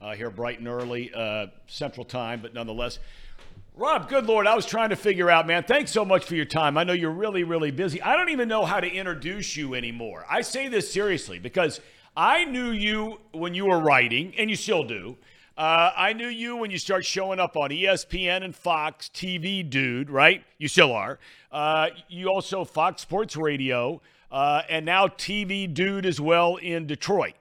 uh, 0.02 0.14
here 0.14 0.30
bright 0.30 0.58
and 0.58 0.68
early 0.68 1.12
uh, 1.14 1.46
Central 1.66 2.04
Time, 2.04 2.40
but 2.42 2.52
nonetheless. 2.52 2.98
Rob, 3.74 4.08
good 4.08 4.26
Lord, 4.26 4.46
I 4.46 4.54
was 4.54 4.66
trying 4.66 4.90
to 4.90 4.96
figure 4.96 5.30
out, 5.30 5.46
man. 5.46 5.64
Thanks 5.64 5.90
so 5.90 6.04
much 6.04 6.24
for 6.24 6.34
your 6.34 6.44
time. 6.44 6.76
I 6.76 6.84
know 6.84 6.92
you're 6.92 7.10
really, 7.10 7.42
really 7.42 7.70
busy. 7.70 8.02
I 8.02 8.16
don't 8.16 8.28
even 8.28 8.46
know 8.46 8.66
how 8.66 8.80
to 8.80 8.86
introduce 8.86 9.56
you 9.56 9.74
anymore. 9.74 10.26
I 10.28 10.42
say 10.42 10.68
this 10.68 10.92
seriously 10.92 11.38
because 11.38 11.80
I 12.14 12.44
knew 12.44 12.70
you 12.70 13.20
when 13.32 13.54
you 13.54 13.64
were 13.64 13.78
writing, 13.78 14.34
and 14.36 14.50
you 14.50 14.56
still 14.56 14.84
do. 14.84 15.16
Uh, 15.56 15.90
I 15.96 16.12
knew 16.12 16.28
you 16.28 16.56
when 16.56 16.70
you 16.70 16.78
start 16.78 17.04
showing 17.04 17.38
up 17.38 17.56
on 17.56 17.70
ESPN 17.70 18.42
and 18.42 18.54
Fox 18.54 19.08
TV, 19.08 19.68
dude, 19.68 20.10
right? 20.10 20.42
You 20.58 20.68
still 20.68 20.92
are. 20.92 21.18
Uh, 21.50 21.88
you 22.08 22.28
also 22.28 22.64
Fox 22.64 23.02
Sports 23.02 23.36
Radio, 23.36 24.02
uh, 24.30 24.62
and 24.68 24.84
now 24.84 25.08
TV, 25.08 25.72
dude, 25.72 26.04
as 26.04 26.20
well 26.20 26.56
in 26.56 26.86
Detroit. 26.86 27.34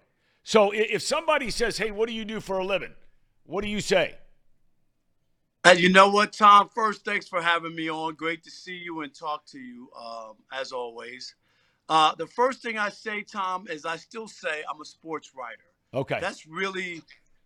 So 0.43 0.71
if 0.71 1.01
somebody 1.01 1.51
says, 1.51 1.77
hey, 1.77 1.91
what 1.91 2.07
do 2.07 2.13
you 2.13 2.25
do 2.25 2.39
for 2.39 2.57
a 2.57 2.65
living? 2.65 2.93
What 3.45 3.63
do 3.63 3.69
you 3.69 3.81
say? 3.81 4.15
Hey, 5.63 5.77
you 5.77 5.89
know 5.89 6.09
what, 6.09 6.33
Tom? 6.33 6.69
First, 6.73 7.05
thanks 7.05 7.27
for 7.27 7.41
having 7.41 7.75
me 7.75 7.89
on. 7.89 8.15
Great 8.15 8.43
to 8.45 8.49
see 8.49 8.75
you 8.75 9.01
and 9.01 9.13
talk 9.13 9.45
to 9.47 9.59
you, 9.59 9.89
um, 9.99 10.33
as 10.51 10.71
always. 10.71 11.35
Uh, 11.87 12.15
the 12.15 12.25
first 12.25 12.63
thing 12.63 12.79
I 12.79 12.89
say, 12.89 13.21
Tom, 13.21 13.67
is 13.69 13.85
I 13.85 13.97
still 13.97 14.27
say 14.27 14.63
I'm 14.67 14.81
a 14.81 14.85
sports 14.85 15.33
writer. 15.37 15.61
Okay. 15.93 16.19
That's 16.19 16.47
really 16.47 17.03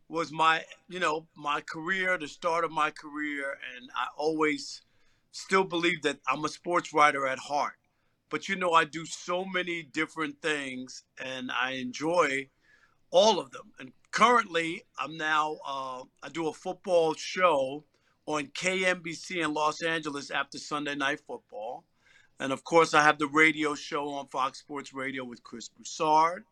was 0.07 0.31
my, 0.31 0.63
you 0.88 0.99
know, 0.99 1.27
my 1.35 1.61
career, 1.61 2.17
the 2.17 2.27
start 2.27 2.63
of 2.63 2.72
my 2.72 2.91
career, 2.91 3.57
and 3.76 3.89
I 3.95 4.07
always 4.15 4.84
still 5.31 5.63
believe 5.63 6.03
that 6.03 6.19
I'm 6.27 6.45
a 6.45 6.49
sports 6.49 6.93
writer 6.93 7.27
at 7.27 7.39
heart. 7.39 7.73
But 8.30 8.47
you 8.47 8.55
know, 8.55 8.72
I 8.72 8.85
do 8.85 9.05
so 9.05 9.43
many 9.43 9.84
different 9.84 10.41
things, 10.41 11.03
and 11.17 11.51
I 11.51 11.72
enjoy 11.72 12.49
all 13.11 13.40
of 13.40 13.52
them. 13.52 13.72
And 13.80 13.91
currently, 14.11 14.84
I'm 14.99 15.18
now 15.18 15.57
uh, 15.65 16.03
I 16.23 16.30
do 16.30 16.48
a 16.48 16.53
football 16.53 17.14
show 17.14 17.84
on 18.26 18.48
KNBC 18.48 19.44
in 19.44 19.53
Los 19.53 19.82
Angeles 19.82 20.32
after 20.32 20.57
Sunday 20.57 20.95
Night 20.95 21.19
Football. 21.19 21.84
And 22.40 22.52
of 22.52 22.64
course, 22.64 22.94
I 22.94 23.03
have 23.03 23.18
the 23.18 23.27
radio 23.27 23.76
show 23.76 24.10
on 24.10 24.27
Fox 24.27 24.60
Sports 24.60 24.94
Radio 24.94 25.23
with 25.23 25.44
Chris 25.44 25.69
Broussard. 25.69 26.44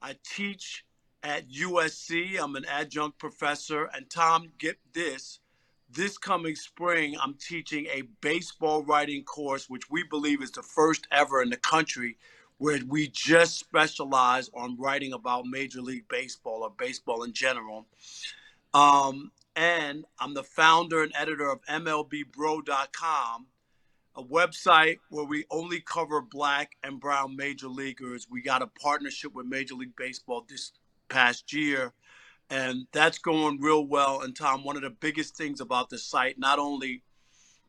I 0.00 0.16
teach 0.24 0.84
at 1.22 1.50
USC. 1.50 2.38
I'm 2.40 2.56
an 2.56 2.64
adjunct 2.66 3.18
professor. 3.18 3.90
And 3.92 4.08
Tom, 4.08 4.52
get 4.58 4.78
this 4.92 5.40
this 5.92 6.18
coming 6.18 6.54
spring, 6.54 7.16
I'm 7.20 7.34
teaching 7.34 7.86
a 7.86 8.02
baseball 8.20 8.82
writing 8.82 9.24
course, 9.24 9.68
which 9.68 9.90
we 9.90 10.04
believe 10.04 10.42
is 10.42 10.52
the 10.52 10.62
first 10.62 11.06
ever 11.10 11.42
in 11.42 11.50
the 11.50 11.56
country, 11.56 12.16
where 12.60 12.78
we 12.86 13.08
just 13.08 13.58
specialize 13.58 14.50
on 14.52 14.76
writing 14.78 15.14
about 15.14 15.46
Major 15.46 15.80
League 15.80 16.06
Baseball 16.10 16.62
or 16.62 16.70
baseball 16.78 17.22
in 17.22 17.32
general. 17.32 17.86
Um, 18.74 19.32
and 19.56 20.04
I'm 20.18 20.34
the 20.34 20.44
founder 20.44 21.02
and 21.02 21.10
editor 21.18 21.50
of 21.50 21.64
MLBBro.com, 21.64 23.46
a 24.14 24.22
website 24.22 24.98
where 25.08 25.24
we 25.24 25.46
only 25.50 25.80
cover 25.80 26.20
black 26.20 26.72
and 26.84 27.00
brown 27.00 27.34
major 27.34 27.66
leaguers. 27.66 28.26
We 28.30 28.42
got 28.42 28.60
a 28.60 28.66
partnership 28.66 29.34
with 29.34 29.46
Major 29.46 29.74
League 29.74 29.96
Baseball 29.96 30.44
this 30.46 30.72
past 31.08 31.54
year, 31.54 31.94
and 32.50 32.86
that's 32.92 33.18
going 33.18 33.58
real 33.58 33.86
well. 33.86 34.20
And 34.20 34.36
Tom, 34.36 34.64
one 34.64 34.76
of 34.76 34.82
the 34.82 34.90
biggest 34.90 35.34
things 35.34 35.62
about 35.62 35.88
the 35.88 35.96
site, 35.98 36.38
not 36.38 36.58
only 36.58 37.04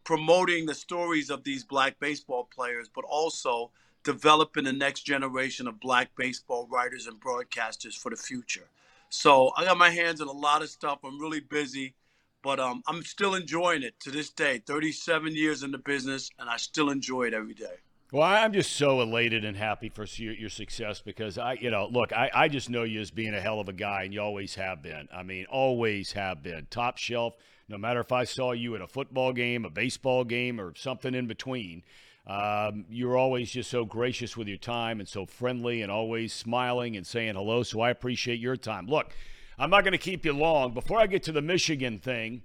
promoting 0.04 0.66
the 0.66 0.76
stories 0.76 1.30
of 1.30 1.46
these 1.46 1.64
black 1.64 1.98
baseball 2.02 2.50
players, 2.54 2.90
but 2.94 3.06
also 3.06 3.72
developing 4.04 4.64
the 4.64 4.74
next 4.74 5.02
generation 5.02 5.68
of 5.68 5.80
black 5.80 6.10
baseball 6.16 6.68
writers 6.72 7.08
and 7.08 7.20
broadcasters 7.20 7.96
for 7.98 8.10
the 8.10 8.16
future. 8.16 8.68
So 9.10 9.52
I 9.58 9.66
got 9.66 9.78
my 9.78 9.90
hands 9.90 10.22
on 10.22 10.28
a 10.28 10.32
lot 10.32 10.62
of 10.62 10.70
stuff. 10.70 11.00
I'm 11.04 11.20
really 11.20 11.42
busy, 11.42 11.94
but 12.42 12.60
um, 12.60 12.82
I'm 12.88 13.04
still 13.04 13.36
enjoying 13.36 13.84
it 13.84 14.00
to 14.02 14.12
this 14.12 14.30
day. 14.30 14.62
37 14.66 15.36
years 15.36 15.64
in 15.64 15.72
the 15.72 15.78
business, 15.78 16.30
and 16.40 16.50
I 16.50 16.58
still 16.58 16.90
enjoy 16.90 17.24
it 17.24 17.34
every 17.34 17.54
day. 17.54 17.76
Well, 18.12 18.24
I'm 18.24 18.52
just 18.52 18.74
so 18.74 19.00
elated 19.00 19.46
and 19.46 19.56
happy 19.56 19.88
for 19.88 20.06
your, 20.16 20.34
your 20.34 20.50
success 20.50 21.02
because 21.02 21.38
I, 21.38 21.54
you 21.54 21.72
know, 21.72 21.88
look, 21.90 22.12
I, 22.12 22.30
I 22.34 22.48
just 22.50 22.70
know 22.70 22.84
you 22.84 23.00
as 23.00 23.10
being 23.10 23.34
a 23.34 23.40
hell 23.40 23.62
of 23.62 23.70
a 23.70 23.74
guy, 23.74 24.04
and 24.04 24.14
you 24.14 24.22
always 24.22 24.56
have 24.56 24.84
been. 24.84 25.08
I 25.14 25.24
mean, 25.24 25.46
always 25.46 26.12
have 26.12 26.44
been. 26.44 26.68
Top 26.70 26.98
shelf, 26.98 27.36
no 27.70 27.78
matter 27.78 28.02
if 28.02 28.12
I 28.12 28.26
saw 28.26 28.52
you 28.52 28.76
at 28.76 28.82
a 28.82 28.88
football 28.88 29.32
game, 29.32 29.64
a 29.64 29.70
baseball 29.70 30.26
game, 30.26 30.60
or 30.60 30.74
something 30.76 31.16
in 31.16 31.28
between. 31.28 31.84
Um, 32.28 32.86
you're 32.90 33.18
always 33.18 33.52
just 33.52 33.70
so 33.70 33.84
gracious 33.84 34.38
with 34.38 34.48
your 34.48 34.58
time 34.58 35.00
and 35.00 35.10
so 35.10 35.26
friendly 35.26 35.82
and 35.82 35.92
always 35.92 36.34
smiling 36.34 36.96
and 36.96 37.06
saying 37.06 37.36
hello. 37.36 37.64
So 37.64 37.82
I 37.82 37.90
appreciate 37.90 38.40
your 38.40 38.56
time. 38.56 38.88
Look, 38.88 39.12
I'm 39.58 39.70
not 39.70 39.84
going 39.84 39.94
to 39.94 39.98
keep 39.98 40.26
you 40.26 40.34
long. 40.34 40.74
Before 40.74 41.00
I 41.00 41.08
get 41.08 41.24
to 41.24 41.32
the 41.32 41.42
Michigan 41.42 42.00
thing, 42.00 42.44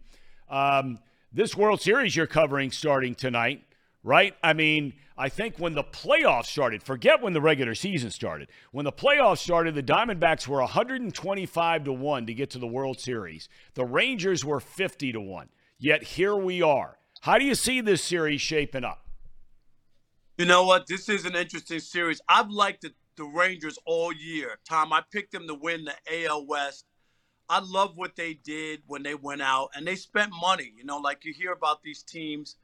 um, 0.48 0.98
this 1.32 1.56
World 1.56 1.80
Series 1.80 2.16
you're 2.16 2.26
covering 2.26 2.70
starting 2.70 3.14
tonight, 3.14 3.62
right? 4.02 4.34
I 4.42 4.54
mean, 4.54 4.94
I 5.18 5.28
think 5.28 5.58
when 5.58 5.74
the 5.74 5.84
playoffs 5.84 6.46
started, 6.46 6.82
forget 6.82 7.22
when 7.22 7.32
the 7.32 7.40
regular 7.40 7.74
season 7.74 8.10
started. 8.10 8.48
When 8.70 8.84
the 8.84 8.92
playoffs 8.92 9.38
started, 9.38 9.74
the 9.74 9.82
Diamondbacks 9.82 10.46
were 10.46 10.60
125 10.60 11.84
to 11.84 11.92
1 11.92 12.26
to 12.26 12.34
get 12.34 12.50
to 12.50 12.58
the 12.58 12.66
World 12.66 13.00
Series. 13.00 13.48
The 13.74 13.84
Rangers 13.84 14.44
were 14.44 14.60
50 14.60 15.12
to 15.12 15.20
1. 15.20 15.48
Yet 15.78 16.02
here 16.02 16.34
we 16.36 16.62
are. 16.62 16.98
How 17.20 17.38
do 17.38 17.44
you 17.44 17.54
see 17.54 17.80
this 17.80 18.02
series 18.02 18.40
shaping 18.40 18.84
up? 18.84 19.05
You 20.36 20.44
know 20.44 20.64
what? 20.64 20.86
This 20.86 21.08
is 21.08 21.24
an 21.24 21.34
interesting 21.34 21.80
series. 21.80 22.20
I've 22.28 22.50
liked 22.50 22.82
the, 22.82 22.92
the 23.16 23.24
Rangers 23.24 23.78
all 23.86 24.12
year. 24.12 24.58
Tom, 24.68 24.92
I 24.92 25.02
picked 25.10 25.32
them 25.32 25.46
to 25.48 25.54
win 25.54 25.86
the 25.86 26.26
AL 26.26 26.46
West. 26.46 26.84
I 27.48 27.60
love 27.60 27.96
what 27.96 28.16
they 28.16 28.34
did 28.34 28.82
when 28.86 29.02
they 29.02 29.14
went 29.14 29.40
out 29.40 29.70
and 29.74 29.86
they 29.86 29.96
spent 29.96 30.32
money. 30.38 30.74
You 30.76 30.84
know, 30.84 30.98
like 30.98 31.24
you 31.24 31.32
hear 31.32 31.52
about 31.52 31.82
these 31.82 32.02
teams 32.02 32.56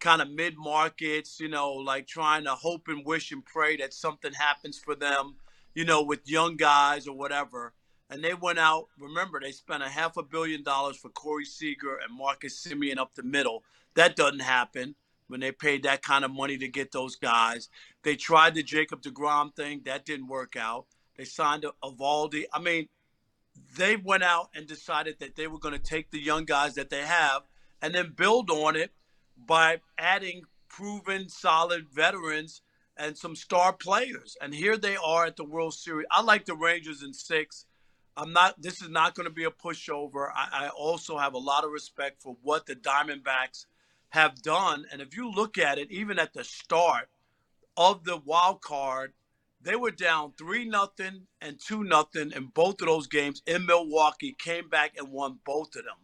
kind 0.00 0.22
of 0.22 0.30
mid 0.30 0.56
markets, 0.56 1.38
you 1.38 1.48
know, 1.48 1.72
like 1.72 2.06
trying 2.06 2.44
to 2.44 2.52
hope 2.52 2.88
and 2.88 3.04
wish 3.04 3.30
and 3.30 3.44
pray 3.44 3.76
that 3.76 3.92
something 3.92 4.32
happens 4.32 4.78
for 4.78 4.94
them, 4.94 5.34
you 5.74 5.84
know, 5.84 6.02
with 6.02 6.30
young 6.30 6.56
guys 6.56 7.06
or 7.06 7.14
whatever. 7.14 7.74
And 8.08 8.24
they 8.24 8.32
went 8.32 8.58
out, 8.58 8.86
remember, 8.98 9.38
they 9.38 9.52
spent 9.52 9.82
a 9.82 9.88
half 9.90 10.16
a 10.16 10.22
billion 10.22 10.62
dollars 10.62 10.96
for 10.96 11.10
Corey 11.10 11.44
Seager 11.44 11.98
and 12.02 12.16
Marcus 12.16 12.66
Semien 12.66 12.96
up 12.96 13.14
the 13.14 13.22
middle. 13.22 13.64
That 13.96 14.16
doesn't 14.16 14.40
happen 14.40 14.94
when 15.28 15.40
they 15.40 15.52
paid 15.52 15.84
that 15.84 16.02
kind 16.02 16.24
of 16.24 16.30
money 16.30 16.58
to 16.58 16.68
get 16.68 16.90
those 16.90 17.16
guys. 17.16 17.68
They 18.02 18.16
tried 18.16 18.54
the 18.54 18.62
Jacob 18.62 19.02
DeGrom 19.02 19.54
thing. 19.54 19.82
That 19.84 20.04
didn't 20.04 20.26
work 20.26 20.56
out. 20.56 20.86
They 21.16 21.24
signed 21.24 21.64
Eovaldi. 21.84 22.44
I 22.52 22.58
mean, 22.58 22.88
they 23.76 23.96
went 23.96 24.22
out 24.22 24.48
and 24.54 24.66
decided 24.66 25.18
that 25.20 25.36
they 25.36 25.46
were 25.46 25.58
going 25.58 25.74
to 25.74 25.80
take 25.80 26.10
the 26.10 26.20
young 26.20 26.44
guys 26.44 26.74
that 26.74 26.90
they 26.90 27.02
have 27.02 27.42
and 27.80 27.94
then 27.94 28.14
build 28.16 28.50
on 28.50 28.76
it 28.76 28.92
by 29.36 29.80
adding 29.98 30.42
proven, 30.68 31.28
solid 31.28 31.86
veterans 31.92 32.62
and 32.96 33.16
some 33.16 33.36
star 33.36 33.72
players. 33.72 34.36
And 34.40 34.54
here 34.54 34.76
they 34.76 34.96
are 34.96 35.26
at 35.26 35.36
the 35.36 35.44
World 35.44 35.74
Series. 35.74 36.06
I 36.10 36.22
like 36.22 36.46
the 36.46 36.54
Rangers 36.54 37.02
in 37.02 37.12
six. 37.12 37.66
I'm 38.16 38.32
not. 38.32 38.60
This 38.60 38.82
is 38.82 38.88
not 38.88 39.14
going 39.14 39.28
to 39.28 39.32
be 39.32 39.44
a 39.44 39.50
pushover. 39.50 40.28
I, 40.34 40.66
I 40.66 40.68
also 40.70 41.18
have 41.18 41.34
a 41.34 41.38
lot 41.38 41.64
of 41.64 41.70
respect 41.70 42.22
for 42.22 42.36
what 42.42 42.66
the 42.66 42.74
Diamondbacks– 42.74 43.66
have 44.10 44.42
done. 44.42 44.86
And 44.90 45.00
if 45.00 45.16
you 45.16 45.30
look 45.30 45.58
at 45.58 45.78
it, 45.78 45.90
even 45.90 46.18
at 46.18 46.32
the 46.32 46.44
start 46.44 47.08
of 47.76 48.04
the 48.04 48.16
wild 48.16 48.62
card, 48.62 49.12
they 49.60 49.76
were 49.76 49.90
down 49.90 50.32
three 50.38 50.64
nothing 50.64 51.26
and 51.40 51.58
two 51.58 51.82
nothing 51.82 52.32
in 52.34 52.46
both 52.46 52.80
of 52.80 52.86
those 52.86 53.06
games 53.06 53.42
in 53.46 53.66
Milwaukee. 53.66 54.36
Came 54.38 54.68
back 54.68 54.92
and 54.96 55.10
won 55.10 55.38
both 55.44 55.74
of 55.76 55.84
them, 55.84 55.96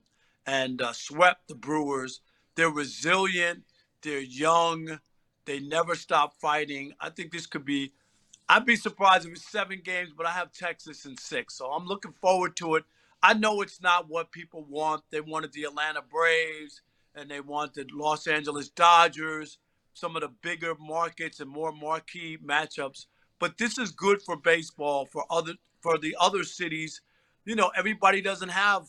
and 0.45 0.83
uh, 0.83 0.93
swept 0.93 1.49
the 1.49 1.55
Brewers. 1.55 2.21
They're 2.57 2.71
resilient. 2.71 3.63
They're 4.03 4.21
young. 4.21 4.99
They 5.45 5.61
never 5.61 5.95
stop 5.95 6.35
fighting. 6.41 6.93
I 7.01 7.11
think 7.11 7.33
this 7.33 7.47
could 7.47 7.65
be. 7.65 7.93
I'd 8.49 8.67
be 8.67 8.77
surprised 8.77 9.27
if 9.27 9.33
it's 9.33 9.51
seven 9.51 9.81
games, 9.83 10.11
but 10.15 10.27
I 10.27 10.33
have 10.33 10.53
Texas 10.53 11.07
in 11.07 11.17
six, 11.17 11.55
so 11.57 11.71
I'm 11.71 11.87
looking 11.87 12.13
forward 12.21 12.57
to 12.57 12.75
it. 12.75 12.85
I 13.23 13.33
know 13.33 13.63
it's 13.63 13.81
not 13.81 14.11
what 14.11 14.33
people 14.33 14.67
want. 14.69 15.03
They 15.11 15.23
wanted 15.23 15.53
the 15.53 15.65
Atlanta 15.65 16.03
Braves 16.03 16.83
and 17.15 17.31
they 17.31 17.41
wanted 17.41 17.91
Los 17.93 18.27
Angeles 18.27 18.69
Dodgers, 18.69 19.59
some 19.95 20.16
of 20.16 20.23
the 20.23 20.32
bigger 20.43 20.74
markets 20.78 21.41
and 21.41 21.51
more 21.51 21.73
marquee 21.73 22.39
matchups. 22.45 23.07
but 23.39 23.59
this 23.59 23.78
is 23.78 23.91
good 23.91 24.23
for 24.23 24.36
baseball 24.36 25.07
for 25.07 25.24
other 25.31 25.55
for 25.81 25.99
the 25.99 26.16
other 26.19 26.45
cities. 26.45 27.01
You 27.45 27.57
know, 27.57 27.70
everybody 27.77 28.23
doesn't 28.23 28.49
have 28.49 28.89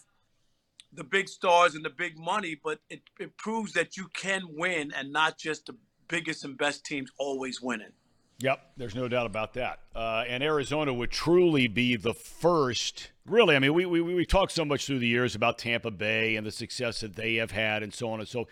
the 0.93 1.03
big 1.03 1.27
stars 1.27 1.76
and 1.76 1.84
the 1.84 1.89
big 1.89 2.18
money, 2.18 2.57
but 2.64 2.80
it, 2.89 3.02
it 3.19 3.35
proves 3.38 3.73
that 3.73 3.97
you 3.97 4.07
can 4.14 4.43
win 4.49 4.93
and 4.95 5.11
not 5.11 5.38
just 5.38 5.65
the 5.65 5.76
biggest 6.07 6.45
and 6.45 6.57
best 6.57 6.85
teams 6.85 7.11
always 7.18 7.61
winning. 7.61 7.91
Yep, 8.40 8.60
there's 8.76 8.95
no 8.95 9.07
doubt 9.07 9.26
about 9.26 9.53
that. 9.53 9.80
Uh, 9.95 10.26
and 10.28 10.44
Arizona 10.44 10.94
would 10.94 11.12
truly 11.12 11.68
be 11.68 11.95
the 11.95 12.14
first. 12.14 13.12
Really, 13.26 13.56
I 13.56 13.60
mean, 13.60 13.74
we, 13.74 13.86
we 13.86 14.02
we 14.02 14.26
talked 14.26 14.52
so 14.52 14.66
much 14.66 14.86
through 14.86 14.99
the 14.99 15.07
years 15.07 15.36
about 15.36 15.57
Tampa 15.57 15.90
Bay 15.90 16.36
and 16.36 16.45
the 16.45 16.52
success 16.52 16.99
that 16.99 17.16
they 17.16 17.36
have 17.36 17.52
had, 17.52 17.82
and 17.82 17.94
so 17.94 18.10
on 18.10 18.20
and 18.20 18.28
so 18.28 18.48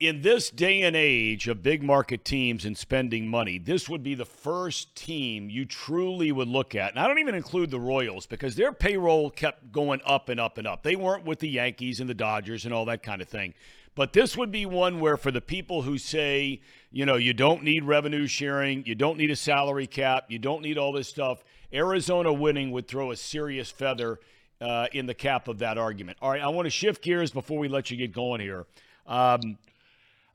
in 0.00 0.22
this 0.22 0.50
day 0.50 0.82
and 0.82 0.96
age 0.96 1.48
of 1.48 1.62
big 1.62 1.82
market 1.82 2.24
teams 2.24 2.64
and 2.64 2.76
spending 2.76 3.28
money, 3.28 3.58
this 3.58 3.88
would 3.88 4.02
be 4.02 4.14
the 4.14 4.24
first 4.24 4.94
team 4.96 5.48
you 5.48 5.64
truly 5.64 6.32
would 6.32 6.48
look 6.48 6.74
at. 6.74 6.90
And 6.90 6.98
I 6.98 7.06
don't 7.06 7.20
even 7.20 7.34
include 7.34 7.70
the 7.70 7.80
Royals 7.80 8.26
because 8.26 8.56
their 8.56 8.72
payroll 8.72 9.30
kept 9.30 9.70
going 9.70 10.00
up 10.04 10.28
and 10.28 10.40
up 10.40 10.58
and 10.58 10.66
up. 10.66 10.82
They 10.82 10.96
weren't 10.96 11.24
with 11.24 11.38
the 11.38 11.48
Yankees 11.48 12.00
and 12.00 12.10
the 12.10 12.14
Dodgers 12.14 12.64
and 12.64 12.74
all 12.74 12.84
that 12.86 13.02
kind 13.02 13.22
of 13.22 13.28
thing. 13.28 13.54
But 13.94 14.12
this 14.12 14.36
would 14.36 14.50
be 14.50 14.66
one 14.66 14.98
where, 14.98 15.16
for 15.16 15.30
the 15.30 15.40
people 15.40 15.82
who 15.82 15.98
say, 15.98 16.60
you 16.90 17.06
know, 17.06 17.16
you 17.16 17.32
don't 17.32 17.62
need 17.62 17.84
revenue 17.84 18.26
sharing, 18.26 18.84
you 18.86 18.94
don't 18.94 19.18
need 19.18 19.30
a 19.30 19.36
salary 19.36 19.86
cap, 19.86 20.24
you 20.28 20.38
don't 20.38 20.62
need 20.62 20.78
all 20.78 20.92
this 20.92 21.08
stuff, 21.08 21.44
Arizona 21.72 22.32
winning 22.32 22.70
would 22.72 22.88
throw 22.88 23.10
a 23.10 23.16
serious 23.16 23.70
feather 23.70 24.18
uh, 24.60 24.86
in 24.92 25.06
the 25.06 25.14
cap 25.14 25.48
of 25.48 25.58
that 25.58 25.78
argument. 25.78 26.18
All 26.22 26.30
right, 26.30 26.42
I 26.42 26.48
want 26.48 26.66
to 26.66 26.70
shift 26.70 27.02
gears 27.02 27.30
before 27.30 27.58
we 27.58 27.68
let 27.68 27.90
you 27.90 27.96
get 27.96 28.12
going 28.12 28.40
here. 28.40 28.66
Um, 29.06 29.58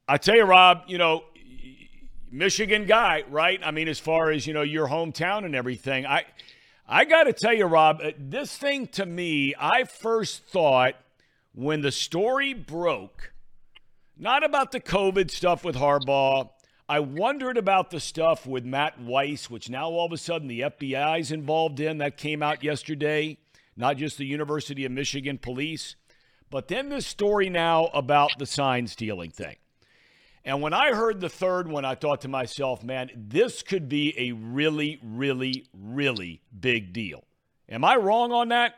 I 0.07 0.17
tell 0.17 0.35
you, 0.35 0.43
Rob, 0.43 0.83
you 0.87 0.97
know, 0.97 1.23
Michigan 2.31 2.85
guy, 2.85 3.23
right? 3.29 3.59
I 3.63 3.71
mean, 3.71 3.87
as 3.87 3.99
far 3.99 4.31
as 4.31 4.45
you 4.45 4.53
know, 4.53 4.61
your 4.61 4.87
hometown 4.87 5.45
and 5.45 5.55
everything. 5.55 6.05
I, 6.05 6.25
I 6.87 7.05
got 7.05 7.23
to 7.23 7.33
tell 7.33 7.53
you, 7.53 7.65
Rob, 7.65 8.01
uh, 8.03 8.11
this 8.17 8.57
thing 8.57 8.87
to 8.87 9.05
me, 9.05 9.55
I 9.59 9.83
first 9.83 10.45
thought 10.47 10.95
when 11.53 11.81
the 11.81 11.91
story 11.91 12.53
broke, 12.53 13.33
not 14.19 14.43
about 14.43 14.71
the 14.71 14.81
COVID 14.81 15.31
stuff 15.31 15.63
with 15.63 15.75
Harbaugh. 15.75 16.49
I 16.89 16.99
wondered 16.99 17.57
about 17.57 17.91
the 17.91 17.99
stuff 17.99 18.45
with 18.45 18.65
Matt 18.65 18.99
Weiss, 18.99 19.49
which 19.49 19.69
now 19.69 19.89
all 19.89 20.05
of 20.05 20.11
a 20.11 20.17
sudden 20.17 20.47
the 20.47 20.61
FBI 20.61 21.19
is 21.19 21.31
involved 21.31 21.79
in. 21.79 21.99
That 21.99 22.17
came 22.17 22.43
out 22.43 22.63
yesterday, 22.63 23.37
not 23.77 23.97
just 23.97 24.17
the 24.17 24.25
University 24.25 24.85
of 24.85 24.91
Michigan 24.91 25.37
police. 25.37 25.95
But 26.49 26.67
then 26.67 26.89
this 26.89 27.05
story 27.05 27.49
now 27.49 27.85
about 27.93 28.31
the 28.39 28.45
sign 28.45 28.87
stealing 28.87 29.31
thing. 29.31 29.55
And 30.43 30.61
when 30.61 30.73
I 30.73 30.93
heard 30.93 31.21
the 31.21 31.29
third 31.29 31.67
one, 31.67 31.85
I 31.85 31.95
thought 31.95 32.21
to 32.21 32.27
myself, 32.27 32.83
man, 32.83 33.11
this 33.15 33.61
could 33.61 33.87
be 33.87 34.15
a 34.17 34.31
really, 34.31 34.99
really, 35.03 35.67
really 35.73 36.41
big 36.59 36.91
deal. 36.91 37.23
Am 37.69 37.85
I 37.85 37.95
wrong 37.97 38.31
on 38.31 38.49
that? 38.49 38.73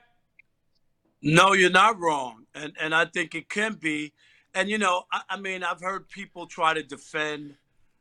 No, 1.21 1.53
you're 1.53 1.69
not 1.69 1.99
wrong. 1.99 2.45
And 2.53 2.73
and 2.79 2.93
I 2.93 3.05
think 3.05 3.35
it 3.35 3.47
can 3.47 3.75
be. 3.75 4.13
And 4.53 4.69
you 4.69 4.77
know, 4.77 5.03
I, 5.11 5.21
I 5.31 5.37
mean, 5.39 5.63
I've 5.63 5.81
heard 5.81 6.09
people 6.09 6.45
try 6.45 6.73
to 6.73 6.83
defend, 6.83 7.55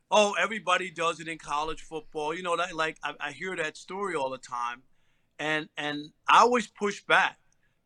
oh, 0.09 0.35
everybody 0.39 0.91
does 0.91 1.19
it 1.19 1.27
in 1.27 1.37
college 1.37 1.81
football. 1.81 2.33
You 2.33 2.43
know, 2.43 2.57
like 2.73 2.97
I, 3.03 3.13
I 3.19 3.31
hear 3.31 3.55
that 3.55 3.77
story 3.77 4.15
all 4.15 4.29
the 4.29 4.37
time. 4.37 4.83
And 5.39 5.69
and 5.77 6.11
I 6.27 6.41
always 6.41 6.67
push 6.67 7.03
back. 7.03 7.37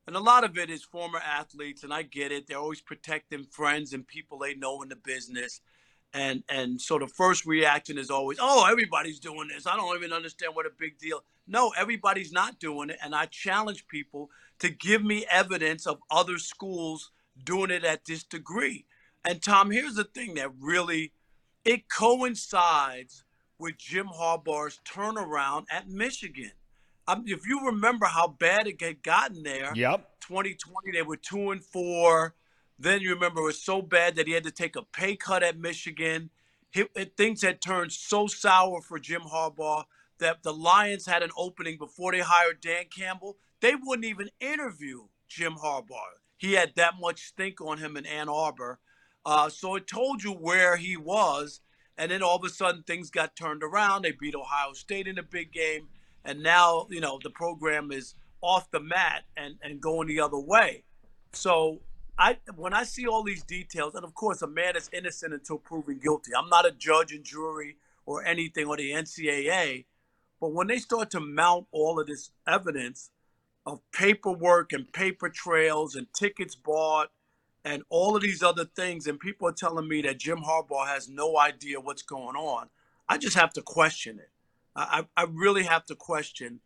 And 0.08 0.16
a 0.16 0.20
lot 0.20 0.44
of 0.44 0.58
it 0.58 0.70
is 0.70 0.84
former 0.84 1.18
athletes, 1.20 1.84
and 1.84 1.92
I 1.92 2.04
get 2.04 2.32
it. 2.32 2.46
They're 2.48 2.60
always 2.60 2.82
protecting 2.82 3.44
friends 3.44 3.92
and 3.92 4.06
people 4.06 4.38
they 4.38 4.54
know 4.54 4.82
in 4.84 4.90
the 4.90 4.96
business. 4.96 5.62
And 6.14 6.44
and 6.50 6.80
so 6.80 7.00
the 7.00 7.08
first 7.08 7.46
reaction 7.46 7.98
is 7.98 8.10
always, 8.10 8.38
oh, 8.42 8.68
everybody's 8.70 9.20
doing 9.20 9.48
this. 9.48 9.68
I 9.68 9.76
don't 9.76 9.96
even 9.98 10.14
understand 10.14 10.56
what 10.56 10.66
a 10.66 10.72
big 10.78 10.98
deal. 10.98 11.24
No, 11.48 11.72
everybody's 11.78 12.32
not 12.32 12.60
doing 12.60 12.90
it. 12.90 12.98
And 13.04 13.14
I 13.14 13.26
challenge 13.26 13.88
people 13.88 14.30
to 14.60 14.70
give 14.70 15.04
me 15.04 15.26
evidence 15.30 15.86
of 15.86 16.00
other 16.10 16.38
schools 16.38 17.12
doing 17.44 17.72
it 17.72 17.84
at 17.84 18.06
this 18.06 18.24
degree. 18.24 18.86
And 19.24 19.42
Tom, 19.42 19.72
here's 19.72 19.96
the 19.96 20.04
thing 20.04 20.36
that 20.36 20.52
really 20.60 21.12
it 21.64 21.90
coincides 21.90 23.24
with 23.58 23.78
Jim 23.78 24.08
Harbaugh's 24.08 24.80
turnaround 24.86 25.66
at 25.72 25.90
Michigan. 25.90 26.52
Um, 27.08 27.24
if 27.26 27.48
you 27.48 27.66
remember 27.66 28.06
how 28.06 28.28
bad 28.28 28.68
it 28.68 28.82
had 28.82 29.04
gotten 29.04 29.44
there, 29.44 29.72
yep. 29.76 30.10
2020 30.22 30.92
they 30.92 31.02
were 31.02 31.18
two 31.18 31.52
and 31.52 31.64
four. 31.64 32.36
Then 32.78 33.02
you 33.02 33.14
remember 33.14 33.42
it 33.42 33.46
was 33.46 33.62
so 33.62 33.82
bad 33.82 34.16
that 34.16 34.28
he 34.28 34.34
had 34.34 34.44
to 34.44 34.52
take 34.52 34.76
a 34.76 34.84
pay 34.84 35.16
cut 35.16 35.44
at 35.44 35.58
Michigan. 35.58 36.30
He, 36.72 36.86
it, 36.96 37.16
things 37.16 37.42
had 37.42 37.62
turned 37.62 37.92
so 37.92 38.28
sour 38.28 38.82
for 38.82 39.00
Jim 39.00 39.22
Harbaugh 39.22 39.86
that 40.20 40.44
the 40.44 40.54
Lions 40.54 41.06
had 41.06 41.24
an 41.24 41.30
opening 41.38 41.78
before 41.78 42.12
they 42.12 42.20
hired 42.20 42.62
Dan 42.62 42.86
Campbell. 42.96 43.38
They 43.62 43.76
wouldn't 43.76 44.06
even 44.06 44.30
interview 44.40 45.08
Jim 45.28 45.56
Harbaugh. 45.64 46.20
He 46.38 46.54
had 46.54 46.74
that 46.76 46.94
much 47.00 47.22
stink 47.22 47.62
on 47.62 47.78
him 47.78 47.98
in 47.98 48.06
Ann 48.06 48.30
Arbor. 48.30 48.80
Uh, 49.26 49.50
so 49.50 49.76
it 49.76 49.88
told 49.88 50.24
you 50.24 50.32
where 50.32 50.76
he 50.76 50.98
was. 50.98 51.62
And 51.98 52.12
then 52.12 52.22
all 52.22 52.36
of 52.36 52.44
a 52.44 52.50
sudden 52.50 52.84
things 52.84 53.10
got 53.10 53.36
turned 53.36 53.64
around. 53.64 54.02
They 54.02 54.12
beat 54.12 54.36
Ohio 54.36 54.74
State 54.74 55.08
in 55.08 55.18
a 55.18 55.24
big 55.24 55.52
game 55.52 55.88
and 56.26 56.42
now 56.42 56.88
you 56.90 57.00
know 57.00 57.20
the 57.24 57.30
program 57.30 57.92
is 57.92 58.16
off 58.42 58.70
the 58.72 58.80
mat 58.80 59.24
and 59.38 59.56
and 59.62 59.80
going 59.80 60.08
the 60.08 60.20
other 60.20 60.40
way. 60.40 60.84
So 61.32 61.80
I 62.18 62.38
when 62.56 62.74
I 62.74 62.84
see 62.84 63.08
all 63.08 63.24
these 63.24 63.44
details, 63.44 63.96
and 63.96 64.04
of 64.04 64.14
course 64.16 64.42
a 64.42 64.48
man 64.48 64.76
is 64.76 64.90
innocent 64.92 65.34
until 65.34 65.58
proven 65.58 66.00
guilty. 66.00 66.32
I'm 66.38 66.50
not 66.50 66.66
a 66.66 66.72
judge 66.72 67.14
and 67.14 67.24
jury 67.24 67.78
or 68.06 68.26
anything 68.26 68.66
or 68.66 68.78
the 68.78 68.92
NCAA, 68.92 69.86
but 70.42 70.52
when 70.52 70.68
they 70.68 70.78
start 70.78 71.12
to 71.12 71.20
mount 71.20 71.68
all 71.72 72.00
of 72.00 72.08
this 72.08 72.32
evidence 72.48 73.12
of 73.66 73.80
paperwork 73.92 74.74
and 74.74 74.92
paper 74.94 75.30
trails 75.30 75.96
and 75.96 76.08
tickets 76.14 76.56
bought 76.56 77.10
and 77.64 77.82
all 77.90 78.16
of 78.16 78.22
these 78.22 78.44
other 78.44 78.66
things, 78.66 79.08
and 79.08 79.20
people 79.20 79.48
are 79.48 79.54
telling 79.54 79.88
me 79.88 80.02
that 80.04 80.20
Jim 80.20 80.40
Harbaugh 80.40 80.88
has 80.88 81.10
no 81.10 81.40
idea 81.40 81.80
what's 81.80 82.04
going 82.04 82.36
on, 82.36 82.70
I 83.10 83.18
just 83.18 83.36
have 83.36 83.54
to 83.54 83.62
question 83.62 84.20
it. 84.20 84.30
I, 84.76 85.06
I 85.18 85.26
really 85.30 85.64
have 85.64 85.86
to 85.86 85.96
question. 85.96 86.60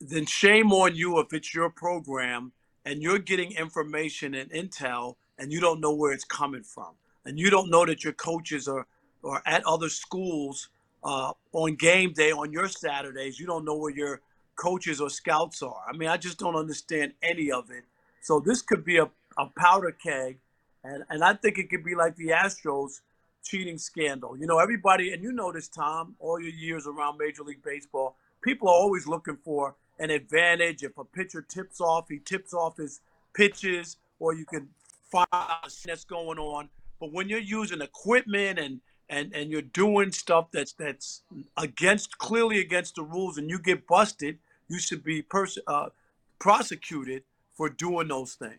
Then 0.00 0.24
shame 0.26 0.72
on 0.72 0.94
you 0.94 1.18
if 1.18 1.32
it's 1.32 1.54
your 1.54 1.68
program 1.68 2.52
and 2.84 3.02
you're 3.02 3.18
getting 3.18 3.52
information 3.52 4.34
and 4.34 4.50
intel 4.50 5.16
and 5.38 5.52
you 5.52 5.60
don't 5.60 5.80
know 5.80 5.94
where 5.94 6.12
it's 6.12 6.24
coming 6.24 6.62
from, 6.62 6.94
and 7.24 7.38
you 7.38 7.50
don't 7.50 7.70
know 7.70 7.84
that 7.84 8.04
your 8.04 8.12
coaches 8.12 8.68
are 8.68 8.86
are 9.24 9.42
at 9.46 9.64
other 9.64 9.88
schools 9.88 10.68
uh, 11.04 11.32
on 11.52 11.74
game 11.76 12.12
day 12.12 12.32
on 12.32 12.52
your 12.52 12.68
Saturdays. 12.68 13.38
You 13.38 13.46
don't 13.46 13.64
know 13.64 13.76
where 13.76 13.94
your 13.94 14.20
coaches 14.62 15.00
or 15.00 15.10
scouts 15.10 15.60
are. 15.60 15.82
I 15.88 15.96
mean, 15.96 16.08
I 16.08 16.16
just 16.16 16.38
don't 16.38 16.54
understand 16.54 17.14
any 17.20 17.50
of 17.50 17.70
it. 17.70 17.82
So 18.22 18.38
this 18.38 18.62
could 18.62 18.84
be 18.84 18.98
a, 18.98 19.10
a 19.36 19.46
powder 19.58 19.90
keg, 19.90 20.38
and 20.84 21.02
and 21.10 21.24
I 21.24 21.34
think 21.34 21.58
it 21.58 21.68
could 21.68 21.84
be 21.84 21.96
like 21.96 22.14
the 22.14 22.28
Astros 22.28 23.00
cheating 23.42 23.78
scandal. 23.78 24.38
You 24.38 24.46
know, 24.46 24.60
everybody, 24.60 25.12
and 25.12 25.22
you 25.22 25.32
know 25.32 25.50
this, 25.50 25.66
Tom, 25.66 26.14
all 26.20 26.40
your 26.40 26.52
years 26.52 26.86
around 26.86 27.18
Major 27.18 27.42
League 27.42 27.64
Baseball, 27.64 28.14
people 28.44 28.68
are 28.68 28.74
always 28.74 29.08
looking 29.08 29.36
for 29.44 29.74
an 29.98 30.10
advantage. 30.10 30.84
If 30.84 30.96
a 30.96 31.04
pitcher 31.04 31.42
tips 31.42 31.80
off, 31.80 32.08
he 32.08 32.20
tips 32.20 32.54
off 32.54 32.76
his 32.76 33.00
pitches, 33.34 33.96
or 34.20 34.32
you 34.34 34.46
can 34.46 34.68
find 35.10 35.26
out 35.32 35.74
that's 35.84 36.04
going 36.04 36.38
on. 36.38 36.68
But 37.00 37.12
when 37.12 37.28
you're 37.28 37.40
using 37.40 37.80
equipment 37.80 38.60
and 38.60 38.80
and 39.08 39.34
and 39.34 39.50
you're 39.50 39.62
doing 39.62 40.12
stuff 40.12 40.46
that's 40.52 40.72
that's 40.72 41.22
against 41.56 42.18
clearly 42.18 42.60
against 42.60 42.94
the 42.94 43.02
rules, 43.02 43.38
and 43.38 43.50
you 43.50 43.58
get 43.58 43.88
busted, 43.88 44.38
you 44.72 44.78
should 44.78 45.04
be 45.04 45.20
pers- 45.20 45.58
uh, 45.66 45.90
prosecuted 46.38 47.22
for 47.54 47.68
doing 47.68 48.08
those 48.08 48.34
things. 48.34 48.58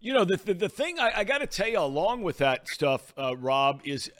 You 0.00 0.12
know, 0.12 0.24
the, 0.24 0.36
the, 0.36 0.54
the 0.54 0.68
thing 0.68 0.98
I, 0.98 1.20
I 1.20 1.24
got 1.24 1.38
to 1.38 1.46
tell 1.46 1.68
you, 1.68 1.78
along 1.78 2.22
with 2.22 2.38
that 2.38 2.68
stuff, 2.68 3.14
uh, 3.16 3.36
Rob, 3.36 3.80
is 3.84 4.10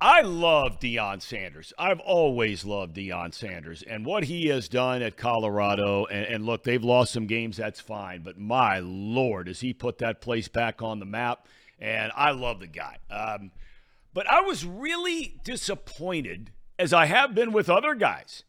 I 0.00 0.20
love 0.20 0.78
Deion 0.78 1.20
Sanders. 1.20 1.72
I've 1.76 1.98
always 1.98 2.64
loved 2.64 2.96
Deion 2.96 3.34
Sanders. 3.34 3.82
And 3.82 4.06
what 4.06 4.24
he 4.24 4.46
has 4.46 4.68
done 4.68 5.02
at 5.02 5.16
Colorado, 5.16 6.06
and, 6.06 6.26
and, 6.26 6.46
look, 6.46 6.62
they've 6.62 6.82
lost 6.82 7.12
some 7.12 7.26
games, 7.26 7.56
that's 7.56 7.80
fine. 7.80 8.22
But 8.22 8.38
my 8.38 8.78
Lord, 8.78 9.48
has 9.48 9.60
he 9.60 9.72
put 9.72 9.98
that 9.98 10.20
place 10.20 10.46
back 10.46 10.80
on 10.80 11.00
the 11.00 11.06
map? 11.06 11.48
And 11.80 12.12
I 12.14 12.30
love 12.30 12.60
the 12.60 12.68
guy. 12.68 12.98
Um, 13.10 13.50
but 14.14 14.30
I 14.30 14.42
was 14.42 14.64
really 14.64 15.40
disappointed, 15.42 16.52
as 16.78 16.92
I 16.92 17.06
have 17.06 17.34
been 17.34 17.52
with 17.52 17.68
other 17.68 17.94
guys. 17.94 18.44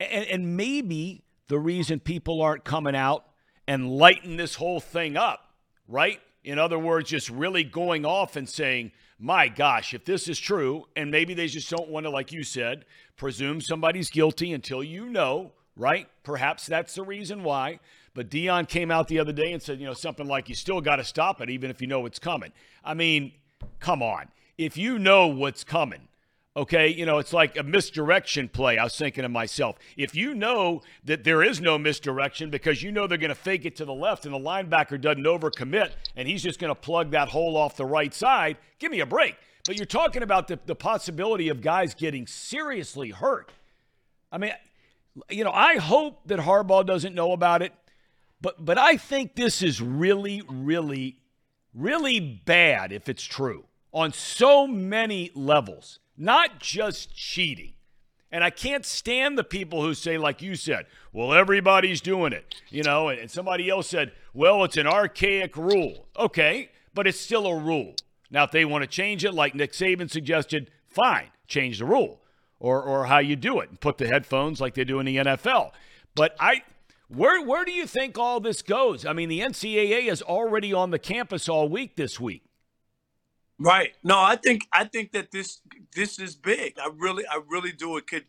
And, 0.00 0.26
and 0.26 0.56
maybe 0.56 1.24
the 1.48 1.58
reason 1.58 2.00
people 2.00 2.42
aren't 2.42 2.64
coming 2.64 2.96
out 2.96 3.24
and 3.66 3.90
lighting 3.90 4.36
this 4.36 4.56
whole 4.56 4.80
thing 4.80 5.16
up 5.16 5.46
right? 5.88 6.20
In 6.44 6.58
other 6.58 6.78
words, 6.78 7.10
just 7.10 7.28
really 7.28 7.64
going 7.64 8.04
off 8.04 8.36
and 8.36 8.48
saying, 8.48 8.92
my 9.18 9.48
gosh, 9.48 9.94
if 9.94 10.04
this 10.04 10.28
is 10.28 10.38
true, 10.38 10.86
and 10.94 11.10
maybe 11.10 11.34
they 11.34 11.46
just 11.46 11.70
don't 11.70 11.88
want 11.88 12.04
to, 12.04 12.10
like 12.10 12.32
you 12.32 12.42
said, 12.42 12.84
presume 13.16 13.60
somebody's 13.60 14.10
guilty 14.10 14.52
until 14.52 14.84
you 14.84 15.06
know, 15.06 15.52
right? 15.74 16.08
Perhaps 16.22 16.66
that's 16.66 16.94
the 16.94 17.02
reason 17.02 17.42
why. 17.42 17.80
But 18.14 18.30
Deion 18.30 18.68
came 18.68 18.90
out 18.90 19.08
the 19.08 19.18
other 19.18 19.32
day 19.32 19.52
and 19.52 19.62
said, 19.62 19.80
you 19.80 19.86
know, 19.86 19.94
something 19.94 20.26
like, 20.26 20.48
you 20.48 20.54
still 20.54 20.80
got 20.80 20.96
to 20.96 21.04
stop 21.04 21.40
it, 21.40 21.50
even 21.50 21.70
if 21.70 21.80
you 21.80 21.86
know 21.86 22.06
it's 22.06 22.18
coming. 22.18 22.52
I 22.84 22.94
mean, 22.94 23.32
come 23.80 24.02
on. 24.02 24.28
If 24.56 24.76
you 24.76 24.98
know 24.98 25.26
what's 25.26 25.64
coming, 25.64 26.08
Okay, 26.56 26.88
you 26.88 27.04
know, 27.04 27.18
it's 27.18 27.34
like 27.34 27.58
a 27.58 27.62
misdirection 27.62 28.48
play. 28.48 28.78
I 28.78 28.84
was 28.84 28.96
thinking 28.96 29.22
to 29.22 29.28
myself, 29.28 29.76
if 29.94 30.14
you 30.14 30.34
know 30.34 30.80
that 31.04 31.22
there 31.22 31.42
is 31.42 31.60
no 31.60 31.76
misdirection 31.76 32.48
because 32.48 32.82
you 32.82 32.90
know 32.90 33.06
they're 33.06 33.18
going 33.18 33.28
to 33.28 33.34
fake 33.34 33.66
it 33.66 33.76
to 33.76 33.84
the 33.84 33.92
left 33.92 34.24
and 34.24 34.34
the 34.34 34.38
linebacker 34.38 34.98
doesn't 34.98 35.22
overcommit 35.22 35.90
and 36.16 36.26
he's 36.26 36.42
just 36.42 36.58
going 36.58 36.70
to 36.70 36.74
plug 36.74 37.10
that 37.10 37.28
hole 37.28 37.58
off 37.58 37.76
the 37.76 37.84
right 37.84 38.14
side, 38.14 38.56
give 38.78 38.90
me 38.90 39.00
a 39.00 39.06
break. 39.06 39.36
But 39.66 39.76
you're 39.76 39.84
talking 39.84 40.22
about 40.22 40.48
the, 40.48 40.58
the 40.64 40.74
possibility 40.74 41.50
of 41.50 41.60
guys 41.60 41.94
getting 41.94 42.26
seriously 42.26 43.10
hurt. 43.10 43.52
I 44.32 44.38
mean, 44.38 44.52
you 45.28 45.44
know, 45.44 45.52
I 45.52 45.76
hope 45.76 46.26
that 46.26 46.38
Harbaugh 46.38 46.86
doesn't 46.86 47.14
know 47.14 47.32
about 47.32 47.60
it, 47.60 47.74
but 48.40 48.64
but 48.64 48.78
I 48.78 48.96
think 48.96 49.34
this 49.34 49.62
is 49.62 49.82
really, 49.82 50.42
really, 50.48 51.18
really 51.74 52.20
bad 52.20 52.92
if 52.92 53.10
it's 53.10 53.24
true 53.24 53.64
on 53.92 54.12
so 54.12 54.66
many 54.66 55.30
levels 55.34 55.98
not 56.16 56.58
just 56.60 57.14
cheating. 57.14 57.74
And 58.32 58.42
I 58.42 58.50
can't 58.50 58.84
stand 58.84 59.38
the 59.38 59.44
people 59.44 59.82
who 59.82 59.94
say, 59.94 60.18
like 60.18 60.42
you 60.42 60.56
said, 60.56 60.86
well, 61.12 61.32
everybody's 61.32 62.00
doing 62.00 62.32
it, 62.32 62.56
you 62.70 62.82
know, 62.82 63.08
and 63.08 63.30
somebody 63.30 63.70
else 63.70 63.88
said, 63.88 64.12
well, 64.34 64.64
it's 64.64 64.76
an 64.76 64.86
archaic 64.86 65.56
rule. 65.56 66.06
Okay, 66.18 66.70
but 66.92 67.06
it's 67.06 67.20
still 67.20 67.46
a 67.46 67.56
rule. 67.56 67.94
Now, 68.30 68.44
if 68.44 68.50
they 68.50 68.64
want 68.64 68.82
to 68.82 68.88
change 68.88 69.24
it, 69.24 69.32
like 69.32 69.54
Nick 69.54 69.72
Saban 69.72 70.10
suggested, 70.10 70.70
fine, 70.88 71.28
change 71.46 71.78
the 71.78 71.84
rule 71.84 72.20
or, 72.58 72.82
or 72.82 73.06
how 73.06 73.18
you 73.18 73.36
do 73.36 73.60
it 73.60 73.70
and 73.70 73.80
put 73.80 73.98
the 73.98 74.08
headphones 74.08 74.60
like 74.60 74.74
they 74.74 74.84
do 74.84 74.98
in 74.98 75.06
the 75.06 75.16
NFL. 75.16 75.70
But 76.14 76.34
I, 76.40 76.62
where, 77.08 77.42
where 77.44 77.64
do 77.64 77.72
you 77.72 77.86
think 77.86 78.18
all 78.18 78.40
this 78.40 78.62
goes? 78.62 79.06
I 79.06 79.12
mean, 79.12 79.28
the 79.28 79.40
NCAA 79.40 80.10
is 80.10 80.22
already 80.22 80.72
on 80.72 80.90
the 80.90 80.98
campus 80.98 81.48
all 81.48 81.68
week 81.68 81.96
this 81.96 82.18
week. 82.18 82.42
Right. 83.58 83.94
No, 84.04 84.20
I 84.20 84.36
think 84.36 84.68
I 84.72 84.84
think 84.84 85.12
that 85.12 85.30
this 85.30 85.60
this 85.94 86.18
is 86.18 86.34
big. 86.36 86.74
I 86.78 86.90
really 86.94 87.24
I 87.26 87.40
really 87.48 87.72
do. 87.72 87.96
It 87.96 88.06
could 88.06 88.26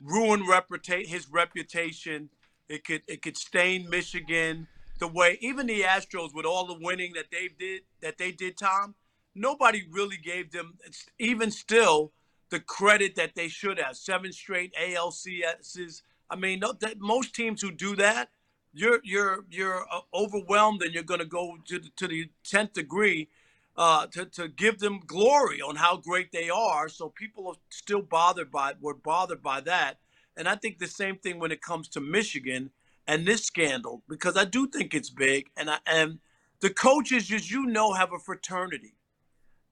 ruin 0.00 0.44
reputa- 0.46 1.06
his 1.06 1.28
reputation. 1.30 2.28
It 2.68 2.84
could 2.84 3.02
it 3.06 3.22
could 3.22 3.36
stain 3.36 3.88
Michigan 3.88 4.66
the 4.98 5.08
way 5.08 5.38
even 5.40 5.66
the 5.66 5.82
Astros 5.82 6.34
with 6.34 6.44
all 6.44 6.66
the 6.66 6.78
winning 6.80 7.12
that 7.14 7.26
they 7.30 7.48
did 7.56 7.82
that 8.02 8.18
they 8.18 8.32
did. 8.32 8.58
Tom, 8.58 8.96
nobody 9.34 9.84
really 9.90 10.16
gave 10.16 10.50
them 10.50 10.74
even 11.20 11.52
still 11.52 12.12
the 12.50 12.58
credit 12.58 13.14
that 13.14 13.36
they 13.36 13.48
should 13.48 13.78
have. 13.78 13.96
Seven 13.96 14.32
straight 14.32 14.74
ALCSs. 14.74 16.02
I 16.30 16.36
mean, 16.36 16.60
no, 16.60 16.72
that, 16.80 16.98
most 16.98 17.34
teams 17.34 17.62
who 17.62 17.70
do 17.70 17.94
that, 17.96 18.28
you're 18.72 18.98
you're 19.04 19.44
you're 19.50 19.86
uh, 19.92 20.00
overwhelmed 20.12 20.82
and 20.82 20.92
you're 20.92 21.04
going 21.04 21.20
to 21.20 21.26
go 21.26 21.58
to 21.66 21.78
to 21.78 22.08
the 22.08 22.28
tenth 22.42 22.72
degree 22.72 23.28
uh, 23.76 24.06
to, 24.08 24.26
to 24.26 24.48
give 24.48 24.78
them 24.78 25.00
glory 25.06 25.60
on 25.60 25.76
how 25.76 25.96
great 25.96 26.32
they 26.32 26.48
are. 26.48 26.88
So 26.88 27.08
people 27.08 27.48
are 27.48 27.54
still 27.70 28.02
bothered 28.02 28.50
by 28.50 28.74
were 28.80 28.94
bothered 28.94 29.42
by 29.42 29.60
that. 29.62 29.98
And 30.36 30.48
I 30.48 30.56
think 30.56 30.78
the 30.78 30.86
same 30.86 31.16
thing 31.16 31.38
when 31.38 31.52
it 31.52 31.62
comes 31.62 31.88
to 31.88 32.00
Michigan 32.00 32.70
and 33.06 33.26
this 33.26 33.44
scandal 33.44 34.02
because 34.08 34.36
I 34.36 34.44
do 34.44 34.66
think 34.66 34.94
it's 34.94 35.10
big. 35.10 35.50
And 35.56 35.70
I, 35.70 35.78
and 35.86 36.18
the 36.60 36.70
coaches, 36.70 37.30
as 37.32 37.50
you 37.50 37.66
know, 37.66 37.92
have 37.92 38.12
a 38.12 38.18
fraternity, 38.18 38.94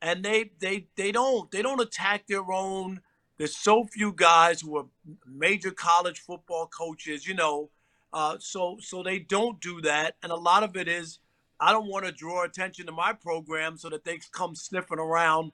and 0.00 0.24
they 0.24 0.50
they 0.58 0.88
they 0.96 1.12
don't 1.12 1.50
they 1.50 1.62
don't 1.62 1.80
attack 1.80 2.26
their 2.26 2.50
own. 2.52 3.00
There's 3.38 3.56
so 3.56 3.84
few 3.84 4.12
guys 4.12 4.60
who 4.60 4.76
are 4.76 4.86
major 5.26 5.70
college 5.70 6.20
football 6.20 6.66
coaches, 6.66 7.26
you 7.26 7.34
know. 7.34 7.70
Uh, 8.12 8.36
so 8.38 8.76
so 8.80 9.02
they 9.02 9.18
don't 9.18 9.60
do 9.60 9.80
that, 9.80 10.16
and 10.22 10.30
a 10.30 10.36
lot 10.36 10.62
of 10.62 10.76
it 10.76 10.86
is 10.86 11.18
I 11.62 11.72
don't 11.72 11.88
want 11.88 12.04
to 12.06 12.12
draw 12.12 12.44
attention 12.44 12.86
to 12.86 12.92
my 12.92 13.12
program 13.12 13.76
so 13.76 13.88
that 13.90 14.04
they 14.04 14.18
come 14.32 14.54
sniffing 14.54 14.98
around, 14.98 15.52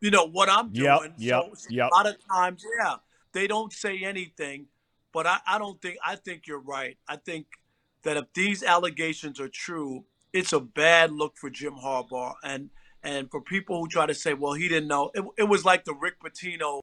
you 0.00 0.10
know, 0.10 0.26
what 0.26 0.48
I'm 0.48 0.70
doing. 0.70 1.14
Yep, 1.18 1.44
yep, 1.44 1.44
so 1.54 1.68
yep. 1.70 1.90
A 1.92 1.96
lot 1.96 2.06
of 2.06 2.16
times, 2.28 2.64
yeah, 2.80 2.96
they 3.32 3.46
don't 3.46 3.72
say 3.72 4.02
anything. 4.02 4.66
But 5.12 5.28
I, 5.28 5.38
I 5.46 5.58
don't 5.58 5.80
think, 5.80 5.98
I 6.04 6.16
think 6.16 6.48
you're 6.48 6.58
right. 6.58 6.98
I 7.08 7.16
think 7.16 7.46
that 8.02 8.16
if 8.16 8.24
these 8.34 8.64
allegations 8.64 9.38
are 9.38 9.48
true, 9.48 10.04
it's 10.32 10.52
a 10.52 10.58
bad 10.58 11.12
look 11.12 11.36
for 11.36 11.50
Jim 11.50 11.74
Harbaugh. 11.74 12.34
And, 12.42 12.70
and 13.04 13.30
for 13.30 13.40
people 13.40 13.78
who 13.78 13.86
try 13.86 14.06
to 14.06 14.14
say, 14.14 14.34
well, 14.34 14.54
he 14.54 14.68
didn't 14.68 14.88
know, 14.88 15.12
it, 15.14 15.24
it 15.38 15.44
was 15.44 15.64
like 15.64 15.84
the 15.84 15.94
Rick 15.94 16.16
Pitino 16.20 16.80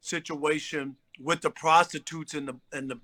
situation 0.00 0.94
with 1.18 1.40
the 1.40 1.50
prostitutes 1.50 2.34
in 2.34 2.46
the 2.46 2.54
in 2.72 2.88
the 2.88 3.00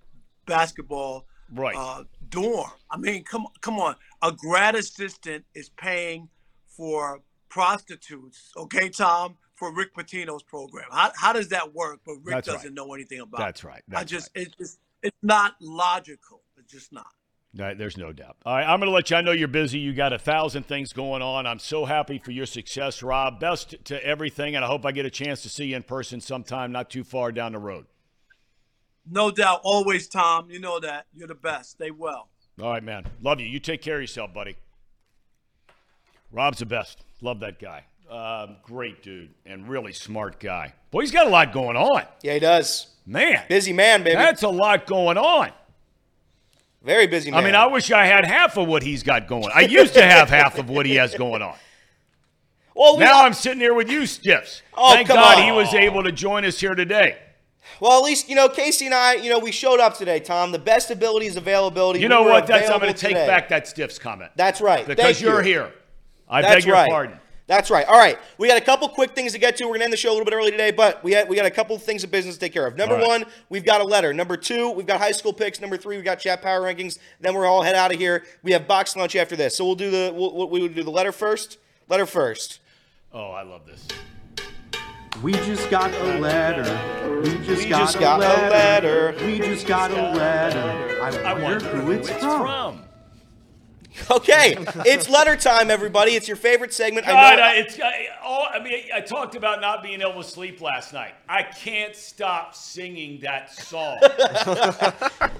basketball 0.46 1.26
right. 1.52 1.74
uh, 1.76 2.04
dorm. 2.32 2.70
I 2.90 2.96
mean, 2.96 3.22
come 3.22 3.46
come 3.60 3.78
on, 3.78 3.94
a 4.22 4.32
grad 4.32 4.74
assistant 4.74 5.44
is 5.54 5.68
paying 5.68 6.28
for 6.66 7.20
prostitutes. 7.48 8.50
Okay, 8.56 8.88
Tom, 8.88 9.36
for 9.54 9.72
Rick 9.72 9.94
Pitino's 9.94 10.42
program. 10.42 10.86
How, 10.90 11.12
how 11.16 11.32
does 11.32 11.48
that 11.48 11.72
work? 11.72 12.00
But 12.04 12.16
Rick 12.24 12.34
That's 12.34 12.48
doesn't 12.48 12.70
right. 12.70 12.74
know 12.74 12.94
anything 12.94 13.20
about. 13.20 13.38
That's 13.38 13.62
it. 13.62 13.66
right. 13.68 13.82
I 13.94 14.02
just 14.02 14.30
right. 14.34 14.46
it's 14.46 14.56
just 14.56 14.78
it's 15.02 15.18
not 15.22 15.54
logical. 15.60 16.42
It's 16.56 16.72
just 16.72 16.92
not. 16.92 17.06
No, 17.54 17.74
there's 17.74 17.98
no 17.98 18.12
doubt. 18.14 18.36
All 18.46 18.54
right, 18.54 18.64
I'm 18.64 18.80
going 18.80 18.88
to 18.88 18.94
let 18.94 19.10
you. 19.10 19.16
I 19.16 19.20
know 19.20 19.32
you're 19.32 19.46
busy. 19.46 19.78
You 19.78 19.92
got 19.92 20.14
a 20.14 20.18
thousand 20.18 20.66
things 20.66 20.94
going 20.94 21.20
on. 21.20 21.46
I'm 21.46 21.58
so 21.58 21.84
happy 21.84 22.16
for 22.16 22.30
your 22.30 22.46
success, 22.46 23.02
Rob. 23.02 23.40
Best 23.40 23.76
to 23.84 24.02
everything, 24.02 24.56
and 24.56 24.64
I 24.64 24.68
hope 24.68 24.86
I 24.86 24.92
get 24.92 25.04
a 25.04 25.10
chance 25.10 25.42
to 25.42 25.50
see 25.50 25.66
you 25.66 25.76
in 25.76 25.82
person 25.82 26.22
sometime, 26.22 26.72
not 26.72 26.88
too 26.88 27.04
far 27.04 27.30
down 27.30 27.52
the 27.52 27.58
road. 27.58 27.84
No 29.10 29.30
doubt. 29.30 29.60
Always, 29.64 30.08
Tom. 30.08 30.50
You 30.50 30.60
know 30.60 30.78
that. 30.80 31.06
You're 31.14 31.28
the 31.28 31.34
best. 31.34 31.72
Stay 31.72 31.90
well. 31.90 32.28
All 32.60 32.70
right, 32.70 32.82
man. 32.82 33.04
Love 33.22 33.40
you. 33.40 33.46
You 33.46 33.58
take 33.58 33.82
care 33.82 33.96
of 33.96 34.00
yourself, 34.02 34.32
buddy. 34.32 34.56
Rob's 36.30 36.58
the 36.58 36.66
best. 36.66 37.02
Love 37.20 37.40
that 37.40 37.58
guy. 37.58 37.84
Um, 38.10 38.56
great 38.62 39.02
dude 39.02 39.30
and 39.46 39.68
really 39.68 39.92
smart 39.92 40.38
guy. 40.38 40.74
Boy, 40.90 41.00
he's 41.00 41.10
got 41.10 41.26
a 41.26 41.30
lot 41.30 41.52
going 41.52 41.76
on. 41.76 42.04
Yeah, 42.22 42.34
he 42.34 42.40
does. 42.40 42.88
Man, 43.06 43.42
Busy 43.48 43.72
man, 43.72 44.04
baby. 44.04 44.16
that's 44.16 44.42
a 44.42 44.48
lot 44.48 44.86
going 44.86 45.16
on. 45.18 45.50
Very 46.84 47.06
busy 47.06 47.30
man. 47.30 47.40
I 47.40 47.44
mean, 47.44 47.54
I 47.54 47.66
wish 47.66 47.90
I 47.90 48.04
had 48.06 48.24
half 48.24 48.56
of 48.56 48.68
what 48.68 48.82
he's 48.82 49.02
got 49.02 49.26
going. 49.28 49.48
I 49.54 49.62
used 49.62 49.94
to 49.94 50.02
have 50.02 50.28
half 50.28 50.58
of 50.58 50.68
what 50.68 50.84
he 50.86 50.96
has 50.96 51.14
going 51.14 51.42
on. 51.42 51.56
well, 52.76 52.96
we 52.98 53.04
Now 53.04 53.24
I'm 53.24 53.32
sitting 53.32 53.60
here 53.60 53.74
with 53.74 53.90
you, 53.90 54.04
Stiffs. 54.06 54.62
Oh, 54.74 54.94
Thank 54.94 55.08
come 55.08 55.16
God 55.16 55.38
on. 55.38 55.44
he 55.44 55.52
was 55.52 55.72
able 55.74 56.02
to 56.04 56.12
join 56.12 56.44
us 56.44 56.60
here 56.60 56.74
today. 56.74 57.18
Well, 57.80 57.98
at 57.98 58.04
least 58.04 58.28
you 58.28 58.34
know 58.34 58.48
Casey 58.48 58.86
and 58.86 58.94
I. 58.94 59.14
You 59.14 59.30
know, 59.30 59.38
we 59.38 59.52
showed 59.52 59.80
up 59.80 59.96
today, 59.96 60.20
Tom. 60.20 60.52
The 60.52 60.58
best 60.58 60.90
ability 60.90 61.26
is 61.26 61.36
availability. 61.36 62.00
You 62.00 62.08
know 62.08 62.22
were 62.22 62.30
what? 62.30 62.46
That's 62.46 62.70
I'm 62.70 62.80
going 62.80 62.92
to 62.92 62.98
take 62.98 63.10
today. 63.14 63.26
back 63.26 63.48
that 63.48 63.66
Stiffs 63.66 63.98
comment. 63.98 64.32
That's 64.36 64.60
right. 64.60 64.86
because 64.86 65.04
Thank 65.04 65.20
you're 65.20 65.42
you. 65.42 65.48
here. 65.48 65.72
I 66.28 66.42
That's 66.42 66.54
beg 66.56 66.64
your 66.64 66.74
right. 66.74 66.90
pardon. 66.90 67.18
That's 67.48 67.70
right. 67.70 67.86
All 67.86 67.98
right, 67.98 68.18
we 68.38 68.48
got 68.48 68.56
a 68.56 68.64
couple 68.64 68.88
quick 68.88 69.14
things 69.14 69.32
to 69.32 69.38
get 69.38 69.56
to. 69.56 69.64
We're 69.66 69.74
gonna 69.74 69.84
end 69.84 69.92
the 69.92 69.96
show 69.96 70.10
a 70.10 70.14
little 70.14 70.24
bit 70.24 70.32
early 70.32 70.50
today, 70.52 70.70
but 70.70 71.02
we 71.04 71.12
had, 71.12 71.28
we 71.28 71.36
got 71.36 71.44
a 71.44 71.50
couple 71.50 71.76
things 71.76 72.04
of 72.04 72.10
business 72.10 72.36
to 72.36 72.40
take 72.40 72.52
care 72.52 72.66
of. 72.66 72.76
Number 72.76 72.94
right. 72.94 73.06
one, 73.06 73.24
we've 73.50 73.64
got 73.64 73.80
a 73.80 73.84
letter. 73.84 74.14
Number 74.14 74.36
two, 74.36 74.70
we've 74.70 74.86
got 74.86 75.00
high 75.00 75.10
school 75.10 75.32
picks. 75.32 75.60
Number 75.60 75.76
three, 75.76 75.96
we 75.96 76.02
got 76.02 76.20
chat 76.20 76.40
power 76.40 76.62
rankings. 76.62 76.98
Then 77.20 77.34
we're 77.34 77.44
all 77.44 77.62
head 77.62 77.74
out 77.74 77.92
of 77.92 77.98
here. 77.98 78.24
We 78.42 78.52
have 78.52 78.66
box 78.68 78.96
lunch 78.96 79.16
after 79.16 79.36
this, 79.36 79.56
so 79.56 79.66
we'll 79.66 79.74
do 79.74 79.90
the 79.90 80.12
we'll, 80.14 80.48
we 80.48 80.62
will 80.62 80.68
do 80.68 80.84
the 80.84 80.90
letter 80.90 81.12
first. 81.12 81.58
Letter 81.88 82.06
first. 82.06 82.60
Oh, 83.12 83.32
I 83.32 83.42
love 83.42 83.66
this. 83.66 83.86
We 85.20 85.32
just 85.32 85.70
got 85.70 85.92
a 85.92 86.18
letter. 86.18 87.20
We 87.20 87.38
just, 87.44 87.62
We 87.64 87.68
got, 87.68 87.78
just 87.80 87.96
a, 87.96 88.00
got 88.00 88.16
a 88.16 88.48
letter. 88.48 89.12
letter. 89.12 89.26
We 89.26 89.38
just 89.38 89.66
got 89.66 89.90
a 89.90 89.94
letter. 90.16 91.00
I 91.02 91.08
I 91.18 91.32
wonder 91.34 91.64
wonder 91.64 91.68
who 91.82 91.90
it's 91.92 92.08
from. 92.10 92.82
Okay, 94.10 94.56
it's 94.86 95.08
letter 95.10 95.36
time, 95.36 95.70
everybody. 95.70 96.12
It's 96.12 96.26
your 96.26 96.36
favorite 96.38 96.72
segment. 96.72 97.06
I 97.06 97.10
know. 97.36 97.42
I, 97.42 97.52
it's 97.56 97.78
I, 97.78 98.06
all, 98.24 98.46
I 98.50 98.58
mean, 98.58 98.84
I 98.92 99.02
talked 99.02 99.34
about 99.36 99.60
not 99.60 99.82
being 99.82 100.00
able 100.00 100.22
to 100.22 100.28
sleep 100.28 100.62
last 100.62 100.94
night. 100.94 101.12
I 101.28 101.42
can't 101.42 101.94
stop 101.94 102.54
singing 102.54 103.20
that 103.20 103.52
song. 103.52 104.00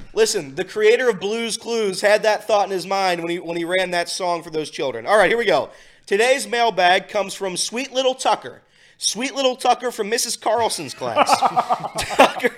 Listen, 0.15 0.55
the 0.55 0.65
creator 0.67 1.09
of 1.09 1.19
Blues 1.19 1.57
Clues 1.57 2.03
had 2.03 2.23
that 2.25 2.47
thought 2.47 2.67
in 2.67 2.73
his 2.73 2.87
mind 2.87 3.23
when 3.23 3.31
he 3.31 3.39
when 3.41 3.57
he 3.57 3.65
ran 3.65 3.91
that 3.93 4.11
song 4.11 4.43
for 4.43 4.51
those 4.51 4.71
children. 4.71 5.07
All 5.07 5.17
right, 5.17 5.31
here 5.31 5.39
we 5.39 5.47
go. 5.47 5.71
Today's 6.07 6.47
mailbag 6.47 7.09
comes 7.09 7.33
from 7.33 7.57
Sweet 7.57 7.91
Little 7.93 8.15
Tucker. 8.15 8.61
Sweet 9.03 9.35
Little 9.35 9.57
Tucker 9.57 9.91
from 9.91 10.09
Mrs. 10.09 10.41
Carlson's 10.41 10.95
class. 10.95 11.29
Tucker, 11.99 12.55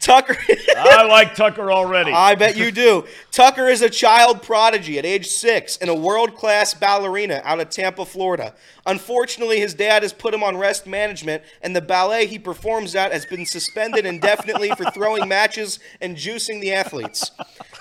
Tucker. 0.00 0.36
I 0.76 1.06
like 1.06 1.36
Tucker 1.36 1.70
already. 1.70 2.10
I 2.10 2.34
bet 2.34 2.56
you 2.56 2.72
do. 2.72 3.04
Tucker 3.30 3.68
is 3.68 3.80
a 3.80 3.88
child 3.88 4.42
prodigy 4.42 4.98
at 4.98 5.06
age 5.06 5.28
six 5.28 5.76
and 5.76 5.88
a 5.88 5.94
world 5.94 6.34
class 6.34 6.74
ballerina 6.74 7.40
out 7.44 7.60
of 7.60 7.70
Tampa, 7.70 8.04
Florida. 8.04 8.56
Unfortunately, 8.84 9.60
his 9.60 9.72
dad 9.72 10.02
has 10.02 10.12
put 10.12 10.34
him 10.34 10.42
on 10.42 10.56
rest 10.56 10.84
management, 10.84 11.44
and 11.62 11.76
the 11.76 11.80
ballet 11.80 12.26
he 12.26 12.40
performs 12.40 12.96
at 12.96 13.12
has 13.12 13.24
been 13.24 13.46
suspended 13.46 14.04
indefinitely 14.04 14.70
for 14.70 14.90
throwing 14.90 15.28
matches 15.28 15.78
and 16.00 16.16
juicing 16.16 16.60
the 16.60 16.72
athletes. 16.72 17.30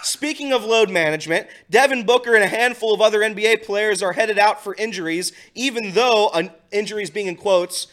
Speaking 0.03 0.53
of 0.53 0.63
load 0.63 0.91
management, 0.91 1.47
Devin 1.71 2.05
Booker 2.05 2.35
and 2.35 2.43
a 2.43 2.47
handful 2.47 2.93
of 2.93 3.01
other 3.01 3.21
NBA 3.21 3.65
players 3.65 4.03
are 4.03 4.13
headed 4.13 4.37
out 4.37 4.63
for 4.63 4.75
injuries, 4.75 5.31
even 5.55 5.93
though 5.93 6.29
an 6.35 6.51
injuries 6.71 7.09
being 7.09 7.25
in 7.25 7.35
quotes 7.35 7.87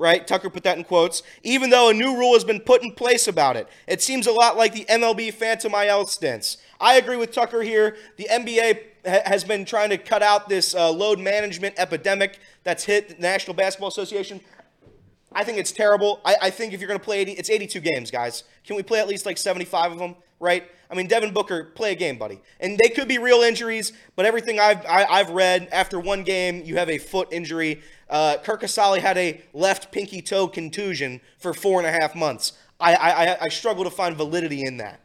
right? 0.00 0.26
Tucker 0.26 0.48
put 0.48 0.64
that 0.64 0.78
in 0.78 0.84
quotes. 0.84 1.22
Even 1.42 1.70
though 1.70 1.90
a 1.90 1.94
new 1.94 2.16
rule 2.16 2.32
has 2.32 2.42
been 2.42 2.58
put 2.58 2.82
in 2.82 2.92
place 2.92 3.28
about 3.28 3.56
it, 3.56 3.68
it 3.86 4.02
seems 4.02 4.26
a 4.26 4.32
lot 4.32 4.56
like 4.56 4.72
the 4.72 4.86
MLB 4.86 5.32
Phantom 5.32 5.72
IL 5.74 6.06
stints. 6.06 6.56
I 6.80 6.96
agree 6.96 7.16
with 7.16 7.32
Tucker 7.32 7.62
here. 7.62 7.96
The 8.16 8.26
NBA 8.30 8.80
ha- 9.06 9.20
has 9.26 9.44
been 9.44 9.66
trying 9.66 9.90
to 9.90 9.98
cut 9.98 10.22
out 10.22 10.48
this 10.48 10.74
uh, 10.74 10.90
load 10.90 11.20
management 11.20 11.74
epidemic 11.78 12.38
that's 12.64 12.84
hit 12.84 13.08
the 13.10 13.14
National 13.16 13.54
Basketball 13.54 13.90
Association. 13.90 14.40
I 15.32 15.44
think 15.44 15.58
it's 15.58 15.70
terrible. 15.70 16.20
I, 16.24 16.36
I 16.42 16.50
think 16.50 16.72
if 16.72 16.80
you're 16.80 16.88
going 16.88 16.98
to 16.98 17.04
play 17.04 17.20
80, 17.20 17.32
it's 17.32 17.50
82 17.50 17.80
games, 17.80 18.10
guys. 18.10 18.44
Can 18.64 18.76
we 18.76 18.82
play 18.82 18.98
at 19.00 19.06
least 19.06 19.26
like 19.26 19.36
75 19.38 19.92
of 19.92 19.98
them, 19.98 20.16
right? 20.40 20.68
I 20.90 20.94
mean, 20.94 21.06
Devin 21.06 21.32
Booker, 21.32 21.64
play 21.64 21.92
a 21.92 21.94
game, 21.94 22.18
buddy. 22.18 22.40
And 22.58 22.76
they 22.76 22.88
could 22.88 23.06
be 23.06 23.18
real 23.18 23.42
injuries, 23.42 23.92
but 24.16 24.26
everything 24.26 24.58
I've 24.58 24.84
I, 24.86 25.04
I've 25.04 25.30
read 25.30 25.68
after 25.70 26.00
one 26.00 26.24
game, 26.24 26.62
you 26.64 26.76
have 26.76 26.90
a 26.90 26.98
foot 26.98 27.28
injury. 27.30 27.80
Uh, 28.08 28.38
Kirk 28.42 28.62
Kasali 28.62 28.98
had 28.98 29.16
a 29.16 29.40
left 29.52 29.92
pinky 29.92 30.20
toe 30.20 30.48
contusion 30.48 31.20
for 31.38 31.54
four 31.54 31.78
and 31.78 31.86
a 31.86 31.92
half 31.92 32.16
months. 32.16 32.54
I 32.80 32.94
I, 32.94 33.44
I 33.44 33.48
struggle 33.50 33.84
to 33.84 33.90
find 33.90 34.16
validity 34.16 34.64
in 34.64 34.78
that. 34.78 35.00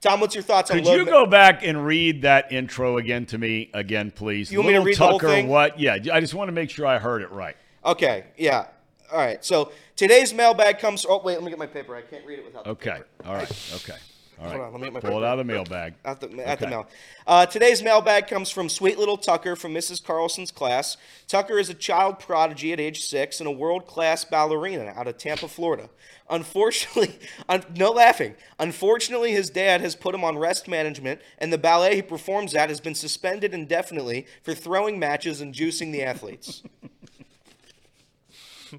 Tom, 0.00 0.20
what's 0.20 0.34
your 0.36 0.44
thoughts 0.44 0.70
on 0.70 0.76
that? 0.76 0.84
Could 0.84 0.92
you 0.92 1.04
ma- 1.04 1.10
go 1.10 1.26
back 1.26 1.64
and 1.64 1.84
read 1.84 2.22
that 2.22 2.52
intro 2.52 2.98
again 2.98 3.26
to 3.26 3.38
me 3.38 3.68
again, 3.74 4.12
please? 4.12 4.52
You 4.52 4.58
want 4.58 4.68
me 4.68 4.74
to 4.74 4.78
Little 4.78 4.86
read 4.86 4.96
the 4.96 5.06
whole 5.08 5.18
Tucker, 5.18 5.32
thing? 5.32 5.48
What? 5.48 5.80
Yeah, 5.80 5.94
I 6.12 6.20
just 6.20 6.34
want 6.34 6.48
to 6.48 6.52
make 6.52 6.70
sure 6.70 6.86
I 6.86 6.98
heard 6.98 7.22
it 7.22 7.32
right. 7.32 7.56
Okay, 7.84 8.26
yeah. 8.36 8.66
All 9.10 9.18
right. 9.18 9.44
So 9.44 9.72
today's 9.96 10.32
mailbag 10.32 10.78
comes. 10.78 11.04
Oh 11.08 11.20
wait, 11.24 11.34
let 11.34 11.42
me 11.42 11.50
get 11.50 11.58
my 11.58 11.66
paper. 11.66 11.96
I 11.96 12.02
can't 12.02 12.24
read 12.24 12.38
it 12.38 12.44
without. 12.44 12.64
the 12.64 12.70
Okay. 12.70 13.00
All 13.26 13.34
right. 13.34 13.72
Okay. 13.74 13.98
All 14.40 14.46
right. 14.46 14.52
Hold 14.54 14.66
on, 14.66 14.72
let 14.72 14.80
me 14.80 14.86
get 14.86 14.92
my 14.94 15.00
Pull 15.00 15.18
it 15.22 15.24
out 15.26 15.38
of 15.38 15.46
the 15.46 15.52
mailbag. 15.52 15.94
At 16.04 16.20
the, 16.20 16.26
at 16.46 16.58
the 16.60 16.66
Okay. 16.66 16.70
mail. 16.70 16.86
Uh, 17.26 17.44
today's 17.46 17.82
mailbag 17.82 18.28
comes 18.28 18.50
from 18.50 18.68
sweet 18.68 18.96
little 18.98 19.16
Tucker 19.16 19.56
from 19.56 19.74
Mrs. 19.74 20.02
Carlson's 20.02 20.52
class. 20.52 20.96
Tucker 21.26 21.58
is 21.58 21.68
a 21.68 21.74
child 21.74 22.20
prodigy 22.20 22.72
at 22.72 22.78
age 22.78 23.02
six 23.02 23.40
and 23.40 23.48
a 23.48 23.50
world 23.52 23.86
class 23.86 24.24
ballerina 24.24 24.92
out 24.96 25.08
of 25.08 25.18
Tampa, 25.18 25.48
Florida. 25.48 25.90
Unfortunately, 26.30 27.18
un, 27.48 27.64
no 27.74 27.90
laughing. 27.90 28.36
Unfortunately, 28.60 29.32
his 29.32 29.50
dad 29.50 29.80
has 29.80 29.96
put 29.96 30.14
him 30.14 30.22
on 30.22 30.38
rest 30.38 30.68
management, 30.68 31.20
and 31.38 31.52
the 31.52 31.58
ballet 31.58 31.96
he 31.96 32.02
performs 32.02 32.54
at 32.54 32.68
has 32.68 32.80
been 32.80 32.94
suspended 32.94 33.52
indefinitely 33.52 34.26
for 34.42 34.54
throwing 34.54 34.98
matches 35.00 35.40
and 35.40 35.52
juicing 35.54 35.90
the 35.90 36.02
athletes. 36.02 36.62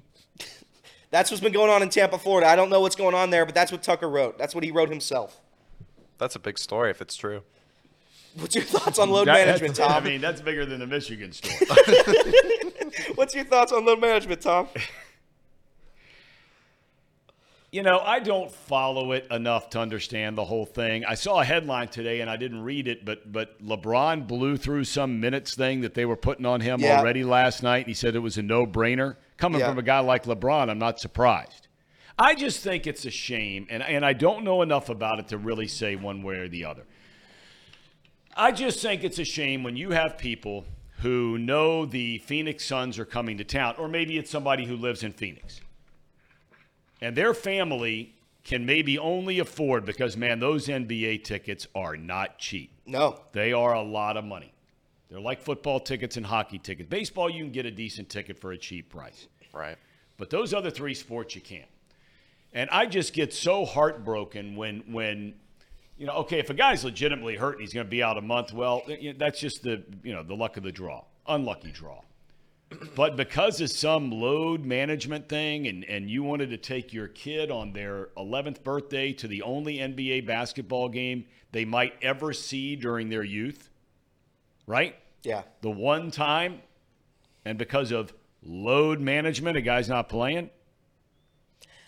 that's 1.10 1.30
what's 1.30 1.42
been 1.42 1.52
going 1.52 1.70
on 1.70 1.82
in 1.82 1.90
Tampa, 1.90 2.16
Florida. 2.18 2.46
I 2.48 2.56
don't 2.56 2.70
know 2.70 2.80
what's 2.80 2.96
going 2.96 3.14
on 3.14 3.28
there, 3.30 3.44
but 3.44 3.54
that's 3.54 3.72
what 3.72 3.82
Tucker 3.82 4.08
wrote. 4.08 4.38
That's 4.38 4.54
what 4.54 4.64
he 4.64 4.70
wrote 4.70 4.88
himself. 4.88 5.38
That's 6.20 6.36
a 6.36 6.38
big 6.38 6.58
story 6.58 6.90
if 6.90 7.00
it's 7.02 7.16
true. 7.16 7.42
What's 8.38 8.54
your 8.54 8.62
thoughts 8.64 9.00
on 9.00 9.10
load 9.10 9.26
That- 9.26 9.44
management, 9.46 9.74
that's- 9.74 9.92
Tom? 9.92 10.04
I 10.04 10.08
mean, 10.08 10.20
that's 10.20 10.40
bigger 10.40 10.64
than 10.64 10.78
the 10.78 10.86
Michigan 10.86 11.32
story. 11.32 11.56
What's 13.16 13.34
your 13.34 13.44
thoughts 13.44 13.72
on 13.72 13.84
load 13.84 14.00
management, 14.00 14.40
Tom? 14.42 14.68
You 17.72 17.82
know, 17.84 18.00
I 18.00 18.18
don't 18.18 18.50
follow 18.50 19.12
it 19.12 19.28
enough 19.30 19.70
to 19.70 19.78
understand 19.80 20.36
the 20.36 20.44
whole 20.44 20.66
thing. 20.66 21.04
I 21.04 21.14
saw 21.14 21.40
a 21.40 21.44
headline 21.44 21.86
today 21.86 22.20
and 22.20 22.28
I 22.28 22.36
didn't 22.36 22.62
read 22.62 22.88
it, 22.88 23.04
but 23.04 23.30
but 23.32 23.64
LeBron 23.64 24.26
blew 24.26 24.56
through 24.56 24.84
some 24.84 25.20
minutes 25.20 25.54
thing 25.54 25.82
that 25.82 25.94
they 25.94 26.04
were 26.04 26.16
putting 26.16 26.46
on 26.46 26.60
him 26.60 26.80
Yeah. 26.80 26.98
already 26.98 27.22
last 27.22 27.62
night. 27.62 27.86
He 27.86 27.94
said 27.94 28.16
it 28.16 28.20
was 28.20 28.36
a 28.38 28.42
no-brainer. 28.42 29.16
Coming 29.36 29.60
Yeah. 29.60 29.68
from 29.68 29.78
a 29.78 29.82
guy 29.82 30.00
like 30.00 30.24
LeBron, 30.24 30.68
I'm 30.68 30.80
not 30.80 30.98
surprised. 30.98 31.68
I 32.22 32.34
just 32.34 32.60
think 32.60 32.86
it's 32.86 33.06
a 33.06 33.10
shame, 33.10 33.66
and, 33.70 33.82
and 33.82 34.04
I 34.04 34.12
don't 34.12 34.44
know 34.44 34.60
enough 34.60 34.90
about 34.90 35.18
it 35.20 35.28
to 35.28 35.38
really 35.38 35.66
say 35.66 35.96
one 35.96 36.22
way 36.22 36.36
or 36.36 36.48
the 36.48 36.66
other. 36.66 36.82
I 38.36 38.52
just 38.52 38.82
think 38.82 39.02
it's 39.04 39.18
a 39.18 39.24
shame 39.24 39.62
when 39.62 39.74
you 39.74 39.92
have 39.92 40.18
people 40.18 40.66
who 40.98 41.38
know 41.38 41.86
the 41.86 42.18
Phoenix 42.18 42.64
Suns 42.66 42.98
are 42.98 43.06
coming 43.06 43.38
to 43.38 43.44
town, 43.44 43.74
or 43.78 43.88
maybe 43.88 44.18
it's 44.18 44.30
somebody 44.30 44.66
who 44.66 44.76
lives 44.76 45.02
in 45.02 45.12
Phoenix 45.12 45.60
and 47.02 47.16
their 47.16 47.32
family 47.32 48.14
can 48.44 48.66
maybe 48.66 48.98
only 48.98 49.38
afford 49.38 49.86
because 49.86 50.18
man 50.18 50.38
those 50.38 50.66
nba 50.68 51.22
tickets 51.24 51.66
are 51.74 51.96
not 51.96 52.38
cheap 52.38 52.70
No. 52.84 53.18
they 53.32 53.54
are 53.54 53.72
a 53.74 53.80
lot 53.82 54.18
of 54.18 54.24
money 54.24 54.52
they're 55.08 55.18
like 55.20 55.40
football 55.40 55.80
tickets 55.80 56.18
and 56.18 56.26
hockey 56.26 56.58
tickets 56.58 56.88
baseball 56.90 57.30
you 57.30 57.42
can 57.42 57.52
get 57.52 57.64
a 57.64 57.70
decent 57.70 58.10
ticket 58.10 58.38
for 58.38 58.52
a 58.52 58.58
cheap 58.58 58.90
price 58.90 59.28
Right. 59.54 59.78
but 60.18 60.28
those 60.28 60.52
other 60.52 60.70
three 60.70 60.92
sports 60.92 61.34
you 61.34 61.40
can't 61.40 61.68
and 62.52 62.68
i 62.70 62.86
just 62.86 63.12
get 63.12 63.32
so 63.32 63.64
heartbroken 63.64 64.56
when 64.56 64.80
when 64.92 65.34
you 65.96 66.06
know 66.06 66.12
okay 66.14 66.38
if 66.38 66.50
a 66.50 66.54
guy's 66.54 66.84
legitimately 66.84 67.36
hurt 67.36 67.52
and 67.52 67.60
he's 67.60 67.72
going 67.74 67.86
to 67.86 67.90
be 67.90 68.02
out 68.02 68.16
a 68.18 68.20
month 68.22 68.52
well 68.52 68.82
that's 69.18 69.38
just 69.40 69.62
the 69.62 69.82
you 70.02 70.12
know 70.12 70.22
the 70.22 70.34
luck 70.34 70.56
of 70.56 70.62
the 70.62 70.72
draw 70.72 71.04
unlucky 71.28 71.70
draw 71.70 72.00
but 72.94 73.16
because 73.16 73.60
of 73.60 73.68
some 73.70 74.10
load 74.12 74.64
management 74.64 75.28
thing 75.28 75.66
and, 75.66 75.84
and 75.84 76.08
you 76.08 76.22
wanted 76.22 76.50
to 76.50 76.56
take 76.56 76.92
your 76.92 77.08
kid 77.08 77.50
on 77.50 77.72
their 77.72 78.10
11th 78.16 78.62
birthday 78.62 79.12
to 79.12 79.26
the 79.28 79.42
only 79.42 79.78
nba 79.78 80.24
basketball 80.26 80.88
game 80.88 81.24
they 81.52 81.64
might 81.64 81.92
ever 82.00 82.32
see 82.32 82.76
during 82.76 83.08
their 83.08 83.24
youth 83.24 83.68
right 84.66 84.96
Yeah. 85.24 85.42
the 85.62 85.70
one 85.70 86.10
time 86.10 86.60
and 87.44 87.58
because 87.58 87.90
of 87.90 88.12
load 88.42 89.00
management 89.00 89.56
a 89.56 89.60
guy's 89.60 89.88
not 89.88 90.08
playing 90.08 90.50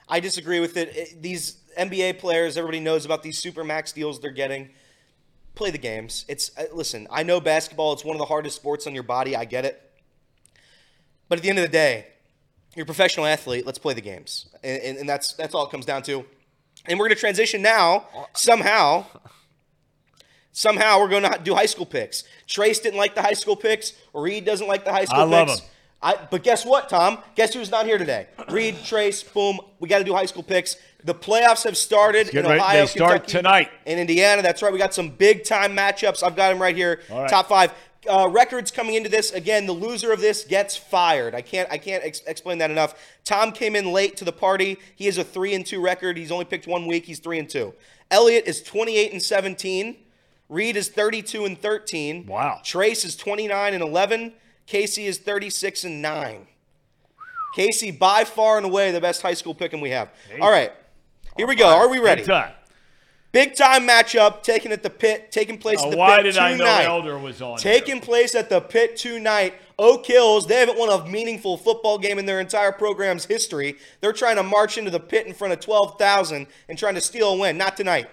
I 0.09 0.21
disagree 0.21 0.61
with 0.61 0.77
it. 0.77 0.97
It- 0.97 1.23
These 1.23 1.57
NBA 1.79 2.19
players, 2.19 2.57
everybody 2.57 2.81
knows 2.81 3.05
about 3.05 3.23
these 3.23 3.39
super 3.39 3.65
max 3.65 3.93
deals 3.93 4.21
they're 4.21 4.31
getting. 4.31 4.71
Play 5.55 5.71
the 5.71 5.79
games. 5.79 6.25
It's 6.29 6.51
uh, 6.57 6.65
listen. 6.73 7.07
I 7.11 7.23
know 7.23 7.41
basketball. 7.41 7.93
It's 7.93 8.05
one 8.05 8.17
of 8.17 8.19
the 8.21 8.27
hardest 8.27 8.57
sports 8.57 8.87
on 8.87 8.95
your 8.95 9.03
body. 9.03 9.37
I 9.37 9.45
get 9.45 9.65
it. 9.65 9.81
But 11.29 11.39
at 11.39 11.43
the 11.43 11.51
end 11.51 11.59
of 11.59 11.63
the 11.63 11.69
day, 11.73 12.07
you're 12.75 12.85
a 12.85 12.87
professional 12.87 13.27
athlete. 13.27 13.65
Let's 13.67 13.79
play 13.79 13.93
the 13.95 14.01
games, 14.01 14.47
and, 14.65 14.83
and, 14.83 14.99
and 14.99 15.09
that's 15.09 15.35
that's 15.35 15.55
all 15.55 15.67
it 15.67 15.71
comes 15.71 15.85
down 15.85 16.03
to. 16.05 16.25
And 16.87 16.99
we're 16.99 17.07
going 17.07 17.15
to 17.17 17.21
transition 17.21 17.61
now 17.63 18.07
somehow. 18.35 19.05
Somehow 20.55 21.01
we're 21.01 21.09
going 21.09 21.23
to 21.23 21.39
do 21.43 21.55
high 21.55 21.67
school 21.67 21.87
picks. 21.87 22.25
Trace 22.47 22.79
didn't 22.81 22.99
like 22.99 23.15
the 23.15 23.23
high 23.23 23.33
school 23.33 23.57
picks. 23.57 23.95
Reed 24.13 24.45
doesn't 24.45 24.67
like 24.67 24.85
the 24.85 24.93
high 24.93 25.07
school 25.07 25.21
I 25.21 25.25
love 25.25 25.49
picks. 25.49 25.61
them. 25.61 25.71
I, 26.03 26.17
but 26.31 26.43
guess 26.43 26.67
what, 26.67 26.89
Tom? 26.89 27.19
Guess 27.37 27.55
who's 27.55 27.71
not 27.71 27.87
here 27.87 27.97
today? 27.99 28.27
Reed, 28.51 28.77
Trace, 28.85 29.23
boom. 29.23 29.61
We 29.79 29.89
got 29.89 29.99
to 29.99 30.05
do 30.05 30.13
high 30.15 30.27
school 30.27 30.43
picks. 30.43 30.77
The 31.05 31.15
playoffs 31.15 31.65
have 31.65 31.77
started 31.77 32.29
in. 32.31 32.45
Ohio, 32.45 32.81
They 32.81 32.87
start 32.87 33.13
Kentucky, 33.25 33.33
tonight. 33.33 33.71
in 33.87 33.99
Indiana. 33.99 34.43
That's 34.43 34.63
right. 34.63 34.73
We 34.73 34.79
got 34.79 34.95
some 34.95 35.11
big 35.11 35.45
time 35.45 35.77
matchups. 35.77 36.23
I've 36.23 36.35
got 36.37 36.51
them 36.51 36.61
right 36.61 36.75
here. 36.77 37.01
Right. 37.11 37.29
Top 37.29 37.49
five 37.49 37.73
uh, 38.11 38.29
records 38.29 38.71
coming 38.73 38.95
into 38.95 39.09
this. 39.09 39.31
Again, 39.33 39.67
the 39.67 39.73
loser 39.73 40.13
of 40.13 40.21
this 40.21 40.43
gets 40.45 40.77
fired. 40.77 41.35
I 41.37 41.41
can't. 41.43 41.71
I 41.71 41.79
can't 41.79 42.03
ex- 42.05 42.23
explain 42.27 42.59
that 42.59 42.71
enough. 42.73 42.95
Tom 43.25 43.53
came 43.53 43.77
in 43.77 43.93
late 43.93 44.17
to 44.17 44.25
the 44.25 44.33
party. 44.33 44.79
He 44.97 45.07
has 45.07 45.19
a 45.19 45.25
three 45.25 45.55
and 45.55 45.65
two 45.65 45.81
record. 45.81 46.17
He's 46.17 46.33
only 46.33 46.45
picked 46.45 46.67
one 46.67 46.87
week. 46.89 47.05
He's 47.07 47.21
three 47.21 47.39
and 47.39 47.49
two. 47.49 47.75
Elliot 48.11 48.45
is 48.47 48.61
twenty 48.63 48.97
eight 48.97 49.13
and 49.13 49.23
seventeen. 49.23 49.97
Reed 50.49 50.77
is 50.77 50.89
thirty 50.89 51.23
two 51.23 51.45
and 51.45 51.57
thirteen. 51.57 52.27
Wow. 52.27 52.61
Trace 52.65 53.05
is 53.05 53.15
twenty 53.17 53.47
nine 53.47 53.73
and 53.75 53.83
eleven. 53.83 54.33
Casey 54.67 55.07
is 55.07 55.19
thirty 55.19 55.51
six 55.51 55.85
and 55.85 56.03
nine. 56.03 56.47
Casey, 57.55 57.91
by 57.91 58.25
far 58.25 58.57
and 58.57 58.65
away, 58.65 58.93
the 58.93 59.01
best 59.01 59.21
high 59.21 59.35
school 59.35 59.55
picking 59.55 59.81
we 59.81 59.91
have. 59.91 60.09
All 60.41 60.51
right. 60.51 60.73
Here 61.37 61.47
we 61.47 61.55
go. 61.55 61.69
Are 61.69 61.89
we 61.89 61.99
ready? 61.99 62.23
Big 62.23 62.29
time. 62.29 62.53
Big 63.33 63.55
time 63.55 63.89
matchup 63.89 64.43
taking 64.43 64.73
at 64.73 64.83
the 64.83 64.91
pit, 64.91 65.33
taking 65.33 65.57
place 65.57 65.79
Now, 65.81 65.87
at 65.87 65.91
the 65.93 65.97
why 65.97 66.17
pit 66.17 66.25
did 66.25 66.37
I 66.39 66.51
know 66.53 66.59
tonight. 66.59 66.85
Elder 66.85 67.19
was 67.19 67.41
on? 67.41 67.57
Taking 67.57 68.01
place 68.01 68.35
at 68.35 68.51
the 68.51 68.61
pit 68.61 68.97
tonight. 68.97 69.55
Oak 69.79 70.05
Hills, 70.05 70.47
they 70.47 70.57
haven't 70.61 70.79
won 70.79 70.91
a 70.91 71.09
meaningful 71.09 71.57
football 71.57 71.99
game 71.99 72.19
in 72.19 72.27
their 72.27 72.41
entire 72.41 72.73
program's 72.73 73.25
history. 73.25 73.77
They're 74.03 74.13
trying 74.13 74.37
to 74.37 74.43
march 74.43 74.77
into 74.77 74.91
the 74.91 75.01
pit 75.01 75.27
in 75.27 75.33
front 75.33 75.55
of 75.55 75.61
12,000 75.61 76.47
and 76.69 76.79
trying 76.79 76.95
to 76.95 77.01
steal 77.01 77.31
a 77.31 77.39
win. 77.39 77.57
Not 77.57 77.77
tonight. 77.77 78.11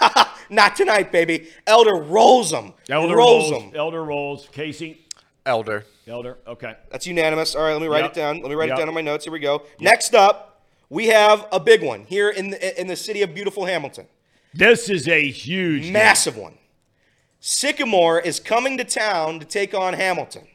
Not 0.50 0.76
tonight, 0.76 1.10
baby. 1.10 1.48
Elder 1.66 1.96
rolls 1.96 2.52
them. 2.52 2.74
Elder 2.88 3.16
rolls 3.16 3.50
rolls. 3.50 3.64
them. 3.64 3.72
Elder 3.74 4.04
rolls. 4.04 4.48
Casey. 4.52 5.04
Elder. 5.46 5.84
Elder. 6.06 6.38
Okay. 6.46 6.74
That's 6.90 7.06
unanimous. 7.06 7.54
All 7.54 7.62
right, 7.62 7.72
let 7.72 7.80
me 7.82 7.88
write 7.88 8.02
Yep. 8.04 8.10
it 8.12 8.14
down. 8.14 8.40
Let 8.40 8.48
me 8.48 8.54
write 8.54 8.68
Yep. 8.68 8.78
it 8.78 8.80
down 8.80 8.88
on 8.88 8.94
my 8.94 9.00
notes. 9.00 9.24
Here 9.24 9.32
we 9.32 9.38
go. 9.40 9.62
Next 9.80 10.14
up, 10.14 10.62
we 10.88 11.06
have 11.06 11.46
a 11.52 11.60
big 11.60 11.82
one 11.82 12.04
here 12.04 12.30
in 12.30 12.50
the, 12.50 12.80
in 12.80 12.86
the 12.86 12.96
city 12.96 13.22
of 13.22 13.34
beautiful 13.34 13.64
Hamilton. 13.64 14.06
This 14.52 14.88
is 14.90 15.06
a 15.08 15.30
huge 15.30 15.84
game. 15.84 15.92
Massive 15.92 16.36
one. 16.36 16.54
Sycamore 17.40 18.20
is 18.20 18.38
coming 18.40 18.76
to 18.78 18.84
town 18.84 19.38
to 19.40 19.46
take 19.46 19.72
on 19.74 19.94
Hamilton. 19.94 20.46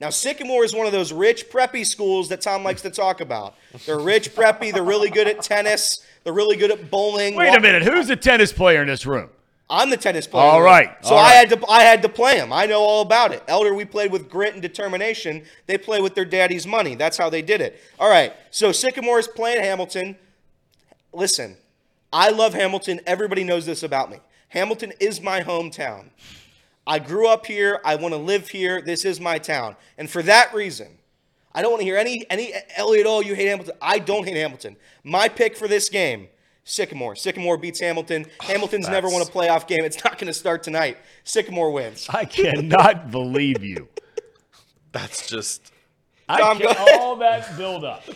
Now, 0.00 0.10
Sycamore 0.10 0.64
is 0.64 0.74
one 0.74 0.86
of 0.86 0.92
those 0.92 1.12
rich, 1.12 1.48
preppy 1.48 1.86
schools 1.86 2.28
that 2.30 2.40
Tom 2.40 2.64
likes 2.64 2.82
to 2.82 2.90
talk 2.90 3.20
about. 3.20 3.54
They're 3.86 4.00
rich, 4.00 4.34
preppy. 4.34 4.72
They're 4.72 4.82
really 4.82 5.10
good 5.10 5.28
at 5.28 5.42
tennis. 5.42 6.04
They're 6.24 6.32
really 6.32 6.56
good 6.56 6.72
at 6.72 6.90
bowling. 6.90 7.36
Wait 7.36 7.54
a 7.54 7.60
minute. 7.60 7.82
Who's 7.84 8.10
a 8.10 8.16
tennis 8.16 8.52
player 8.52 8.82
in 8.82 8.88
this 8.88 9.06
room? 9.06 9.30
I'm 9.72 9.88
the 9.88 9.96
tennis 9.96 10.26
player. 10.26 10.44
All 10.44 10.60
right, 10.60 10.94
So 11.02 11.14
all 11.14 11.18
I 11.18 11.22
right. 11.22 11.48
had 11.48 11.60
to 11.60 11.66
I 11.68 11.82
had 11.82 12.02
to 12.02 12.08
play 12.10 12.36
him. 12.36 12.52
I 12.52 12.66
know 12.66 12.80
all 12.82 13.00
about 13.00 13.32
it. 13.32 13.42
Elder, 13.48 13.72
we 13.74 13.86
played 13.86 14.12
with 14.12 14.28
grit 14.28 14.52
and 14.52 14.60
determination. 14.60 15.44
They 15.66 15.78
play 15.78 16.02
with 16.02 16.14
their 16.14 16.26
daddy's 16.26 16.66
money. 16.66 16.94
That's 16.94 17.16
how 17.16 17.30
they 17.30 17.40
did 17.40 17.62
it. 17.62 17.80
All 17.98 18.10
right. 18.10 18.34
So 18.50 18.70
Sycamore 18.70 19.18
is 19.18 19.26
playing 19.26 19.62
Hamilton. 19.62 20.16
Listen, 21.12 21.56
I 22.12 22.28
love 22.30 22.52
Hamilton. 22.52 23.00
Everybody 23.06 23.44
knows 23.44 23.64
this 23.64 23.82
about 23.82 24.10
me. 24.10 24.18
Hamilton 24.48 24.92
is 25.00 25.22
my 25.22 25.40
hometown. 25.40 26.10
I 26.86 26.98
grew 26.98 27.26
up 27.28 27.46
here. 27.46 27.80
I 27.84 27.94
want 27.96 28.12
to 28.12 28.18
live 28.18 28.48
here. 28.48 28.82
This 28.82 29.06
is 29.06 29.20
my 29.20 29.38
town. 29.38 29.76
And 29.96 30.10
for 30.10 30.22
that 30.24 30.52
reason, 30.52 30.98
I 31.54 31.62
don't 31.62 31.70
want 31.70 31.80
to 31.80 31.86
hear 31.86 31.96
any 31.96 32.26
any 32.28 32.52
Elliot. 32.76 33.06
Oh, 33.08 33.20
you 33.20 33.34
hate 33.34 33.48
Hamilton. 33.48 33.74
I 33.80 33.98
don't 33.98 34.28
hate 34.28 34.36
Hamilton. 34.36 34.76
My 35.02 35.28
pick 35.28 35.56
for 35.56 35.66
this 35.68 35.88
game, 35.88 36.28
Sycamore. 36.64 37.16
Sycamore 37.16 37.56
beats 37.58 37.80
Hamilton. 37.80 38.26
Oh, 38.40 38.46
Hamilton's 38.46 38.88
never 38.88 39.08
won 39.08 39.20
a 39.22 39.24
playoff 39.24 39.66
game. 39.66 39.84
It's 39.84 40.02
not 40.04 40.18
going 40.18 40.28
to 40.28 40.32
start 40.32 40.62
tonight. 40.62 40.96
Sycamore 41.24 41.72
wins. 41.72 42.06
I 42.08 42.24
cannot 42.24 43.10
believe 43.10 43.64
you. 43.64 43.88
That's 44.92 45.26
just 45.28 45.72
I 46.28 46.40
Tom, 46.40 46.58
go 46.58 46.72
can't, 46.72 47.00
all 47.00 47.16
that 47.16 47.56
build 47.56 47.84
up. 47.84 48.04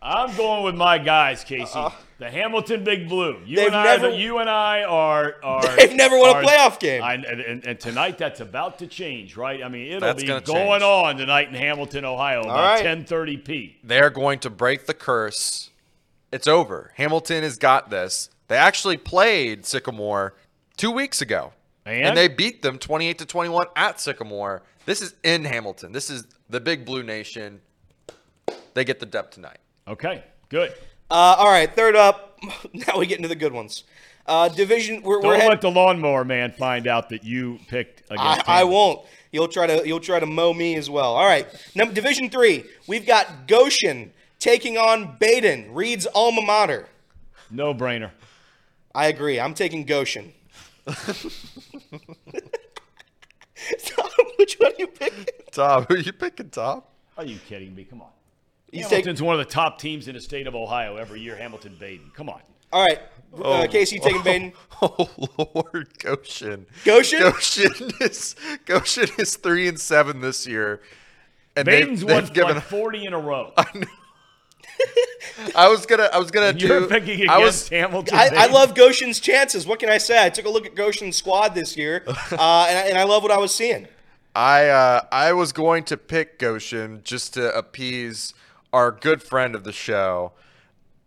I'm 0.00 0.34
going 0.36 0.64
with 0.64 0.74
my 0.76 0.98
guys, 0.98 1.42
Casey. 1.44 1.78
the 2.18 2.30
Hamilton 2.30 2.84
Big 2.84 3.08
Blue. 3.08 3.40
You 3.44 3.66
and 3.66 3.74
I, 3.74 3.84
never- 3.84 4.06
are 4.08 4.10
you 4.10 4.38
and 4.38 4.48
I 4.48 4.82
are. 4.84 5.36
are 5.42 5.76
They've 5.76 5.94
never 5.94 6.18
won 6.18 6.36
a 6.44 6.46
playoff 6.46 6.78
game. 6.78 7.02
I, 7.02 7.14
and, 7.14 7.24
and, 7.24 7.66
and 7.66 7.80
tonight 7.80 8.16
that's 8.18 8.40
about 8.40 8.78
to 8.78 8.86
change, 8.86 9.36
right? 9.36 9.62
I 9.62 9.68
mean, 9.68 9.88
it'll 9.88 10.00
That's 10.00 10.22
be 10.22 10.28
gonna 10.28 10.40
change. 10.40 10.82
on 10.82 11.16
tonight 11.16 11.48
in 11.48 11.54
Hamilton, 11.54 12.04
Ohio, 12.04 12.42
about 12.42 12.80
right. 12.80 12.84
10:30 12.84 13.44
p. 13.44 13.76
They're 13.82 14.10
going 14.10 14.38
to 14.40 14.50
break 14.50 14.86
the 14.86 14.94
curse. 14.94 15.70
It's 16.32 16.46
over. 16.46 16.92
Hamilton 16.96 17.42
has 17.42 17.56
got 17.56 17.90
this. 17.90 18.30
They 18.48 18.56
actually 18.56 18.96
played 18.96 19.64
Sycamore 19.66 20.34
two 20.76 20.90
weeks 20.90 21.20
ago, 21.20 21.52
And? 21.86 22.16
they 22.16 22.28
beat 22.28 22.62
them 22.62 22.78
28 22.78 23.18
to 23.18 23.26
21 23.26 23.66
at 23.76 24.00
Sycamore. 24.00 24.62
This 24.86 25.02
is 25.02 25.14
in 25.22 25.44
Hamilton. 25.44 25.92
This 25.92 26.08
is 26.10 26.26
the 26.48 26.60
Big 26.60 26.84
Blue 26.84 27.02
Nation. 27.02 27.60
They 28.74 28.84
get 28.84 29.00
the 29.00 29.06
dub 29.06 29.30
tonight. 29.30 29.58
Okay, 29.86 30.22
good. 30.48 30.70
Uh, 31.10 31.36
all 31.38 31.48
right, 31.50 31.74
third 31.74 31.96
up. 31.96 32.24
Now 32.72 32.98
we 32.98 33.06
get 33.06 33.16
into 33.18 33.28
the 33.28 33.34
good 33.34 33.52
ones. 33.52 33.82
Uh, 34.24 34.48
division. 34.48 35.02
We're, 35.02 35.16
we're 35.16 35.32
Don't 35.32 35.40
head- 35.40 35.48
let 35.48 35.60
the 35.60 35.70
lawnmower 35.70 36.24
man 36.24 36.52
find 36.52 36.86
out 36.86 37.08
that 37.08 37.24
you 37.24 37.58
picked 37.66 38.02
I, 38.10 38.14
against. 38.14 38.48
I 38.48 38.52
Hamilton. 38.58 38.72
won't. 38.74 39.06
You'll 39.32 39.48
try 39.48 39.66
to 39.66 39.86
you'll 39.88 39.98
try 40.00 40.20
to 40.20 40.26
mow 40.26 40.54
me 40.54 40.76
as 40.76 40.88
well. 40.88 41.16
All 41.16 41.26
right. 41.26 41.46
Number 41.74 41.92
Division 41.94 42.30
three. 42.30 42.64
We've 42.86 43.04
got 43.06 43.48
Goshen 43.48 44.12
taking 44.38 44.76
on 44.78 45.16
Badin, 45.18 45.68
Reed's 45.72 46.06
alma 46.14 46.42
mater. 46.42 46.86
No 47.50 47.74
brainer. 47.74 48.10
I 48.94 49.06
agree. 49.06 49.40
I'm 49.40 49.54
taking 49.54 49.84
Goshen. 49.84 50.32
Tom, 50.86 51.30
which 54.38 54.56
one 54.58 54.72
are 54.72 54.74
you 54.78 54.86
picking? 54.86 55.26
Tom, 55.52 55.84
who 55.88 55.94
are 55.94 55.98
you 55.98 56.12
picking, 56.12 56.50
Tom? 56.50 56.82
Are 57.16 57.24
you 57.24 57.38
kidding 57.48 57.74
me? 57.74 57.84
Come 57.84 58.02
on. 58.02 58.08
He's 58.70 58.84
taking. 58.84 58.96
Hamilton's 59.04 59.22
one 59.22 59.34
of 59.34 59.38
the 59.46 59.52
top 59.52 59.78
teams 59.78 60.08
in 60.08 60.14
the 60.14 60.20
state 60.20 60.46
of 60.46 60.54
Ohio 60.54 60.96
every 60.96 61.20
year. 61.20 61.36
Hamilton 61.36 61.76
Badin. 61.80 62.12
Come 62.14 62.28
on. 62.28 62.40
All 62.72 62.84
right. 62.84 63.00
Uh, 63.42 63.66
Casey, 63.66 63.96
you 63.96 64.02
taking 64.02 64.20
Badin? 64.22 64.52
Oh 64.80 65.08
Lord, 65.54 65.98
Goshen. 65.98 66.66
Goshen? 66.84 67.18
Goshen 67.20 67.72
is 68.00 68.36
Goshen 68.64 69.08
is 69.18 69.36
three 69.36 69.66
and 69.68 69.78
seven 69.80 70.20
this 70.20 70.46
year, 70.46 70.80
and 71.56 71.66
they've- 71.66 71.88
Badin's 71.88 72.04
they've, 72.04 72.14
won 72.14 72.26
given. 72.32 72.54
like 72.56 72.64
40 72.64 73.06
in 73.06 73.12
a 73.12 73.18
row. 73.18 73.52
I 73.56 73.66
was 75.68 75.86
gonna, 75.86 76.08
I 76.12 76.18
was 76.18 76.30
gonna 76.30 76.52
You're 76.58 76.80
do. 76.80 76.86
picking 76.88 77.28
I 77.28 77.38
was, 77.38 77.68
Hamilton. 77.68 78.16
I, 78.16 78.30
I 78.34 78.46
love 78.46 78.74
Goshen's 78.74 79.20
chances. 79.20 79.66
What 79.66 79.78
can 79.78 79.88
I 79.88 79.98
say? 79.98 80.24
I 80.24 80.30
took 80.30 80.46
a 80.46 80.50
look 80.50 80.66
at 80.66 80.74
Goshen's 80.74 81.16
squad 81.16 81.54
this 81.54 81.76
year, 81.76 82.04
uh, 82.08 82.12
and, 82.12 82.38
I, 82.38 82.82
and 82.88 82.98
I 82.98 83.04
love 83.04 83.22
what 83.22 83.32
I 83.32 83.38
was 83.38 83.54
seeing. 83.54 83.88
I, 84.34 84.68
uh, 84.68 85.00
I 85.10 85.32
was 85.32 85.52
going 85.52 85.84
to 85.84 85.96
pick 85.96 86.38
Goshen 86.38 87.00
just 87.02 87.34
to 87.34 87.52
appease 87.56 88.34
our 88.72 88.92
good 88.92 89.22
friend 89.22 89.54
of 89.54 89.64
the 89.64 89.72
show, 89.72 90.32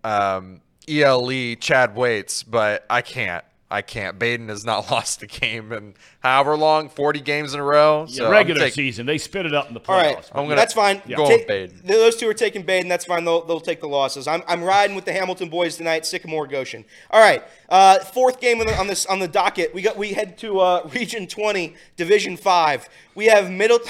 um, 0.04 0.62
ELE 0.88 1.56
Chad 1.56 1.96
Waits, 1.96 2.44
but 2.44 2.86
I 2.90 3.02
can't. 3.02 3.46
I 3.72 3.82
can't. 3.82 4.20
Badin 4.20 4.50
has 4.50 4.66
not 4.66 4.92
lost 4.92 5.24
a 5.24 5.28
game 5.28 5.72
in 5.72 5.94
however 6.20 6.58
long, 6.58 6.90
40 6.90 7.22
games 7.22 7.54
in 7.54 7.60
a 7.60 7.64
row. 7.64 8.06
So 8.08 8.26
I'm 8.26 8.32
regular 8.32 8.60
taking- 8.60 8.74
season. 8.76 9.06
They 9.06 9.18
spit 9.18 9.46
it 9.46 9.54
up 9.54 9.68
in 9.70 9.74
the 9.74 9.80
playoffs. 9.80 9.88
All 9.90 9.98
right, 10.16 10.30
I'm 10.34 10.44
gonna- 10.44 10.56
that's 10.56 10.74
fine. 10.74 11.02
Yeah. 11.08 11.18
Go 11.18 11.28
Take- 11.28 11.48
with 11.48 11.72
Badin. 11.74 11.88
Those 11.88 12.16
two 12.18 12.28
are 12.30 12.34
taking 12.34 12.64
Badin. 12.64 12.90
That's 12.90 13.06
fine. 13.06 13.24
They'll, 13.26 13.46
they'll 13.46 13.62
take 13.62 13.80
the 13.82 13.88
losses. 13.88 14.28
I'm, 14.28 14.44
I'm 14.48 14.64
riding 14.64 14.96
with 14.96 15.06
the 15.06 15.14
Hamilton 15.14 15.50
boys 15.50 15.78
tonight. 15.78 16.06
Sycamore 16.06 16.48
Goshen. 16.48 16.84
All 17.10 17.22
right, 17.22 17.44
uh, 17.70 18.00
fourth 18.00 18.40
game 18.42 18.60
on, 18.60 18.68
the, 18.68 18.78
on 18.78 18.88
this 18.88 19.06
on 19.06 19.20
the 19.20 19.28
docket. 19.28 19.74
We 19.74 19.82
got 19.82 19.96
we 19.98 20.14
head 20.14 20.38
to 20.40 20.60
uh, 20.60 20.90
Region 20.94 21.26
20, 21.28 21.74
Division 21.96 22.38
Five. 22.38 22.90
We 23.16 23.26
have 23.28 23.50
Middle. 23.50 23.80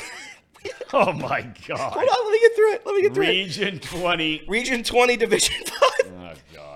Oh 0.93 1.11
my 1.13 1.41
God. 1.67 1.93
Hold 1.93 2.07
on, 2.07 2.25
let 2.25 2.31
me 2.31 2.39
get 2.39 2.55
through 2.55 2.73
it. 2.73 2.85
Let 2.85 2.95
me 2.95 3.01
get 3.01 3.13
through 3.13 3.23
it. 3.23 3.29
Region 3.29 3.79
20. 3.79 4.43
Region 4.47 4.83
20, 4.83 5.17
Division 5.17 5.55
5. 5.65 5.79
Oh 6.05 6.33
God. 6.53 6.70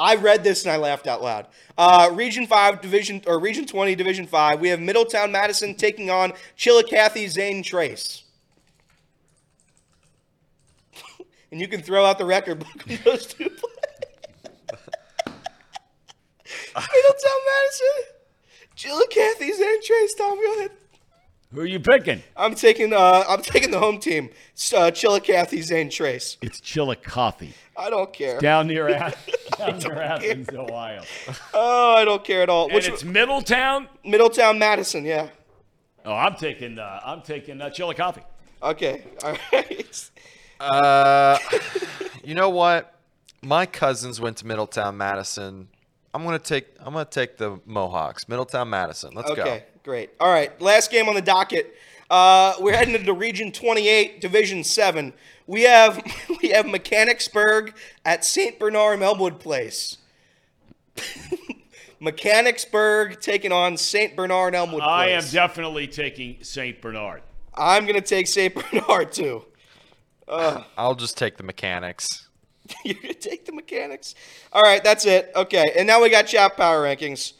I 0.00 0.14
read 0.14 0.42
this 0.42 0.64
and 0.64 0.72
I 0.72 0.78
laughed 0.78 1.06
out 1.06 1.22
loud. 1.22 1.46
Uh, 1.76 2.08
Region 2.14 2.46
5, 2.46 2.80
Division, 2.80 3.20
or 3.26 3.38
Region 3.38 3.66
20, 3.66 3.94
Division 3.94 4.26
5. 4.26 4.58
We 4.58 4.70
have 4.70 4.80
Middletown 4.80 5.30
Madison 5.30 5.74
taking 5.74 6.08
on 6.08 6.32
Chillicothe 6.56 7.28
Zane 7.28 7.62
Trace. 7.62 8.24
and 11.52 11.60
you 11.60 11.68
can 11.68 11.82
throw 11.82 12.06
out 12.06 12.16
the 12.16 12.24
record 12.24 12.60
book 12.60 12.86
when 12.86 12.98
those 13.04 13.26
two 13.26 13.50
play. 13.50 13.70
Middletown 16.74 17.40
Madison, 17.46 18.14
Chillicothe 18.74 19.54
Zane 19.54 19.82
Trace. 19.82 20.14
Tom, 20.14 20.40
go 20.40 20.54
ahead. 20.60 20.70
Who 21.52 21.60
are 21.60 21.66
you 21.66 21.80
picking? 21.80 22.22
I'm 22.36 22.54
taking, 22.54 22.92
uh, 22.92 23.24
I'm 23.28 23.42
taking 23.42 23.70
the 23.72 23.80
home 23.80 23.98
team, 23.98 24.30
uh, 24.74 24.92
Chillicothe 24.92 25.60
Zane 25.62 25.90
Trace. 25.90 26.36
It's 26.40 26.60
Chillicothe. 26.60 27.52
I 27.80 27.90
don't 27.90 28.12
care. 28.12 28.38
Down 28.38 28.66
near, 28.66 28.88
Ath- 28.88 29.28
down 29.58 29.78
near 29.78 30.00
Athens, 30.00 30.48
Ohio. 30.50 31.02
Oh, 31.54 31.94
I 31.96 32.04
don't 32.04 32.22
care 32.24 32.42
at 32.42 32.48
all. 32.48 32.64
And 32.66 32.74
Which 32.74 32.88
it's 32.88 33.04
Middletown. 33.04 33.88
Middletown 34.04 34.58
Madison? 34.58 35.04
Yeah. 35.04 35.28
Oh, 36.04 36.14
I'm 36.14 36.34
taking. 36.34 36.78
Uh, 36.78 37.00
I'm 37.04 37.22
taking 37.22 37.60
uh, 37.60 37.70
coffee. 37.96 38.22
Okay. 38.62 39.04
All 39.24 39.36
right. 39.52 40.10
Uh, 40.58 41.38
you 42.24 42.34
know 42.34 42.50
what? 42.50 42.94
My 43.42 43.64
cousins 43.66 44.20
went 44.20 44.36
to 44.38 44.46
Middletown 44.46 44.96
Madison. 44.96 45.68
I'm 46.12 46.24
gonna 46.24 46.38
take. 46.38 46.66
I'm 46.80 46.92
gonna 46.92 47.04
take 47.04 47.36
the 47.36 47.60
Mohawks. 47.64 48.28
Middletown 48.28 48.68
Madison. 48.68 49.12
Let's 49.14 49.30
go. 49.32 49.42
Okay, 49.42 49.64
great. 49.84 50.10
All 50.20 50.28
right, 50.30 50.58
last 50.60 50.90
game 50.90 51.08
on 51.08 51.14
the 51.14 51.22
docket. 51.22 51.74
Uh, 52.10 52.54
we're 52.58 52.74
heading 52.74 52.96
into 52.96 53.12
Region 53.12 53.52
28, 53.52 54.20
Division 54.20 54.64
7. 54.64 55.12
We 55.46 55.62
have 55.62 56.02
we 56.42 56.48
have 56.48 56.66
Mechanicsburg 56.66 57.74
at 58.04 58.24
St. 58.24 58.58
Bernard 58.58 59.00
Elmwood 59.00 59.38
Place. 59.38 59.98
Mechanicsburg 62.00 63.20
taking 63.20 63.52
on 63.52 63.76
St. 63.76 64.16
Bernard 64.16 64.54
Elmwood 64.54 64.82
Place. 64.82 64.90
I 64.90 65.08
am 65.10 65.22
definitely 65.30 65.86
taking 65.86 66.42
Saint 66.42 66.80
Bernard. 66.80 67.22
I'm 67.54 67.86
gonna 67.86 68.00
take 68.00 68.26
St. 68.26 68.54
Bernard 68.72 69.12
too. 69.12 69.44
I'll 70.28 70.94
just 70.94 71.16
take 71.16 71.36
the 71.36 71.42
mechanics. 71.42 72.28
You're 72.84 72.94
gonna 73.02 73.14
take 73.14 73.44
the 73.44 73.52
mechanics. 73.52 74.14
All 74.52 74.62
right, 74.62 74.82
that's 74.82 75.04
it. 75.06 75.30
Okay, 75.36 75.72
and 75.76 75.86
now 75.86 76.02
we 76.02 76.08
got 76.10 76.26
chat 76.26 76.56
power 76.56 76.82
rankings. 76.84 77.34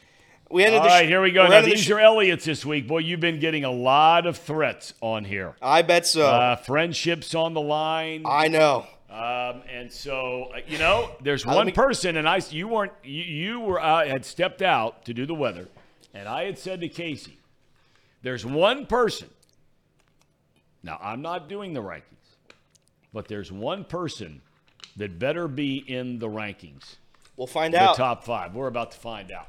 We 0.50 0.64
ended 0.64 0.80
All 0.80 0.84
the 0.84 0.90
sh- 0.90 0.92
right, 0.92 1.08
here 1.08 1.22
we 1.22 1.30
go. 1.30 1.46
Now 1.46 1.62
these 1.62 1.80
sh- 1.80 1.90
are 1.90 2.00
Elliott's 2.00 2.44
this 2.44 2.66
week. 2.66 2.88
Boy, 2.88 2.98
you've 2.98 3.20
been 3.20 3.38
getting 3.38 3.64
a 3.64 3.70
lot 3.70 4.26
of 4.26 4.36
threats 4.36 4.94
on 5.00 5.24
here. 5.24 5.54
I 5.62 5.82
bet 5.82 6.06
so. 6.06 6.26
Uh, 6.26 6.56
friendships 6.56 7.36
on 7.36 7.54
the 7.54 7.60
line. 7.60 8.24
I 8.26 8.48
know. 8.48 8.86
Um, 9.08 9.62
and 9.72 9.92
so, 9.92 10.50
uh, 10.54 10.60
you 10.66 10.78
know, 10.78 11.10
there's 11.20 11.46
one 11.46 11.66
me- 11.66 11.72
person, 11.72 12.16
and 12.16 12.28
I, 12.28 12.40
you 12.50 12.68
weren't, 12.68 12.92
you, 13.04 13.22
you 13.22 13.60
were, 13.60 13.80
uh, 13.80 14.06
had 14.06 14.24
stepped 14.24 14.62
out 14.62 15.04
to 15.04 15.14
do 15.14 15.24
the 15.26 15.34
weather, 15.34 15.68
and 16.14 16.28
I 16.28 16.44
had 16.44 16.58
said 16.58 16.80
to 16.80 16.88
Casey, 16.88 17.38
there's 18.22 18.44
one 18.44 18.86
person. 18.86 19.28
Now, 20.82 20.98
I'm 21.02 21.22
not 21.22 21.48
doing 21.48 21.74
the 21.74 21.82
rankings, 21.82 22.04
but 23.12 23.28
there's 23.28 23.50
one 23.50 23.84
person 23.84 24.42
that 24.96 25.18
better 25.18 25.48
be 25.48 25.76
in 25.76 26.18
the 26.18 26.28
rankings, 26.28 26.96
We'll 27.36 27.46
find 27.46 27.72
the 27.74 27.80
out. 27.80 27.96
The 27.96 28.02
top 28.02 28.24
five. 28.24 28.54
We're 28.54 28.66
about 28.66 28.92
to 28.92 28.98
find 28.98 29.32
out. 29.32 29.48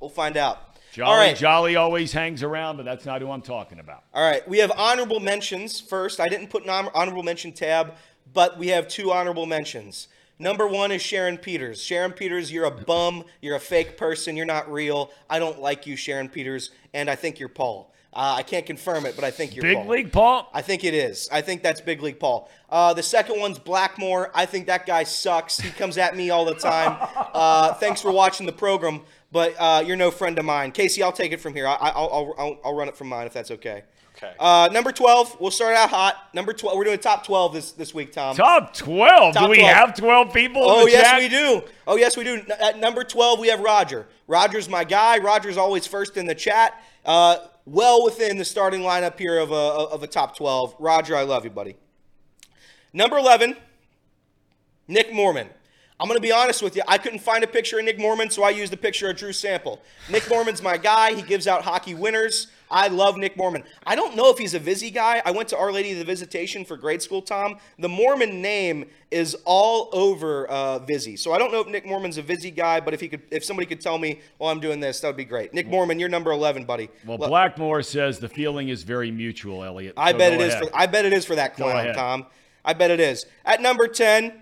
We'll 0.00 0.10
find 0.10 0.36
out. 0.36 0.62
Jolly, 0.92 1.10
All 1.10 1.16
right. 1.18 1.36
Jolly 1.36 1.76
always 1.76 2.12
hangs 2.12 2.42
around, 2.42 2.76
but 2.78 2.84
that's 2.86 3.04
not 3.04 3.20
who 3.20 3.30
I'm 3.30 3.42
talking 3.42 3.78
about. 3.80 4.04
All 4.14 4.28
right, 4.28 4.46
we 4.48 4.58
have 4.58 4.72
honorable 4.76 5.20
mentions 5.20 5.78
first. 5.78 6.20
I 6.20 6.28
didn't 6.28 6.48
put 6.48 6.64
an 6.66 6.70
hon- 6.70 7.24
mention 7.24 7.52
tab, 7.52 7.94
but 8.32 8.58
we 8.58 8.68
have 8.68 8.88
two 8.88 9.12
honorable 9.12 9.44
mentions. 9.44 10.08
Number 10.38 10.66
one 10.66 10.92
is 10.92 11.02
Sharon 11.02 11.38
Peters. 11.38 11.82
Sharon 11.82 12.12
Peters, 12.12 12.50
you're 12.52 12.64
a 12.66 12.70
bum. 12.70 13.24
You're 13.42 13.56
a 13.56 13.60
fake 13.60 13.96
person. 13.96 14.36
You're 14.36 14.46
not 14.46 14.70
real. 14.70 15.10
I 15.28 15.38
don't 15.38 15.60
like 15.60 15.86
you, 15.86 15.96
Sharon 15.96 16.28
Peters, 16.28 16.70
and 16.94 17.10
I 17.10 17.14
think 17.14 17.38
you're 17.40 17.48
Paul. 17.48 17.92
Uh, 18.12 18.36
I 18.38 18.42
can't 18.42 18.64
confirm 18.64 19.04
it, 19.04 19.14
but 19.14 19.24
I 19.24 19.30
think 19.30 19.54
you're 19.54 19.62
Big 19.62 19.76
Paul. 19.76 19.88
League 19.88 20.10
Paul? 20.12 20.48
I 20.54 20.62
think 20.62 20.84
it 20.84 20.94
is. 20.94 21.28
I 21.30 21.42
think 21.42 21.62
that's 21.62 21.82
Big 21.82 22.00
League 22.00 22.18
Paul. 22.18 22.50
Uh, 22.70 22.94
the 22.94 23.02
second 23.02 23.38
one's 23.38 23.58
Blackmore. 23.58 24.30
I 24.34 24.46
think 24.46 24.66
that 24.68 24.86
guy 24.86 25.04
sucks. 25.04 25.58
He 25.58 25.68
comes 25.70 25.98
at 25.98 26.16
me 26.16 26.30
all 26.30 26.44
the 26.46 26.54
time. 26.54 26.96
Uh, 27.36 27.74
thanks 27.74 28.00
for 28.00 28.10
watching 28.10 28.46
the 28.46 28.52
program, 28.52 29.02
but 29.36 29.54
uh, 29.58 29.82
you're 29.86 29.98
no 29.98 30.10
friend 30.10 30.38
of 30.38 30.46
mine. 30.46 30.72
Casey, 30.72 31.02
I'll 31.02 31.12
take 31.12 31.30
it 31.30 31.42
from 31.42 31.52
here. 31.52 31.66
I, 31.66 31.74
I'll, 31.74 32.08
I'll, 32.10 32.34
I'll, 32.38 32.58
I'll 32.64 32.74
run 32.74 32.88
it 32.88 32.96
from 32.96 33.08
mine 33.08 33.26
if 33.26 33.34
that's 33.34 33.50
okay. 33.50 33.82
Okay. 34.16 34.32
Uh, 34.40 34.70
number 34.72 34.92
12, 34.92 35.36
we'll 35.38 35.50
start 35.50 35.76
out 35.76 35.90
hot. 35.90 36.30
Number 36.32 36.54
12, 36.54 36.74
we're 36.78 36.84
doing 36.84 36.98
top 36.98 37.26
12 37.26 37.52
this, 37.52 37.72
this 37.72 37.92
week, 37.92 38.12
Tom. 38.14 38.34
Top 38.34 38.72
12. 38.72 39.34
Top 39.34 39.44
do 39.44 39.50
we 39.50 39.58
12. 39.58 39.74
have 39.74 39.94
12 39.94 40.32
people 40.32 40.62
in 40.62 40.68
Oh, 40.70 40.84
the 40.86 40.90
yes, 40.92 41.10
chat? 41.10 41.18
we 41.20 41.28
do. 41.28 41.62
Oh, 41.86 41.96
yes, 41.96 42.16
we 42.16 42.24
do. 42.24 42.36
N- 42.36 42.46
At 42.58 42.78
number 42.78 43.04
12, 43.04 43.38
we 43.40 43.48
have 43.48 43.60
Roger. 43.60 44.06
Roger's 44.26 44.70
my 44.70 44.84
guy. 44.84 45.18
Roger's 45.18 45.58
always 45.58 45.86
first 45.86 46.16
in 46.16 46.24
the 46.24 46.34
chat. 46.34 46.82
Uh, 47.04 47.36
well 47.66 48.06
within 48.06 48.38
the 48.38 48.44
starting 48.46 48.80
lineup 48.80 49.18
here 49.18 49.38
of 49.38 49.50
a, 49.50 49.54
of 49.54 50.02
a 50.02 50.06
top 50.06 50.34
12. 50.34 50.76
Roger, 50.78 51.14
I 51.14 51.24
love 51.24 51.44
you, 51.44 51.50
buddy. 51.50 51.76
Number 52.94 53.18
11, 53.18 53.54
Nick 54.88 55.12
Mormon. 55.12 55.50
I'm 55.98 56.08
going 56.08 56.18
to 56.18 56.22
be 56.22 56.32
honest 56.32 56.62
with 56.62 56.76
you. 56.76 56.82
I 56.86 56.98
couldn't 56.98 57.20
find 57.20 57.42
a 57.42 57.46
picture 57.46 57.78
of 57.78 57.84
Nick 57.86 57.98
Mormon, 57.98 58.28
so 58.28 58.42
I 58.42 58.50
used 58.50 58.70
a 58.72 58.76
picture 58.76 59.08
of 59.08 59.16
Drew 59.16 59.32
Sample. 59.32 59.80
Nick 60.10 60.28
Mormon's 60.28 60.62
my 60.62 60.76
guy. 60.76 61.14
He 61.14 61.22
gives 61.22 61.46
out 61.46 61.62
hockey 61.62 61.94
winners. 61.94 62.48
I 62.70 62.88
love 62.88 63.16
Nick 63.16 63.34
Mormon. 63.36 63.62
I 63.86 63.94
don't 63.96 64.14
know 64.14 64.28
if 64.30 64.36
he's 64.36 64.52
a 64.52 64.58
Vizzy 64.58 64.90
guy. 64.90 65.22
I 65.24 65.30
went 65.30 65.48
to 65.50 65.56
Our 65.56 65.72
Lady 65.72 65.92
of 65.92 65.98
the 65.98 66.04
Visitation 66.04 66.66
for 66.66 66.76
grade 66.76 67.00
school, 67.00 67.22
Tom. 67.22 67.56
The 67.78 67.88
Mormon 67.88 68.42
name 68.42 68.86
is 69.10 69.36
all 69.46 69.88
over 69.92 70.46
uh, 70.48 70.80
Vizzy. 70.80 71.16
So 71.16 71.32
I 71.32 71.38
don't 71.38 71.50
know 71.50 71.60
if 71.60 71.68
Nick 71.68 71.86
Mormon's 71.86 72.18
a 72.18 72.22
Vizzy 72.22 72.50
guy, 72.50 72.80
but 72.80 72.92
if 72.92 73.00
he 73.00 73.08
could, 73.08 73.22
if 73.30 73.42
somebody 73.44 73.64
could 73.66 73.80
tell 73.80 73.96
me 73.96 74.20
while 74.36 74.50
I'm 74.52 74.60
doing 74.60 74.80
this, 74.80 75.00
that 75.00 75.06
would 75.06 75.16
be 75.16 75.24
great. 75.24 75.54
Nick 75.54 75.66
Mormon, 75.68 75.98
you're 75.98 76.08
number 76.10 76.30
11, 76.32 76.64
buddy. 76.64 76.90
Well, 77.06 77.16
Lo- 77.16 77.28
Blackmore 77.28 77.82
says 77.82 78.18
the 78.18 78.28
feeling 78.28 78.68
is 78.68 78.82
very 78.82 79.10
mutual, 79.12 79.64
Elliot. 79.64 79.94
I 79.96 80.10
So 80.12 80.18
bet 80.18 80.32
go 80.32 80.44
it 80.44 80.46
is. 80.48 80.54
ahead. 80.54 80.68
For, 80.68 80.76
I 80.76 80.86
bet 80.86 81.04
it 81.06 81.12
is 81.14 81.24
for 81.24 81.36
that 81.36 81.54
clown. 81.56 81.94
Tom. 81.94 82.26
I 82.64 82.72
bet 82.74 82.90
it 82.90 83.00
is. 83.00 83.24
At 83.44 83.62
number 83.62 83.86
ten, 83.86 84.32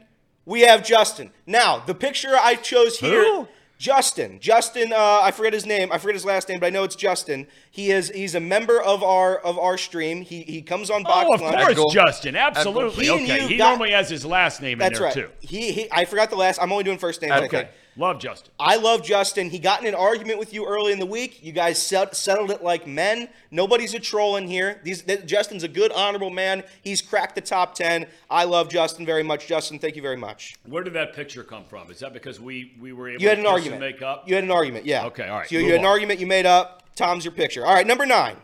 we 0.47 0.63
have 0.63 0.85
Justin. 0.85 1.31
Now, 1.47 1.79
the 1.85 1.95
picture 1.95 2.37
I 2.39 2.55
chose 2.57 2.99
here, 2.99 3.23
Who? 3.23 3.49
Justin. 3.79 4.39
Justin. 4.41 4.93
Uh, 4.93 5.21
I 5.23 5.31
forget 5.31 5.53
his 5.53 5.67
name. 5.67 5.91
I 5.93 5.99
forget 5.99 6.15
his 6.15 6.25
last 6.25 6.49
name, 6.49 6.61
but 6.61 6.67
I 6.67 6.71
know 6.71 6.85
it's 6.85 6.97
Justin. 6.97 7.47
He 7.71 7.91
is. 7.91 8.09
He's 8.11 8.35
a 8.35 8.41
member 8.41 8.81
of 8.81 9.03
our 9.03 9.37
of 9.39 9.59
our 9.59 9.77
stream. 9.77 10.23
He 10.23 10.43
he 10.43 10.63
comes 10.63 10.91
on 10.91 11.03
box 11.03 11.27
Oh, 11.29 11.35
of 11.35 11.41
lunch. 11.41 11.57
course, 11.57 11.73
Edgel. 11.77 11.91
Justin. 11.93 12.37
Absolutely. 12.37 13.05
He 13.07 13.11
okay. 13.11 13.49
He 13.49 13.57
got- 13.57 13.71
normally 13.71 13.91
has 13.91 14.09
his 14.09 14.25
last 14.25 14.63
name 14.63 14.81
in 14.81 14.93
there 14.93 15.03
right. 15.03 15.13
too. 15.13 15.29
He, 15.41 15.73
he 15.73 15.89
I 15.93 16.05
forgot 16.05 16.31
the 16.31 16.37
last. 16.37 16.61
I'm 16.63 16.71
only 16.73 16.85
doing 16.85 16.99
first 16.99 17.21
names. 17.21 17.33
I 17.33 17.45
Okay. 17.45 17.69
Love 17.97 18.19
Justin. 18.19 18.53
I 18.59 18.77
love 18.77 19.05
Justin. 19.05 19.51
He 19.51 19.59
got 19.61 19.81
in 19.81 19.87
an 19.87 19.95
argument 19.95 20.39
with 20.41 20.53
you 20.53 20.67
early 20.67 20.93
in 20.93 20.99
the 20.99 21.07
week. 21.07 21.45
You 21.45 21.53
guys 21.53 21.81
set, 21.81 22.17
settled 22.17 22.51
it 22.51 22.63
like 22.63 22.87
men. 22.89 23.29
Nobody's 23.53 23.95
a 23.95 24.01
troll 24.01 24.35
in 24.37 24.49
here. 24.49 24.81
These, 24.83 25.03
th- 25.03 25.27
Justin's 25.27 25.63
a 25.63 25.69
good, 25.69 25.93
honorable 25.93 26.31
man. 26.31 26.65
He's 26.83 27.01
cracked 27.01 27.37
the 27.37 27.41
top 27.41 27.75
10. 27.77 28.07
I 28.29 28.45
love 28.45 28.69
Justin 28.69 29.07
very 29.07 29.23
much. 29.23 29.47
Justin, 29.47 29.79
thank 29.79 29.95
you 29.95 30.03
very 30.03 30.17
much. 30.17 30.57
Where 30.67 30.83
did 30.83 30.93
that 30.95 31.13
picture 31.15 31.45
come 31.45 31.65
from? 31.65 31.89
Is 31.91 32.01
that 32.01 32.13
because 32.13 32.41
we 32.41 32.73
we 32.81 32.93
were 32.93 33.11
able 33.11 33.23
You 33.23 33.29
had 33.29 33.37
to 33.37 33.41
an 33.43 33.47
argument. 33.47 33.81
make 33.81 34.03
up? 34.03 34.29
You 34.29 34.35
had 34.35 34.45
an 34.45 34.51
argument, 34.51 34.87
yeah. 34.87 35.05
Okay, 35.07 35.29
all 35.29 35.39
right, 35.39 35.49
So 35.49 35.55
you 35.55 35.63
move 35.63 35.71
had 35.73 35.81
an 35.81 35.87
argument 35.87 36.19
you 36.19 36.27
made 36.27 36.47
up. 36.47 36.83
Tom's 36.97 37.25
your 37.25 37.33
picture. 37.33 37.65
All 37.65 37.75
right, 37.75 37.87
number 37.87 38.07
nine. 38.07 38.37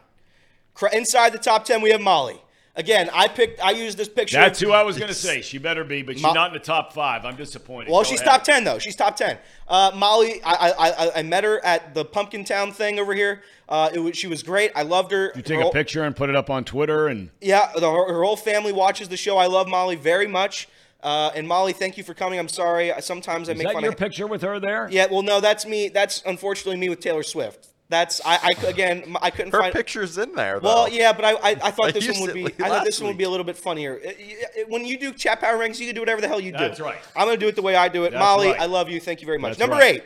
Inside 0.92 1.32
the 1.32 1.38
top 1.38 1.64
10, 1.64 1.82
we 1.82 1.90
have 1.90 2.00
Molly. 2.00 2.40
Again, 2.76 3.10
I 3.12 3.26
picked. 3.28 3.60
I 3.60 3.72
used 3.72 3.98
this 3.98 4.08
picture. 4.08 4.36
That's 4.36 4.60
who 4.60 4.70
I 4.72 4.82
was 4.84 4.96
going 4.96 5.08
to 5.08 5.14
say. 5.14 5.42
She 5.42 5.58
better 5.58 5.82
be, 5.82 6.02
but 6.02 6.14
she's 6.14 6.22
Mo- 6.22 6.32
not 6.32 6.48
in 6.48 6.54
the 6.54 6.64
top 6.64 6.92
five. 6.92 7.24
I'm 7.24 7.34
disappointed. 7.36 7.90
Well, 7.90 8.02
Go 8.02 8.08
she's 8.08 8.20
ahead. 8.20 8.32
top 8.32 8.44
ten 8.44 8.62
though. 8.64 8.78
She's 8.78 8.94
top 8.94 9.16
ten. 9.16 9.38
Uh, 9.66 9.90
Molly, 9.94 10.40
I, 10.44 10.52
I 10.70 10.88
I 10.90 11.18
I 11.18 11.22
met 11.22 11.42
her 11.44 11.62
at 11.64 11.94
the 11.94 12.04
Pumpkin 12.04 12.44
Town 12.44 12.72
thing 12.72 12.98
over 13.00 13.12
here. 13.12 13.42
Uh, 13.68 13.90
it 13.92 13.98
was, 13.98 14.16
she 14.16 14.26
was 14.28 14.42
great. 14.44 14.70
I 14.76 14.82
loved 14.82 15.10
her. 15.12 15.32
You 15.34 15.42
take 15.42 15.54
Her 15.56 15.60
a 15.60 15.62
whole- 15.64 15.72
picture 15.72 16.04
and 16.04 16.14
put 16.14 16.28
it 16.30 16.36
up 16.36 16.48
on 16.48 16.64
Twitter, 16.64 17.08
and 17.08 17.30
Yeah, 17.40 17.70
the, 17.74 17.90
her, 17.90 18.12
her 18.14 18.22
whole 18.22 18.36
family 18.36 18.72
watches 18.72 19.08
the 19.08 19.16
show. 19.16 19.36
I 19.36 19.46
love 19.46 19.66
Molly 19.68 19.96
very 19.96 20.26
much. 20.28 20.68
Uh, 21.02 21.30
and 21.34 21.48
Molly, 21.48 21.72
thank 21.72 21.96
you 21.96 22.04
for 22.04 22.12
coming. 22.14 22.38
I'm 22.38 22.48
sorry. 22.48 22.92
I- 22.92 23.00
Sometimes 23.00 23.48
I 23.48 23.52
is 23.52 23.58
make 23.58 23.66
that 23.68 23.72
fun 23.74 23.82
your 23.82 23.92
of. 23.92 23.98
picture 23.98 24.26
with 24.26 24.42
her 24.42 24.60
there? 24.60 24.88
Yeah, 24.92 25.06
well, 25.10 25.22
no, 25.22 25.40
that's 25.40 25.66
me. 25.66 25.88
That's 25.88 26.22
unfortunately 26.26 26.76
me 26.78 26.88
with 26.88 27.00
Taylor 27.00 27.22
Swift. 27.22 27.68
That's 27.90 28.20
I, 28.24 28.38
I 28.62 28.66
again 28.68 29.16
I 29.20 29.30
couldn't 29.30 29.50
Her 29.52 29.58
find. 29.60 29.74
picture's 29.74 30.16
in 30.16 30.32
there, 30.34 30.60
though. 30.60 30.68
Well, 30.68 30.88
yeah, 30.88 31.12
but 31.12 31.24
I, 31.24 31.32
I, 31.32 31.50
I 31.50 31.70
thought 31.72 31.86
I 31.88 31.90
this 31.90 32.08
one 32.08 32.20
would 32.20 32.34
be. 32.34 32.46
I 32.46 32.48
thought 32.50 32.70
last 32.70 32.84
this 32.86 33.00
one 33.00 33.08
would 33.08 33.18
be 33.18 33.24
a 33.24 33.28
little 33.30 33.44
bit 33.44 33.56
funnier. 33.56 33.96
It- 34.02 34.16
it- 34.20 34.68
when 34.70 34.84
you 34.86 34.96
do 34.98 35.12
chat 35.12 35.40
power 35.40 35.58
rankings, 35.58 35.80
you 35.80 35.86
can 35.86 35.96
do 35.96 36.00
whatever 36.00 36.20
the 36.20 36.28
hell 36.28 36.40
you 36.40 36.52
do. 36.52 36.58
That's 36.58 36.78
right. 36.80 36.98
I'm 37.16 37.26
gonna 37.26 37.36
do 37.36 37.48
it 37.48 37.56
the 37.56 37.62
way 37.62 37.74
I 37.74 37.88
do 37.88 38.04
it. 38.04 38.12
That's 38.12 38.20
Molly, 38.20 38.48
right. 38.48 38.60
I 38.60 38.66
love 38.66 38.88
you. 38.88 39.00
Thank 39.00 39.20
you 39.20 39.26
very 39.26 39.38
much. 39.38 39.58
That's 39.58 39.60
Number 39.60 39.74
right. 39.76 39.96
eight, 39.96 40.04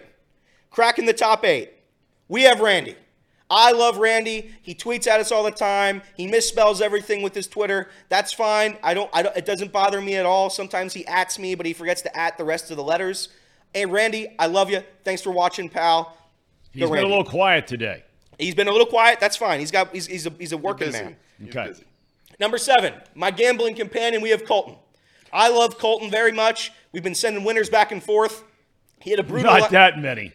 cracking 0.70 1.04
the 1.06 1.12
top 1.12 1.44
eight. 1.44 1.72
We 2.28 2.42
have 2.44 2.60
Randy. 2.60 2.96
I 3.50 3.72
love 3.72 3.98
Randy. 3.98 4.50
He 4.62 4.74
tweets 4.74 5.06
at 5.06 5.20
us 5.20 5.30
all 5.30 5.44
the 5.44 5.50
time. 5.50 6.00
He 6.16 6.26
misspells 6.26 6.80
everything 6.80 7.20
with 7.20 7.34
his 7.34 7.46
Twitter. 7.46 7.90
That's 8.08 8.32
fine. 8.32 8.78
I 8.82 8.94
don't. 8.94 9.10
I 9.12 9.22
don't. 9.22 9.36
It 9.36 9.44
doesn't 9.44 9.70
bother 9.72 10.00
me 10.00 10.14
at 10.16 10.24
all. 10.24 10.48
Sometimes 10.48 10.94
he 10.94 11.06
ats 11.06 11.38
me, 11.38 11.54
but 11.54 11.66
he 11.66 11.74
forgets 11.74 12.00
to 12.02 12.16
at 12.18 12.38
the 12.38 12.44
rest 12.44 12.70
of 12.70 12.78
the 12.78 12.82
letters. 12.82 13.28
Hey, 13.74 13.84
Randy, 13.84 14.34
I 14.38 14.46
love 14.46 14.70
you. 14.70 14.82
Thanks 15.04 15.20
for 15.20 15.30
watching, 15.30 15.68
pal. 15.68 16.16
He's 16.74 16.82
Go 16.82 16.90
been 16.92 17.04
a 17.04 17.08
little 17.08 17.24
quiet 17.24 17.66
today. 17.68 18.02
He's 18.36 18.54
been 18.54 18.66
a 18.66 18.72
little 18.72 18.86
quiet. 18.86 19.20
That's 19.20 19.36
fine. 19.36 19.60
He's 19.60 19.70
got. 19.70 19.92
He's, 19.92 20.06
he's 20.06 20.26
a 20.26 20.30
he's 20.30 20.52
a 20.52 20.56
working 20.58 20.88
busy. 20.88 21.04
man. 21.04 21.16
Okay. 21.48 21.72
Number 22.40 22.58
seven, 22.58 22.94
my 23.14 23.30
gambling 23.30 23.76
companion. 23.76 24.20
We 24.20 24.30
have 24.30 24.44
Colton. 24.44 24.74
I 25.32 25.48
love 25.50 25.78
Colton 25.78 26.10
very 26.10 26.32
much. 26.32 26.72
We've 26.92 27.02
been 27.02 27.14
sending 27.14 27.44
winners 27.44 27.70
back 27.70 27.92
and 27.92 28.02
forth. 28.02 28.42
He 29.00 29.10
had 29.10 29.20
a 29.20 29.22
brutal. 29.22 29.52
Not 29.52 29.70
that 29.70 29.98
many. 30.00 30.32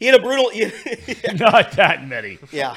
He 0.00 0.06
had 0.06 0.16
a 0.16 0.22
brutal. 0.22 0.50
Not 1.34 1.72
that 1.72 2.04
many. 2.06 2.38
yeah, 2.50 2.74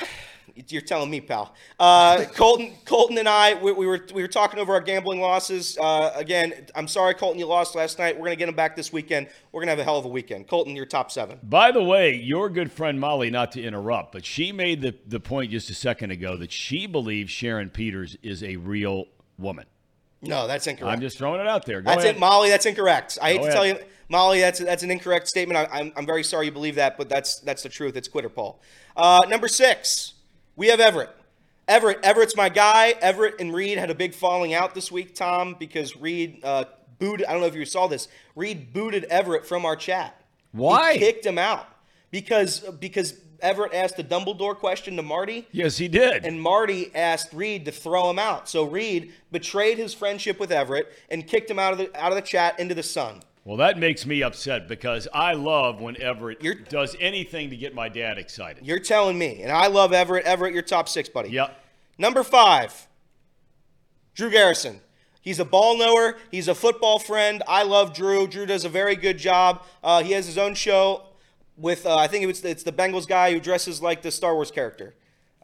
you're 0.67 0.81
telling 0.81 1.09
me, 1.09 1.21
pal. 1.21 1.53
Uh, 1.79 2.25
Colton, 2.35 2.73
Colton, 2.85 3.17
and 3.17 3.27
I, 3.27 3.55
we, 3.55 3.71
we 3.71 3.87
were 3.87 4.05
we 4.13 4.21
were 4.21 4.27
talking 4.27 4.59
over 4.59 4.73
our 4.73 4.81
gambling 4.81 5.21
losses. 5.21 5.77
Uh, 5.79 6.11
again, 6.15 6.67
I'm 6.75 6.87
sorry, 6.87 7.13
Colton, 7.13 7.39
you 7.39 7.45
lost 7.45 7.75
last 7.75 7.99
night. 7.99 8.17
We're 8.17 8.25
gonna 8.25 8.35
get 8.35 8.47
them 8.47 8.55
back 8.55 8.75
this 8.75 8.91
weekend. 8.93 9.27
We're 9.51 9.61
gonna 9.61 9.71
have 9.71 9.79
a 9.79 9.83
hell 9.83 9.97
of 9.97 10.05
a 10.05 10.09
weekend. 10.09 10.47
Colton, 10.47 10.75
you're 10.75 10.85
top 10.85 11.11
seven. 11.11 11.39
By 11.43 11.71
the 11.71 11.83
way, 11.83 12.15
your 12.15 12.49
good 12.49 12.71
friend 12.71 12.99
Molly, 12.99 13.29
not 13.29 13.51
to 13.53 13.61
interrupt, 13.61 14.11
but 14.11 14.25
she 14.25 14.51
made 14.51 14.81
the, 14.81 14.95
the 15.07 15.19
point 15.19 15.51
just 15.51 15.69
a 15.69 15.75
second 15.75 16.11
ago 16.11 16.37
that 16.37 16.51
she 16.51 16.87
believes 16.87 17.31
Sharon 17.31 17.69
Peters 17.69 18.17
is 18.21 18.43
a 18.43 18.55
real 18.57 19.05
woman. 19.37 19.65
No, 20.21 20.47
that's 20.47 20.67
incorrect. 20.67 20.93
I'm 20.93 21.01
just 21.01 21.17
throwing 21.17 21.39
it 21.39 21.47
out 21.47 21.65
there. 21.65 21.81
Go 21.81 21.91
That's 21.91 22.03
ahead. 22.03 22.17
it, 22.17 22.19
Molly. 22.19 22.49
That's 22.49 22.65
incorrect. 22.65 23.17
I 23.21 23.31
hate 23.31 23.41
Go 23.41 23.47
to 23.47 23.53
tell 23.53 23.65
you, 23.65 23.79
Molly. 24.09 24.41
That's 24.41 24.59
that's 24.59 24.83
an 24.83 24.91
incorrect 24.91 25.27
statement. 25.27 25.57
I, 25.57 25.79
I'm 25.79 25.93
I'm 25.95 26.05
very 26.05 26.23
sorry 26.23 26.47
you 26.47 26.51
believe 26.51 26.75
that, 26.75 26.97
but 26.97 27.07
that's 27.07 27.39
that's 27.39 27.63
the 27.63 27.69
truth. 27.69 27.95
It's 27.95 28.07
quitter 28.07 28.29
Paul. 28.29 28.59
Uh, 28.97 29.19
number 29.29 29.47
six, 29.47 30.15
we 30.59 30.67
have 30.67 30.81
Everett. 30.81 31.09
Everett. 31.69 31.99
Everett's 32.03 32.35
my 32.35 32.49
guy. 32.49 32.93
Everett 33.01 33.39
and 33.39 33.53
Reed 33.53 33.77
had 33.77 33.89
a 33.89 33.95
big 33.95 34.13
falling 34.13 34.53
out 34.53 34.75
this 34.75 34.91
week, 34.91 35.15
Tom, 35.15 35.55
because 35.57 35.95
Reed 35.95 36.41
uh, 36.43 36.65
booted. 36.99 37.25
I 37.25 37.31
don't 37.31 37.41
know 37.41 37.47
if 37.47 37.55
you 37.55 37.65
saw 37.65 37.87
this. 37.87 38.09
Reed 38.35 38.73
booted 38.73 39.05
Everett 39.05 39.45
from 39.45 39.65
our 39.65 39.77
chat. 39.77 40.21
Why? 40.51 40.93
He 40.93 40.99
kicked 40.99 41.25
him 41.25 41.37
out 41.37 41.65
because 42.11 42.59
because 42.59 43.15
Everett 43.41 43.73
asked 43.73 43.97
a 43.99 44.03
Dumbledore 44.03 44.55
question 44.55 44.97
to 44.97 45.01
Marty. 45.01 45.47
yes, 45.53 45.77
he 45.77 45.87
did. 45.87 46.25
And 46.25 46.41
Marty 46.41 46.93
asked 46.93 47.31
Reed 47.31 47.63
to 47.63 47.71
throw 47.71 48.09
him 48.09 48.19
out. 48.19 48.49
So 48.49 48.65
Reed 48.65 49.13
betrayed 49.31 49.77
his 49.77 49.93
friendship 49.93 50.41
with 50.41 50.51
Everett 50.51 50.91
and 51.09 51.25
kicked 51.25 51.49
him 51.49 51.57
out 51.57 51.71
of 51.71 51.77
the 51.77 51.97
out 51.97 52.11
of 52.11 52.15
the 52.15 52.21
chat 52.21 52.59
into 52.59 52.75
the 52.75 52.83
sun. 52.83 53.21
Well, 53.49 53.57
that 53.57 53.79
makes 53.79 54.05
me 54.05 54.21
upset 54.21 54.67
because 54.67 55.07
I 55.11 55.33
love 55.33 55.81
when 55.81 55.99
Everett 55.99 56.43
You're- 56.43 56.63
does 56.69 56.95
anything 56.99 57.49
to 57.49 57.57
get 57.57 57.73
my 57.73 57.89
dad 57.89 58.19
excited. 58.19 58.63
You're 58.63 58.77
telling 58.79 59.17
me, 59.17 59.41
and 59.41 59.51
I 59.51 59.65
love 59.65 59.91
Everett. 59.91 60.23
Everett, 60.25 60.53
you're 60.53 60.61
top 60.61 60.87
six, 60.87 61.09
buddy. 61.09 61.29
Yep. 61.31 61.57
Number 61.97 62.23
five, 62.23 62.87
Drew 64.13 64.29
Garrison. 64.29 64.81
He's 65.21 65.39
a 65.39 65.45
ball 65.45 65.77
knower. 65.77 66.17
He's 66.29 66.47
a 66.47 66.53
football 66.53 66.99
friend. 66.99 67.41
I 67.47 67.63
love 67.63 67.93
Drew. 67.93 68.27
Drew 68.27 68.45
does 68.45 68.65
a 68.65 68.69
very 68.69 68.95
good 68.95 69.17
job. 69.17 69.63
Uh, 69.83 70.03
he 70.03 70.13
has 70.13 70.25
his 70.27 70.37
own 70.37 70.53
show 70.53 71.03
with 71.57 71.85
uh, 71.87 71.95
I 71.97 72.07
think 72.07 72.25
it's 72.29 72.43
it's 72.43 72.63
the 72.63 72.71
Bengals 72.71 73.07
guy 73.07 73.31
who 73.33 73.39
dresses 73.39 73.81
like 73.81 74.01
the 74.03 74.11
Star 74.11 74.33
Wars 74.35 74.51
character. 74.51 74.93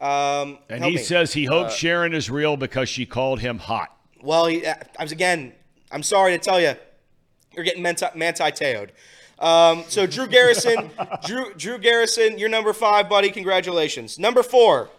Um, 0.00 0.58
And 0.68 0.84
he 0.84 0.92
me. 0.92 0.96
says 0.98 1.32
he 1.32 1.44
hopes 1.46 1.74
Sharon 1.74 2.14
is 2.14 2.30
real 2.30 2.56
because 2.56 2.88
she 2.88 3.04
called 3.04 3.40
him 3.40 3.58
hot. 3.58 3.94
Well, 4.22 4.46
he, 4.46 4.66
I 4.66 4.76
was 5.00 5.10
again. 5.12 5.52
I'm 5.90 6.02
sorry 6.02 6.32
to 6.32 6.38
tell 6.38 6.60
you, 6.60 6.74
you're 7.56 7.64
getting 7.64 7.82
Manti 7.82 8.04
Te'oed. 8.04 8.90
Um, 9.38 9.84
so 9.88 10.06
Drew 10.06 10.26
Garrison, 10.26 10.90
Drew 11.26 11.52
Drew 11.54 11.78
Garrison, 11.78 12.38
you're 12.38 12.48
number 12.48 12.72
five, 12.72 13.08
buddy. 13.08 13.30
Congratulations. 13.30 14.18
Number 14.18 14.42
four, 14.42 14.90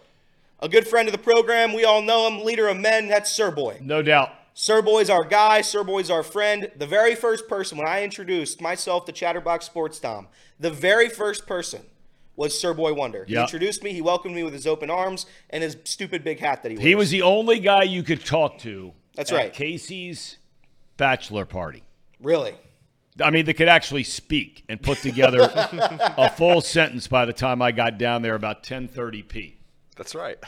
a 0.60 0.68
good 0.68 0.86
friend 0.86 1.08
of 1.08 1.12
the 1.12 1.18
program. 1.18 1.72
We 1.72 1.84
all 1.84 2.02
know 2.02 2.28
him, 2.28 2.44
leader 2.44 2.68
of 2.68 2.76
men. 2.76 3.08
That's 3.08 3.30
Sir 3.32 3.50
Boy. 3.50 3.78
No 3.80 4.02
doubt. 4.02 4.30
Sir 4.54 4.82
Boy's 4.82 5.08
our 5.08 5.24
guy. 5.24 5.60
Sir 5.60 5.84
Boy's 5.84 6.10
our 6.10 6.24
friend. 6.24 6.70
The 6.76 6.86
very 6.86 7.14
first 7.14 7.48
person 7.48 7.78
when 7.78 7.86
I 7.86 8.02
introduced 8.02 8.60
myself 8.60 9.04
to 9.06 9.12
Chatterbox 9.12 9.66
Sports 9.66 10.00
Tom, 10.00 10.26
the 10.58 10.70
very 10.70 11.08
first 11.08 11.46
person 11.46 11.82
was 12.34 12.58
Sir 12.58 12.74
Boy 12.74 12.92
Wonder. 12.92 13.24
He 13.24 13.36
introduced 13.36 13.82
me. 13.82 13.92
He 13.92 14.00
welcomed 14.00 14.34
me 14.34 14.44
with 14.44 14.52
his 14.52 14.66
open 14.66 14.90
arms 14.90 15.26
and 15.50 15.62
his 15.62 15.76
stupid 15.84 16.22
big 16.22 16.38
hat 16.38 16.62
that 16.62 16.70
he 16.70 16.76
wears. 16.76 16.86
He 16.86 16.94
was 16.94 17.10
the 17.10 17.22
only 17.22 17.58
guy 17.58 17.82
you 17.82 18.04
could 18.04 18.24
talk 18.24 18.58
to. 18.58 18.92
That's 19.14 19.32
at 19.32 19.36
right. 19.36 19.52
Casey's 19.52 20.38
bachelor 20.96 21.44
party. 21.44 21.82
Really. 22.22 22.54
I 23.22 23.30
mean, 23.30 23.46
they 23.46 23.52
could 23.54 23.68
actually 23.68 24.04
speak 24.04 24.64
and 24.68 24.80
put 24.80 24.98
together 24.98 25.40
a 25.52 26.30
full 26.30 26.60
sentence 26.60 27.08
by 27.08 27.24
the 27.24 27.32
time 27.32 27.60
I 27.60 27.72
got 27.72 27.98
down 27.98 28.22
there 28.22 28.34
about 28.36 28.62
10:30 28.62 29.26
p. 29.28 29.56
That's 29.96 30.14
right. 30.14 30.38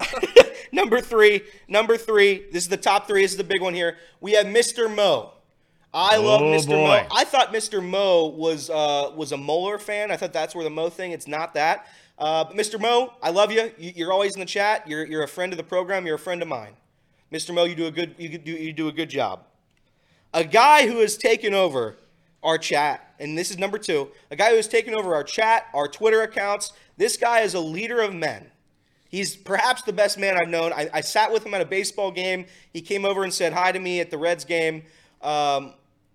Number 0.72 1.00
three, 1.00 1.42
number 1.66 1.96
three. 1.96 2.44
This 2.52 2.62
is 2.64 2.68
the 2.68 2.76
top 2.76 3.08
three. 3.08 3.22
This 3.22 3.32
is 3.32 3.36
the 3.38 3.42
big 3.44 3.62
one 3.62 3.72
here. 3.74 3.96
We 4.20 4.32
have 4.32 4.46
Mr. 4.46 4.94
Mo. 4.94 5.32
I 5.94 6.18
love 6.18 6.42
Oh, 6.42 6.44
Mr. 6.44 6.66
boy. 6.68 6.74
Mo. 7.02 7.06
I 7.10 7.24
thought 7.24 7.52
Mr. 7.54 7.82
Mo 7.82 8.26
was 8.26 8.68
uh, 8.68 9.10
was 9.16 9.32
a 9.32 9.36
Moeller 9.38 9.78
fan. 9.78 10.10
I 10.10 10.16
thought 10.16 10.32
that's 10.32 10.54
where 10.54 10.62
the 10.64 10.70
Mo 10.70 10.90
thing. 10.90 11.12
It's 11.12 11.26
not 11.26 11.54
that. 11.54 11.86
Uh, 12.18 12.44
but 12.44 12.54
Mr. 12.56 12.78
Mo, 12.78 13.14
I 13.22 13.30
love 13.30 13.50
you. 13.50 13.72
you. 13.78 13.92
You're 13.96 14.12
always 14.12 14.34
in 14.34 14.40
the 14.40 14.46
chat. 14.46 14.86
You're, 14.86 15.06
you're 15.06 15.22
a 15.22 15.28
friend 15.28 15.52
of 15.52 15.56
the 15.56 15.64
program. 15.64 16.04
You're 16.04 16.16
a 16.16 16.18
friend 16.18 16.42
of 16.42 16.48
mine. 16.48 16.74
Mr. 17.32 17.54
Mo, 17.54 17.64
you 17.64 17.74
do 17.74 17.86
a 17.86 17.90
good 17.90 18.14
you 18.18 18.36
do 18.38 18.52
you 18.52 18.72
do 18.72 18.88
a 18.88 18.92
good 18.92 19.08
job. 19.10 19.44
A 20.34 20.44
guy 20.44 20.86
who 20.86 20.98
has 20.98 21.16
taken 21.16 21.54
over 21.54 21.96
our 22.42 22.58
chat, 22.58 23.14
and 23.18 23.36
this 23.36 23.50
is 23.50 23.58
number 23.58 23.78
two. 23.78 24.08
A 24.30 24.36
guy 24.36 24.50
who 24.50 24.56
has 24.56 24.68
taken 24.68 24.94
over 24.94 25.14
our 25.14 25.24
chat, 25.24 25.66
our 25.74 25.88
Twitter 25.88 26.22
accounts. 26.22 26.72
This 26.96 27.16
guy 27.16 27.40
is 27.40 27.54
a 27.54 27.60
leader 27.60 28.00
of 28.00 28.14
men. 28.14 28.50
He's 29.08 29.36
perhaps 29.36 29.82
the 29.82 29.92
best 29.92 30.18
man 30.18 30.36
I've 30.36 30.48
known. 30.48 30.72
I, 30.72 30.90
I 30.92 31.00
sat 31.00 31.32
with 31.32 31.44
him 31.44 31.54
at 31.54 31.62
a 31.62 31.64
baseball 31.64 32.10
game. 32.10 32.44
He 32.72 32.82
came 32.82 33.04
over 33.04 33.24
and 33.24 33.32
said 33.32 33.54
hi 33.54 33.72
to 33.72 33.78
me 33.78 34.00
at 34.00 34.10
the 34.10 34.18
Reds 34.18 34.44
game. 34.44 34.82
Um, 35.22 35.72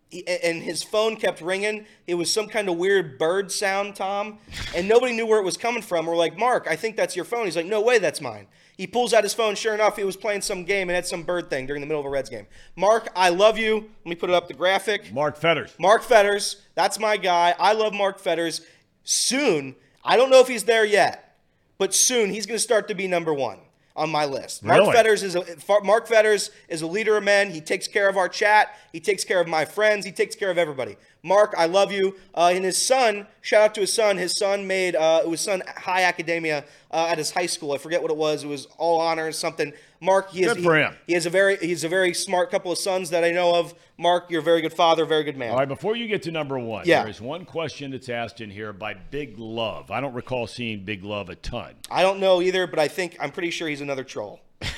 he, 0.09 0.25
and 0.27 0.61
his 0.61 0.83
phone 0.83 1.15
kept 1.15 1.41
ringing. 1.41 1.87
It 2.05 2.13
was 2.13 2.31
some 2.31 2.47
kind 2.47 2.69
of 2.69 2.77
weird 2.77 3.17
bird 3.17 3.51
sound, 3.51 3.95
Tom, 3.95 4.37
and 4.75 4.87
nobody 4.87 5.13
knew 5.13 5.25
where 5.25 5.39
it 5.39 5.43
was 5.43 5.57
coming 5.57 5.81
from. 5.81 6.05
We're 6.05 6.15
like, 6.15 6.37
Mark, 6.37 6.67
I 6.69 6.75
think 6.75 6.95
that's 6.95 7.15
your 7.15 7.25
phone. 7.25 7.45
He's 7.45 7.55
like, 7.55 7.65
No 7.65 7.81
way, 7.81 7.97
that's 7.97 8.21
mine. 8.21 8.45
He 8.83 8.87
pulls 8.87 9.13
out 9.13 9.23
his 9.23 9.33
phone. 9.33 9.55
Sure 9.55 9.73
enough, 9.73 9.95
he 9.95 10.03
was 10.03 10.17
playing 10.17 10.41
some 10.41 10.65
game 10.65 10.89
and 10.89 10.95
had 10.95 11.05
some 11.05 11.23
bird 11.23 11.49
thing 11.49 11.65
during 11.65 11.79
the 11.79 11.87
middle 11.87 12.01
of 12.01 12.05
a 12.05 12.09
Reds 12.09 12.29
game. 12.29 12.47
Mark, 12.75 13.07
I 13.15 13.29
love 13.29 13.57
you. 13.57 13.75
Let 14.03 14.09
me 14.09 14.15
put 14.15 14.29
it 14.29 14.33
up 14.33 14.49
the 14.49 14.53
graphic. 14.53 15.13
Mark 15.13 15.37
Fetters. 15.37 15.73
Mark 15.79 16.03
Fetters, 16.03 16.57
that's 16.75 16.99
my 16.99 17.15
guy. 17.15 17.55
I 17.57 17.71
love 17.71 17.93
Mark 17.93 18.19
Fetters. 18.19 18.59
Soon, 19.05 19.77
I 20.03 20.17
don't 20.17 20.29
know 20.29 20.41
if 20.41 20.49
he's 20.49 20.65
there 20.65 20.83
yet, 20.83 21.37
but 21.77 21.93
soon 21.93 22.31
he's 22.31 22.45
going 22.45 22.57
to 22.57 22.61
start 22.61 22.89
to 22.89 22.93
be 22.93 23.07
number 23.07 23.33
one 23.33 23.59
on 23.95 24.09
my 24.09 24.25
list. 24.25 24.63
Mark 24.63 24.79
Really? 24.79 24.93
Fetters 24.93 25.23
is 25.23 25.35
a 25.35 25.43
Mark 25.83 26.07
Fetters 26.07 26.51
is 26.67 26.81
a 26.81 26.87
leader 26.87 27.17
of 27.17 27.23
men. 27.23 27.51
He 27.51 27.61
takes 27.61 27.87
care 27.87 28.09
of 28.09 28.17
our 28.17 28.27
chat. 28.27 28.77
He 28.91 28.99
takes 28.99 29.23
care 29.23 29.39
of 29.39 29.47
my 29.47 29.65
friends. 29.65 30.05
He 30.05 30.11
takes 30.11 30.35
care 30.35 30.49
of 30.49 30.57
everybody. 30.57 30.97
Mark, 31.21 31.53
I 31.57 31.67
love 31.67 31.91
you. 31.91 32.15
Uh, 32.35 32.51
and 32.53 32.65
his 32.65 32.77
son, 32.77 33.27
shout 33.41 33.61
out 33.61 33.75
to 33.75 33.81
his 33.81 33.93
son. 33.93 34.17
His 34.17 34.37
son 34.37 34.67
made 34.67 34.95
uh, 34.95 35.21
it 35.23 35.29
was 35.29 35.41
son 35.41 35.61
high 35.77 36.03
academia 36.03 36.65
uh, 36.91 37.07
at 37.09 37.17
his 37.17 37.31
high 37.31 37.45
school. 37.45 37.71
I 37.71 37.77
forget 37.77 38.01
what 38.01 38.11
it 38.11 38.17
was. 38.17 38.43
It 38.43 38.47
was 38.47 38.67
all 38.77 38.99
honors 38.99 39.37
something. 39.37 39.73
Mark, 40.03 40.31
he 40.31 40.43
is 40.43 40.53
Good 40.53 40.63
for 40.63 40.75
he, 40.75 40.81
him. 40.81 40.95
he 41.07 41.13
has 41.13 41.25
a 41.25 41.29
very 41.29 41.55
he's 41.57 41.85
a 41.85 41.89
very 41.89 42.13
smart 42.13 42.51
couple 42.51 42.71
of 42.73 42.77
sons 42.77 43.09
that 43.11 43.23
I 43.23 43.31
know 43.31 43.55
of. 43.55 43.73
Mark, 43.97 44.29
you're 44.29 44.41
a 44.41 44.43
very 44.43 44.59
good 44.59 44.73
father, 44.73 45.05
very 45.05 45.23
good 45.23 45.37
man. 45.37 45.51
All 45.51 45.57
right, 45.57 45.67
before 45.67 45.95
you 45.95 46.07
get 46.07 46.23
to 46.23 46.31
number 46.31 46.59
one, 46.59 46.83
Yeah. 46.85 47.03
there 47.03 47.09
is 47.09 47.21
one 47.21 47.45
question 47.45 47.91
that's 47.91 48.09
asked 48.09 48.41
in 48.41 48.49
here 48.49 48.73
by 48.73 48.95
Big 48.95 49.39
Love. 49.39 49.91
I 49.91 50.01
don't 50.01 50.13
recall 50.13 50.45
seeing 50.45 50.83
Big 50.83 51.05
Love 51.05 51.29
a 51.29 51.35
ton. 51.35 51.75
I 51.89 52.01
don't 52.01 52.19
know 52.19 52.41
either, 52.41 52.67
but 52.67 52.79
I 52.79 52.89
think 52.89 53.15
I'm 53.19 53.31
pretty 53.31 53.49
sure 53.49 53.69
he's 53.69 53.79
another 53.81 54.03
troll. 54.03 54.41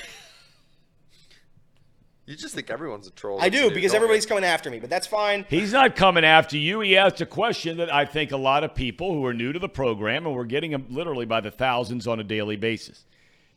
You 2.28 2.34
just 2.34 2.56
think 2.56 2.70
everyone's 2.70 3.06
a 3.06 3.12
troll. 3.12 3.40
I 3.40 3.48
do 3.48 3.68
because 3.70 3.92
don't 3.92 4.00
you? 4.00 4.04
everybody's 4.04 4.26
coming 4.26 4.42
after 4.42 4.68
me, 4.68 4.80
but 4.80 4.90
that's 4.90 5.06
fine. 5.06 5.46
He's 5.48 5.72
not 5.72 5.94
coming 5.94 6.24
after 6.24 6.56
you. 6.58 6.80
He 6.80 6.96
asked 6.96 7.20
a 7.20 7.26
question 7.26 7.76
that 7.76 7.92
I 7.94 8.04
think 8.04 8.32
a 8.32 8.36
lot 8.36 8.64
of 8.64 8.74
people 8.74 9.14
who 9.14 9.24
are 9.26 9.32
new 9.32 9.52
to 9.52 9.60
the 9.60 9.68
program, 9.68 10.26
and 10.26 10.34
we're 10.34 10.42
getting 10.44 10.72
them 10.72 10.86
literally 10.90 11.24
by 11.24 11.40
the 11.40 11.52
thousands 11.52 12.08
on 12.08 12.18
a 12.18 12.24
daily 12.24 12.56
basis, 12.56 13.04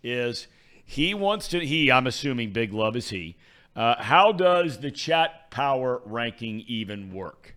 is 0.04 0.46
he 0.90 1.14
wants 1.14 1.48
to, 1.50 1.60
he, 1.60 1.92
I'm 1.92 2.08
assuming 2.08 2.50
Big 2.50 2.74
Love 2.74 2.96
is 2.96 3.10
he, 3.10 3.36
uh, 3.76 4.02
how 4.02 4.32
does 4.32 4.80
the 4.80 4.90
chat 4.90 5.52
power 5.52 6.02
ranking 6.04 6.62
even 6.68 7.14
work? 7.14 7.56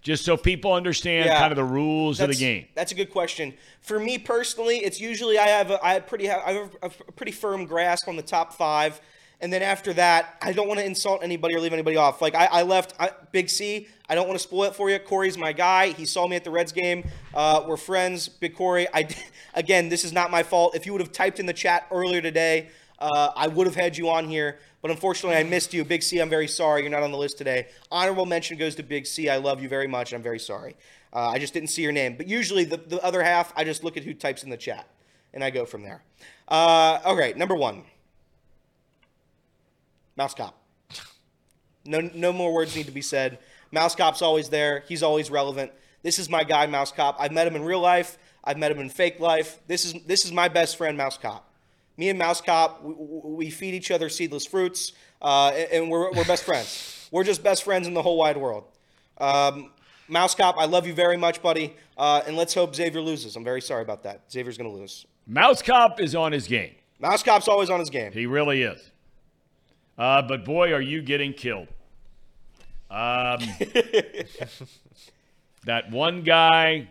Just 0.00 0.24
so 0.24 0.34
people 0.38 0.72
understand 0.72 1.26
Yeah. 1.26 1.38
kind 1.38 1.52
of 1.52 1.56
the 1.56 1.64
rules 1.64 2.18
of 2.20 2.28
the 2.30 2.34
game. 2.34 2.64
That's 2.74 2.92
a 2.92 2.94
good 2.94 3.10
question. 3.10 3.52
For 3.82 4.00
me 4.00 4.16
personally, 4.16 4.78
it's 4.78 4.98
usually 5.02 5.36
I 5.38 5.48
have 5.48 5.70
a, 5.70 5.84
I 5.84 5.92
have 5.92 6.06
pretty 6.06 6.30
I 6.30 6.52
have 6.52 6.76
a 6.82 6.88
pretty 6.88 7.32
firm 7.32 7.66
grasp 7.66 8.08
on 8.08 8.16
the 8.16 8.22
top 8.22 8.54
five, 8.54 9.02
and 9.40 9.52
then 9.52 9.62
after 9.62 9.92
that, 9.92 10.36
I 10.42 10.52
don't 10.52 10.66
want 10.66 10.80
to 10.80 10.86
insult 10.86 11.22
anybody 11.22 11.54
or 11.54 11.60
leave 11.60 11.72
anybody 11.72 11.96
off. 11.96 12.20
Like 12.20 12.34
I, 12.34 12.46
I 12.46 12.62
left 12.62 12.94
I, 12.98 13.10
Big 13.30 13.48
C. 13.48 13.86
I 14.08 14.14
don't 14.14 14.26
want 14.26 14.38
to 14.38 14.42
spoil 14.42 14.64
it 14.64 14.74
for 14.74 14.90
you. 14.90 14.98
Corey's 14.98 15.38
my 15.38 15.52
guy. 15.52 15.90
He 15.90 16.06
saw 16.06 16.26
me 16.26 16.34
at 16.34 16.42
the 16.42 16.50
Reds 16.50 16.72
game. 16.72 17.04
Uh, 17.32 17.62
we're 17.66 17.76
friends. 17.76 18.28
Big 18.28 18.56
Corey. 18.56 18.88
I 18.92 19.08
again, 19.54 19.88
this 19.88 20.04
is 20.04 20.12
not 20.12 20.30
my 20.30 20.42
fault. 20.42 20.74
If 20.74 20.86
you 20.86 20.92
would 20.92 21.00
have 21.00 21.12
typed 21.12 21.38
in 21.38 21.46
the 21.46 21.52
chat 21.52 21.86
earlier 21.92 22.20
today, 22.20 22.70
uh, 22.98 23.30
I 23.36 23.46
would 23.46 23.66
have 23.68 23.76
had 23.76 23.96
you 23.96 24.10
on 24.10 24.26
here. 24.26 24.58
But 24.82 24.90
unfortunately, 24.90 25.36
I 25.36 25.44
missed 25.44 25.72
you. 25.72 25.84
Big 25.84 26.02
C, 26.02 26.20
I'm 26.20 26.30
very 26.30 26.48
sorry. 26.48 26.82
You're 26.82 26.90
not 26.90 27.02
on 27.02 27.12
the 27.12 27.18
list 27.18 27.38
today. 27.38 27.68
Honorable 27.90 28.26
mention 28.26 28.58
goes 28.58 28.74
to 28.76 28.82
Big 28.82 29.06
C. 29.06 29.28
I 29.28 29.36
love 29.36 29.62
you 29.62 29.68
very 29.68 29.88
much. 29.88 30.12
I'm 30.12 30.22
very 30.22 30.38
sorry. 30.38 30.76
Uh, 31.12 31.28
I 31.28 31.38
just 31.38 31.54
didn't 31.54 31.70
see 31.70 31.82
your 31.82 31.92
name. 31.92 32.16
But 32.16 32.26
usually, 32.26 32.64
the, 32.64 32.76
the 32.76 33.02
other 33.04 33.22
half, 33.22 33.52
I 33.56 33.64
just 33.64 33.84
look 33.84 33.96
at 33.96 34.04
who 34.04 34.14
types 34.14 34.42
in 34.42 34.50
the 34.50 34.56
chat 34.56 34.88
and 35.32 35.42
I 35.42 35.50
go 35.50 35.64
from 35.64 35.82
there. 35.82 36.02
Uh, 36.48 36.98
all 37.04 37.16
right, 37.16 37.36
number 37.36 37.54
one 37.54 37.84
Mouse 40.18 40.34
Cop. 40.34 40.60
No, 41.86 42.00
no 42.12 42.32
more 42.32 42.52
words 42.52 42.74
need 42.74 42.86
to 42.86 42.92
be 42.92 43.00
said. 43.00 43.38
Mouse 43.70 43.94
Cop's 43.94 44.20
always 44.20 44.48
there. 44.48 44.82
He's 44.88 45.02
always 45.02 45.30
relevant. 45.30 45.70
This 46.02 46.18
is 46.18 46.28
my 46.28 46.42
guy, 46.42 46.66
Mouse 46.66 46.90
Cop. 46.90 47.16
I've 47.20 47.30
met 47.30 47.46
him 47.46 47.54
in 47.54 47.62
real 47.62 47.80
life. 47.80 48.18
I've 48.42 48.58
met 48.58 48.72
him 48.72 48.80
in 48.80 48.88
fake 48.90 49.20
life. 49.20 49.60
This 49.68 49.84
is 49.84 49.94
this 50.06 50.24
is 50.24 50.32
my 50.32 50.48
best 50.48 50.76
friend, 50.76 50.98
Mouse 50.98 51.16
Cop. 51.16 51.48
Me 51.96 52.08
and 52.08 52.18
Mouse 52.18 52.40
Cop, 52.40 52.82
we, 52.82 52.94
we 53.46 53.50
feed 53.50 53.74
each 53.74 53.92
other 53.92 54.08
seedless 54.08 54.44
fruits, 54.44 54.92
uh, 55.22 55.48
and 55.72 55.88
we're, 55.88 56.12
we're 56.12 56.24
best 56.24 56.44
friends. 56.44 57.08
We're 57.12 57.24
just 57.24 57.42
best 57.42 57.62
friends 57.62 57.86
in 57.86 57.94
the 57.94 58.02
whole 58.02 58.16
wide 58.16 58.36
world. 58.36 58.64
Um, 59.18 59.70
Mouse 60.08 60.34
Cop, 60.34 60.56
I 60.58 60.64
love 60.64 60.86
you 60.86 60.94
very 60.94 61.16
much, 61.16 61.42
buddy. 61.42 61.76
Uh, 61.96 62.22
and 62.26 62.36
let's 62.36 62.54
hope 62.54 62.74
Xavier 62.74 63.00
loses. 63.00 63.36
I'm 63.36 63.44
very 63.44 63.60
sorry 63.60 63.82
about 63.82 64.02
that. 64.02 64.22
Xavier's 64.32 64.58
going 64.58 64.70
to 64.70 64.76
lose. 64.76 65.06
Mouse 65.26 65.62
Cop 65.62 66.00
is 66.00 66.14
on 66.14 66.32
his 66.32 66.46
game. 66.48 66.74
Mouse 67.00 67.22
Cop's 67.22 67.46
always 67.46 67.70
on 67.70 67.78
his 67.78 67.90
game. 67.90 68.12
He 68.12 68.26
really 68.26 68.62
is. 68.62 68.90
Uh, 69.98 70.22
but 70.22 70.44
boy, 70.44 70.72
are 70.72 70.80
you 70.80 71.02
getting 71.02 71.32
killed. 71.32 71.66
Um, 72.88 73.40
that 75.64 75.90
one 75.90 76.22
guy, 76.22 76.88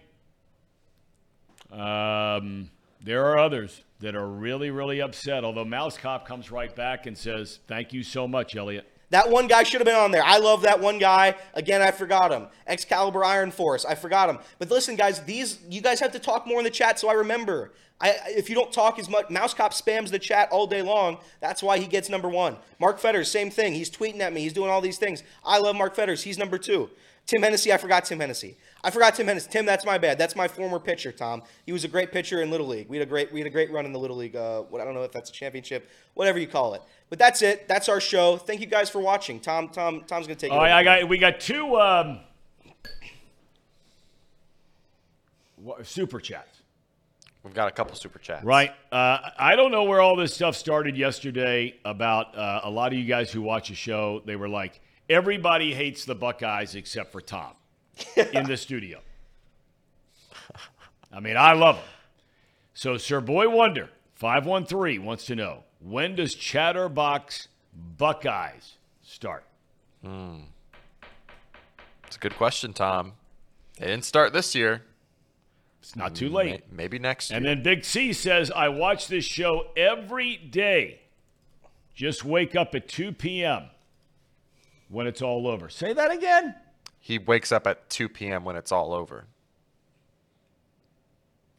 um, 1.72 2.70
there 3.02 3.26
are 3.28 3.40
others 3.40 3.82
that 4.02 4.16
are 4.16 4.28
really, 4.28 4.70
really 4.70 5.02
upset. 5.02 5.44
Although 5.44 5.66
Mouse 5.66 5.98
Cop 5.98 6.28
comes 6.28 6.52
right 6.52 6.76
back 6.76 7.08
and 7.08 7.18
says, 7.18 7.60
Thank 7.68 7.94
you 7.94 8.04
so 8.04 8.28
much, 8.28 8.56
Elliot. 8.56 8.86
That 9.10 9.30
one 9.30 9.48
guy 9.48 9.64
should 9.64 9.80
have 9.80 9.86
been 9.86 9.96
on 9.96 10.12
there. 10.12 10.24
I 10.24 10.38
love 10.38 10.64
that 10.64 10.82
one 10.82 11.00
guy. 11.00 11.36
Again, 11.54 11.82
I 11.82 11.92
forgot 11.92 12.32
him. 12.32 12.48
Excalibur 12.66 13.24
Iron 13.24 13.52
Force. 13.52 13.86
I 13.86 13.96
forgot 13.96 14.30
him. 14.30 14.40
But 14.60 14.70
listen, 14.70 14.96
guys, 14.96 15.22
these 15.22 15.60
you 15.70 15.82
guys 15.82 16.00
have 16.02 16.12
to 16.12 16.20
talk 16.20 16.46
more 16.46 16.60
in 16.60 16.66
the 16.66 16.70
chat 16.70 17.00
so 17.00 17.10
I 17.10 17.14
remember. 17.14 17.72
I, 18.00 18.16
if 18.28 18.48
you 18.48 18.56
don't 18.56 18.72
talk 18.72 19.00
as 19.00 19.10
much, 19.10 19.30
Mouse 19.32 19.56
Cop 19.56 19.74
spams 19.74 20.12
the 20.12 20.20
chat 20.20 20.50
all 20.52 20.68
day 20.68 20.84
long. 20.84 21.18
That's 21.40 21.64
why 21.64 21.80
he 21.80 21.88
gets 21.88 22.10
number 22.10 22.30
one. 22.30 22.58
Mark 22.80 23.00
Fetters, 23.00 23.32
same 23.32 23.50
thing. 23.50 23.74
He's 23.74 23.90
tweeting 23.90 24.20
at 24.20 24.34
me. 24.34 24.42
He's 24.42 24.54
doing 24.54 24.70
all 24.70 24.82
these 24.82 25.00
things. 25.00 25.24
I 25.44 25.58
love 25.58 25.76
Mark 25.76 25.96
Fetters. 25.96 26.22
He's 26.22 26.38
number 26.38 26.60
two. 26.60 26.92
Tim 27.28 27.42
Hennessy, 27.42 27.74
I 27.74 27.78
forgot 27.78 28.06
Tim 28.06 28.22
Hennessy. 28.22 28.56
I 28.84 28.90
forgot 28.90 29.16
Tim 29.16 29.28
Hennessy. 29.28 29.50
Tim, 29.52 29.66
that's 29.66 29.86
my 29.86 29.98
bad. 29.98 30.18
That's 30.18 30.34
my 30.34 30.48
former 30.48 30.80
pitcher, 30.80 31.12
Tom. 31.12 31.44
He 31.66 31.74
was 31.74 31.84
a 31.84 31.90
great 31.90 32.14
pitcher 32.14 32.42
in 32.42 32.50
Little 32.50 32.68
League. 32.68 32.88
We 32.88 32.98
had 32.98 33.06
a 33.06 33.10
great 33.10 33.34
we 33.34 33.42
had 33.42 33.48
a 33.48 33.52
great 33.52 33.70
run 33.70 33.86
in 33.86 33.92
the 33.92 34.00
Little 34.00 34.16
League. 34.16 34.38
Uh, 34.38 34.62
what 34.62 34.82
I 34.82 34.86
don't 34.86 34.94
know 34.94 35.04
if 35.04 35.12
that's 35.12 35.30
a 35.30 35.34
championship, 35.34 35.90
whatever 36.14 36.40
you 36.40 36.48
call 36.48 36.74
it. 36.76 36.82
But 37.10 37.20
that's 37.20 37.42
it. 37.42 37.68
That's 37.68 37.88
our 37.88 38.02
show. 38.02 38.38
Thank 38.38 38.60
you 38.60 38.68
guys 38.68 38.90
for 38.90 39.00
watching. 39.00 39.40
Tom, 39.40 39.70
Tom, 39.70 40.04
Tom's 40.08 40.28
gonna 40.28 40.36
take 40.36 40.52
it. 40.52 40.56
Oh, 40.56 40.58
over. 40.58 40.66
I 40.66 40.84
got 40.84 41.08
we 41.08 41.18
got 41.18 41.40
two 41.40 41.80
um, 41.80 42.20
super 45.84 46.20
chats. 46.20 46.62
We've 47.44 47.54
got 47.54 47.70
a 47.70 47.72
couple 47.72 47.96
super 47.96 48.20
chats. 48.20 48.44
Right. 48.44 48.72
Uh, 48.92 49.20
I 49.40 49.56
don't 49.56 49.72
know 49.72 49.86
where 49.86 50.02
all 50.02 50.18
this 50.18 50.34
stuff 50.34 50.58
started 50.58 50.98
yesterday 50.98 51.76
about 51.86 52.38
uh, 52.38 52.62
a 52.64 52.70
lot 52.70 52.92
of 52.92 53.00
you 53.00 53.06
guys 53.06 53.32
who 53.32 53.42
watch 53.42 53.70
the 53.70 53.76
show. 53.76 54.22
They 54.26 54.36
were 54.36 54.50
like, 54.50 54.82
everybody 55.10 55.74
hates 55.74 56.04
the 56.04 56.16
Buckeyes 56.16 56.76
except 56.76 57.14
for 57.14 57.22
Tom 57.22 57.54
in 58.34 58.46
the 58.48 58.58
studio. 58.58 59.00
I 61.14 61.22
mean, 61.22 61.38
I 61.38 61.54
love 61.54 61.78
them. 61.78 61.86
So, 62.74 62.98
Sir 62.98 63.22
Boy 63.22 63.48
Wonder, 63.48 63.90
513, 64.16 65.06
wants 65.06 65.26
to 65.28 65.36
know 65.36 65.64
when 65.90 66.16
does 66.16 66.36
Chatterbox 66.36 67.48
Buckeyes 67.98 68.74
start? 69.04 69.44
Hmm. 70.04 70.40
It's 72.06 72.16
a 72.16 72.20
good 72.20 72.36
question, 72.36 72.74
Tom. 72.74 73.14
They 73.80 73.88
didn't 73.88 74.06
start 74.06 74.34
this 74.34 74.56
year. 74.56 74.84
It's 75.82 75.96
not 75.96 76.16
too 76.16 76.30
late. 76.30 76.64
May- 76.72 76.84
Maybe 76.84 77.00
next 77.00 77.30
year. 77.30 77.38
And 77.38 77.46
then 77.46 77.64
Big 77.64 77.84
C 77.86 78.12
says, 78.14 78.52
I 78.52 78.70
watch 78.70 79.08
this 79.08 79.26
show 79.26 79.68
every 79.76 80.36
day. 80.38 81.02
Just 81.96 82.24
wake 82.26 82.56
up 82.56 82.76
at 82.76 82.88
2 82.88 83.12
p.m. 83.14 83.64
when 84.90 85.08
it's 85.08 85.22
all 85.22 85.48
over. 85.48 85.70
Say 85.70 85.94
that 85.94 86.12
again. 86.12 86.56
he 87.00 87.18
wakes 87.18 87.52
up 87.52 87.66
at 87.68 87.90
2 87.90 88.10
p.m. 88.10 88.44
when 88.44 88.56
it's 88.56 88.72
all 88.72 88.94
over. 88.94 89.26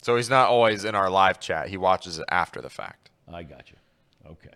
So 0.02 0.16
he's 0.16 0.30
not 0.30 0.48
always 0.48 0.84
in 0.84 0.94
our 0.94 1.10
live 1.10 1.40
chat. 1.40 1.68
He 1.68 1.76
watches 1.76 2.18
it 2.18 2.24
after 2.30 2.60
the 2.60 2.70
fact. 2.70 3.10
I 3.32 3.42
got 3.42 3.68
you. 3.70 3.76
Okay. 4.30 4.54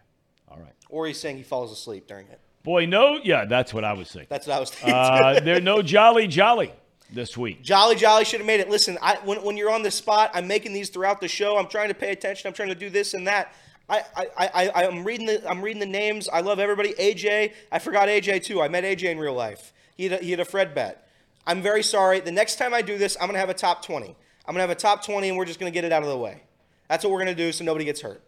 All 0.49 0.59
right. 0.59 0.73
Or 0.91 1.07
he's 1.07 1.19
saying 1.19 1.37
he 1.39 1.43
falls 1.43 1.73
asleep 1.73 2.07
during 2.07 2.27
it. 2.29 2.41
Boy, 2.63 2.87
no. 2.87 3.19
Yeah, 3.23 3.45
that's 3.45 3.73
what 3.75 3.85
I 3.85 3.93
was 3.93 4.09
thinking. 4.11 4.29
That's 4.31 4.47
what 4.47 4.57
I 4.57 4.61
was 4.61 4.71
thinking. 4.71 4.95
Uh, 4.95 5.41
there's 5.45 5.63
no 5.63 5.83
Jolly 5.83 6.27
Jolly 6.29 6.73
this 7.11 7.37
week. 7.37 7.63
Jolly 7.63 7.97
Jolly 7.97 8.25
should 8.25 8.41
have 8.41 8.47
made 8.47 8.61
it. 8.61 8.69
Listen, 8.71 8.99
I, 9.03 9.17
when, 9.25 9.43
when 9.43 9.57
you're 9.57 9.71
on 9.71 9.83
the 9.83 9.91
spot, 9.91 10.31
I'm 10.35 10.47
making 10.47 10.73
these 10.73 10.89
throughout 10.91 11.21
the 11.21 11.29
show. 11.29 11.57
I'm 11.57 11.67
trying 11.69 11.89
to 11.89 11.95
pay 11.95 12.13
attention. 12.13 12.49
I'm 12.49 12.55
trying 12.55 12.69
to 12.69 12.75
do 12.75 12.91
this 12.91 13.15
and 13.15 13.27
that. 13.27 13.53
I, 13.89 14.05
I, 14.17 14.27
I, 14.37 14.69
I- 14.69 14.87
I'm 14.87 15.05
reading 15.05 15.27
the 15.27 15.49
I'm 15.49 15.61
reading 15.61 15.81
the 15.81 15.87
names. 15.87 16.29
I 16.29 16.41
love 16.41 16.59
everybody. 16.61 16.93
AJ, 16.95 17.53
I 17.73 17.79
forgot 17.79 18.09
AJ 18.09 18.45
too. 18.45 18.61
I 18.63 18.69
met 18.69 18.85
AJ 18.85 19.05
in 19.05 19.19
real 19.19 19.35
life. 19.35 19.73
He 19.97 20.05
had 20.05 20.21
a, 20.21 20.25
he 20.25 20.31
had 20.31 20.41
a 20.41 20.45
Fred 20.45 20.75
bet. 20.75 21.09
I'm 21.47 21.61
very 21.63 21.83
sorry. 21.83 22.21
The 22.21 22.31
next 22.31 22.57
time 22.57 22.73
I 22.73 22.83
do 22.83 22.97
this, 22.97 23.17
I'm 23.21 23.27
gonna 23.27 23.39
have 23.41 23.51
a 23.51 23.55
top 23.55 23.85
20. 23.85 24.07
I'm 24.07 24.15
gonna 24.55 24.61
have 24.61 24.71
a 24.71 24.75
top 24.77 25.05
20, 25.05 25.29
and 25.29 25.37
we're 25.37 25.45
just 25.45 25.59
gonna 25.59 25.73
get 25.73 25.85
it 25.85 25.93
out 25.93 26.03
of 26.03 26.09
the 26.09 26.17
way. 26.17 26.43
That's 26.89 27.03
what 27.05 27.11
we're 27.13 27.19
gonna 27.19 27.35
do, 27.35 27.51
so 27.51 27.65
nobody 27.65 27.85
gets 27.85 28.01
hurt. 28.01 28.23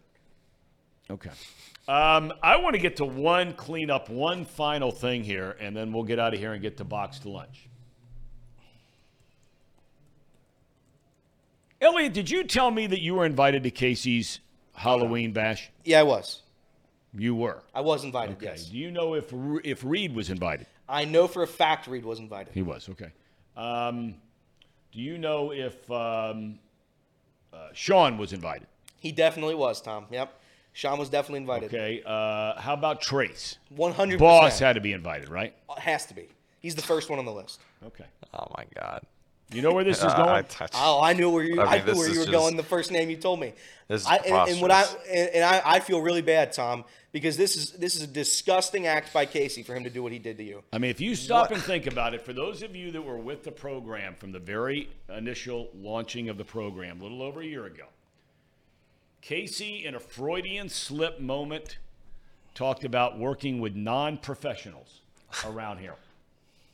Okay. 1.09 1.29
Um, 1.87 2.33
I 2.41 2.57
want 2.57 2.75
to 2.75 2.79
get 2.81 2.97
to 2.97 3.05
one 3.05 3.53
clean 3.53 3.91
up, 3.91 4.09
one 4.09 4.45
final 4.45 4.91
thing 4.91 5.23
here, 5.23 5.55
and 5.59 5.75
then 5.75 5.93
we'll 5.93 6.03
get 6.03 6.17
out 6.17 6.33
of 6.33 6.39
here 6.39 6.53
and 6.53 6.61
get 6.61 6.77
to 6.77 6.83
box 6.83 7.19
to 7.19 7.29
lunch. 7.29 7.69
Elliot, 11.79 12.13
did 12.13 12.29
you 12.29 12.43
tell 12.43 12.71
me 12.71 12.87
that 12.87 13.01
you 13.01 13.13
were 13.13 13.25
invited 13.25 13.63
to 13.63 13.71
Casey's 13.71 14.39
Halloween 14.73 15.31
bash? 15.33 15.69
Yeah, 15.83 15.99
I 15.99 16.03
was. 16.03 16.41
You 17.13 17.35
were. 17.35 17.61
I 17.73 17.81
was 17.81 18.03
invited. 18.03 18.37
Okay. 18.37 18.47
Yes. 18.47 18.65
Do 18.65 18.77
you 18.77 18.91
know 18.91 19.13
if 19.13 19.31
if 19.63 19.83
Reed 19.83 20.15
was 20.15 20.29
invited? 20.29 20.65
I 20.89 21.05
know 21.05 21.27
for 21.27 21.43
a 21.43 21.47
fact 21.47 21.87
Reed 21.87 22.03
was 22.03 22.19
invited. 22.19 22.53
He 22.53 22.61
was 22.61 22.89
okay. 22.89 23.11
Um, 23.55 24.15
do 24.91 24.99
you 24.99 25.17
know 25.17 25.51
if 25.51 25.89
um, 25.91 26.59
uh, 27.53 27.69
Sean 27.73 28.17
was 28.17 28.33
invited? 28.33 28.67
He 28.99 29.11
definitely 29.11 29.55
was, 29.55 29.81
Tom. 29.81 30.07
Yep. 30.09 30.41
Sean 30.75 30.99
was 30.99 31.07
definitely 31.09 31.39
invited. 31.39 31.73
Okay. 31.73 32.03
Uh, 32.05 32.59
how 32.59 32.73
about 32.73 33.01
Trace? 33.01 33.57
100%. 33.77 34.19
Boss 34.19 34.59
had 34.59 34.73
to 34.73 34.81
be 34.81 34.91
invited, 34.91 35.29
right? 35.29 35.55
Has 35.77 36.05
to 36.07 36.13
be. 36.13 36.27
He's 36.59 36.75
the 36.75 36.81
first 36.81 37.09
one 37.09 37.17
on 37.17 37.23
the 37.23 37.31
list. 37.31 37.61
Okay. 37.87 38.03
Oh 38.33 38.47
my 38.57 38.65
God. 38.75 39.01
You 39.53 39.61
know 39.61 39.71
where 39.71 39.85
this 39.85 39.99
is 39.99 40.03
Uh, 40.11 40.17
going? 40.17 40.29
I 40.29 40.41
touched. 40.41 40.73
Oh, 40.75 40.99
I 41.01 41.13
knew 41.13 41.29
where 41.29 41.45
you. 41.45 41.61
I 41.61 41.77
I, 41.77 41.85
knew 41.85 41.95
where 41.95 42.09
you 42.09 42.19
were 42.19 42.25
just- 42.25 42.31
going. 42.31 42.57
The 42.57 42.63
first 42.63 42.91
name 42.91 43.09
you 43.09 43.15
told 43.15 43.39
me. 43.39 43.53
This 43.87 44.01
is 44.01 44.07
I, 44.07 44.17
and, 44.17 44.49
and 44.49 44.61
what 44.61 44.71
I 44.71 44.83
and, 45.09 45.29
and 45.29 45.43
I, 45.45 45.61
I 45.63 45.79
feel 45.79 46.01
really 46.01 46.23
bad, 46.23 46.51
Tom, 46.51 46.83
because 47.13 47.37
this 47.37 47.55
is 47.55 47.71
this 47.71 47.95
is 47.95 48.01
a 48.01 48.07
disgusting 48.07 48.85
act 48.85 49.13
by 49.13 49.25
Casey 49.25 49.63
for 49.63 49.75
him 49.75 49.85
to 49.85 49.89
do 49.89 50.03
what 50.03 50.11
he 50.11 50.19
did 50.19 50.37
to 50.39 50.43
you. 50.43 50.61
I 50.73 50.79
mean, 50.79 50.91
if 50.91 50.99
you 50.99 51.15
stop 51.15 51.51
and 51.51 51.61
think 51.61 51.87
about 51.87 52.13
it, 52.13 52.21
for 52.21 52.33
those 52.33 52.63
of 52.63 52.75
you 52.75 52.91
that 52.91 53.01
were 53.01 53.17
with 53.19 53.43
the 53.43 53.51
program 53.51 54.15
from 54.15 54.33
the 54.33 54.39
very 54.39 54.89
initial 55.15 55.69
launching 55.73 56.27
of 56.27 56.37
the 56.37 56.43
program, 56.45 56.99
a 56.99 57.03
little 57.03 57.21
over 57.21 57.39
a 57.41 57.45
year 57.45 57.65
ago, 57.65 57.85
Casey, 59.25 59.85
in 59.87 59.95
a 59.95 59.99
Freudian 59.99 60.69
slip 60.69 61.19
moment, 61.19 61.79
talked 62.53 62.83
about 62.83 63.17
working 63.17 63.59
with 63.59 63.75
non 63.75 64.19
professionals 64.19 65.01
around 65.43 65.79
here. 65.79 65.95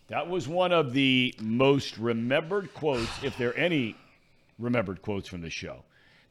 That 0.09 0.27
was 0.27 0.49
one 0.49 0.73
of 0.73 0.91
the 0.91 1.33
most 1.39 1.97
remembered 1.97 2.73
quotes, 2.73 3.23
if 3.23 3.37
there 3.37 3.51
are 3.51 3.53
any 3.53 3.95
remembered 4.59 5.01
quotes 5.01 5.29
from 5.29 5.39
the 5.39 5.49
show. 5.49 5.83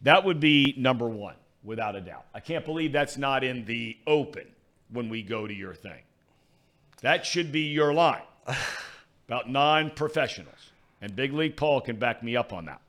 That 0.02 0.22
would 0.22 0.40
be 0.40 0.74
number 0.76 1.08
one, 1.08 1.36
without 1.64 1.96
a 1.96 2.02
doubt. 2.02 2.26
I 2.34 2.40
can't 2.40 2.66
believe 2.66 2.92
that's 2.92 3.16
not 3.16 3.42
in 3.42 3.64
the 3.64 3.96
open 4.06 4.46
when 4.90 5.08
we 5.08 5.22
go 5.22 5.46
to 5.46 5.54
your 5.54 5.72
thing. 5.72 6.02
That 7.00 7.24
should 7.24 7.50
be 7.50 7.68
your 7.68 7.94
line 7.94 8.20
about 9.26 9.48
non 9.48 9.90
professionals. 9.92 10.72
And 11.00 11.16
Big 11.16 11.32
League 11.32 11.56
Paul 11.56 11.80
can 11.80 11.96
back 11.96 12.22
me 12.22 12.36
up 12.36 12.52
on 12.52 12.66
that. 12.66 12.82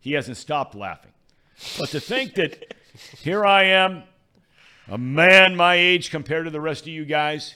He 0.00 0.14
hasn't 0.14 0.36
stopped 0.36 0.74
laughing. 0.74 1.12
But 1.78 1.88
to 1.90 2.00
think 2.00 2.34
that 2.34 2.74
here 3.18 3.44
I 3.44 3.64
am, 3.64 4.02
a 4.88 4.98
man 4.98 5.56
my 5.56 5.74
age 5.76 6.10
compared 6.10 6.44
to 6.46 6.50
the 6.50 6.60
rest 6.60 6.82
of 6.82 6.88
you 6.88 7.04
guys. 7.04 7.54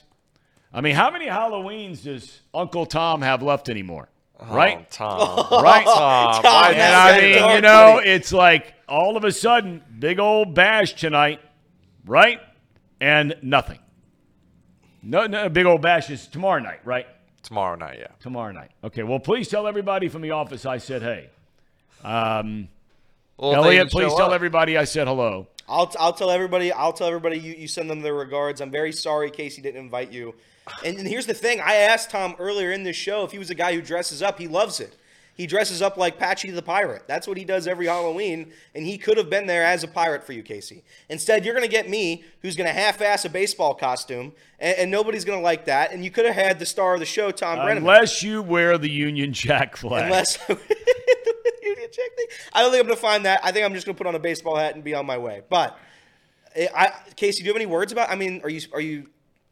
I 0.73 0.81
mean, 0.81 0.95
how 0.95 1.11
many 1.11 1.25
Halloweens 1.27 2.03
does 2.03 2.41
Uncle 2.53 2.85
Tom 2.85 3.21
have 3.21 3.41
left 3.41 3.69
anymore? 3.69 4.09
Right? 4.49 4.79
Oh, 4.79 4.85
Tom. 5.49 5.63
Right? 5.63 5.85
Tom. 5.85 6.41
Tom, 6.43 6.65
And 6.73 6.81
I 6.81 7.15
you 7.17 7.21
mean, 7.21 7.33
that? 7.41 7.55
you 7.55 7.61
know, 7.61 7.93
buddy. 7.97 8.09
it's 8.09 8.31
like 8.31 8.73
all 8.87 9.17
of 9.17 9.23
a 9.23 9.31
sudden, 9.31 9.83
big 9.99 10.19
old 10.19 10.53
bash 10.53 10.93
tonight, 10.93 11.39
right? 12.05 12.39
And 13.01 13.35
nothing. 13.41 13.79
No, 15.03 15.25
no, 15.27 15.49
big 15.49 15.65
old 15.65 15.81
bash 15.81 16.09
is 16.09 16.27
tomorrow 16.27 16.59
night, 16.59 16.79
right? 16.85 17.07
Tomorrow 17.43 17.75
night, 17.75 17.97
yeah. 17.99 18.07
Tomorrow 18.19 18.51
night. 18.51 18.71
Okay. 18.83 19.03
Well, 19.03 19.19
please 19.19 19.47
tell 19.47 19.67
everybody 19.67 20.07
from 20.09 20.21
the 20.21 20.31
office 20.31 20.65
I 20.65 20.77
said 20.79 21.01
hey. 21.01 21.29
Um, 22.03 22.67
Well, 23.37 23.53
Elliot, 23.53 23.89
please 23.89 24.13
tell 24.15 24.27
up. 24.27 24.31
everybody 24.33 24.77
I 24.77 24.83
said 24.83 25.07
hello. 25.07 25.47
I'll, 25.69 25.91
I'll 25.99 26.13
tell 26.13 26.31
everybody. 26.31 26.71
I'll 26.71 26.93
tell 26.93 27.07
everybody 27.07 27.37
you, 27.37 27.53
you 27.53 27.67
send 27.67 27.89
them 27.89 28.01
their 28.01 28.13
regards. 28.13 28.61
I'm 28.61 28.71
very 28.71 28.91
sorry 28.91 29.29
Casey 29.29 29.61
didn't 29.61 29.81
invite 29.81 30.11
you. 30.11 30.33
And, 30.83 30.97
and 30.97 31.07
here's 31.07 31.25
the 31.25 31.33
thing: 31.33 31.59
I 31.61 31.75
asked 31.75 32.09
Tom 32.09 32.35
earlier 32.39 32.71
in 32.71 32.83
this 32.83 32.95
show 32.95 33.23
if 33.23 33.31
he 33.31 33.37
was 33.37 33.49
a 33.49 33.55
guy 33.55 33.73
who 33.75 33.81
dresses 33.81 34.21
up. 34.21 34.39
He 34.39 34.47
loves 34.47 34.79
it. 34.79 34.95
He 35.37 35.45
dresses 35.45 35.83
up 35.83 35.97
like 35.97 36.17
Patchy 36.17 36.49
the 36.49 36.63
pirate. 36.63 37.03
That's 37.07 37.27
what 37.27 37.37
he 37.37 37.45
does 37.45 37.67
every 37.67 37.85
Halloween. 37.85 38.51
And 38.73 38.83
he 38.83 38.97
could 38.97 39.17
have 39.17 39.29
been 39.29 39.45
there 39.45 39.63
as 39.63 39.83
a 39.83 39.87
pirate 39.87 40.25
for 40.25 40.33
you, 40.33 40.41
Casey. 40.41 40.83
Instead, 41.09 41.45
you're 41.45 41.53
going 41.53 41.65
to 41.65 41.71
get 41.71 41.87
me, 41.87 42.23
who's 42.41 42.55
going 42.55 42.67
to 42.67 42.73
half-ass 42.73 43.23
a 43.23 43.29
baseball 43.29 43.75
costume, 43.75 44.33
and, 44.57 44.77
and 44.79 44.91
nobody's 44.91 45.25
going 45.25 45.37
to 45.37 45.43
like 45.43 45.65
that. 45.65 45.93
And 45.93 46.03
you 46.03 46.09
could 46.09 46.25
have 46.25 46.33
had 46.33 46.57
the 46.57 46.65
star 46.65 46.95
of 46.95 46.99
the 46.99 47.05
show, 47.05 47.29
Tom 47.29 47.59
Brennaman. 47.59 47.77
Unless 47.77 48.23
you 48.23 48.41
wear 48.41 48.79
the 48.79 48.89
Union 48.89 49.31
Jack 49.31 49.77
flag. 49.77 50.05
Unless 50.05 50.39
Union 50.49 51.89
Jack 51.91 52.15
thing. 52.15 52.27
I 52.53 52.63
don't 52.63 52.71
think 52.71 52.81
I'm 52.81 52.87
gonna 52.87 52.95
find 52.95 53.25
that. 53.25 53.39
I 53.43 53.51
think 53.51 53.63
I'm 53.63 53.75
just 53.75 53.85
gonna 53.85 53.97
put 53.97 54.07
on 54.07 54.15
a 54.15 54.19
baseball 54.19 54.55
hat 54.55 54.73
and 54.73 54.83
be 54.83 54.95
on 54.95 55.05
my 55.05 55.19
way. 55.19 55.43
But 55.47 55.77
eh, 56.55 56.67
I, 56.75 56.93
Casey, 57.15 57.43
do 57.43 57.45
you 57.45 57.53
have 57.53 57.57
any 57.57 57.67
words 57.67 57.91
about? 57.91 58.09
I 58.09 58.15
mean, 58.15 58.41
are 58.43 58.49
you 58.49 58.61
are 58.73 58.81
you 58.81 59.07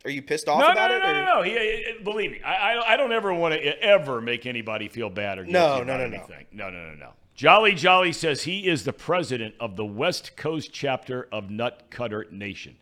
are 0.05 0.11
you 0.11 0.21
pissed 0.21 0.47
off 0.47 0.59
no, 0.59 0.67
no, 0.67 0.71
about 0.71 0.89
no, 0.91 0.97
it? 0.97 0.99
no, 0.99 1.09
or- 1.09 1.13
no, 1.13 1.25
no. 1.25 1.41
He, 1.41 1.51
eh, 1.51 1.81
eh, 1.89 2.03
believe 2.03 2.31
me, 2.31 2.41
I, 2.43 2.73
I, 2.73 2.93
I 2.93 2.97
don't 2.97 3.11
ever 3.11 3.33
want 3.33 3.55
to 3.55 3.83
ever 3.83 4.21
make 4.21 4.45
anybody 4.45 4.87
feel 4.87 5.09
bad 5.09 5.39
or 5.39 5.45
No, 5.45 5.79
no, 5.79 5.97
no, 5.97 6.07
no. 6.07 6.15
anything. 6.17 6.45
No, 6.51 6.69
no, 6.69 6.89
no, 6.91 6.95
no. 6.95 7.09
Jolly 7.33 7.73
Jolly 7.73 8.13
says 8.13 8.43
he 8.43 8.67
is 8.67 8.85
the 8.85 8.93
president 8.93 9.55
of 9.59 9.75
the 9.75 9.83
West 9.85 10.37
Coast 10.37 10.71
chapter 10.71 11.27
of 11.33 11.49
Nut 11.49 11.87
Cutter 11.89 12.27
Nation, 12.31 12.77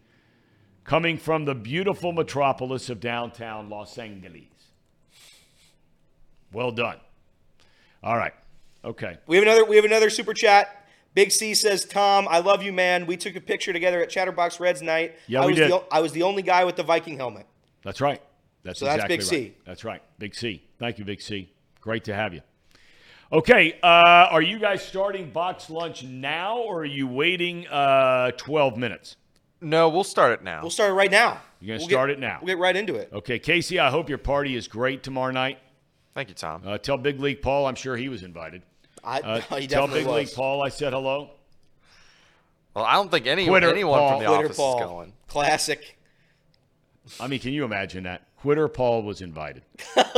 coming 0.83 1.17
from 1.17 1.45
the 1.45 1.55
beautiful 1.55 2.11
metropolis 2.11 2.89
of 2.89 2.99
downtown 2.99 3.69
Los 3.69 3.97
Angeles. 3.97 4.43
Well 6.51 6.71
done. 6.71 6.97
All 8.03 8.15
right. 8.15 8.33
Okay. 8.85 9.17
We 9.25 9.37
have 9.37 9.43
another 9.43 9.65
we 9.65 9.75
have 9.77 9.85
another 9.85 10.09
super 10.09 10.33
chat. 10.33 10.82
Big 11.13 11.31
C 11.31 11.53
says, 11.53 11.85
Tom, 11.85 12.27
I 12.29 12.39
love 12.39 12.63
you, 12.63 12.73
man. 12.73 13.05
We 13.05 13.17
took 13.17 13.35
a 13.35 13.41
picture 13.41 13.71
together 13.73 14.01
at 14.01 14.09
Chatterbox 14.09 14.59
Reds 14.59 14.81
night. 14.81 15.15
Yeah, 15.27 15.41
I 15.41 15.45
we 15.45 15.51
was 15.51 15.59
did. 15.59 15.69
The, 15.71 15.75
o- 15.75 15.85
I 15.91 15.99
was 16.01 16.11
the 16.11 16.23
only 16.23 16.41
guy 16.41 16.65
with 16.65 16.75
the 16.75 16.83
Viking 16.83 17.17
helmet. 17.17 17.45
That's 17.83 18.01
right. 18.01 18.21
That's 18.63 18.79
So 18.79 18.85
that's 18.85 19.05
Big 19.05 19.19
right. 19.19 19.27
C. 19.27 19.53
That's 19.65 19.83
right. 19.83 20.01
Big 20.19 20.33
C. 20.33 20.63
Thank 20.79 20.97
you, 20.97 21.05
Big 21.05 21.21
C. 21.21 21.51
Great 21.81 22.03
to 22.05 22.15
have 22.15 22.33
you. 22.33 22.41
Okay, 23.31 23.79
uh, 23.81 24.27
are 24.29 24.41
you 24.43 24.59
guys 24.59 24.85
starting 24.85 25.31
box 25.31 25.69
lunch 25.69 26.03
now, 26.03 26.59
or 26.59 26.81
are 26.81 26.85
you 26.85 27.07
waiting 27.07 27.67
uh, 27.67 28.29
12 28.37 28.77
minutes? 28.77 29.15
No, 29.59 29.89
we'll 29.89 30.03
start 30.03 30.33
it 30.33 30.43
now. 30.43 30.61
We'll 30.61 30.69
start 30.69 30.91
it 30.91 30.93
right 30.93 31.09
now. 31.09 31.39
You're 31.59 31.75
gonna 31.75 31.79
We'll 31.81 31.89
start 31.89 32.09
get- 32.09 32.17
it 32.17 32.19
now. 32.19 32.39
We'll 32.41 32.55
get 32.55 32.59
right 32.61 32.75
into 32.75 32.95
it. 32.95 33.09
Okay, 33.11 33.39
Casey, 33.39 33.79
I 33.79 33.89
hope 33.89 34.07
your 34.07 34.17
party 34.19 34.55
is 34.55 34.67
great 34.67 35.01
tomorrow 35.03 35.31
night. 35.31 35.57
Thank 36.13 36.29
you, 36.29 36.35
Tom. 36.35 36.61
Uh, 36.65 36.77
tell 36.77 36.97
Big 36.97 37.19
League 37.19 37.41
Paul, 37.41 37.65
I'm 37.65 37.73
sure 37.75 37.97
he 37.97 38.07
was 38.07 38.21
invited. 38.23 38.61
I, 39.03 39.19
Uh, 39.19 39.39
he 39.59 39.67
tell 39.67 39.87
Big 39.87 40.05
was. 40.05 40.15
League 40.15 40.35
Paul 40.35 40.61
I 40.63 40.69
said 40.69 40.93
hello. 40.93 41.31
well, 42.75 42.85
I 42.85 42.93
don't 42.93 43.11
think 43.11 43.27
any, 43.27 43.45
Quitter 43.47 43.69
anyone 43.69 43.99
Paul. 43.99 44.09
from 44.11 44.19
the 44.19 44.25
Twitter 44.27 44.45
office 44.45 44.57
Paul. 44.57 44.79
is 44.79 44.85
going. 44.85 45.13
Classic. 45.27 45.97
I 47.19 47.27
mean, 47.27 47.39
can 47.39 47.51
you 47.53 47.65
imagine 47.65 48.03
that? 48.03 48.23
Quitter 48.37 48.67
Paul 48.67 49.03
was 49.03 49.21
invited. 49.21 49.63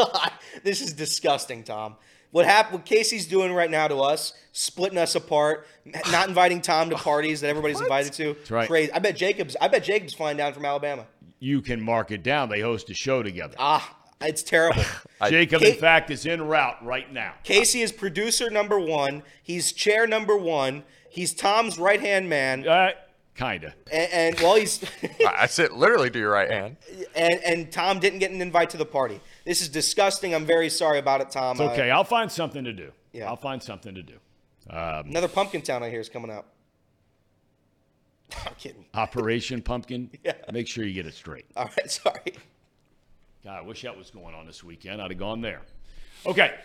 this 0.63 0.81
is 0.81 0.93
disgusting, 0.93 1.63
Tom. 1.63 1.95
What 2.31 2.45
happened? 2.45 2.79
What 2.79 2.85
Casey's 2.85 3.27
doing 3.27 3.53
right 3.53 3.71
now 3.71 3.87
to 3.87 3.97
us, 4.01 4.33
splitting 4.51 4.97
us 4.97 5.15
apart, 5.15 5.67
not 6.11 6.27
inviting 6.27 6.59
Tom 6.61 6.89
to 6.89 6.95
parties 6.95 7.41
that 7.41 7.49
everybody's 7.49 7.79
invited 7.87 8.13
to. 8.13 8.33
That's 8.33 8.51
right. 8.51 8.67
Crazy. 8.67 8.91
I 8.91 8.99
bet 8.99 9.15
Jacobs. 9.15 9.55
I 9.61 9.67
bet 9.67 9.83
Jacobs 9.83 10.13
flying 10.13 10.37
down 10.37 10.53
from 10.53 10.65
Alabama. 10.65 11.05
You 11.39 11.61
can 11.61 11.81
mark 11.81 12.11
it 12.11 12.23
down. 12.23 12.49
They 12.49 12.59
host 12.61 12.89
a 12.89 12.93
show 12.93 13.23
together. 13.23 13.55
Ah, 13.57 13.94
it's 14.21 14.43
terrible. 14.43 14.83
Jacob, 15.29 15.61
Ca- 15.61 15.67
in 15.67 15.75
fact, 15.75 16.09
is 16.11 16.25
in 16.25 16.41
route 16.41 16.83
right 16.85 17.11
now. 17.11 17.33
Casey 17.43 17.81
is 17.81 17.91
producer 17.91 18.49
number 18.49 18.79
one. 18.79 19.23
He's 19.43 19.71
chair 19.71 20.07
number 20.07 20.35
one. 20.37 20.83
He's 21.09 21.33
Tom's 21.33 21.77
right 21.79 21.99
hand 22.01 22.27
man, 22.29 22.67
Uh, 22.67 22.91
kinda. 23.35 23.73
and, 23.91 24.11
and 24.13 24.39
well, 24.41 24.55
he's 24.55 24.83
I 25.25 25.35
I 25.43 25.45
sit 25.45 25.71
literally 25.73 26.09
to 26.09 26.19
your 26.19 26.31
right 26.31 26.49
hand. 26.51 26.75
and 27.15 27.35
and 27.45 27.71
Tom 27.71 27.99
didn't 27.99 28.19
get 28.19 28.31
an 28.31 28.41
invite 28.41 28.69
to 28.71 28.77
the 28.77 28.85
party. 28.85 29.21
This 29.45 29.61
is 29.61 29.69
disgusting. 29.69 30.33
I'm 30.35 30.45
very 30.45 30.69
sorry 30.69 30.99
about 30.99 31.21
it, 31.21 31.31
Tom. 31.31 31.51
It's 31.51 31.61
okay. 31.61 31.89
I'll 31.91 32.03
find 32.03 32.29
something 32.31 32.63
to 32.65 32.73
do. 32.73 32.91
Yeah. 33.13 33.27
I'll 33.29 33.37
find 33.37 33.63
something 33.63 33.95
to 33.95 34.03
do. 34.03 34.15
Uh, 34.69 35.03
another 35.05 35.27
Pumpkin 35.29 35.61
Town 35.61 35.83
I 35.83 35.89
hear 35.89 35.99
is 36.01 36.09
coming 36.09 36.29
out. 36.31 36.47
I'm 38.45 38.55
kidding. 38.57 38.85
Operation 38.93 39.61
Pumpkin. 39.61 40.09
Yeah. 40.23 40.33
Make 40.51 40.67
sure 40.67 40.83
you 40.83 40.93
get 40.93 41.05
it 41.05 41.13
straight. 41.13 41.45
All 41.55 41.65
right, 41.77 41.89
sorry. 41.91 42.33
God, 43.45 43.59
I 43.59 43.61
wish 43.61 43.83
that 43.83 43.95
was 43.95 44.09
going 44.09 44.33
on 44.33 44.47
this 44.47 44.63
weekend. 44.63 44.99
I'd 44.99 45.11
have 45.11 45.19
gone 45.19 45.39
there. 45.39 45.61
Okay. 46.25 46.55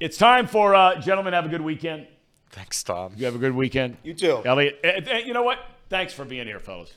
It's 0.00 0.16
time 0.16 0.46
for 0.46 0.74
uh, 0.74 0.98
gentlemen. 0.98 1.34
Have 1.34 1.44
a 1.44 1.50
good 1.50 1.60
weekend. 1.60 2.06
Thanks, 2.48 2.82
Tom. 2.82 3.12
You 3.14 3.26
have 3.26 3.34
a 3.34 3.38
good 3.38 3.54
weekend. 3.54 3.98
You 4.02 4.14
too. 4.14 4.40
Elliot. 4.42 4.80
eh, 4.82 5.02
eh, 5.06 5.18
you 5.18 5.34
know 5.34 5.42
what? 5.42 5.58
Thanks 5.90 6.14
for 6.14 6.24
being 6.24 6.46
here, 6.46 6.58
fellas. 6.58 6.94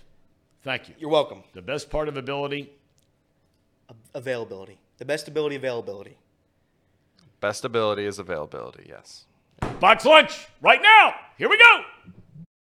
Thank 0.64 0.88
you. 0.88 0.95
You're 0.98 1.10
welcome. 1.10 1.44
The 1.54 1.62
best 1.62 1.90
part 1.90 2.08
of 2.08 2.16
ability. 2.16 2.72
Availability. 4.16 4.78
The 4.98 5.04
best 5.04 5.28
ability, 5.28 5.58
availability. 5.58 6.16
Best 7.41 7.66
ability 7.66 8.06
is 8.06 8.20
availability, 8.20 8.86
yes. 8.88 9.26
Box 9.82 10.06
lunch 10.06 10.48
right 10.62 10.82
now. 10.82 11.16
Here 11.38 11.49
we 11.49 11.58
go. 11.58 11.82